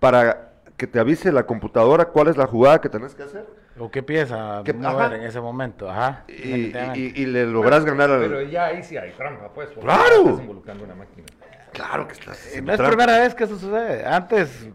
para 0.00 0.51
que 0.82 0.88
te 0.88 0.98
avise 0.98 1.30
la 1.30 1.46
computadora 1.46 2.06
cuál 2.06 2.26
es 2.26 2.36
la 2.36 2.48
jugada 2.48 2.80
que 2.80 2.88
tenés 2.88 3.14
que 3.14 3.22
hacer. 3.22 3.46
¿O 3.78 3.88
qué 3.88 4.02
pieza 4.02 4.62
Que- 4.64 4.72
mover 4.72 5.04
ajá. 5.06 5.14
en 5.14 5.22
ese 5.22 5.40
momento? 5.40 5.88
Ajá. 5.88 6.24
Y, 6.26 6.72
y- 6.76 7.12
y 7.14 7.26
le 7.26 7.46
logras 7.46 7.84
ganar 7.84 8.10
al... 8.10 8.18
Pero 8.20 8.42
ya 8.42 8.64
ahí 8.64 8.82
sí 8.82 8.96
hay 8.96 9.12
trampa, 9.12 9.52
pues. 9.54 9.68
¡Claro! 9.80 10.30
Estás 10.30 10.40
involucrando 10.40 10.82
una 10.82 10.96
máquina. 10.96 11.24
Claro 11.72 12.08
que 12.08 12.14
estás 12.14 12.52
Eh, 12.56 12.60
No 12.62 12.72
es 12.72 12.78
trampa. 12.78 12.96
primera 12.96 13.20
vez 13.20 13.32
que 13.36 13.44
eso 13.44 13.56
sucede. 13.56 14.04
Antes 14.04 14.66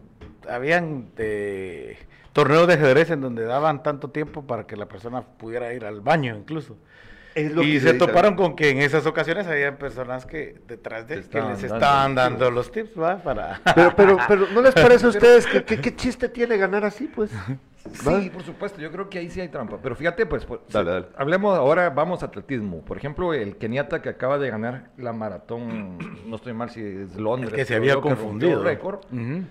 habían 0.48 1.10
eh, 1.18 1.98
torneos 2.32 2.66
de 2.66 2.72
ajedrez 2.72 3.10
en 3.10 3.20
donde 3.20 3.44
daban 3.44 3.82
tanto 3.82 4.08
tiempo 4.08 4.46
para 4.46 4.66
que 4.66 4.76
la 4.76 4.86
persona 4.86 5.20
pudiera 5.20 5.74
ir 5.74 5.84
al 5.84 6.00
baño 6.00 6.34
incluso. 6.34 6.78
Es 7.34 7.52
lo 7.52 7.62
Y 7.62 7.74
que 7.74 7.80
se 7.80 7.94
toparon 7.94 8.34
con 8.34 8.56
que 8.56 8.70
en 8.70 8.78
esas 8.78 9.06
ocasiones 9.06 9.46
habían 9.46 9.76
personas 9.76 10.26
que 10.26 10.60
detrás 10.66 11.06
de 11.06 11.18
Te 11.22 11.28
que 11.28 11.40
les 11.42 11.62
estaban 11.62 12.14
dando 12.14 12.50
los 12.50 12.72
tips, 12.72 12.98
¿va? 12.98 13.18
Para... 13.22 13.60
Pero, 13.74 13.94
pero, 13.96 14.18
pero, 14.26 14.46
¿no 14.52 14.60
les 14.62 14.74
parece 14.74 15.06
a 15.06 15.08
ustedes 15.10 15.46
que, 15.46 15.62
que- 15.64 15.80
qué 15.80 15.94
chiste 15.94 16.28
tiene 16.28 16.56
ganar 16.56 16.84
así, 16.84 17.06
pues? 17.06 17.30
¿Va? 18.06 18.20
Sí, 18.20 18.28
por 18.30 18.42
supuesto, 18.42 18.80
yo 18.80 18.90
creo 18.90 19.08
que 19.08 19.18
ahí 19.18 19.30
sí 19.30 19.40
hay 19.40 19.48
trampa. 19.48 19.78
Pero 19.82 19.94
fíjate, 19.94 20.26
pues, 20.26 20.44
pues, 20.44 20.60
Dale, 20.70 20.90
dale. 20.90 21.06
hablemos 21.16 21.56
ahora, 21.56 21.88
vamos 21.90 22.22
a 22.22 22.26
atletismo. 22.26 22.80
Por 22.82 22.96
ejemplo, 22.98 23.32
el 23.32 23.56
keniata 23.56 24.02
que 24.02 24.08
acaba 24.08 24.36
de 24.38 24.50
ganar 24.50 24.90
la 24.98 25.12
maratón, 25.12 25.96
no 26.26 26.36
estoy 26.36 26.52
mal 26.54 26.70
si 26.70 26.82
es 26.82 27.16
Londres. 27.16 27.54
que 27.54 27.64
se 27.64 27.76
había 27.76 27.96
confundido. 28.00 28.62
récord. 28.62 29.00
Ujú. 29.12 29.42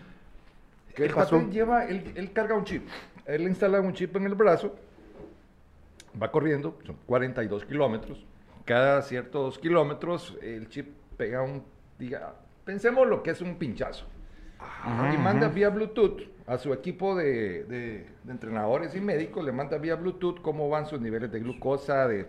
¿Qué 0.96 1.06
el 1.06 1.14
pasó? 1.14 1.48
lleva, 1.50 1.86
él, 1.86 2.12
él 2.16 2.32
carga 2.32 2.56
un 2.56 2.64
chip. 2.66 2.88
Él 3.26 3.44
instala 3.44 3.80
un 3.82 3.94
chip 3.94 4.16
en 4.18 4.26
el 4.26 4.36
brazo, 4.36 4.76
va 6.22 6.32
corriendo, 6.32 6.78
son 6.86 6.98
42 7.06 7.66
kilómetros. 7.66 8.26
Cada 8.66 9.02
ciertos 9.02 9.60
kilómetros 9.60 10.38
el 10.42 10.68
chip 10.70 10.90
pega 11.18 11.42
un, 11.42 11.64
diga, 11.98 12.36
pensemos 12.66 13.08
lo 13.08 13.24
que 13.24 13.32
es 13.32 13.42
un 13.42 13.56
pinchazo. 13.58 14.06
y 15.14 15.18
manda 15.18 15.48
vía 15.50 15.70
Bluetooth 15.70 16.22
a 16.48 16.58
su 16.58 16.74
equipo 16.74 17.16
de, 17.16 17.64
de- 17.66 18.06
de 18.24 18.32
entrenadores 18.32 18.96
y 18.96 19.02
médicos, 19.02 19.44
le 19.46 19.52
manda 19.52 19.78
vía 19.78 19.96
Bluetooth 19.96 20.42
cómo 20.42 20.70
van 20.70 20.86
sus 20.88 21.00
niveles 21.00 21.32
de 21.32 21.40
glucosa, 21.40 22.08
de 22.08 22.28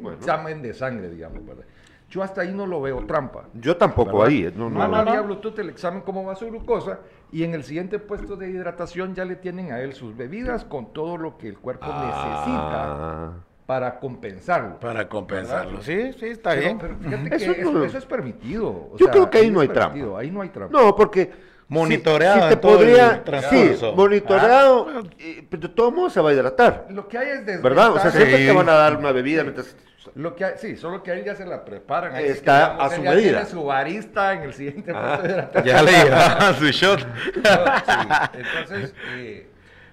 Bueno. 0.00 0.16
examen 0.18 0.62
de 0.62 0.72
sangre, 0.74 1.08
digamos, 1.10 1.44
¿verdad? 1.46 1.64
Yo 2.08 2.22
hasta 2.22 2.42
ahí 2.42 2.52
no 2.52 2.66
lo 2.66 2.80
veo 2.80 3.04
trampa. 3.04 3.44
Yo 3.54 3.76
tampoco 3.76 4.18
¿verdad? 4.18 4.28
ahí. 4.28 4.44
eh, 4.44 4.52
No, 4.54 4.70
no, 4.70 4.78
Manda 4.78 5.04
no. 5.04 5.10
vía 5.10 5.20
Bluetooth 5.22 5.58
el 5.58 5.68
examen 5.70 6.02
cómo 6.02 6.24
va 6.24 6.36
su 6.36 6.46
glucosa 6.46 7.00
y 7.32 7.42
en 7.42 7.54
el 7.54 7.64
siguiente 7.64 7.98
puesto 7.98 8.36
de 8.36 8.48
hidratación 8.48 9.14
ya 9.14 9.24
le 9.24 9.34
tienen 9.36 9.72
a 9.72 9.80
él 9.80 9.92
sus 9.92 10.16
bebidas 10.16 10.64
con 10.64 10.92
todo 10.92 11.16
lo 11.16 11.36
que 11.36 11.48
el 11.48 11.58
cuerpo 11.58 11.86
necesita 11.86 12.12
Ah. 12.46 13.32
para 13.66 13.98
compensarlo. 13.98 14.78
Para 14.78 15.08
compensarlo. 15.08 15.78
¿verdad? 15.78 15.84
sí, 15.84 16.12
sí, 16.20 16.26
está 16.26 16.50
Pero- 16.50 16.62
bien. 16.62 16.78
pero 16.78 16.96
fíjate 16.96 17.28
que 17.30 17.34
Eso 17.36 17.50
eso, 17.52 17.72
no- 17.72 17.84
eso 17.84 17.98
es 17.98 18.06
permitido. 18.06 18.68
o 18.68 18.96
Yo 18.96 19.06
sea, 19.06 19.12
creo 19.12 19.28
que 19.30 19.38
ahí 19.38 19.50
no 19.50 19.60
hay 19.60 19.68
permitido, 19.68 20.06
trampa. 20.06 20.20
Ahí 20.20 20.30
no 20.30 20.40
hay 20.42 20.48
trampa. 20.50 20.78
No, 20.80 20.94
porque... 20.94 21.56
Monitoreado 21.68 22.48
te 22.48 22.56
el. 22.68 23.16
Sí, 23.16 23.20
transcurso. 23.24 23.92
monitoreado. 23.96 24.86
y- 25.18 25.42
pero 25.42 25.62
de 25.66 25.74
todo 25.74 25.90
modo 25.90 26.08
se 26.10 26.20
va 26.20 26.30
a 26.30 26.32
hidratar. 26.32 26.86
Lo 26.90 27.08
que 27.08 27.18
hay 27.18 27.28
es 27.30 27.38
desventaja. 27.44 27.62
¿Verdad? 27.68 27.90
O 27.92 27.98
sea, 27.98 28.10
siempre 28.12 28.38
Sí. 28.38 28.46
te 28.46 28.52
van 28.52 28.68
a 28.68 28.72
dar 28.74 28.96
una 28.96 29.10
bebida 29.10 29.42
mientras... 29.42 29.76
Lo 30.16 30.34
que 30.34 30.44
hay, 30.46 30.54
sí, 30.56 30.76
solo 30.76 31.02
que 31.02 31.10
a 31.10 31.14
él 31.14 31.24
ya 31.24 31.34
se 31.36 31.44
la 31.46 31.64
preparan. 31.64 32.14
ahí 32.14 32.24
Está 32.24 32.70
digamos, 32.76 32.92
a 32.92 32.96
su 32.96 33.02
medida. 33.02 33.20
tiene 33.20 33.44
su 33.46 33.64
barista 33.64 34.32
en 34.32 34.42
el 34.42 34.54
siguiente 34.54 34.92
Ah. 34.94 35.18
de 35.22 35.28
hidratación. 35.28 35.64
Ya 35.76 35.82
le 35.82 35.92
llevaban 35.92 36.54
su 36.54 36.64
shot. 36.66 37.00
Sí, 37.36 38.38
Entonces, 38.38 38.94
eh, 39.16 39.46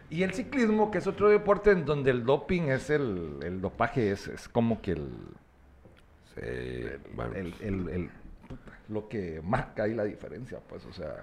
y 0.10 0.24
el 0.24 0.34
ciclismo, 0.34 0.90
que 0.91 1.00
es 1.00 1.08
otro 1.08 1.30
deporte 1.30 1.72
en 1.72 1.86
donde 1.86 2.12
el 2.12 2.24
doping 2.24 2.64
es 2.70 2.90
el, 2.90 3.40
el 3.44 3.60
dopaje, 3.62 4.12
es, 4.12 4.28
es 4.28 4.48
como 4.48 4.82
que 4.82 4.91
el, 4.91 5.10
el- 6.38 7.00
bueno. 7.14 7.34
el- 7.36 7.54
el- 7.62 8.10
lo 8.90 9.08
que 9.10 9.41
marca 9.44 9.84
ahí 9.84 9.94
la 9.94 10.04
diferencia, 10.04 10.60
pues, 10.70 10.86
o 10.86 10.94
sea, 10.94 11.16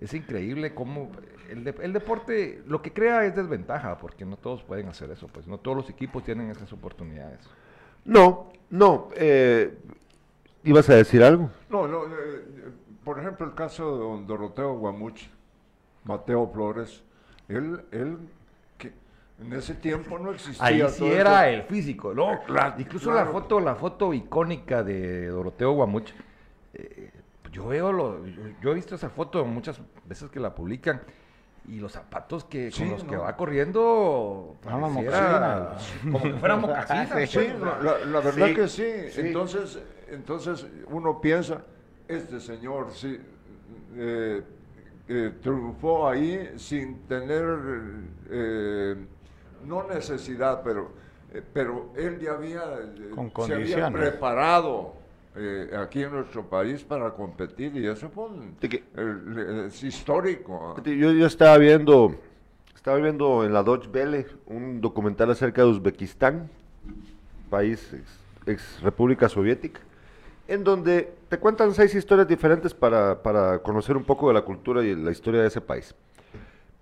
Es 0.00 0.14
increíble 0.14 0.74
cómo 0.74 1.10
el, 1.50 1.64
de- 1.64 1.74
el 1.82 1.92
deporte 1.92 2.62
lo 2.68 2.80
que 2.82 2.92
crea 2.92 3.24
es 3.24 3.34
desventaja, 3.34 3.98
porque 3.98 4.24
no 4.24 4.36
todos 4.36 4.62
pueden 4.62 4.86
hacer 4.88 5.10
eso, 5.10 5.26
pues 5.26 5.48
no 5.48 5.58
todos 5.58 5.76
los 5.76 5.90
equipos 5.90 6.22
tienen 6.22 6.50
esas 6.52 6.72
oportunidades. 6.72 7.40
No, 8.08 8.50
no. 8.70 9.08
eh, 9.14 9.78
¿Ibas 10.64 10.88
a 10.90 10.94
decir 10.96 11.22
algo? 11.22 11.50
No, 11.70 11.86
no, 11.86 12.04
eh, 12.06 12.08
eh, 12.10 12.70
por 13.04 13.18
ejemplo, 13.18 13.46
el 13.46 13.54
caso 13.54 13.92
de 13.92 13.98
don 14.02 14.26
Doroteo 14.26 14.74
Guamuch, 14.74 15.22
Mateo 16.04 16.48
Flores, 16.52 17.02
él, 17.48 17.80
él, 17.92 18.18
que 18.76 18.92
en 19.40 19.52
ese 19.52 19.74
tiempo 19.74 20.18
no 20.18 20.32
existía. 20.32 20.66
Ahí 20.66 20.78
todo 20.80 20.88
sí 20.90 21.04
eso. 21.06 21.14
era 21.20 21.48
el 21.50 21.62
físico, 21.64 22.12
¿no? 22.14 22.40
Claro, 22.46 22.74
Incluso 22.80 23.12
la 23.12 23.26
foto, 23.26 23.60
la 23.60 23.74
foto 23.74 24.12
icónica 24.14 24.82
de 24.82 25.28
Doroteo 25.28 25.72
Guamuch. 25.72 26.10
eh, 26.74 27.10
yo 27.52 27.66
veo 27.68 27.92
lo, 27.92 28.26
yo, 28.26 28.42
yo 28.60 28.70
he 28.72 28.74
visto 28.74 28.94
esa 28.94 29.08
foto 29.08 29.42
muchas 29.44 29.80
veces 30.04 30.30
que 30.30 30.38
la 30.40 30.54
publican 30.54 31.00
y 31.68 31.78
los 31.80 31.92
zapatos 31.92 32.44
que 32.44 32.70
Sí, 32.70 32.80
con 32.80 32.90
los 32.92 33.04
que 33.04 33.16
no. 33.16 33.22
va 33.22 33.36
corriendo 33.36 34.56
Ah, 34.66 34.80
pareciera 34.80 35.76
como 36.10 36.24
que 36.24 36.34
fueran 36.34 36.60
mocasinas. 36.62 37.08
Sí, 37.08 37.26
Sí, 37.26 37.34
pues, 37.34 37.58
no, 37.60 37.82
la, 37.82 37.98
la 38.06 38.20
verdad 38.20 38.46
Sí, 38.48 38.54
que 38.54 38.68
sí. 38.68 38.92
sí. 39.10 39.20
Entonces, 39.20 39.78
entonces 40.08 40.66
uno 40.90 41.20
piensa, 41.20 41.62
este 42.08 42.40
señor 42.40 42.88
sí 42.92 43.20
eh, 43.96 44.42
eh, 45.08 45.32
triunfó 45.42 46.08
ahí 46.08 46.54
sin 46.56 47.00
tener, 47.06 47.44
eh, 48.30 48.96
no 49.64 49.84
necesidad, 49.88 50.62
pero, 50.62 50.92
eh, 51.32 51.42
pero 51.52 51.92
él 51.96 52.18
ya 52.18 52.32
había, 52.32 52.62
Con 53.14 53.30
se 53.46 53.54
había 53.54 53.90
preparado 53.90 54.94
eh, 55.38 55.70
aquí 55.78 56.02
en 56.02 56.12
nuestro 56.12 56.48
país 56.48 56.82
para 56.82 57.10
competir 57.12 57.74
y 57.76 57.86
eso 57.86 58.08
fue 58.10 58.24
un- 58.26 58.56
el- 58.60 59.66
es 59.66 59.82
histórico. 59.82 60.74
Yo, 60.84 61.12
yo 61.12 61.26
estaba 61.26 61.56
viendo, 61.58 62.14
estaba 62.74 62.96
viendo 62.98 63.44
en 63.44 63.52
la 63.52 63.62
Deutsche 63.62 63.88
Welle 63.92 64.26
un 64.46 64.80
documental 64.80 65.30
acerca 65.30 65.62
de 65.62 65.68
Uzbekistán, 65.68 66.50
país 67.50 67.92
ex, 67.94 68.18
ex 68.46 68.82
República 68.82 69.28
Soviética, 69.28 69.80
en 70.48 70.64
donde 70.64 71.12
te 71.28 71.38
cuentan 71.38 71.72
seis 71.74 71.94
historias 71.94 72.26
diferentes 72.26 72.74
para, 72.74 73.22
para 73.22 73.58
conocer 73.60 73.96
un 73.96 74.04
poco 74.04 74.28
de 74.28 74.34
la 74.34 74.42
cultura 74.42 74.82
y 74.82 74.94
la 74.94 75.10
historia 75.10 75.40
de 75.42 75.48
ese 75.48 75.60
país. 75.60 75.94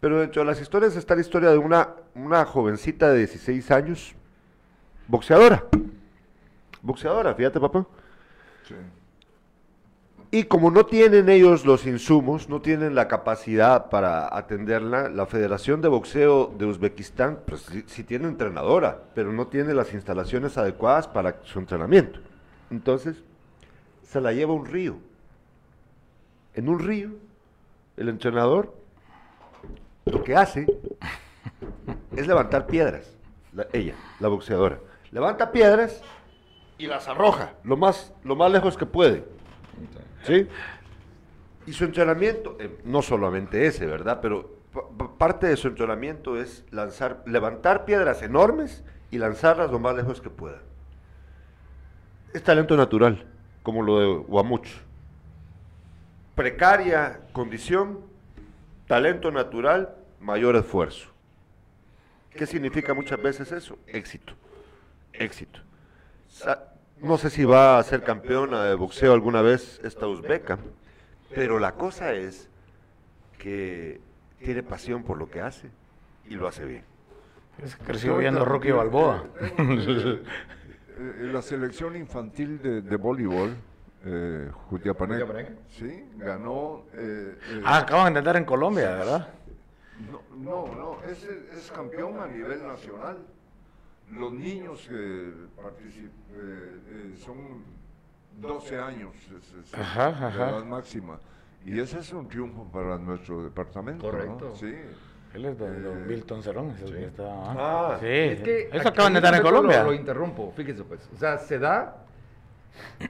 Pero 0.00 0.20
dentro 0.20 0.42
de 0.42 0.46
las 0.46 0.60
historias 0.60 0.94
está 0.96 1.14
la 1.14 1.20
historia 1.22 1.50
de 1.50 1.58
una, 1.58 1.88
una 2.14 2.44
jovencita 2.44 3.10
de 3.10 3.18
16 3.18 3.70
años, 3.70 4.14
boxeadora. 5.08 5.64
Boxeadora, 6.82 7.34
fíjate 7.34 7.58
papá. 7.58 7.86
Y 10.30 10.44
como 10.44 10.70
no 10.70 10.84
tienen 10.86 11.28
ellos 11.28 11.64
los 11.64 11.86
insumos, 11.86 12.48
no 12.48 12.60
tienen 12.60 12.94
la 12.94 13.06
capacidad 13.08 13.88
para 13.90 14.36
atenderla, 14.36 15.08
la 15.08 15.24
Federación 15.26 15.80
de 15.80 15.88
Boxeo 15.88 16.52
de 16.58 16.66
Uzbekistán, 16.66 17.38
pues 17.46 17.66
sí, 17.86 18.02
tiene 18.02 18.26
entrenadora, 18.26 19.02
pero 19.14 19.32
no 19.32 19.46
tiene 19.46 19.72
las 19.72 19.94
instalaciones 19.94 20.58
adecuadas 20.58 21.06
para 21.06 21.36
su 21.44 21.58
entrenamiento. 21.60 22.18
Entonces, 22.70 23.22
se 24.02 24.20
la 24.20 24.32
lleva 24.32 24.52
a 24.52 24.56
un 24.56 24.66
río. 24.66 24.96
En 26.54 26.68
un 26.68 26.80
río, 26.80 27.10
el 27.96 28.08
entrenador 28.08 28.74
lo 30.06 30.24
que 30.24 30.34
hace 30.34 30.66
es 32.16 32.26
levantar 32.26 32.66
piedras, 32.66 33.06
la- 33.52 33.68
ella, 33.72 33.94
la 34.20 34.28
boxeadora. 34.28 34.78
Levanta 35.12 35.52
piedras 35.52 36.02
y 36.78 36.86
las 36.86 37.08
arroja 37.08 37.54
lo 37.64 37.76
más, 37.76 38.12
lo 38.24 38.36
más 38.36 38.50
lejos 38.52 38.76
que 38.76 38.86
puede. 38.86 39.24
¿Sí? 40.24 40.48
Y 41.66 41.72
su 41.72 41.84
entrenamiento, 41.84 42.56
eh, 42.60 42.78
no 42.84 43.02
solamente 43.02 43.66
ese, 43.66 43.86
¿verdad? 43.86 44.20
Pero 44.20 44.56
pa- 44.72 44.88
pa- 44.96 45.18
parte 45.18 45.46
de 45.46 45.56
su 45.56 45.68
entrenamiento 45.68 46.40
es 46.40 46.64
lanzar, 46.70 47.22
levantar 47.26 47.84
piedras 47.84 48.22
enormes 48.22 48.84
y 49.10 49.18
lanzarlas 49.18 49.70
lo 49.70 49.78
más 49.78 49.94
lejos 49.96 50.20
que 50.20 50.30
pueda. 50.30 50.60
Es 52.34 52.42
talento 52.42 52.76
natural, 52.76 53.26
como 53.62 53.82
lo 53.82 53.98
de 54.00 54.06
Guamuch. 54.28 54.68
Precaria 56.34 57.20
condición, 57.32 58.00
talento 58.86 59.30
natural, 59.30 59.94
mayor 60.20 60.56
esfuerzo. 60.56 61.08
¿Qué 62.30 62.46
significa 62.46 62.92
muchas 62.92 63.20
veces 63.22 63.50
eso? 63.52 63.78
Éxito. 63.86 64.34
Éxito. 65.14 65.60
No 67.02 67.18
sé 67.18 67.30
si 67.30 67.44
va 67.44 67.78
a 67.78 67.82
ser 67.82 68.02
campeona 68.02 68.64
de 68.64 68.74
boxeo 68.74 69.12
alguna 69.12 69.42
vez 69.42 69.80
esta 69.84 70.06
uzbeca, 70.06 70.58
pero 71.34 71.58
la 71.58 71.72
cosa 71.72 72.12
es 72.14 72.48
que 73.38 74.00
tiene 74.38 74.62
pasión 74.62 75.02
por 75.02 75.18
lo 75.18 75.28
que 75.30 75.40
hace 75.40 75.68
y 76.28 76.34
lo 76.34 76.48
hace 76.48 76.64
bien. 76.64 76.84
Creció 77.86 78.16
viendo 78.18 78.44
Rocky 78.44 78.70
Balboa. 78.70 79.24
Eh, 79.38 80.22
eh, 80.98 81.30
la 81.32 81.42
selección 81.42 81.94
infantil 81.96 82.60
de, 82.62 82.80
de 82.80 82.96
voleibol, 82.96 83.54
eh, 84.04 84.50
Jutiapaneca. 84.70 85.26
sí, 85.68 86.08
ganó. 86.16 86.84
eh, 86.94 87.36
eh, 87.50 87.62
Ah, 87.64 87.78
acaban 87.78 88.14
de 88.14 88.20
andar 88.20 88.36
en 88.36 88.44
Colombia, 88.46 88.94
¿verdad? 88.96 89.28
no, 90.10 90.22
no, 90.36 90.74
no, 90.74 90.98
es, 91.10 91.22
es 91.24 91.70
campeón 91.70 92.18
a 92.20 92.26
nivel 92.26 92.66
nacional. 92.66 93.18
Los 94.12 94.32
niños 94.32 94.86
que 94.88 95.32
participan 95.60 96.10
son 97.16 97.64
12 98.40 98.78
años, 98.78 99.10
es, 99.36 99.54
es 99.64 99.74
Ajá, 99.74 100.10
la 100.10 100.28
ajá. 100.28 100.50
edad 100.50 100.64
máxima. 100.64 101.18
Y 101.64 101.80
ese 101.80 101.98
es 101.98 102.12
un 102.12 102.28
triunfo 102.28 102.64
para 102.72 102.98
nuestro 102.98 103.42
departamento. 103.42 104.06
¿no? 104.06 104.12
Correcto. 104.12 104.54
Sí. 104.56 104.72
Él 105.34 105.44
es 105.46 105.58
don, 105.58 105.82
don 105.82 105.98
Eh, 106.02 106.04
Milton 106.06 106.42
Cerón. 106.42 106.70
es 106.70 106.82
el 106.82 106.96
que 106.96 107.04
está- 107.06 107.24
Ah, 107.28 107.96
sí. 108.00 108.06
Es 108.06 108.40
que 108.42 108.68
Eso 108.72 108.88
acaban 108.88 109.12
de 109.12 109.18
estar 109.18 109.34
en 109.34 109.40
lo- 109.42 109.44
Colombia. 109.50 109.82
Lo, 109.82 109.92
interrumpo, 109.92 110.52
fíjese 110.56 110.84
pues. 110.84 111.08
O 111.14 111.18
sea, 111.18 111.36
se 111.38 111.58
da 111.58 112.04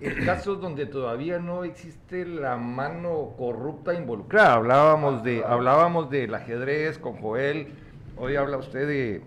en 0.01 0.25
casos 0.25 0.61
donde 0.61 0.87
todavía 0.87 1.39
no 1.39 1.65
existe 1.65 2.25
la 2.25 2.57
mano 2.57 3.35
corrupta 3.37 3.93
involucrada. 3.95 4.55
Hablábamos 4.55 5.23
de, 5.23 5.45
hablábamos 5.45 6.09
del 6.09 6.35
ajedrez 6.35 6.99
con 6.99 7.17
Joel. 7.19 7.69
Hoy 8.17 8.37
habla 8.37 8.57
usted 8.57 8.89
de, 8.89 9.23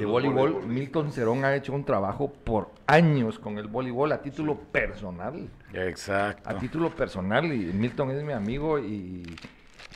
de 0.00 0.04
voleibol. 0.06 0.66
Milton 0.66 1.12
Cerón 1.12 1.44
ha 1.44 1.54
hecho 1.54 1.72
un 1.72 1.84
trabajo 1.84 2.32
por 2.32 2.70
años 2.86 3.38
con 3.38 3.58
el 3.58 3.66
voleibol 3.68 4.12
a 4.12 4.20
título 4.22 4.56
personal. 4.56 5.48
Exacto. 5.72 6.48
A 6.48 6.58
título 6.58 6.90
personal, 6.90 7.46
y 7.52 7.58
Milton 7.72 8.10
es 8.10 8.22
mi 8.22 8.32
amigo 8.32 8.78
y, 8.78 9.24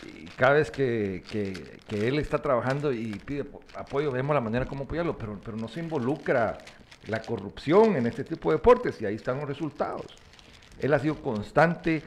y 0.05 0.25
cada 0.37 0.55
vez 0.55 0.71
que, 0.71 1.23
que- 1.31 1.79
que 1.89 2.09
él 2.09 2.19
está 2.19 2.39
trabajando 2.43 2.93
y 2.93 3.13
pide 3.25 3.45
po- 3.45 3.61
apoyo, 3.77 4.11
vemos 4.13 4.35
la 4.35 4.41
manera 4.41 4.67
como 4.67 4.85
apoyarlo, 4.85 5.17
pero, 5.17 5.39
pero 5.45 5.57
no 5.57 5.69
se 5.69 5.81
involucra 5.81 6.59
la 7.07 7.21
corrupción 7.23 7.97
en 7.97 8.07
este 8.07 8.25
tipo 8.25 8.51
de 8.51 8.57
deportes 8.57 9.01
y 9.01 9.07
ahí 9.07 9.15
están 9.15 9.39
los 9.39 9.49
resultados. 9.49 10.07
Él 10.79 10.93
ha 10.93 10.99
sido 10.99 11.15
constante. 11.23 12.03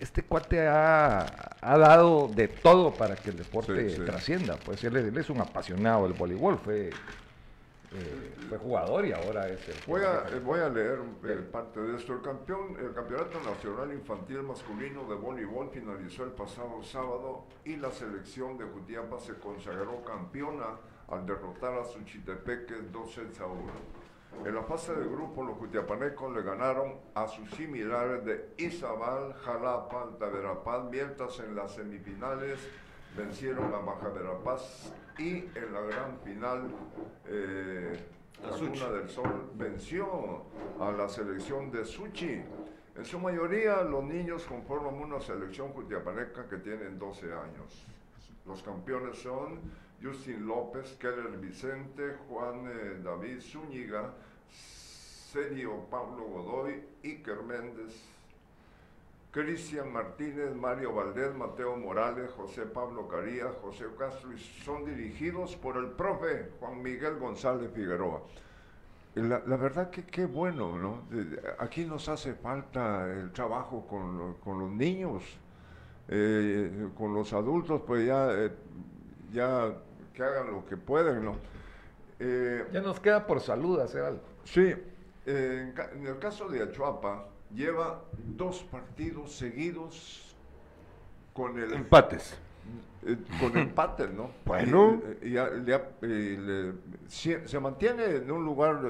Este 0.00 0.22
cuate 0.22 0.66
ha, 0.66 1.20
ha 1.60 1.78
dado 1.78 2.28
de 2.28 2.48
todo 2.48 2.92
para 2.92 3.14
que 3.16 3.30
el 3.30 3.36
deporte 3.38 3.90
Sí, 3.90 3.96
sí. 3.96 4.04
trascienda. 4.04 4.56
Pues 4.64 4.82
él, 4.84 4.96
es- 4.96 5.04
él 5.06 5.16
es 5.16 5.30
un 5.30 5.40
apasionado 5.40 6.04
del 6.04 6.12
voleibol, 6.14 6.58
fue, 6.58 6.88
eh, 6.88 8.34
fue 8.48 8.58
jugador 8.58 9.06
y 9.06 9.12
ahora 9.12 9.48
es 9.48 9.68
el 9.68 9.74
Voy 9.86 10.02
a, 10.02 10.24
voy 10.44 10.58
a 10.60 10.68
leer 10.68 10.98
eh, 11.26 11.36
parte 11.50 11.80
de 11.80 11.96
esto. 11.96 12.12
El, 12.14 12.22
campeón, 12.22 12.76
el 12.80 12.92
Campeonato 12.92 13.38
Nacional 13.40 13.92
Infantil 13.92 14.42
Masculino 14.42 15.04
de 15.04 15.14
Voleibol 15.14 15.70
finalizó 15.72 16.24
el 16.24 16.30
pasado 16.32 16.82
sábado 16.82 17.44
y 17.64 17.76
la 17.76 17.90
selección 17.92 18.58
de 18.58 18.64
Jutiapa 18.64 19.20
se 19.20 19.34
consagró 19.34 20.02
campeona 20.04 20.66
al 21.08 21.24
derrotar 21.24 21.74
a 21.78 21.84
Suchitepeque 21.84 22.74
2 22.92 23.12
sets 23.14 23.40
a 23.40 23.46
1. 23.46 23.62
En 24.44 24.54
la 24.54 24.62
fase 24.62 24.94
de 24.94 25.06
grupo, 25.06 25.42
los 25.42 25.56
jutiapanecos 25.58 26.34
le 26.34 26.42
ganaron 26.42 26.94
a 27.14 27.26
sus 27.26 27.50
similares 27.52 28.24
de 28.24 28.50
Izabal, 28.58 29.34
Jalapa, 29.44 30.02
Altaverapaz, 30.02 30.84
mientras 30.90 31.38
en 31.40 31.54
las 31.54 31.74
semifinales 31.74 32.58
vencieron 33.16 33.72
a 33.72 33.78
Baja 33.78 34.08
Verapaz 34.08 34.92
y 35.18 35.44
en 35.54 35.72
la 35.72 35.80
gran 35.80 36.18
final 36.24 36.68
eh, 37.26 37.96
Laguna 38.42 38.90
del 38.90 39.08
Sol 39.08 39.50
venció 39.54 40.42
a 40.80 40.90
la 40.90 41.08
selección 41.08 41.70
de 41.70 41.84
Suchi. 41.84 42.42
En 42.96 43.04
su 43.04 43.18
mayoría 43.18 43.82
los 43.82 44.04
niños 44.04 44.44
conforman 44.44 44.94
una 44.94 45.20
selección 45.20 45.68
jutiapaneca 45.72 46.48
que 46.48 46.58
tienen 46.58 46.98
12 46.98 47.32
años. 47.32 47.86
Los 48.46 48.62
campeones 48.62 49.18
son 49.18 49.60
Justin 50.04 50.46
López, 50.46 50.96
Keller 51.00 51.38
Vicente, 51.38 52.16
Juan 52.28 52.66
eh, 52.66 53.00
David 53.02 53.40
Zúñiga, 53.40 54.12
Sergio 54.50 55.86
Pablo 55.90 56.24
Godoy, 56.24 56.84
Iker 57.02 57.42
Méndez, 57.42 58.04
Cristian 59.30 59.92
Martínez, 59.92 60.54
Mario 60.54 60.94
Valdés, 60.94 61.34
Mateo 61.34 61.76
Morales, 61.76 62.30
José 62.36 62.66
Pablo 62.66 63.08
Carías, 63.08 63.52
José 63.62 63.86
Castro, 63.98 64.32
y 64.32 64.38
son 64.38 64.84
dirigidos 64.84 65.56
por 65.56 65.76
el 65.76 65.88
profe 65.92 66.50
Juan 66.60 66.82
Miguel 66.82 67.18
González 67.18 67.70
Figueroa. 67.74 68.22
La, 69.14 69.56
verdad 69.56 69.90
que 69.90 70.04
qué 70.04 70.26
bueno, 70.26 70.76
¿no? 70.76 71.02
Aquí 71.58 71.84
nos 71.84 72.08
hace 72.08 72.34
falta 72.34 73.10
el 73.10 73.32
trabajo 73.32 73.86
con, 73.86 74.34
con 74.34 74.58
los 74.58 74.70
niños. 74.70 75.22
Eh, 76.06 76.90
con 76.98 77.14
los 77.14 77.32
adultos, 77.32 77.80
pues 77.86 78.06
ya, 78.06 78.28
eh, 78.30 78.52
ya 79.32 79.74
que 80.14 80.22
hagan 80.22 80.50
lo 80.50 80.64
que 80.64 80.76
pueden, 80.76 81.24
¿no? 81.24 81.36
Eh, 82.20 82.64
Ya 82.72 82.80
nos 82.80 83.00
queda 83.00 83.26
por 83.26 83.40
salud 83.40 83.80
hacer 83.80 84.02
algo. 84.02 84.22
Sí, 84.44 84.74
eh, 85.26 85.72
en, 85.94 86.06
el 86.06 86.18
caso 86.18 86.48
de 86.48 86.62
Achuapa, 86.62 87.26
lleva 87.52 88.02
dos 88.36 88.62
partidos 88.62 89.34
seguidos 89.36 90.34
con 91.32 91.58
el 91.58 91.72
Empates. 91.72 92.36
eh, 93.04 93.16
con 93.40 93.56
empate, 93.58 94.08
¿no? 94.08 94.30
Bueno. 94.44 95.02
Y, 95.22 95.28
y 95.28 95.32
ya- 95.32 95.50
le 95.50 95.74
ha- 95.74 95.90
y 96.02 96.36
le- 96.36 96.72
si- 97.08 97.36
se 97.46 97.58
mantiene 97.60 98.04
en 98.16 98.30
un 98.30 98.44
lugar 98.44 98.80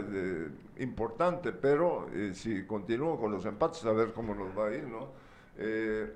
importante, 0.78 1.52
pero 1.52 2.08
eh, 2.12 2.32
si 2.34 2.64
continúa 2.66 3.18
con 3.18 3.32
los 3.32 3.44
empates, 3.46 3.84
a 3.86 3.92
ver 3.92 4.12
cómo 4.12 4.34
nos 4.34 4.56
va 4.56 4.68
a 4.68 4.74
ir, 4.74 4.84
¿no? 4.84 5.08
Eh, 5.56 6.12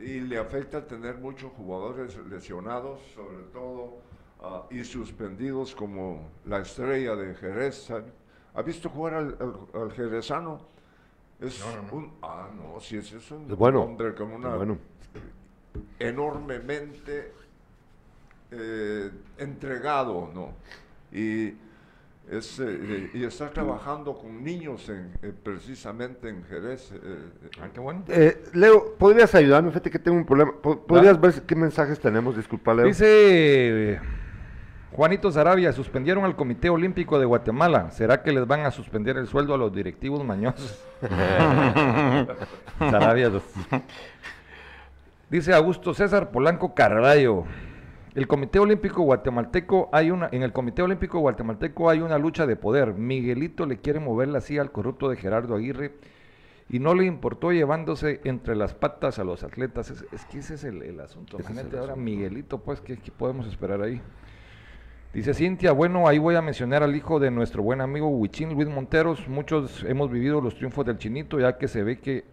y 0.00 0.20
le 0.20 0.38
afecta 0.38 0.86
tener 0.86 1.18
muchos 1.18 1.52
jugadores 1.52 2.16
lesionados, 2.28 3.00
sobre 3.14 3.42
todo, 3.52 3.98
ah, 4.40 4.64
y 4.70 4.84
suspendidos 4.84 5.74
como 5.74 6.28
la 6.46 6.60
estrella 6.60 7.14
de 7.16 7.34
Jerez. 7.34 7.90
¿ha- 7.90 8.02
¿Ha 8.54 8.62
visto 8.62 8.88
jugar 8.88 9.14
al, 9.14 9.36
al- 9.40 9.82
al 9.82 9.92
jerezano? 9.92 10.60
Es 11.40 11.62
un... 11.92 12.12
Ah, 12.22 12.48
no, 12.56 12.80
sí, 12.80 12.96
ese 12.96 13.18
es 13.18 13.30
un 13.30 13.46
bueno. 13.56 13.82
hombre 13.82 14.14
con 14.14 14.32
una... 14.32 14.50
Es 14.50 14.56
bueno. 14.56 14.78
enormemente 15.98 17.32
eh, 18.50 19.10
entregado, 19.38 20.30
¿no? 20.34 20.52
Y, 21.16 21.54
es, 22.30 22.58
eh, 22.60 23.10
y 23.14 23.24
está 23.24 23.50
trabajando 23.50 24.16
con 24.16 24.42
niños 24.44 24.88
en, 24.88 25.12
eh, 25.22 25.32
precisamente 25.42 26.28
en 26.28 26.44
Jerez. 26.44 26.92
eh, 26.92 26.98
eh, 27.02 27.48
Ah, 27.62 27.68
qué 27.72 27.80
bueno. 27.80 28.02
Eh, 28.08 28.42
Leo, 28.52 28.94
¿podrías 28.98 29.34
ayudarme? 29.34 29.70
Fíjate 29.70 29.90
que 29.90 29.98
tengo 29.98 30.16
un 30.16 30.26
problema. 30.26 30.52
Po- 30.60 30.80
¿Podrías 30.86 31.20
ver 31.20 31.32
qué 31.42 31.54
mensajes 31.54 31.98
tenemos? 32.00 32.36
Disculpa, 32.36 32.74
Leo. 32.74 32.86
Dice 32.86 33.06
eh, 33.94 34.00
Juanito 34.92 35.30
Sarabia, 35.30 35.72
suspendieron 35.72 36.24
al 36.24 36.34
Comité 36.36 36.70
Olímpico 36.70 37.18
de 37.18 37.26
Guatemala. 37.26 37.90
¿Será 37.90 38.22
que 38.22 38.32
les 38.32 38.46
van 38.46 38.60
a 38.66 38.70
suspender 38.70 39.16
el 39.16 39.26
sueldo 39.26 39.54
a 39.54 39.58
los 39.58 39.72
directivos 39.72 40.24
mañosos? 40.24 40.82
Sarabia. 42.78 43.30
Dice 45.30 45.52
Augusto 45.54 45.92
César 45.94 46.30
Polanco 46.30 46.74
Carballo. 46.74 47.44
El 48.18 48.26
Comité 48.26 48.58
Olímpico 48.58 49.04
Guatemalteco 49.04 49.90
hay 49.92 50.10
una 50.10 50.28
en 50.32 50.42
el 50.42 50.52
Comité 50.52 50.82
Olímpico 50.82 51.20
Guatemalteco 51.20 51.88
hay 51.88 52.00
una 52.00 52.18
lucha 52.18 52.48
de 52.48 52.56
poder. 52.56 52.94
Miguelito 52.94 53.64
le 53.64 53.76
quiere 53.78 54.00
mover 54.00 54.26
la 54.26 54.40
silla 54.40 54.60
al 54.60 54.72
corrupto 54.72 55.08
de 55.08 55.14
Gerardo 55.14 55.54
Aguirre 55.54 55.92
y 56.68 56.80
no 56.80 56.94
le 56.94 57.04
importó 57.04 57.52
llevándose 57.52 58.20
entre 58.24 58.56
las 58.56 58.74
patas 58.74 59.20
a 59.20 59.24
los 59.24 59.44
atletas. 59.44 59.92
Es, 59.92 60.04
es 60.10 60.24
que 60.24 60.38
ese 60.38 60.54
es 60.54 60.64
el, 60.64 60.82
el 60.82 60.98
asunto. 60.98 61.36
Imagínate 61.38 61.78
ahora 61.78 61.92
asunto. 61.92 62.10
Miguelito, 62.10 62.58
pues, 62.58 62.80
¿qué, 62.80 62.96
qué 62.96 63.12
podemos 63.12 63.46
esperar 63.46 63.82
ahí? 63.82 64.02
Dice 65.14 65.32
Cintia, 65.32 65.70
bueno, 65.70 66.08
ahí 66.08 66.18
voy 66.18 66.34
a 66.34 66.42
mencionar 66.42 66.82
al 66.82 66.96
hijo 66.96 67.20
de 67.20 67.30
nuestro 67.30 67.62
buen 67.62 67.80
amigo 67.80 68.08
Huichín 68.08 68.52
Luis 68.52 68.66
Monteros. 68.66 69.28
Muchos 69.28 69.84
hemos 69.84 70.10
vivido 70.10 70.40
los 70.40 70.56
triunfos 70.56 70.84
del 70.84 70.98
chinito, 70.98 71.38
ya 71.38 71.56
que 71.56 71.68
se 71.68 71.84
ve 71.84 72.00
que 72.00 72.24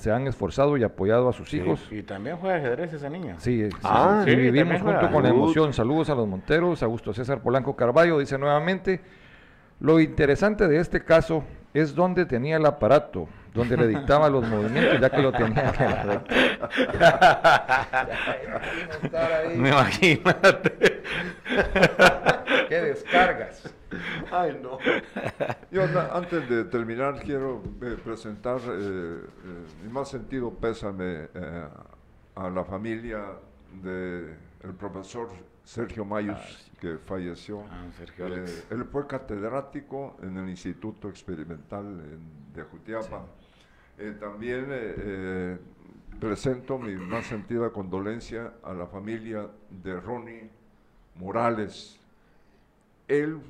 se 0.00 0.10
han 0.10 0.26
esforzado 0.26 0.76
y 0.76 0.82
apoyado 0.82 1.28
a 1.28 1.32
sus 1.32 1.52
hijos. 1.54 1.86
Y 1.90 2.02
también 2.02 2.36
juega 2.38 2.56
ajedrez 2.56 2.92
ese 2.94 3.08
niño. 3.10 3.34
Sí, 3.38 3.68
sí, 3.70 3.76
Ah, 3.84 4.22
sí, 4.24 4.30
sí, 4.30 4.36
vivimos 4.36 4.80
junto 4.80 4.92
juega. 4.98 5.10
con 5.12 5.22
la 5.22 5.28
emoción. 5.28 5.72
Saludos 5.74 6.08
a 6.10 6.14
los 6.14 6.26
Monteros, 6.26 6.82
Augusto 6.82 7.12
César 7.12 7.40
Polanco 7.42 7.76
Carballo 7.76 8.18
dice 8.18 8.38
nuevamente, 8.38 9.00
lo 9.80 10.00
interesante 10.00 10.66
de 10.68 10.78
este 10.78 11.04
caso 11.04 11.44
es 11.74 11.94
donde 11.94 12.24
tenía 12.26 12.56
el 12.56 12.66
aparato, 12.66 13.28
donde 13.54 13.76
le 13.76 13.86
dictaba 13.88 14.28
los 14.30 14.46
movimientos, 14.48 15.00
ya 15.00 15.10
que 15.10 15.22
lo 15.22 15.32
tenía 15.32 15.70
que 15.72 15.84
Imagínate. 19.54 21.02
¿Qué 22.90 22.94
descargas? 22.94 23.72
Ay, 24.32 24.58
no. 24.60 24.78
Yo 25.70 25.84
antes 26.12 26.48
de 26.48 26.64
terminar 26.64 27.20
quiero 27.22 27.62
eh, 27.82 27.96
presentar 28.02 28.58
eh, 28.58 28.68
eh, 28.68 29.22
mi 29.84 29.92
más 29.92 30.08
sentido 30.08 30.50
pésame 30.52 31.28
eh, 31.32 31.68
a 32.34 32.50
la 32.50 32.64
familia 32.64 33.24
del 33.82 34.36
profesor 34.78 35.28
Sergio 35.64 36.04
Mayus 36.04 36.72
que 36.80 36.98
falleció. 36.98 37.62
Ah, 37.70 37.86
Sergio 37.96 38.26
Eh, 38.26 38.32
Alex. 38.38 38.66
él 38.70 38.84
fue 38.86 39.06
catedrático 39.06 40.16
en 40.22 40.36
el 40.38 40.48
Instituto 40.48 41.08
Experimental 41.08 41.84
en- 41.84 42.52
de 42.52 42.62
Jutiapa. 42.64 43.24
Eh, 43.98 44.16
también 44.18 44.66
eh, 44.70 44.94
eh, 44.98 45.58
presento 46.18 46.76
mi 46.78 46.96
más 46.96 47.26
sentida 47.26 47.70
condolencia 47.70 48.54
a 48.64 48.72
la 48.72 48.86
familia 48.86 49.46
de 49.70 50.00
Ronnie 50.00 50.50
Morales. 51.14 51.99
Él, 53.10 53.40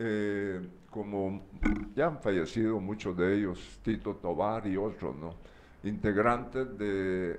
eh, 0.00 0.60
como 0.90 1.42
ya 1.94 2.06
han 2.06 2.18
fallecido 2.20 2.80
muchos 2.80 3.16
de 3.16 3.36
ellos, 3.36 3.78
Tito 3.82 4.16
Tobar 4.16 4.66
y 4.66 4.76
otros, 4.76 5.14
¿no? 5.16 5.34
integrantes 5.84 6.76
de 6.76 7.38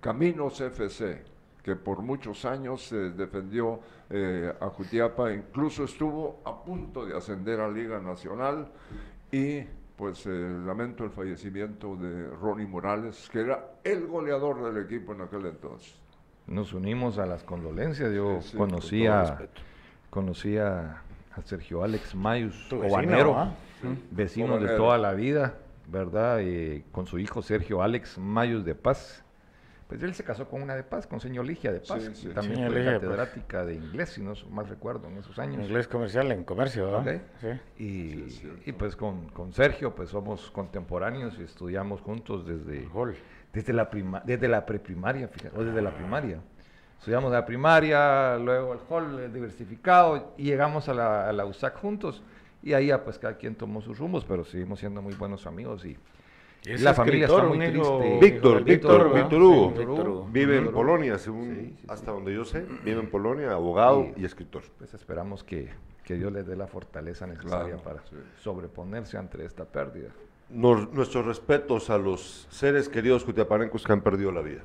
Caminos 0.00 0.60
FC, 0.60 1.22
que 1.62 1.76
por 1.76 2.02
muchos 2.02 2.44
años 2.44 2.82
se 2.82 3.10
defendió 3.10 3.80
eh, 4.10 4.52
a 4.60 4.68
Jutiapa, 4.68 5.32
incluso 5.32 5.84
estuvo 5.84 6.40
a 6.44 6.62
punto 6.62 7.06
de 7.06 7.16
ascender 7.16 7.60
a 7.60 7.68
Liga 7.70 7.98
Nacional 7.98 8.68
y 9.32 9.62
pues 9.96 10.26
eh, 10.26 10.30
lamento 10.66 11.04
el 11.04 11.10
fallecimiento 11.10 11.96
de 11.96 12.28
Ronnie 12.28 12.66
Morales, 12.66 13.30
que 13.32 13.40
era 13.40 13.78
el 13.82 14.06
goleador 14.06 14.62
del 14.62 14.84
equipo 14.84 15.14
en 15.14 15.22
aquel 15.22 15.46
entonces. 15.46 15.94
Nos 16.46 16.74
unimos 16.74 17.18
a 17.18 17.24
las 17.24 17.42
condolencias. 17.42 18.12
Yo 18.12 18.40
Sí, 18.42 18.50
sí, 18.50 18.56
conocí, 18.56 19.06
conocí 20.16 20.56
a, 20.56 21.02
a 21.34 21.42
Sergio 21.42 21.84
Alex 21.84 22.14
Mayus, 22.14 22.54
vecino, 22.70 22.86
Obanero, 22.86 23.38
¿ah? 23.38 23.54
vecino 24.10 24.54
de 24.54 24.64
Obanero. 24.64 24.76
toda 24.78 24.96
la 24.96 25.12
vida, 25.12 25.58
¿verdad? 25.88 26.38
Eh, 26.40 26.84
con 26.90 27.06
su 27.06 27.18
hijo 27.18 27.42
Sergio 27.42 27.82
Alex 27.82 28.16
Mayus 28.16 28.64
de 28.64 28.74
Paz. 28.74 29.22
Pues 29.88 30.02
él 30.02 30.14
se 30.14 30.24
casó 30.24 30.48
con 30.48 30.62
una 30.62 30.74
de 30.74 30.84
Paz, 30.84 31.06
con 31.06 31.20
señor 31.20 31.44
Ligia 31.44 31.70
de 31.70 31.80
Paz. 31.80 32.02
Sí, 32.02 32.08
que 32.08 32.14
sí. 32.14 32.28
También 32.28 32.66
fue 32.66 32.76
Ligia 32.76 32.92
de 32.92 33.00
catedrática 33.00 33.66
de 33.66 33.74
inglés, 33.74 34.08
si 34.08 34.22
no 34.22 34.32
mal 34.50 34.66
recuerdo, 34.66 35.06
en 35.08 35.18
esos 35.18 35.38
años. 35.38 35.62
Inglés 35.62 35.86
comercial 35.86 36.32
en 36.32 36.44
comercio, 36.44 36.90
¿verdad? 36.90 37.20
Sí. 37.76 37.84
Y, 38.64 38.72
pues 38.72 38.96
con, 38.96 39.28
con 39.28 39.52
Sergio, 39.52 39.94
pues 39.94 40.08
somos 40.08 40.50
contemporáneos 40.50 41.38
y 41.38 41.42
estudiamos 41.42 42.00
juntos 42.00 42.46
desde, 42.46 42.88
desde 43.52 43.72
la 43.74 43.90
prima, 43.90 44.22
desde 44.24 44.48
la 44.48 44.64
preprimaria, 44.64 45.28
fíjate, 45.28 45.58
o 45.58 45.62
desde 45.62 45.82
la 45.82 45.94
primaria. 45.94 46.40
Estudiamos 46.98 47.30
la 47.32 47.44
primaria, 47.46 48.36
luego 48.38 48.72
el 48.72 48.80
hall 48.88 49.18
el 49.20 49.32
diversificado 49.32 50.32
y 50.36 50.44
llegamos 50.44 50.88
a 50.88 50.94
la, 50.94 51.28
a 51.28 51.32
la 51.32 51.44
USAC 51.46 51.78
juntos 51.78 52.22
y 52.62 52.72
ahí 52.72 52.86
ya 52.86 53.04
pues 53.04 53.18
cada 53.18 53.36
quien 53.36 53.54
tomó 53.54 53.80
sus 53.80 53.98
rumbos, 53.98 54.24
pero 54.24 54.44
seguimos 54.44 54.80
siendo 54.80 55.00
muy 55.02 55.14
buenos 55.14 55.46
amigos 55.46 55.84
y, 55.84 55.96
y 56.64 56.78
la 56.78 56.94
familia 56.94 57.26
está 57.26 57.44
muy 57.44 57.58
hijo- 57.64 57.98
triste. 57.98 58.18
Víctor, 58.20 58.64
Víctor. 58.64 59.14
Víctor 59.14 59.42
Hugo. 59.42 59.72
Sí, 59.72 59.78
Víctor 59.78 60.08
Hugo. 60.08 60.28
Vive 60.32 60.56
en. 60.58 60.72
Polonia, 60.72 61.16
según 61.18 61.44
Sí, 61.54 61.60
sí, 61.60 61.76
sí. 61.80 61.86
hasta 61.88 62.10
donde 62.10 62.34
yo 62.34 62.44
sé. 62.44 62.66
Vive 62.84 62.98
en 63.00 63.08
Polonia, 63.08 63.52
abogado 63.52 64.08
y 64.16 64.24
escritor. 64.24 64.62
Pues 64.76 64.92
esperamos 64.94 65.44
que, 65.44 65.68
que 66.02 66.14
Dios 66.14 66.32
les 66.32 66.44
dé 66.46 66.56
la 66.56 66.66
fortaleza 66.66 67.24
necesaria 67.26 67.76
Claro, 67.76 67.82
para 67.84 68.00
sí. 68.06 68.16
sobreponerse 68.42 69.16
ante 69.16 69.44
esta 69.44 69.64
pérdida. 69.64 70.08
Nos- 70.50 70.92
nuestros 70.92 71.24
respetos 71.24 71.88
a 71.90 71.98
los 71.98 72.48
seres 72.50 72.88
queridos 72.88 73.24
cutiapanencos 73.24 73.84
que 73.84 73.92
han 73.92 74.00
perdido 74.00 74.32
la 74.32 74.40
vida. 74.40 74.62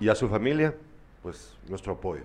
Y 0.00 0.08
a 0.08 0.14
su 0.14 0.28
familia, 0.28 0.74
pues 1.22 1.54
nuestro 1.68 1.94
apoyo. 1.94 2.22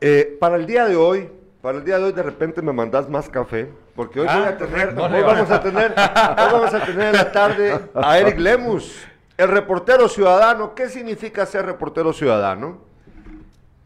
Eh, 0.00 0.36
para 0.40 0.56
el 0.56 0.66
día 0.66 0.86
de 0.86 0.96
hoy, 0.96 1.28
para 1.62 1.78
el 1.78 1.84
día 1.84 1.98
de 1.98 2.04
hoy 2.04 2.12
de 2.12 2.22
repente 2.22 2.62
me 2.62 2.72
mandas 2.72 3.08
más 3.08 3.28
café, 3.28 3.70
porque 3.94 4.20
hoy, 4.20 4.26
Ah, 4.28 4.38
voy 4.38 4.48
a 4.48 4.58
tener, 4.58 4.94
no 4.94 5.04
hoy 5.04 5.22
vamos 5.22 5.50
a 5.50 5.60
tener, 5.62 5.90
hoy 5.92 6.52
vamos 6.52 6.74
a 6.74 6.84
tener 6.84 7.06
en 7.08 7.12
la 7.16 7.32
tarde 7.32 7.78
a 7.94 8.18
Eric 8.18 8.38
Lemus, 8.38 9.04
el 9.36 9.48
reportero 9.48 10.08
ciudadano. 10.08 10.74
¿Qué 10.74 10.88
significa 10.88 11.46
ser 11.46 11.64
reportero 11.66 12.12
ciudadano? 12.12 12.78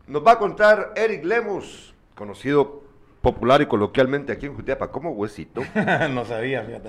Nos 0.07 0.27
va 0.27 0.33
a 0.33 0.39
contar 0.39 0.93
Eric 0.97 1.25
Lemus, 1.25 1.95
conocido 2.15 2.83
popular 3.21 3.61
y 3.61 3.67
coloquialmente 3.67 4.33
aquí 4.33 4.47
en 4.47 4.55
Jutiapa 4.55 4.91
como 4.91 5.11
Huesito. 5.11 5.61
no 6.11 6.25
sabía, 6.25 6.63
fíjate. 6.63 6.89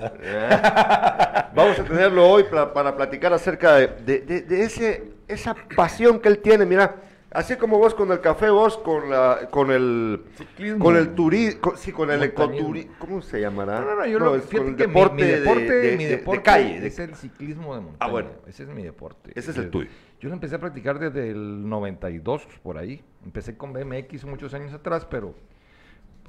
Vamos 1.54 1.78
a 1.78 1.84
tenerlo 1.84 2.28
hoy 2.30 2.44
pla- 2.44 2.72
para 2.72 2.96
platicar 2.96 3.32
acerca 3.32 3.74
de, 3.74 3.88
de- 3.88 4.20
de- 4.20 4.40
de 4.42 4.62
ese, 4.62 5.12
esa 5.32 5.54
pasión 5.76 6.20
que 6.20 6.28
él 6.28 6.38
tiene. 6.40 6.66
Mira, 6.66 6.96
así 7.30 7.56
como 7.56 7.78
vos 7.78 7.94
con 7.94 8.10
el 8.12 8.20
café, 8.20 8.50
vos 8.50 8.76
con, 8.78 9.08
la, 9.10 9.48
con 9.50 9.70
el 9.70 10.24
Ciclismo. 10.36 10.84
con 10.84 10.96
el 10.96 11.14
turismo, 11.14 11.76
sí, 11.76 11.92
con 11.92 12.10
el 12.10 12.22
ecoturismo, 12.22 12.92
¿cómo 12.98 13.22
se 13.22 13.40
llamará? 13.40 13.80
No, 13.80 13.86
no, 13.86 13.96
no, 13.96 14.06
yo 14.06 14.18
lo, 14.18 14.36
es 14.36 14.44
con 14.46 14.60
el 14.60 14.64
mi- 14.72 14.74
deporte, 14.74 15.14
mi, 15.14 15.22
de- 15.22 15.40
deporte, 15.40 15.72
de, 15.72 15.96
mi 15.96 16.04
de- 16.04 16.10
de 16.10 16.16
deporte 16.16 16.42
calle. 16.42 16.86
es 16.86 16.98
el 16.98 17.14
ciclismo 17.14 17.74
de 17.74 17.80
montaña. 17.82 18.10
bueno. 18.10 18.30
Ese 18.46 18.64
es 18.64 18.68
mi 18.68 18.82
deporte. 18.82 19.32
Ese 19.34 19.50
es 19.52 19.56
el 19.58 19.64
Yo- 19.64 19.70
tuyo. 19.70 19.88
Yo 20.20 20.28
lo 20.28 20.34
empecé 20.34 20.56
a 20.56 20.58
practicar 20.58 20.98
desde 20.98 21.30
el 21.30 21.66
92, 21.68 22.46
por 22.62 22.76
ahí. 22.76 23.02
Empecé 23.24 23.56
con 23.56 23.72
BMX 23.72 24.24
muchos 24.26 24.52
años 24.52 24.72
atrás, 24.74 25.06
pero, 25.10 25.34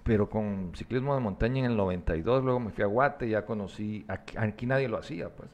pero 0.03 0.30
con 0.30 0.72
ciclismo 0.76 1.14
de 1.14 1.19
montaña 1.19 1.60
en 1.60 1.65
el 1.72 1.76
92. 1.78 2.41
Luego 2.44 2.60
me 2.61 2.72
fui 2.72 2.84
a 2.84 2.88
Guate, 2.88 3.28
ya 3.28 3.45
conocí, 3.45 4.06
aquí, 4.07 4.38
aquí 4.38 4.65
nadie 4.65 4.88
lo 4.88 4.98
hacía, 4.98 5.28
pues. 5.30 5.49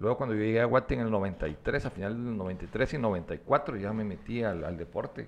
Luego 0.00 0.16
cuando 0.16 0.34
yo 0.34 0.42
llegué 0.42 0.60
a 0.60 0.64
Guate 0.64 0.94
en 0.94 1.00
el 1.00 1.10
93, 1.10 1.86
a 1.86 1.90
final 1.90 2.14
del 2.14 2.36
93 2.36 2.94
y 2.94 2.98
94, 2.98 3.76
ya 3.76 3.92
me 3.92 4.04
metí 4.04 4.42
al, 4.44 4.64
al 4.64 4.76
deporte. 4.76 5.26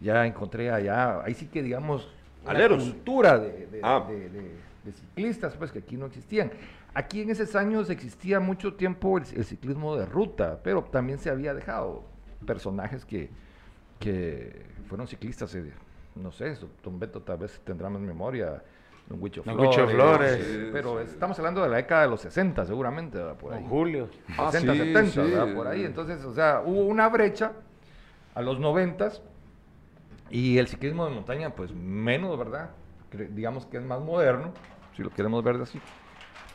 Ya 0.00 0.26
encontré 0.26 0.70
allá, 0.70 1.22
ahí 1.22 1.34
sí 1.34 1.46
que 1.46 1.62
digamos, 1.62 2.08
Aleros. 2.46 2.82
cultura 2.82 3.38
de, 3.38 3.66
de- 3.66 3.80
Ah. 3.82 4.04
de- 4.08 4.28
de- 4.30 4.74
ciclistas, 4.92 5.56
pues 5.56 5.72
que 5.72 5.78
aquí 5.78 5.96
no 5.96 6.04
existían. 6.06 6.50
Aquí 6.92 7.22
en 7.22 7.30
esos 7.30 7.56
años 7.56 7.88
existía 7.88 8.38
mucho 8.38 8.74
tiempo 8.74 9.16
el, 9.16 9.24
el 9.34 9.44
ciclismo 9.46 9.96
de 9.96 10.04
ruta, 10.04 10.60
pero 10.62 10.84
también 10.84 11.18
se 11.18 11.30
había 11.30 11.54
dejado 11.54 12.04
personajes 12.46 13.04
que, 13.06 13.30
que 13.98 14.66
fueron 14.88 15.06
ciclistas, 15.08 15.54
eh, 15.54 15.72
no 16.14 16.30
sé, 16.32 16.54
Don 16.82 16.98
Beto 16.98 17.22
tal 17.22 17.38
vez 17.38 17.58
tendrá 17.64 17.88
más 17.88 18.02
memoria, 18.02 18.62
Don 19.06 19.22
Huicho 19.22 19.42
Don 19.44 19.54
Flores, 19.56 19.76
Huicho 19.76 19.88
Flores. 19.90 20.34
sí, 20.46 20.68
pero 20.72 21.00
estamos 21.00 21.38
hablando 21.38 21.62
de 21.62 21.68
la 21.68 21.76
década 21.76 22.02
de 22.02 22.08
los 22.08 22.20
60 22.22 22.64
seguramente, 22.64 23.18
¿verdad? 23.18 23.36
por 23.36 23.52
ahí. 23.52 23.60
Con 23.60 23.68
Julio. 23.70 24.08
Ah, 24.38 24.50
60, 24.50 24.72
sí, 24.72 24.78
70, 24.78 25.10
sí. 25.12 25.18
¿verdad? 25.30 25.54
por 25.54 25.66
ahí. 25.66 25.84
Entonces, 25.84 26.24
o 26.24 26.32
sea, 26.32 26.62
hubo 26.64 26.86
una 26.86 27.08
brecha 27.08 27.52
a 28.34 28.40
los 28.42 28.58
90 28.58 29.12
y 30.30 30.58
el 30.58 30.68
ciclismo 30.68 31.04
de 31.06 31.14
montaña, 31.14 31.50
pues 31.50 31.72
menos, 31.74 32.38
¿verdad? 32.38 32.70
Cre- 33.12 33.28
digamos 33.28 33.66
que 33.66 33.76
es 33.76 33.84
más 33.84 34.00
moderno, 34.00 34.52
si 34.96 35.02
lo 35.02 35.10
queremos 35.10 35.44
ver 35.44 35.56
así. 35.56 35.78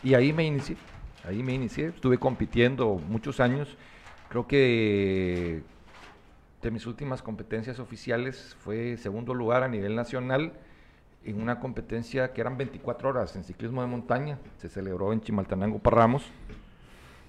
Y 0.03 0.15
ahí 0.15 0.33
me 0.33 0.43
inicié, 0.43 0.75
ahí 1.23 1.43
me 1.43 1.53
inicié, 1.53 1.87
estuve 1.87 2.17
compitiendo 2.17 2.95
muchos 3.07 3.39
años. 3.39 3.77
Creo 4.29 4.47
que 4.47 5.61
de 6.61 6.71
mis 6.71 6.85
últimas 6.87 7.21
competencias 7.21 7.79
oficiales 7.79 8.55
fue 8.59 8.97
segundo 8.97 9.33
lugar 9.33 9.63
a 9.63 9.67
nivel 9.67 9.95
nacional 9.95 10.53
en 11.25 11.41
una 11.41 11.59
competencia 11.59 12.31
que 12.33 12.41
eran 12.41 12.57
24 12.57 13.09
horas 13.09 13.35
en 13.35 13.43
ciclismo 13.43 13.81
de 13.81 13.87
montaña. 13.87 14.39
Se 14.57 14.69
celebró 14.69 15.11
en 15.13 15.21
Chimaltenango, 15.21 15.79
Parramos, 15.79 16.29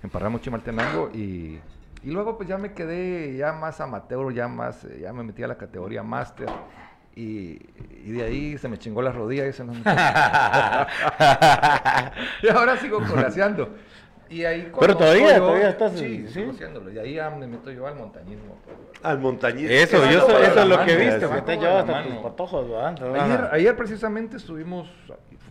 en 0.02 0.10
Parramos, 0.10 0.40
Chimaltenango, 0.40 1.10
y, 1.12 1.60
y 2.02 2.10
luego 2.10 2.36
pues 2.36 2.48
ya 2.48 2.58
me 2.58 2.72
quedé 2.72 3.36
ya 3.36 3.52
más 3.52 3.80
amateur, 3.80 4.32
ya 4.32 4.48
más, 4.48 4.86
ya 5.00 5.12
me 5.12 5.22
metí 5.22 5.42
a 5.42 5.48
la 5.48 5.58
categoría 5.58 6.02
máster. 6.02 6.48
Y, 7.16 7.58
y 8.04 8.12
de 8.12 8.22
ahí 8.22 8.56
se 8.56 8.68
me 8.68 8.78
chingó 8.78 9.02
la 9.02 9.10
rodilla 9.10 9.44
y 9.46 9.52
se 9.52 9.64
nos 9.64 9.76
Y 12.42 12.48
ahora 12.48 12.76
sigo 12.76 13.00
coraceando. 13.04 13.74
Y 14.30 14.44
ahí 14.44 14.70
Pero 14.78 14.96
todavía- 14.96 15.38
yo- 15.38 15.44
todavía 15.44 15.70
estás 15.70 15.92
Sí, 15.98 16.24
sí. 16.28 16.46
Y 16.94 16.98
ahí 16.98 17.14
ya 17.14 17.30
me 17.30 17.48
meto 17.48 17.70
yo 17.72 17.86
al 17.88 17.96
montañismo. 17.96 18.56
Al 19.02 19.18
montañismo. 19.18 19.70
Eso, 19.70 19.96
Eso 20.04 20.08
eso, 20.08 20.38
eso 20.38 20.60
es 20.60 20.68
lo 20.68 20.84
que 20.84 20.96
viste, 20.96 21.26
me 21.26 21.42
te 21.42 21.56
va 21.56 21.62
llevas 21.62 21.88
hasta 21.88 22.04
tus 22.04 22.16
patojos. 22.18 22.66
Ayer, 23.02 23.48
ayer 23.50 23.76
precisamente 23.76 24.36
estuvimos, 24.36 24.88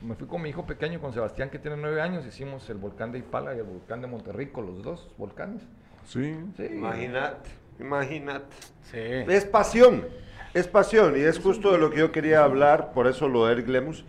me 0.02 0.16
fui 0.16 0.28
con 0.28 0.42
mi 0.42 0.50
hijo 0.50 0.66
pequeño, 0.66 1.02
con 1.02 1.12
Sebastián, 1.12 1.50
que 1.50 1.60
tiene 1.60 1.76
nueve 1.76 2.02
años, 2.02 2.26
hicimos 2.26 2.70
el 2.70 2.78
volcán 2.78 3.12
de 3.12 3.20
Ipala 3.20 3.54
y 3.54 3.58
el 3.58 3.64
volcán 3.66 4.00
de 4.00 4.08
Monterrico, 4.08 4.62
los 4.62 4.82
dos 4.82 5.10
volcanes. 5.18 5.62
Sí. 6.06 6.38
Sí. 6.56 6.66
Imagínate, 6.72 7.50
imagínate. 7.82 8.56
Sí. 8.84 8.98
Es 9.28 9.44
pasión, 9.44 10.06
es 10.54 10.68
pasión 10.70 11.18
y 11.18 11.22
es 11.22 11.38
justo 11.38 11.74
de 11.74 11.80
lo 11.80 11.90
que 11.90 12.00
yo 12.00 12.12
quería 12.14 12.44
hablar, 12.46 12.94
por 12.94 13.08
eso 13.08 13.28
lo 13.28 13.46
de 13.46 13.54
Eric 13.54 13.68
Lemus. 13.68 14.06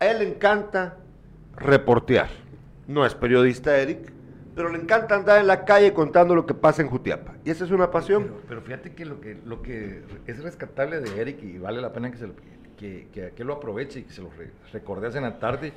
A 0.00 0.06
él 0.06 0.18
le 0.18 0.28
encanta 0.28 0.96
reportear. 1.56 2.41
No 2.86 3.06
es 3.06 3.14
periodista 3.14 3.76
Eric, 3.78 4.12
pero 4.54 4.68
le 4.70 4.78
encanta 4.78 5.14
andar 5.14 5.40
en 5.40 5.46
la 5.46 5.64
calle 5.64 5.92
contando 5.94 6.34
lo 6.34 6.44
que 6.46 6.54
pasa 6.54 6.82
en 6.82 6.88
Jutiapa. 6.88 7.34
Y 7.44 7.50
esa 7.50 7.64
es 7.64 7.70
una 7.70 7.90
pasión. 7.90 8.24
Pero, 8.24 8.40
pero 8.48 8.60
fíjate 8.62 8.92
que 8.94 9.04
lo 9.04 9.20
que 9.20 9.38
lo 9.44 9.62
que 9.62 10.02
es 10.26 10.42
rescatable 10.42 11.00
de 11.00 11.20
Eric 11.20 11.42
y 11.42 11.58
vale 11.58 11.80
la 11.80 11.92
pena 11.92 12.10
que 12.10 12.18
se 12.18 12.26
lo, 12.26 12.34
que, 12.76 13.08
que, 13.12 13.32
que 13.34 13.44
lo 13.44 13.54
aproveche 13.54 14.00
y 14.00 14.02
que 14.02 14.12
se 14.12 14.20
lo 14.22 14.30
re- 14.36 14.50
recordes 14.72 15.14
en 15.14 15.22
la 15.22 15.38
tarde 15.38 15.72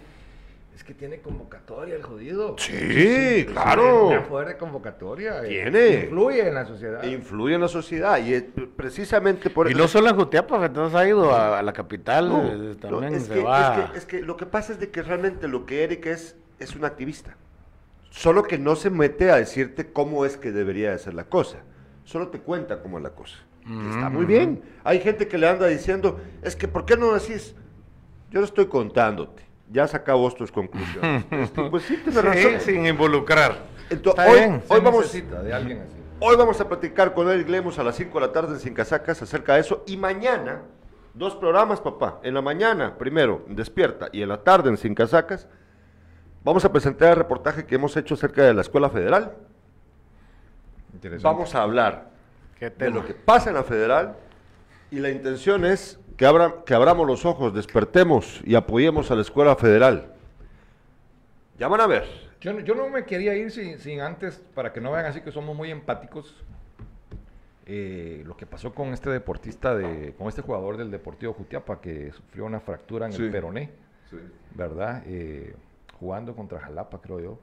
es 0.76 0.84
que 0.84 0.94
tiene 0.94 1.22
convocatoria 1.22 1.96
el 1.96 2.04
jodido. 2.04 2.56
Sí, 2.58 3.46
claro. 3.50 4.08
Tiene 4.10 4.24
poder 4.26 4.48
de 4.50 4.58
convocatoria. 4.58 5.42
eh, 5.46 5.48
Tiene. 5.48 5.90
Influye 6.06 6.46
en 6.50 6.54
la 6.54 6.66
sociedad. 6.66 7.04
Influye 7.04 7.56
en 7.56 7.62
la 7.62 7.68
sociedad 7.70 8.18
y 8.18 8.34
es 8.34 8.44
precisamente 8.76 9.50
por 9.50 9.72
Y 9.72 9.74
no 9.74 9.88
solo 9.88 10.10
en 10.10 10.18
Jutiapa, 10.18 10.66
entonces 10.66 11.00
ha 11.00 11.08
ido 11.08 11.32
a, 11.34 11.60
a 11.60 11.64
la 11.64 11.72
capital, 11.72 12.28
No, 12.28 12.46
eh, 12.46 12.58
no, 12.58 12.76
también 12.76 13.14
es, 13.14 13.24
se 13.28 13.36
que, 13.36 13.42
va. 13.44 13.86
es, 13.86 13.92
que, 13.92 13.98
es 14.00 14.06
que 14.06 14.22
lo 14.22 14.36
que 14.36 14.46
pasa 14.48 14.74
es 14.74 14.80
de 14.82 14.90
que 14.90 15.02
realmente 15.02 15.48
lo 15.48 15.66
que 15.66 15.86
Eric 15.86 16.08
es 16.08 16.36
es 16.60 16.76
un 16.76 16.86
activista. 16.86 17.36
Solo 18.10 18.44
que 18.44 18.58
no 18.58 18.76
se 18.76 18.90
mete 18.90 19.30
a 19.32 19.36
decirte 19.36 19.92
cómo 19.92 20.26
es 20.26 20.38
que 20.38 20.52
debería 20.52 20.92
de 20.92 21.00
ser 21.00 21.14
la 21.14 21.26
cosa. 21.26 21.58
Solo 22.06 22.30
te 22.30 22.40
cuenta 22.40 22.82
cómo 22.82 22.98
es 22.98 23.04
la 23.04 23.10
cosa. 23.10 23.38
Que 23.66 23.90
está 23.90 24.10
muy 24.10 24.26
bien. 24.26 24.62
Hay 24.84 25.00
gente 25.00 25.28
que 25.28 25.38
le 25.38 25.50
anda 25.50 25.68
diciendo, 25.68 26.20
es 26.44 26.56
que 26.56 26.68
¿por 26.68 26.86
qué 26.86 26.96
no 26.96 27.14
decís? 27.14 27.56
Yo 28.30 28.40
lo 28.40 28.46
estoy 28.46 28.68
contándote. 28.68 29.44
Ya 29.72 29.88
saca 29.88 30.14
vos 30.14 30.36
tus 30.36 30.52
conclusiones. 30.52 31.26
Este, 31.32 31.64
pues 31.70 31.84
sí, 31.84 31.98
tienes 31.98 32.24
razón. 32.24 32.60
Sin 32.60 32.86
involucrar. 32.86 33.58
Entonces, 33.90 34.24
Está 34.24 34.32
hoy, 34.32 34.40
bien. 34.40 34.64
Hoy 34.68 34.80
vamos, 34.82 35.12
de 35.12 35.54
alguien 35.54 35.80
así. 35.80 35.96
Hoy 36.20 36.38
vamos 36.38 36.62
a 36.62 36.70
platicar 36.70 37.14
con 37.14 37.30
Eric 37.30 37.50
Lemos 37.50 37.78
a 37.78 37.84
las 37.84 37.96
5 37.98 38.20
de 38.20 38.28
la 38.28 38.32
tarde 38.32 38.54
en 38.54 38.60
Sin 38.60 38.74
Casacas 38.74 39.22
acerca 39.22 39.56
de 39.56 39.62
eso. 39.62 39.84
Y 39.86 39.98
mañana, 39.98 40.62
dos 41.14 41.36
programas, 41.36 41.82
papá. 41.82 42.20
En 42.24 42.34
la 42.34 42.42
mañana, 42.42 42.98
primero, 42.98 43.44
Despierta, 43.48 44.08
y 44.14 44.22
en 44.22 44.30
la 44.30 44.44
tarde 44.44 44.70
en 44.70 44.78
Sin 44.78 44.96
Casacas, 44.96 45.48
vamos 46.46 46.64
a 46.64 46.72
presentar 46.72 47.10
el 47.10 47.16
reportaje 47.18 47.66
que 47.66 47.76
hemos 47.76 47.98
hecho 47.98 48.14
acerca 48.14 48.44
de 48.44 48.54
la 48.54 48.62
Escuela 48.62 48.90
Federal. 48.90 49.34
Vamos 51.22 51.54
a 51.56 51.62
hablar 51.64 52.10
¿Qué 52.58 52.70
de 52.70 52.90
lo 52.90 53.06
que 53.06 53.14
pasa 53.14 53.50
en 53.50 53.56
la 53.56 53.64
Federal 53.64 54.16
y 54.92 55.00
la 55.00 55.10
intención 55.10 55.66
es 55.66 56.00
que, 56.16 56.26
abra- 56.26 56.64
que 56.66 56.74
abramos 56.74 57.06
los 57.06 57.26
ojos, 57.26 57.54
despertemos 57.54 58.40
y 58.46 58.56
apoyemos 58.56 59.12
a 59.12 59.16
la 59.16 59.22
Escuela 59.22 59.56
Federal. 59.58 60.14
Ya 61.60 61.68
van 61.68 61.82
a 61.82 61.88
ver. 61.88 62.06
Yo, 62.40 62.54
no- 62.54 62.60
yo 62.62 62.76
no 62.76 62.88
me 62.90 63.04
quería 63.06 63.36
ir 63.36 63.52
sin, 63.52 63.80
sin 63.80 64.00
antes, 64.00 64.42
para 64.54 64.72
que 64.72 64.80
no 64.80 64.92
vean 64.92 65.06
así 65.08 65.22
que 65.22 65.32
somos 65.32 65.56
muy 65.56 65.72
empáticos, 65.72 66.34
eh, 67.66 68.22
lo 68.26 68.38
que 68.38 68.46
pasó 68.46 68.74
con 68.74 68.90
este 68.94 69.10
deportista, 69.10 69.76
de, 69.76 70.14
con 70.18 70.28
este 70.28 70.44
jugador 70.44 70.78
del 70.78 70.92
Deportivo 70.92 71.34
Jutiapa 71.34 71.82
que 71.82 72.12
sufrió 72.14 72.46
una 72.46 72.60
fractura 72.60 73.08
en 73.08 73.14
Sí. 73.14 73.24
el 73.24 73.32
peroné, 73.32 73.72
sí. 74.10 74.18
¿verdad? 74.54 75.02
Eh, 75.08 75.56
jugando 76.00 76.36
contra 76.36 76.60
Jalapa, 76.60 77.02
creo 77.02 77.20
yo. 77.20 77.38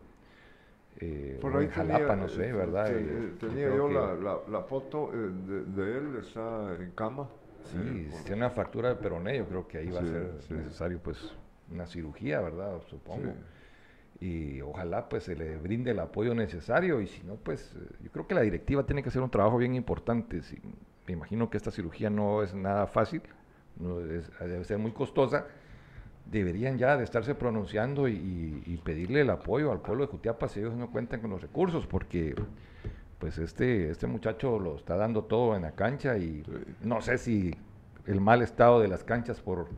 Eh, 0.99 1.39
Por 1.41 1.57
ahí 1.57 1.65
en 1.65 1.71
Jalapa, 1.71 1.99
tenía, 2.07 2.17
no 2.17 2.29
sé, 2.29 2.49
eh, 2.49 2.53
¿verdad? 2.53 2.89
yo 2.91 3.49
tenía 3.49 3.67
yo 3.69 3.89
que- 3.89 3.95
la, 3.95 4.15
la, 4.15 4.39
la 4.49 4.63
foto 4.63 5.11
eh, 5.13 5.17
de, 5.17 5.65
de 5.65 5.99
él, 5.99 6.17
está 6.21 6.75
en 6.79 6.91
cama. 6.93 7.29
Sí, 7.71 7.79
Eh, 7.79 8.11
tiene 8.25 8.43
una 8.43 8.51
fractura 8.51 8.91
de 8.91 8.97
peroné, 8.97 9.39
yo 9.39 9.47
creo 9.47 9.67
que 9.69 9.79
ahí 9.79 9.91
va 9.91 10.01
a 10.01 10.05
Sí, 10.05 10.11
ser 10.11 10.31
sí. 10.49 10.55
necesario 10.55 10.99
pues 11.03 11.33
una 11.71 11.87
cirugía, 11.87 12.41
¿verdad? 12.41 12.83
Supongo. 12.89 13.33
Y 14.21 14.61
ojalá 14.61 15.09
pues 15.09 15.25
se 15.25 15.35
le 15.35 15.57
brinde 15.57 15.91
el 15.93 15.99
apoyo 15.99 16.35
necesario 16.35 17.01
y 17.01 17.07
si 17.09 17.23
no 17.25 17.35
pues 17.37 17.75
eh, 17.75 17.79
yo 18.05 18.11
creo 18.13 18.27
que 18.29 18.35
la 18.35 18.43
directiva 18.43 18.85
tiene 18.85 19.03
que 19.03 19.09
hacer 19.09 19.23
un 19.23 19.31
trabajo 19.31 19.57
bien 19.59 19.75
importante. 19.75 20.43
Si- 20.43 20.61
me 21.07 21.15
imagino 21.15 21.51
que 21.51 21.57
esta 21.57 21.71
cirugía 21.73 22.11
no 22.11 22.43
es 22.43 22.55
nada 22.55 22.87
fácil, 22.87 23.23
no 23.81 24.01
es- 24.01 24.31
debe 24.39 24.65
ser 24.65 24.79
muy 24.79 24.93
costosa. 24.93 25.47
Deberían 26.33 26.79
ya 26.79 26.97
de 26.97 27.05
estarse 27.05 27.35
pronunciando 27.35 28.09
y, 28.09 28.81
pedirle 28.85 29.21
el 29.21 29.31
apoyo 29.31 29.71
al 29.71 29.81
pueblo 29.81 30.07
de 30.07 30.11
Jutiapa 30.11 30.49
si 30.49 30.61
ellos 30.61 30.75
no 30.75 30.91
cuentan 30.91 31.21
con 31.21 31.31
los 31.31 31.43
recursos, 31.43 31.87
porque 31.87 32.35
pues 33.19 33.37
este, 33.39 33.91
este 33.91 34.07
muchacho 34.07 34.59
lo 34.59 34.77
está 34.77 34.97
dando 34.97 35.25
todo 35.25 35.55
en 35.55 35.63
la 35.63 35.73
cancha 35.73 36.17
y 36.17 36.43
no 36.81 37.03
sé 37.03 37.19
si 37.19 37.55
el 38.07 38.21
mal 38.21 38.41
estado 38.41 38.81
de 38.81 38.89
las 38.89 39.05
canchas 39.05 39.41
por, 39.41 39.69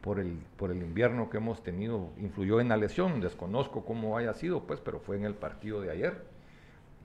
por, 0.00 0.18
el, 0.18 0.36
por 0.56 0.72
el 0.72 0.82
invierno 0.82 1.30
que 1.30 1.36
hemos 1.36 1.62
tenido 1.62 2.10
influyó 2.18 2.60
en 2.60 2.68
la 2.68 2.76
lesión. 2.76 3.20
Desconozco 3.20 3.84
cómo 3.84 4.18
haya 4.18 4.34
sido, 4.34 4.66
pues, 4.66 4.80
pero 4.80 4.98
fue 4.98 5.16
en 5.16 5.24
el 5.24 5.34
partido 5.34 5.80
de 5.80 5.92
ayer 5.92 6.24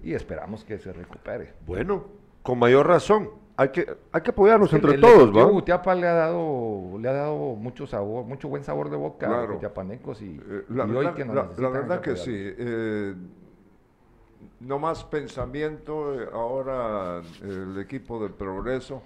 y 0.04 0.16
esperamos 0.16 0.66
que 0.66 0.80
se 0.80 0.92
recupere. 0.92 1.54
Bueno, 1.66 2.06
con 2.42 2.58
mayor 2.58 2.88
razón. 2.88 3.30
Hay 3.60 3.70
que, 3.72 3.86
hay 4.14 4.22
que 4.22 4.30
apoyarnos 4.30 4.72
entre 4.72 4.94
el 4.96 5.02
todos, 5.02 5.36
¿va? 5.36 5.44
Gutiapa 5.44 5.94
le 5.94 6.08
ha 6.08 6.14
dado, 6.14 6.98
le 6.98 7.10
ha 7.10 7.12
dado 7.12 7.36
mucho 7.58 7.86
sabor, 7.86 8.24
mucho 8.24 8.48
buen 8.48 8.64
sabor 8.64 8.90
de 8.90 8.96
boca 8.96 9.26
a 9.26 9.30
Claro. 9.30 9.48
los 9.48 9.56
gutiapanecos 9.56 10.22
y, 10.22 10.38
Eh, 10.38 10.64
la, 10.70 10.86
y 10.86 10.92
hoy 10.92 10.96
verdad, 10.96 11.14
que 11.16 11.26
nos 11.26 11.36
la- 11.36 11.50
la 11.58 11.68
verdad 11.70 12.00
que 12.00 12.16
sí. 12.16 12.32
eh, 12.34 13.16
no 14.62 14.80
más 14.80 15.04
pensamiento, 15.04 16.22
eh, 16.22 16.30
ahora 16.32 17.22
el 17.42 17.78
equipo 17.82 18.24
de 18.24 18.30
progreso, 18.30 19.02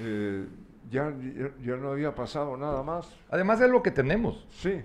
eh, 0.00 0.46
ya, 0.90 1.10
ya, 1.10 1.50
ya 1.62 1.76
no 1.76 1.90
había 1.90 2.14
pasado 2.14 2.56
nada 2.56 2.82
más. 2.82 3.14
Además 3.28 3.60
es 3.60 3.68
lo 3.68 3.82
que 3.82 3.90
tenemos. 3.90 4.46
Sí, 4.52 4.80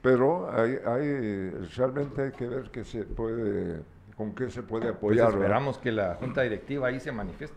pero 0.00 0.48
hay, 0.48 0.78
hay 0.86 1.50
realmente 1.76 2.22
hay 2.22 2.30
que 2.30 2.46
ver 2.46 2.70
qué 2.70 2.84
se 2.84 3.02
puede, 3.02 3.80
con 4.16 4.32
qué 4.32 4.48
se 4.48 4.62
puede 4.62 4.84
Pues 4.92 4.94
apoyar. 4.96 5.24
¿verdad? 5.26 5.40
esperamos 5.40 5.78
que 5.78 5.90
la 5.90 6.14
junta 6.14 6.42
directiva 6.42 6.86
ahí 6.86 7.00
se 7.00 7.10
manifieste. 7.10 7.56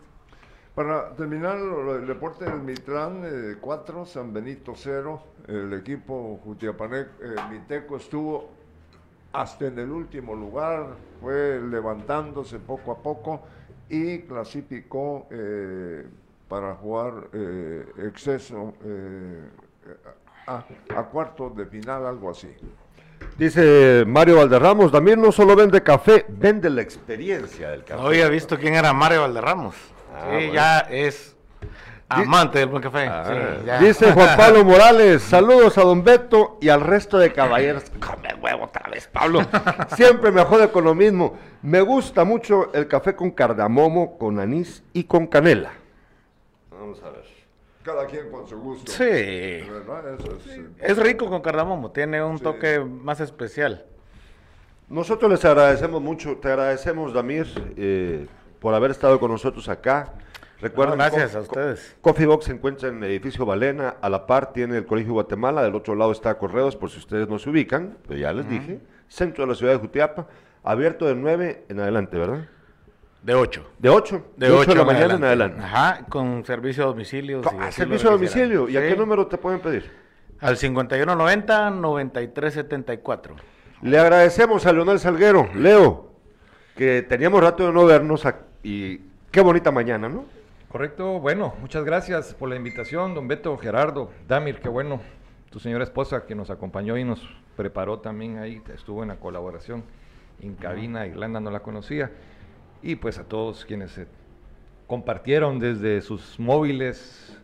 Para 0.76 1.08
terminar 1.14 1.58
del 1.58 2.06
deporte 2.06 2.44
del 2.44 2.60
Mitrán, 2.60 3.22
4, 3.58 4.04
San 4.04 4.30
Benito 4.34 4.74
0, 4.76 5.22
el 5.48 5.72
equipo 5.72 6.38
Jutiapaneco, 6.44 7.12
eh, 7.22 7.34
Miteco 7.50 7.96
estuvo 7.96 8.50
hasta 9.32 9.68
en 9.68 9.78
el 9.78 9.90
último 9.90 10.34
lugar, 10.34 10.88
fue 11.22 11.58
levantándose 11.62 12.58
poco 12.58 12.92
a 12.92 12.98
poco 12.98 13.40
y 13.88 14.18
clasificó 14.18 15.26
eh, 15.30 16.04
para 16.46 16.74
jugar 16.74 17.28
eh, 17.32 17.86
exceso 18.08 18.74
eh, 18.84 19.48
a, 20.46 20.62
a 20.94 21.02
cuartos 21.04 21.56
de 21.56 21.64
final, 21.64 22.04
algo 22.04 22.28
así. 22.28 22.48
Dice 23.38 24.04
Mario 24.06 24.36
Valderramos, 24.36 24.92
también 24.92 25.22
no 25.22 25.32
solo 25.32 25.56
vende 25.56 25.82
café, 25.82 26.26
vende 26.28 26.68
la 26.68 26.82
experiencia 26.82 27.70
del 27.70 27.82
café. 27.82 27.98
No 27.98 28.08
había 28.08 28.28
visto 28.28 28.58
quién 28.58 28.74
era 28.74 28.92
Mario 28.92 29.22
Valderramos. 29.22 29.95
Ah, 30.16 30.20
sí, 30.22 30.28
bueno. 30.36 30.52
ya 30.54 30.78
es 30.90 31.36
amante 32.08 32.58
del 32.60 32.68
buen 32.68 32.82
café. 32.82 33.06
Ah, 33.06 33.24
sí, 33.60 33.66
ya. 33.66 33.78
Dice 33.80 34.12
Juan 34.12 34.36
Pablo 34.36 34.64
Morales, 34.64 35.22
saludos 35.22 35.76
a 35.78 35.82
Don 35.82 36.02
Beto 36.04 36.58
y 36.60 36.68
al 36.68 36.80
resto 36.80 37.18
de 37.18 37.32
caballeros. 37.32 37.84
Come 38.00 38.34
huevo 38.40 38.64
otra 38.64 38.88
vez, 38.90 39.08
Pablo. 39.08 39.40
Siempre 39.96 40.30
me 40.30 40.42
jode 40.44 40.70
con 40.70 40.84
lo 40.84 40.94
mismo. 40.94 41.36
Me 41.62 41.80
gusta 41.80 42.24
mucho 42.24 42.72
el 42.72 42.86
café 42.88 43.14
con 43.16 43.30
cardamomo, 43.30 44.16
con 44.18 44.38
anís 44.40 44.82
y 44.92 45.04
con 45.04 45.26
canela. 45.26 45.72
Vamos 46.70 47.02
a 47.02 47.10
ver. 47.10 47.24
Cada 47.82 48.06
quien 48.06 48.30
con 48.30 48.48
su 48.48 48.58
gusto. 48.58 48.90
Sí. 48.90 49.04
¿Verdad? 49.04 50.14
Eso 50.18 50.36
es, 50.38 50.58
eh, 50.58 50.66
Es 50.80 50.96
rico 50.98 51.26
con 51.28 51.40
cardamomo, 51.40 51.90
tiene 51.92 52.22
un 52.22 52.38
Sí. 52.38 52.44
toque 52.44 52.80
más 52.80 53.20
especial. 53.20 53.84
Nosotros 54.88 55.30
les 55.30 55.44
agradecemos 55.44 56.00
mucho, 56.00 56.36
te 56.36 56.48
agradecemos, 56.48 57.12
Damir, 57.12 57.46
eh, 57.76 58.26
por 58.66 58.74
haber 58.74 58.90
estado 58.90 59.20
con 59.20 59.30
nosotros 59.30 59.68
acá. 59.68 60.14
Recuerden, 60.60 60.98
No, 60.98 61.04
gracias 61.04 61.30
Co- 61.30 61.38
a 61.38 61.42
ustedes. 61.42 61.96
Coffee 62.00 62.26
Box 62.26 62.46
se 62.46 62.52
encuentra 62.52 62.88
en 62.88 62.96
el 63.00 63.10
edificio 63.12 63.46
Valena, 63.46 63.94
a 64.02 64.08
la 64.08 64.26
par 64.26 64.52
tiene 64.52 64.76
el 64.76 64.84
Colegio 64.86 65.12
Guatemala, 65.12 65.62
del 65.62 65.76
otro 65.76 65.94
lado 65.94 66.10
está 66.10 66.36
Correos, 66.36 66.74
por 66.74 66.90
si 66.90 66.98
ustedes 66.98 67.28
no 67.28 67.38
se 67.38 67.48
ubican, 67.48 67.96
pero 68.08 68.18
ya 68.18 68.32
les 68.32 68.48
dije, 68.48 68.80
centro 69.06 69.44
de 69.44 69.50
la 69.52 69.56
ciudad 69.56 69.70
de 69.74 69.78
Jutiapa, 69.78 70.26
abierto 70.64 71.06
de 71.06 71.14
9 71.14 71.66
en 71.68 71.78
adelante, 71.78 72.18
¿verdad? 72.18 72.48
De 73.22 73.34
8. 73.36 73.70
De 73.78 73.88
8, 73.88 74.26
De 74.36 74.50
8 74.50 74.58
8 74.62 74.70
de 74.70 74.76
la 74.78 74.84
mañana 74.84 75.14
en 75.14 75.22
adelante. 75.22 75.62
Ajá, 75.62 76.04
con 76.08 76.44
servicio 76.44 76.82
a 76.82 76.86
domicilio. 76.88 77.44
si 77.44 77.48
Ah, 77.60 77.70
servicio 77.70 78.08
a 78.08 78.12
domicilio, 78.14 78.68
¿y 78.68 78.76
a 78.76 78.80
qué 78.80 78.96
número 78.96 79.28
te 79.28 79.38
pueden 79.38 79.60
pedir? 79.60 79.88
Al 80.40 80.56
5190-9374. 80.56 83.36
Le 83.82 83.96
agradecemos 84.00 84.66
a 84.66 84.72
Leonel 84.72 84.98
Salguero, 84.98 85.48
Leo, 85.54 86.04
que 86.76 87.02
teníamos 87.02 87.40
rato 87.40 87.64
de 87.64 87.72
no 87.72 87.86
vernos 87.86 88.26
ac- 88.26 88.40
y 88.66 89.00
qué 89.30 89.40
bonita 89.42 89.70
mañana, 89.70 90.08
¿no? 90.08 90.24
Correcto, 90.72 91.20
bueno, 91.20 91.54
muchas 91.60 91.84
gracias 91.84 92.34
por 92.34 92.48
la 92.48 92.56
invitación, 92.56 93.14
don 93.14 93.28
Beto, 93.28 93.56
Gerardo, 93.56 94.10
Damir, 94.26 94.58
qué 94.58 94.68
bueno, 94.68 95.00
tu 95.50 95.60
señora 95.60 95.84
esposa 95.84 96.26
que 96.26 96.34
nos 96.34 96.50
acompañó 96.50 96.98
y 96.98 97.04
nos 97.04 97.22
preparó 97.56 98.00
también 98.00 98.38
ahí, 98.38 98.60
estuvo 98.74 99.04
en 99.04 99.10
la 99.10 99.20
colaboración 99.20 99.84
en 100.40 100.56
cabina, 100.56 101.06
Irlanda 101.06 101.38
no 101.38 101.52
la 101.52 101.60
conocía, 101.60 102.10
y 102.82 102.96
pues 102.96 103.18
a 103.18 103.24
todos 103.24 103.64
quienes 103.64 103.96
eh, 103.98 104.08
compartieron 104.88 105.60
desde 105.60 106.00
sus 106.00 106.40
móviles 106.40 107.38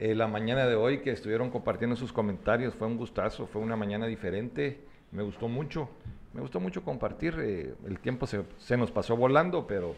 eh, 0.00 0.16
la 0.16 0.26
mañana 0.26 0.66
de 0.66 0.74
hoy, 0.74 1.02
que 1.02 1.12
estuvieron 1.12 1.50
compartiendo 1.50 1.94
sus 1.94 2.12
comentarios, 2.12 2.74
fue 2.74 2.88
un 2.88 2.96
gustazo, 2.96 3.46
fue 3.46 3.62
una 3.62 3.76
mañana 3.76 4.06
diferente, 4.06 4.80
me 5.12 5.22
gustó 5.22 5.46
mucho, 5.46 5.88
me 6.32 6.40
gustó 6.40 6.58
mucho 6.58 6.82
compartir, 6.82 7.36
eh, 7.38 7.74
el 7.86 8.00
tiempo 8.00 8.26
se, 8.26 8.42
se 8.58 8.76
nos 8.76 8.90
pasó 8.90 9.16
volando, 9.16 9.68
pero 9.68 9.94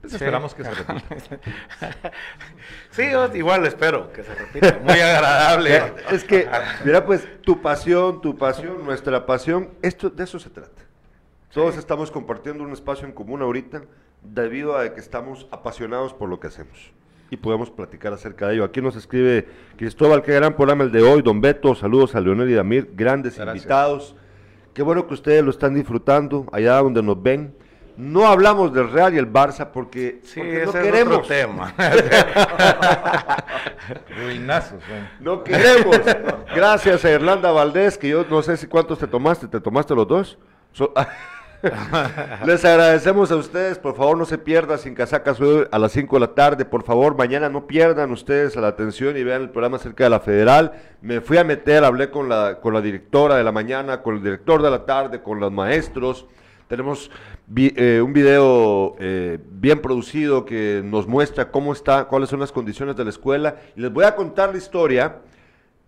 pues, 0.00 0.12
Sí. 0.12 0.16
esperamos 0.16 0.54
que 0.54 0.64
se 0.64 0.70
repita. 0.70 1.40
Sí, 2.90 3.02
yo 3.10 3.34
igual 3.34 3.66
espero 3.66 4.12
que 4.12 4.22
se 4.22 4.34
repita. 4.34 4.78
Muy 4.82 4.98
agradable. 4.98 5.82
Es 6.10 6.24
que, 6.24 6.48
mira, 6.84 7.04
pues, 7.04 7.26
tu 7.42 7.60
pasión, 7.60 8.20
tu 8.20 8.36
pasión, 8.36 8.84
nuestra 8.84 9.26
pasión, 9.26 9.70
esto, 9.82 10.08
de 10.10 10.24
eso 10.24 10.38
se 10.38 10.50
trata. 10.50 10.82
Todos 11.52 11.76
estamos 11.76 12.10
compartiendo 12.10 12.64
un 12.64 12.72
espacio 12.72 13.06
en 13.06 13.12
común 13.12 13.42
ahorita 13.42 13.82
debido 14.22 14.76
a 14.78 14.92
que 14.94 15.00
estamos 15.00 15.46
apasionados 15.50 16.12
por 16.14 16.28
lo 16.28 16.40
que 16.40 16.48
hacemos 16.48 16.92
y 17.30 17.36
podemos 17.36 17.70
platicar 17.70 18.12
acerca 18.12 18.48
de 18.48 18.54
ello. 18.54 18.64
Aquí 18.64 18.80
nos 18.80 18.96
escribe 18.96 19.48
Cristóbal, 19.76 20.22
qué 20.22 20.32
gran 20.34 20.54
programa 20.54 20.84
el 20.84 20.92
de 20.92 21.02
hoy, 21.02 21.22
don 21.22 21.40
Beto, 21.40 21.74
saludos 21.74 22.14
a 22.14 22.20
Leonel 22.20 22.50
y 22.50 22.54
Damir, 22.54 22.90
grandes 22.94 23.36
Gracias. 23.36 23.56
invitados. 23.56 24.16
Qué 24.74 24.82
bueno 24.82 25.06
que 25.06 25.14
ustedes 25.14 25.42
lo 25.42 25.50
están 25.50 25.74
disfrutando 25.74 26.46
allá 26.52 26.76
donde 26.76 27.02
nos 27.02 27.20
ven. 27.22 27.54
No 27.96 28.26
hablamos 28.26 28.74
del 28.74 28.90
Real 28.90 29.14
y 29.14 29.18
el 29.18 29.32
Barça 29.32 29.68
porque, 29.72 30.20
Sí, 30.22 30.40
porque 30.40 30.62
ese 30.64 30.72
no 30.72 30.78
es 30.78 30.84
queremos. 30.84 31.14
otro 31.16 31.28
tema. 31.28 31.72
Ruinazos, 34.16 34.80
bueno. 34.88 35.08
No 35.20 35.42
queremos. 35.44 36.00
Gracias 36.54 37.04
a 37.04 37.10
Irlanda 37.10 37.50
Valdés, 37.52 37.96
que 37.98 38.08
yo 38.08 38.24
no 38.28 38.42
sé 38.42 38.56
si 38.56 38.66
cuántos 38.66 38.98
te 38.98 39.06
tomaste, 39.06 39.48
¿te 39.48 39.60
tomaste 39.60 39.94
los 39.94 40.06
dos? 40.06 40.38
So- 40.72 40.92
Les 42.44 42.64
agradecemos 42.64 43.32
a 43.32 43.36
ustedes, 43.36 43.78
por 43.78 43.96
favor 43.96 44.16
no 44.18 44.24
se 44.26 44.36
pierda 44.38 44.76
sin 44.76 44.94
casacas 44.94 45.38
a 45.72 45.78
las 45.78 45.90
5 45.92 46.16
de 46.16 46.20
la 46.20 46.34
tarde, 46.34 46.64
por 46.66 46.84
favor 46.84 47.16
mañana 47.16 47.48
no 47.48 47.66
pierdan 47.66 48.12
ustedes 48.12 48.56
a 48.56 48.60
la 48.60 48.68
atención 48.68 49.16
y 49.16 49.24
vean 49.24 49.40
el 49.42 49.50
programa 49.50 49.76
acerca 49.78 50.04
de 50.04 50.10
la 50.10 50.20
federal. 50.20 50.72
Me 51.00 51.20
fui 51.22 51.38
a 51.38 51.44
meter, 51.44 51.82
hablé 51.82 52.10
con 52.10 52.28
la, 52.28 52.60
con 52.60 52.74
la 52.74 52.82
directora 52.82 53.36
de 53.36 53.42
la 53.42 53.52
mañana, 53.52 54.02
con 54.02 54.16
el 54.16 54.22
director 54.22 54.62
de 54.62 54.70
la 54.70 54.84
tarde, 54.84 55.22
con 55.22 55.40
los 55.40 55.50
maestros. 55.50 56.26
Tenemos 56.68 57.10
vi- 57.46 57.72
eh, 57.76 58.00
un 58.02 58.12
video 58.12 58.96
eh, 58.98 59.38
bien 59.52 59.80
producido 59.80 60.44
que 60.44 60.82
nos 60.84 61.06
muestra 61.06 61.50
cómo 61.50 61.72
está, 61.72 62.06
cuáles 62.06 62.28
son 62.28 62.40
las 62.40 62.50
condiciones 62.50 62.96
de 62.96 63.04
la 63.04 63.10
escuela. 63.10 63.56
Y 63.76 63.80
les 63.80 63.92
voy 63.92 64.04
a 64.04 64.16
contar 64.16 64.50
la 64.50 64.58
historia 64.58 65.18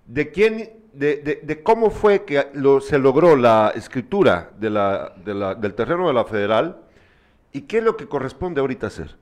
de 0.06 0.30
quién, 0.30 0.70
de, 0.92 1.16
de- 1.16 1.40
de 1.42 1.62
cómo 1.62 1.90
fue 1.90 2.24
que 2.24 2.46
lo- 2.55 2.80
se 2.80 2.98
logró 2.98 3.34
la 3.34 3.72
escritura 3.74 4.50
de 4.59 4.70
la, 4.70 5.12
de 5.24 5.34
la- 5.34 5.55
del 5.56 5.74
terreno 5.74 6.06
de 6.06 6.14
la 6.14 6.24
federal 6.24 6.78
y 7.52 7.62
qué 7.62 7.78
es 7.78 7.84
lo 7.84 7.96
que 7.96 8.06
corresponde 8.06 8.60
ahorita 8.60 8.86
hacer. 8.86 9.16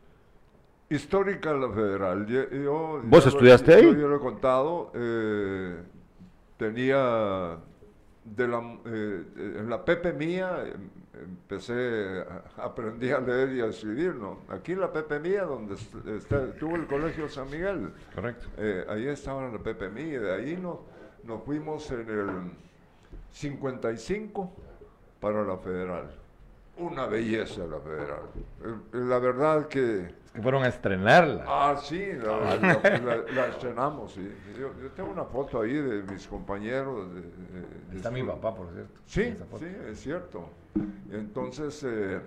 Histórica 0.91 1.53
la 1.55 1.71
federal. 1.71 2.27
Yo- 2.27 2.51
yo- 2.51 3.01
¿Vos 3.05 3.25
yo 3.25 3.31
estudiaste 3.31 3.75
ahí? 3.75 3.83
Yo, 3.85 3.93
lo 4.09 4.17
he 4.17 4.21
contado. 4.21 4.93
eh, 4.95 5.75
tenía 6.59 7.57
de 8.25 8.49
la, 8.49 8.59
en 8.85 9.69
la 9.71 9.85
Pepe 9.85 10.13
mía 10.13 10.65
em- 10.65 10.91
empecé, 11.23 12.25
aprendí 12.57 13.11
a 13.11 13.21
leer 13.21 13.53
y 13.55 13.61
a 13.61 13.67
escribir, 13.67 14.15
¿no? 14.15 14.41
Aquí 14.49 14.73
en 14.73 14.81
la 14.81 14.93
Pepe 14.93 15.19
mía, 15.21 15.45
donde 15.45 15.75
est- 15.75 16.07
está, 16.07 16.45
estuvo 16.45 16.77
el 16.77 16.87
Colegio 16.87 17.29
San 17.29 17.51
Miguel. 17.51 17.93
Correcto. 18.15 18.47
Eh, 18.59 18.85
ahí 18.89 19.07
estaba 19.09 19.49
la 19.49 19.59
Pepe 19.59 19.89
Mí, 19.89 20.03
y 20.03 20.11
de 20.19 20.33
ahí 20.35 20.57
nos, 20.57 20.79
nos 21.25 21.43
fuimos 21.45 21.91
en 21.91 22.09
el 22.09 22.29
55 23.33 24.53
para 25.21 25.43
la 25.45 25.57
Federal. 25.59 26.11
Una 26.79 27.07
belleza 27.07 27.65
la 27.67 27.81
Federal. 27.81 28.21
Eh, 28.65 28.75
la 28.93 29.19
verdad 29.19 29.67
que... 29.69 30.15
Que 30.37 30.43
fueron 30.43 30.63
a 30.65 30.69
estrenarla. 30.69 31.45
Ah, 31.47 31.77
sí, 31.83 32.07
la, 32.23 32.57
la- 32.57 32.99
la- 32.99 33.33
la 33.35 33.47
estrenamos, 33.49 34.13
sí. 34.13 34.31
Yo, 34.59 34.71
yo 34.83 34.91
tengo 34.95 35.11
una 35.11 35.25
foto 35.25 35.63
ahí 35.63 35.73
de 35.73 36.03
mis 36.03 36.27
compañeros. 36.27 37.13
de- 37.15 37.23
de- 37.23 37.67
de 37.91 37.97
Está 37.97 38.11
mi 38.11 38.23
papá, 38.23 38.55
por 38.55 38.69
cierto. 38.73 39.01
Sí, 39.07 39.23
en 39.23 39.39
sí, 39.59 39.67
es 39.91 40.01
cierto. 40.01 40.51
Entonces, 41.11 41.83
eh, 41.85 42.21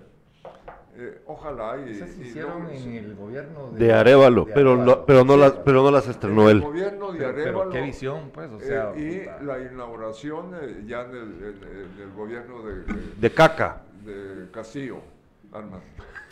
eh, 0.96 1.22
ojalá 1.26 1.78
y... 1.86 1.90
Esas 1.92 2.10
se 2.10 2.18
y 2.24 2.26
hicieron 2.28 2.64
no- 2.64 2.70
en 2.70 2.92
el 2.96 3.14
gobierno 3.14 3.70
De 3.72 3.92
Arevalo, 3.92 4.44
de 4.44 4.52
pero, 4.54 4.70
Arévalo. 4.72 4.96
no, 4.96 5.06
pero, 5.06 5.24
no 5.24 5.36
las, 5.36 5.52
pero 5.52 5.82
no 5.84 5.90
las 5.92 6.04
en 6.06 6.10
estrenó 6.10 6.48
el 6.50 6.56
él. 6.56 6.62
gobierno 6.64 7.12
de 7.12 7.18
Pero, 7.20 7.34
pero 7.60 7.70
qué 7.70 7.80
visión, 7.82 8.30
pues, 8.34 8.50
o 8.50 8.56
eh, 8.58 8.60
sea. 8.66 8.92
y 8.96 9.18
puta. 9.20 9.42
la 9.42 9.60
inauguración 9.60 10.52
eh, 10.60 10.82
ya 10.86 11.02
en 11.02 11.10
el, 11.10 11.16
en- 11.22 11.94
en 11.96 12.02
el 12.02 12.12
gobierno 12.16 12.62
de, 12.62 12.82
de- 12.82 13.14
De 13.16 13.30
caca. 13.32 13.82
de 14.04 14.48
Castillo, 14.50 14.96
Armas. 15.52 15.80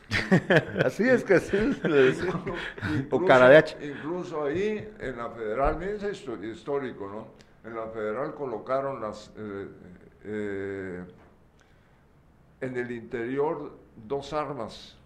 Así 0.84 1.08
es 1.08 1.22
que 1.24 1.38
sí, 1.40 1.56
le 1.84 1.96
decía. 1.96 2.30
O 2.30 2.94
Incluso- 2.96 3.26
cara 3.26 3.48
de 3.48 3.56
hacha. 3.58 3.76
Incluso 3.84 4.44
ahí, 4.44 4.88
en 4.98 5.16
la 5.16 5.30
federal, 5.30 5.76
miren, 5.78 5.98
histórico, 6.50 7.08
¿no? 7.08 7.68
En 7.68 7.76
la 7.76 7.86
federal 7.88 8.34
colocaron 8.34 9.00
las, 9.00 9.30
eh, 9.36 9.68
eh, 10.24 11.04
en 12.60 12.76
el 12.76 12.90
interior 12.90 13.72
dos 14.06 14.32
armas 14.32 14.96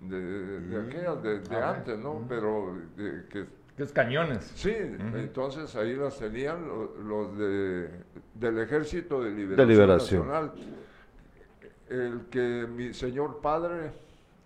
de, 0.00 0.60
de 0.60 0.80
aquellas, 0.86 1.22
de, 1.22 1.40
de 1.40 1.56
Ah, 1.56 1.70
antes, 1.70 1.98
¿no? 1.98 2.24
Pero 2.28 2.76
eh, 2.98 3.24
que 3.28 3.46
Que 3.76 3.82
es 3.82 3.92
cañones. 3.92 4.52
Sí, 4.54 4.74
entonces 4.74 5.74
ahí 5.76 5.94
las 5.96 6.18
tenían 6.18 6.66
lo- 6.66 6.94
los 6.96 7.36
de, 7.38 7.90
del 8.34 8.58
Ejército 8.60 9.22
de 9.22 9.30
Liberación, 9.30 9.68
Liberación. 9.68 10.28
Nacional. 10.28 10.52
El 11.90 12.20
que 12.30 12.66
mi 12.66 12.94
señor 12.94 13.40
padre... 13.42 13.92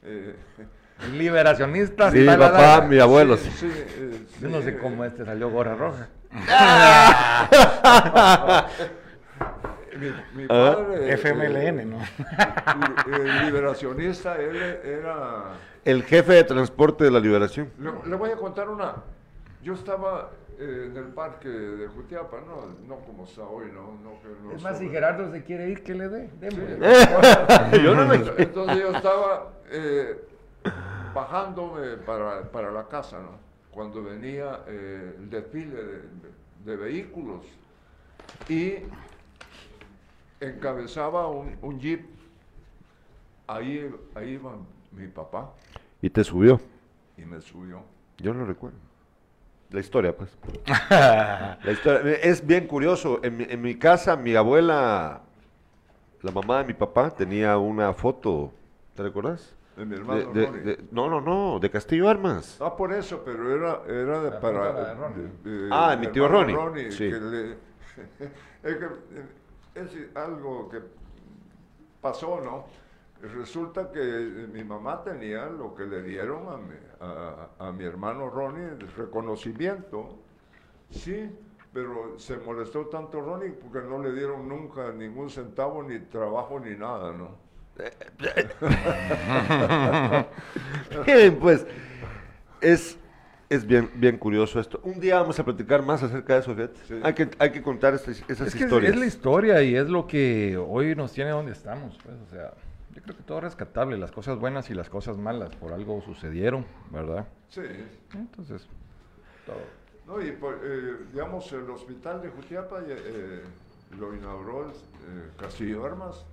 eh, 0.02 0.34
Liberacionistas. 1.12 2.12
Sí, 2.12 2.24
papá, 2.26 2.82
mi 2.86 2.98
abuelo. 2.98 3.36
sí, 3.36 3.50
sí, 3.56 3.70
eh, 3.72 4.26
Yo 4.40 4.48
no 4.48 4.60
sé 4.62 4.76
cómo 4.78 5.04
este 5.04 5.24
salió 5.24 5.50
gorra 5.50 5.74
roja. 5.74 6.08
Mi, 9.98 10.06
mi 10.34 10.44
Ah. 10.48 10.76
padre... 10.76 11.12
FMLN, 11.14 11.90
¿no? 11.90 11.98
eh, 12.00 12.04
el 13.12 13.46
liberacionista, 13.46 14.36
él 14.40 14.56
era... 14.56 15.42
El 15.84 16.02
jefe 16.04 16.32
de 16.34 16.44
transporte 16.44 17.04
de 17.04 17.10
la 17.10 17.20
liberación. 17.20 17.70
Le, 17.78 17.90
le 18.08 18.16
voy 18.16 18.30
a 18.30 18.36
contar 18.36 18.68
una. 18.68 18.94
Yo 19.62 19.74
estaba 19.74 20.30
eh, 20.60 20.86
en 20.90 20.96
el 20.96 21.06
parque 21.14 21.48
de 21.48 21.88
Jutiapa, 21.88 22.40
no, 22.42 22.66
no 22.86 22.96
como 23.04 23.24
está 23.24 23.42
hoy, 23.42 23.66
no, 23.72 23.94
no 24.02 24.20
que 24.20 24.28
no 24.42 24.52
Es 24.52 24.62
más, 24.62 24.78
si 24.78 24.88
Gerardo 24.88 25.32
se 25.32 25.42
quiere 25.42 25.68
ir, 25.70 25.82
que 25.82 25.94
le 25.94 26.08
dé. 26.08 26.30
Démosle. 26.38 26.78
Yo 27.82 27.94
no 27.94 28.06
me- 28.06 28.16
Entonces 28.42 28.78
yo 28.78 28.90
estaba 28.90 29.52
eh, 29.70 30.20
bajándome 31.14 31.96
para, 31.98 32.42
para 32.50 32.70
la 32.70 32.86
casa, 32.88 33.20
¿no? 33.20 33.38
Cuando 33.70 34.02
venía 34.02 34.60
eh, 34.66 35.14
el 35.18 35.30
desfile 35.30 35.76
de, 35.82 36.02
de 36.64 36.76
vehículos 36.76 37.46
y 38.48 38.74
encabezaba 40.40 41.28
un, 41.28 41.56
un 41.62 41.78
jeep. 41.80 42.04
Ahí, 43.46 43.92
ahí 44.14 44.30
iba 44.34 44.52
mi 44.92 45.08
papá 45.08 45.52
Y 46.00 46.08
te 46.10 46.22
subió. 46.22 46.60
y 47.16 47.22
me 47.22 47.40
subió. 47.40 47.82
Yo 48.18 48.32
lo 48.32 48.44
recuerdo. 48.44 48.78
La 49.70 49.80
historia, 49.80 50.16
pues. 50.16 50.36
La 50.90 51.58
historia. 51.72 52.14
Es 52.22 52.44
bien 52.44 52.66
curioso. 52.66 53.20
En 53.22 53.36
mi, 53.36 53.44
en 53.48 53.60
mi 53.62 53.76
casa, 53.78 54.16
mi 54.16 54.34
abuela, 54.34 55.20
la 56.22 56.32
mamá 56.32 56.58
de 56.58 56.64
mi 56.64 56.74
papá, 56.74 57.10
tenía 57.10 57.56
una 57.58 57.92
foto. 57.92 58.52
¿Te 58.96 59.02
recuerdas? 59.04 59.54
De 59.76 59.86
mi 59.86 59.94
hermano 59.96 60.32
de- 60.32 60.46
Ronnie. 60.46 60.60
de- 60.62 60.84
no, 60.90 61.08
no, 61.08 61.20
no, 61.20 61.58
de 61.60 61.70
Castillo 61.70 62.08
Armas. 62.08 62.58
Ah, 62.60 62.76
por 62.76 62.92
eso, 62.92 63.22
pero 63.24 63.54
era, 63.54 63.80
era 63.88 64.40
para... 64.40 64.72
foto 64.72 64.84
de 64.84 64.94
Ronnie. 64.94 65.28
de- 65.44 65.50
de- 65.50 65.68
Ah, 65.72 65.90
de 65.92 65.96
mi 65.98 66.12
tío 66.12 66.26
hermano 66.26 66.56
Ronnie. 66.56 66.90
Sí. 66.90 67.08
que 67.08 67.20
le- 67.20 67.50
es 68.64 68.76
que 68.76 68.84
eh, 68.84 69.26
es 69.76 70.16
algo 70.16 70.68
que 70.68 70.80
pasó, 72.00 72.40
¿no? 72.42 72.64
Resulta 73.22 73.90
que 73.90 74.00
mi 74.52 74.64
mamá 74.64 75.02
tenía 75.02 75.46
lo 75.46 75.74
que 75.74 75.84
le 75.84 76.02
dieron 76.02 76.48
a 76.48 76.56
mi, 76.56 76.74
a, 77.00 77.48
a 77.58 77.72
mi 77.72 77.84
hermano 77.84 78.30
Ronnie, 78.30 78.76
de 78.76 78.86
reconocimiento, 78.96 80.18
sí, 80.90 81.30
pero 81.72 82.18
se 82.18 82.36
molestó 82.38 82.86
tanto 82.86 83.20
Ronnie 83.20 83.50
porque 83.50 83.86
no 83.86 84.02
le 84.02 84.12
dieron 84.12 84.48
nunca 84.48 84.90
ningún 84.92 85.30
centavo, 85.30 85.82
ni 85.82 85.98
trabajo, 86.00 86.60
ni 86.60 86.76
nada, 86.76 87.12
¿no? 87.12 87.50
Miren, 91.06 91.38
pues, 91.38 91.66
es, 92.60 92.98
es 93.48 93.66
bien, 93.66 93.90
bien 93.94 94.18
curioso 94.18 94.60
esto. 94.60 94.80
Un 94.82 95.00
día 95.00 95.20
vamos 95.20 95.38
a 95.38 95.44
platicar 95.44 95.82
más 95.82 96.02
acerca 96.02 96.34
de 96.34 96.40
eso. 96.40 96.54
Sí. 96.86 97.00
Hay, 97.02 97.14
que, 97.14 97.30
hay 97.38 97.52
que 97.52 97.62
contar 97.62 97.94
estas, 97.94 98.22
esas 98.28 98.48
Es 98.48 98.54
que 98.54 98.58
es, 98.58 98.64
historias. 98.64 98.92
es 98.92 98.98
la 98.98 99.06
historia 99.06 99.62
y 99.62 99.76
es 99.76 99.88
lo 99.88 100.06
que 100.06 100.58
hoy 100.58 100.94
nos 100.94 101.12
tiene 101.12 101.30
donde 101.30 101.52
estamos, 101.52 101.98
pues, 102.04 102.16
o 102.20 102.26
sea, 102.26 102.52
yo 103.00 103.04
creo 103.04 103.16
que 103.16 103.22
todo 103.22 103.38
es 103.38 103.44
rescatable, 103.44 103.96
las 103.96 104.12
cosas 104.12 104.38
buenas 104.38 104.68
y 104.70 104.74
las 104.74 104.90
cosas 104.90 105.16
malas, 105.16 105.54
por 105.56 105.72
algo 105.72 106.02
sucedieron, 106.02 106.66
¿verdad? 106.90 107.26
Sí. 107.48 107.62
Entonces, 108.14 108.66
todo. 109.46 109.56
No, 110.06 110.20
y 110.24 110.32
por, 110.32 110.60
eh, 110.62 111.06
digamos, 111.12 111.50
el 111.52 111.68
hospital 111.70 112.20
de 112.20 112.28
Jutiapa 112.28 112.80
eh, 112.80 112.84
eh, 112.88 113.42
lo 113.98 114.14
inauguró 114.14 114.64
el 114.66 114.70
eh, 114.70 115.30
Castillo 115.38 115.84
Armas. 115.84 116.26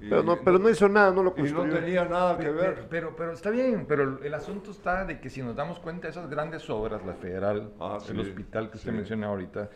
Pero, 0.00 0.22
no, 0.22 0.38
pero 0.42 0.58
no 0.58 0.70
hizo 0.70 0.88
nada, 0.88 1.10
no 1.12 1.22
lo 1.22 1.34
y 1.36 1.42
no 1.42 1.56
construyó. 1.58 1.74
tenía 1.78 2.04
nada 2.06 2.36
que 2.38 2.44
Pero, 2.44 2.54
ver. 2.56 2.86
pero, 2.88 3.14
pero 3.16 3.32
está 3.32 3.50
bien, 3.50 3.84
pero 3.86 4.02
el, 4.18 4.24
el 4.24 4.32
asunto 4.34 4.70
está 4.70 5.04
de 5.04 5.20
que 5.20 5.28
si 5.28 5.42
nos 5.42 5.54
damos 5.54 5.78
cuenta 5.78 6.06
de 6.06 6.12
esas 6.12 6.28
grandes 6.30 6.68
obras, 6.70 7.04
la 7.04 7.12
federal, 7.14 7.70
Ah, 7.78 7.98
el 8.08 8.14
sí, 8.14 8.20
hospital 8.20 8.70
que 8.70 8.78
usted 8.78 8.92
sí. 8.92 8.96
menciona 8.96 9.26
ahorita, 9.26 9.68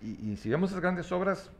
y, 0.00 0.30
y 0.32 0.36
si 0.38 0.48
vemos 0.48 0.70
esas 0.70 0.80
grandes 0.80 1.12
obras, 1.12 1.50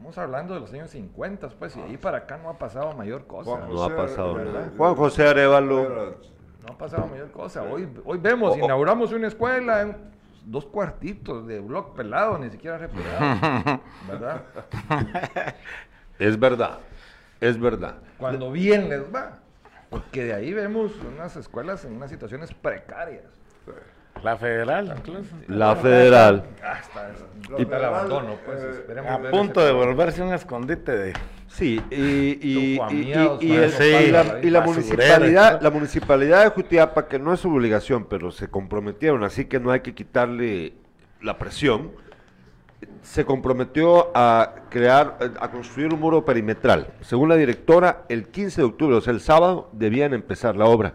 estamos 0.00 0.16
hablando 0.16 0.54
de 0.54 0.60
los 0.60 0.72
años 0.72 0.88
50, 0.90 1.50
pues, 1.58 1.76
y 1.76 1.80
ahí 1.82 1.96
para 1.98 2.18
acá 2.18 2.38
no 2.38 2.48
ha 2.48 2.58
pasado 2.58 2.94
mayor 2.94 3.26
cosa. 3.26 3.50
Juan 3.50 3.68
No 3.68 3.82
ha 3.82 3.84
José, 3.84 3.94
pasado 3.96 4.38
nada. 4.38 4.66
eh, 4.66 4.70
Juan 4.74 4.94
José 4.94 5.28
Arevalo. 5.28 6.16
No 6.66 6.72
ha 6.72 6.78
pasado 6.78 7.06
mayor 7.06 7.30
cosa. 7.30 7.62
Hoy, 7.64 7.86
hoy 8.06 8.16
vemos, 8.18 8.52
O- 8.52 8.54
o- 8.54 8.64
inauguramos 8.64 9.12
una 9.12 9.28
escuela 9.28 9.82
en 9.82 9.96
dos 10.46 10.64
cuartitos 10.64 11.46
de 11.46 11.60
blog 11.60 11.94
pelado, 11.94 12.38
ni 12.38 12.48
siquiera 12.48 12.78
replegado. 12.78 13.80
¿Verdad? 14.08 14.42
Es 16.18 16.38
verdad, 16.40 16.78
es 17.42 17.60
verdad. 17.60 17.96
Cuando 18.16 18.50
bien 18.50 18.88
les 18.88 19.02
va. 19.14 19.38
Porque 19.90 20.24
de 20.24 20.32
ahí 20.32 20.54
vemos 20.54 20.92
unas 21.06 21.36
escuelas 21.36 21.84
en 21.84 21.92
unas 21.96 22.08
situaciones 22.10 22.54
precarias. 22.54 23.24
La 24.22 24.36
federal, 24.36 24.94
incluso. 24.98 25.34
La 25.48 25.76
federal. 25.76 26.44
Hasta 26.62 27.08
La 27.50 27.58
y 27.58 27.62
el 27.62 27.84
abandono, 27.84 28.34
pues. 28.44 28.62
esperemos 28.62 29.10
A 29.10 29.18
ver 29.18 29.30
punto 29.30 29.64
de 29.64 29.72
volverse 29.72 30.22
un 30.22 30.32
escondite 30.34 30.92
de... 30.96 31.12
Sí, 31.48 31.82
y, 31.90 31.94
y, 31.96 32.38
y- 32.42 32.76
Tujuameados, 32.76 33.42
y- 33.42 33.46
y 33.46 33.48
con 33.48 33.58
el- 33.58 33.64
eso 33.64 33.82
y 33.84 34.10
la, 34.50 34.60
la 34.60 34.60
municipalidad, 34.66 35.52
¿no? 35.56 35.60
la 35.62 35.70
municipalidad 35.70 36.44
de 36.44 36.50
Jutiapa, 36.50 37.08
que 37.08 37.18
no 37.18 37.32
es 37.34 37.40
su 37.40 37.52
obligación, 37.52 38.04
pero 38.04 38.30
se 38.30 38.48
comprometieron, 38.48 39.24
así 39.24 39.46
que 39.46 39.58
no 39.58 39.72
hay 39.72 39.80
que 39.80 39.92
quitarle 39.94 40.74
la 41.20 41.38
presión, 41.38 41.90
se 43.02 43.24
comprometió 43.24 44.10
a 44.14 44.54
crear, 44.70 45.18
a 45.40 45.50
construir 45.50 45.92
un 45.92 45.98
muro 46.00 46.24
perimetral. 46.24 46.88
Según 47.00 47.28
la 47.28 47.36
directora, 47.36 48.04
el 48.08 48.28
15 48.28 48.60
de 48.60 48.66
octubre, 48.66 48.94
o 48.96 49.00
sea, 49.00 49.12
el 49.12 49.20
sábado, 49.20 49.68
debían 49.72 50.14
empezar 50.14 50.54
la 50.56 50.66
obra. 50.66 50.94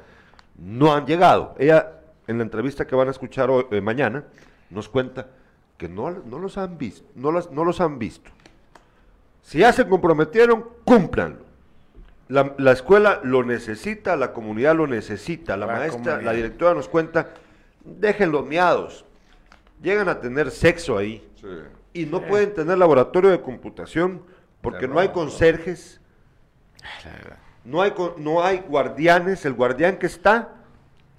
No 0.57 0.93
han 0.95 1.06
llegado. 1.06 1.53
Ella, 1.60 1.91
en 2.27 2.38
la 2.38 2.43
entrevista 2.43 2.85
que 2.88 2.95
van 2.95 3.07
a 3.07 3.11
escuchar 3.11 3.49
hoy- 3.49 3.68
eh, 3.72 3.81
mañana, 3.81 4.23
nos 4.69 4.89
cuenta 4.89 5.27
que 5.77 5.88
no, 5.89 6.10
no 6.11 6.39
los 6.39 6.57
han 6.57 6.77
visto, 6.77 7.07
no, 7.15 7.31
las- 7.31 7.52
no 7.52 7.64
los 7.65 7.81
han 7.81 7.99
visto. 7.99 8.31
Si 9.41 9.60
ya 9.60 9.72
se 9.73 9.88
comprometieron, 9.88 10.65
cúmplanlo. 10.84 11.45
La, 12.27 12.56
la 12.57 12.72
escuela 12.72 13.19
lo 13.23 13.43
necesita, 13.43 14.15
la 14.15 14.34
comunidad 14.34 14.76
lo 14.76 14.88
necesita, 14.88 15.56
la, 15.56 15.68
La 15.68 15.73
maestra, 15.73 15.91
comunidad. 16.02 16.22
la 16.23 16.31
directora 16.34 16.73
nos 16.73 16.88
cuenta, 16.89 17.30
déjenlos 17.84 18.47
miados, 18.47 19.06
llegan 19.84 20.10
a 20.10 20.19
tener 20.19 20.49
sexo 20.49 20.97
ahí 20.97 21.27
sí. 21.39 21.47
y 21.93 22.06
no 22.07 22.22
pueden 22.22 22.53
tener 22.56 22.80
laboratorio 22.80 23.30
de 23.30 23.41
computación 23.41 24.23
porque 24.61 24.88
no 24.88 24.97
hay 24.99 25.10
conserjes, 25.10 26.02
no 27.64 27.81
hay, 27.84 27.93
no 28.18 28.43
hay 28.43 28.60
guardianes, 28.68 29.45
el 29.45 29.53
guardián 29.53 29.97
que 29.97 30.07
está 30.07 30.53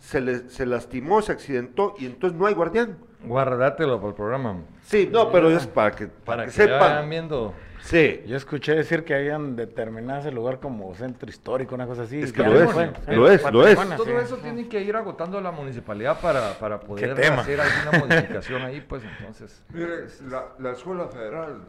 se, 0.07 0.21
le, 0.21 0.49
se 0.51 0.67
lastimó, 0.67 1.21
se 1.21 1.33
accidentó 1.33 1.95
y 1.99 2.07
entonces 2.07 2.39
no 2.39 2.47
hay 2.47 2.55
guardián. 2.55 2.97
Guardátelo 3.25 3.97
para 3.97 4.09
el 4.11 4.15
programa. 4.15 4.57
Sí, 4.83 5.09
no, 5.11 5.33
pero 5.33 5.51
es 5.51 5.67
para 5.67 5.91
que, 5.91 6.07
para 6.07 6.45
Para 6.45 6.47
que 6.47 6.53
que, 6.53 6.63
vayan 6.67 6.81
sepan. 6.81 7.11
viendo. 7.11 7.55
Sí, 7.81 8.23
Yo 8.27 8.37
escuché 8.37 8.75
decir 8.75 9.05
que 9.05 9.15
habían 9.15 9.55
determinado 9.57 10.21
ese 10.21 10.31
lugar 10.33 10.59
como 10.61 10.93
centro 10.95 11.29
histórico, 11.29 11.75
una 11.75 11.87
cosa 11.87 12.03
así. 12.03 12.21
Es 12.21 12.33
que 12.33 12.43
lo 12.43 12.51
no 12.55 12.61
es, 12.61 12.73
fue. 12.73 12.93
lo 13.17 13.31
es, 13.31 13.53
lo 13.53 13.67
es. 13.67 13.77
Todo 13.97 14.05
sí. 14.05 14.13
eso 14.23 14.37
tiene 14.39 14.69
que 14.69 14.81
ir 14.81 14.95
agotando 14.95 15.41
la 15.41 15.51
municipalidad 15.53 16.21
para, 16.21 16.55
para 16.59 16.79
poder 16.81 17.15
tema? 17.15 17.43
hacer 17.43 17.61
alguna 17.61 17.99
modificación 18.07 18.63
ahí, 18.63 18.81
pues 18.89 19.03
entonces. 19.05 19.65
Mire, 19.73 20.07
la, 20.29 20.47
la 20.59 20.73
escuela 20.73 21.07
federal, 21.09 21.63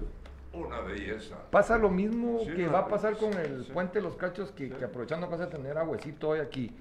una 0.53 0.79
belleza. 0.81 1.35
Pasa 1.51 1.77
lo 1.77 1.89
mismo 1.89 2.39
Sí, 2.45 2.51
que 2.53 2.67
va 2.67 2.79
a 2.79 2.87
pasar 2.87 3.15
sí, 3.15 3.19
con 3.25 3.33
el 3.33 3.65
sí. 3.65 3.71
puente 3.71 3.99
de 3.99 4.03
los 4.03 4.15
cachos, 4.15 4.51
que, 4.51 4.69
que 4.69 4.85
aprovechando 4.85 5.27
que 5.27 5.35
vas 5.37 5.41
a 5.41 5.49
tener 5.49 5.77
a 5.77 5.83
Huesito 5.83 6.29
hoy 6.29 6.39
aquí. 6.39 6.75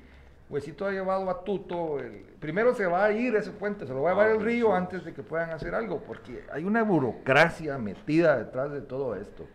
Huesito 0.48 0.86
ha 0.86 0.92
llevado 0.92 1.28
a 1.28 1.42
Tuto, 1.42 1.98
el- 1.98 2.24
primero 2.38 2.72
se 2.74 2.86
va 2.86 3.04
a 3.06 3.12
ir 3.12 3.34
ese 3.34 3.50
puente, 3.50 3.86
se 3.86 3.92
lo 3.92 4.02
va 4.02 4.10
a 4.10 4.12
llevar 4.14 4.28
Ah, 4.28 4.32
el 4.32 4.40
río 4.40 4.66
sí. 4.68 4.72
antes 4.74 5.04
de 5.04 5.12
que 5.12 5.22
puedan 5.22 5.50
hacer 5.50 5.74
algo, 5.74 6.00
porque 6.02 6.44
hay 6.52 6.64
una 6.64 6.82
burocracia 6.84 7.76
metida 7.78 8.36
detrás 8.38 8.70
de 8.70 8.80
todo 8.80 9.16
esto. 9.16 9.46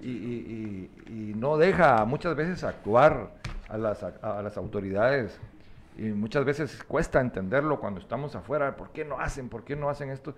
Y, 0.00 0.10
y- 0.10 0.90
y- 1.08 1.12
y 1.30 1.34
no 1.34 1.56
deja 1.58 2.04
muchas 2.06 2.34
veces 2.36 2.64
actuar 2.64 3.32
a 3.68 3.76
las, 3.78 4.02
a, 4.02 4.12
a 4.38 4.42
las 4.42 4.56
autoridades. 4.56 5.38
Y 5.96 6.02
muchas 6.08 6.44
veces 6.44 6.82
cuesta 6.88 7.20
entenderlo 7.20 7.78
cuando 7.78 8.00
estamos 8.00 8.34
afuera. 8.34 8.76
¿Por 8.76 8.90
qué 8.90 9.04
no 9.04 9.20
hacen? 9.20 9.48
¿Por 9.48 9.62
qué 9.64 9.76
no 9.76 9.88
hacen 9.90 10.10
esto? 10.10 10.34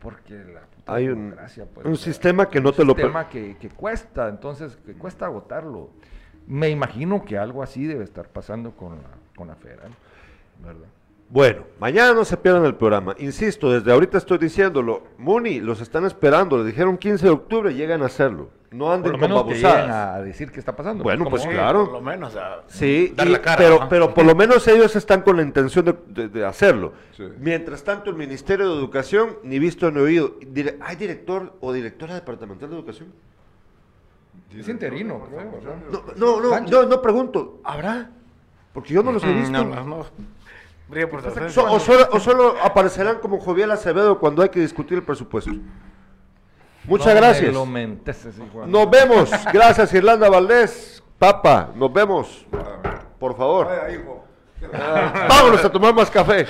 Porque 0.00 0.34
la 0.34 0.60
puta 0.62 0.94
Hay 0.94 1.08
un- 1.08 1.26
burocracia, 1.30 1.64
pues, 1.72 1.86
un 1.86 1.92
o 1.92 1.96
sea, 1.96 2.04
sistema 2.12 2.48
que 2.48 2.60
no 2.60 2.72
te 2.72 2.84
lo 2.84 2.94
per- 2.94 3.04
sistema 3.04 3.28
que, 3.28 3.56
que 3.58 3.68
cuesta, 3.70 4.28
entonces, 4.28 4.76
que 4.84 4.94
cuesta 4.94 5.26
agotarlo. 5.26 5.90
Me 6.46 6.68
imagino 6.70 7.24
que 7.24 7.38
algo 7.38 7.62
así 7.62 7.86
debe 7.86 8.04
estar 8.04 8.28
pasando 8.28 8.72
con 8.72 8.96
la, 8.96 9.08
con 9.36 9.48
la 9.48 9.54
federal, 9.54 9.90
¿verdad? 10.64 10.88
Bueno, 11.28 11.64
mañana 11.80 12.14
no 12.14 12.24
se 12.24 12.36
pierdan 12.36 12.64
el 12.64 12.76
programa. 12.76 13.14
Insisto, 13.18 13.70
desde 13.72 13.90
ahorita 13.92 14.16
estoy 14.18 14.38
diciéndolo. 14.38 15.02
Muni, 15.18 15.60
los 15.60 15.80
están 15.80 16.04
esperando. 16.04 16.58
Le 16.58 16.64
dijeron 16.64 16.96
15 16.96 17.26
de 17.26 17.32
octubre, 17.32 17.74
llegan 17.74 18.02
a 18.02 18.06
hacerlo. 18.06 18.48
No 18.70 18.92
anden 18.92 19.10
Por 19.10 19.12
lo 19.12 19.18
con 19.18 19.30
menos 19.30 19.44
babosadas. 19.44 19.90
a 20.18 20.22
decir 20.22 20.52
qué 20.52 20.60
está 20.60 20.76
pasando. 20.76 21.02
Bueno, 21.02 21.28
pues 21.28 21.44
claro. 21.46 21.84
Por 21.86 21.94
lo 21.94 22.00
menos, 22.00 22.36
a 22.36 22.62
Sí, 22.68 23.12
dar 23.16 23.26
y- 23.26 23.30
la 23.30 23.42
cara. 23.42 23.56
pero, 23.56 23.80
¿no? 23.80 23.88
pero 23.88 24.14
por 24.14 24.24
lo 24.24 24.36
menos 24.36 24.68
ellos 24.68 24.94
están 24.94 25.22
con 25.22 25.36
la 25.36 25.42
intención 25.42 25.84
de, 25.84 25.94
de- 26.08 26.28
de 26.28 26.44
hacerlo. 26.46 26.92
Sí. 27.16 27.24
Mientras 27.40 27.82
tanto, 27.82 28.10
el 28.10 28.16
Ministerio 28.16 28.68
de 28.70 28.78
Educación, 28.78 29.38
ni 29.42 29.58
visto 29.58 29.90
ni 29.90 29.98
oído. 30.00 30.36
Dire- 30.40 30.76
¿Hay 30.80 30.94
director 30.94 31.54
o 31.60 31.72
directora 31.72 32.14
departamental 32.14 32.70
de 32.70 32.76
educación? 32.76 33.12
Es 34.56 34.68
interino. 34.68 35.22
No, 36.16 36.40
no, 36.40 36.60
no, 36.60 36.82
no 36.84 37.02
pregunto. 37.02 37.60
¿Habrá? 37.64 38.10
Porque 38.76 38.92
yo 38.92 39.02
no 39.02 39.10
los 39.10 39.24
he 39.24 39.28
Mm, 39.28 39.36
visto. 39.38 39.52
No, 39.52 39.64
no, 39.64 39.84
no. 39.86 40.06
So- 41.48 41.64
o, 41.72 41.80
solo, 41.80 42.06
o 42.12 42.20
solo 42.20 42.56
aparecerán 42.62 43.20
como 43.20 43.40
Joviel 43.40 43.70
Acevedo 43.70 44.18
cuando 44.18 44.42
hay 44.42 44.50
que 44.50 44.60
discutir 44.60 44.98
el 44.98 45.02
presupuesto. 45.02 45.50
Muchas 46.84 47.06
No 47.06 47.14
me 47.14 47.20
gracias. 47.20 47.54
lo. 47.54 48.66
Nos 48.66 48.90
vemos. 48.90 49.30
Gracias, 49.50 49.94
Irlanda 49.94 50.28
Valdés. 50.28 51.02
Papa, 51.18 51.70
nos 51.74 51.90
vemos. 51.90 52.46
Por 53.18 53.34
favor. 53.34 53.66
Vámonos 55.26 55.64
a 55.64 55.72
tomar 55.72 55.94
más 55.94 56.10
café. 56.10 56.46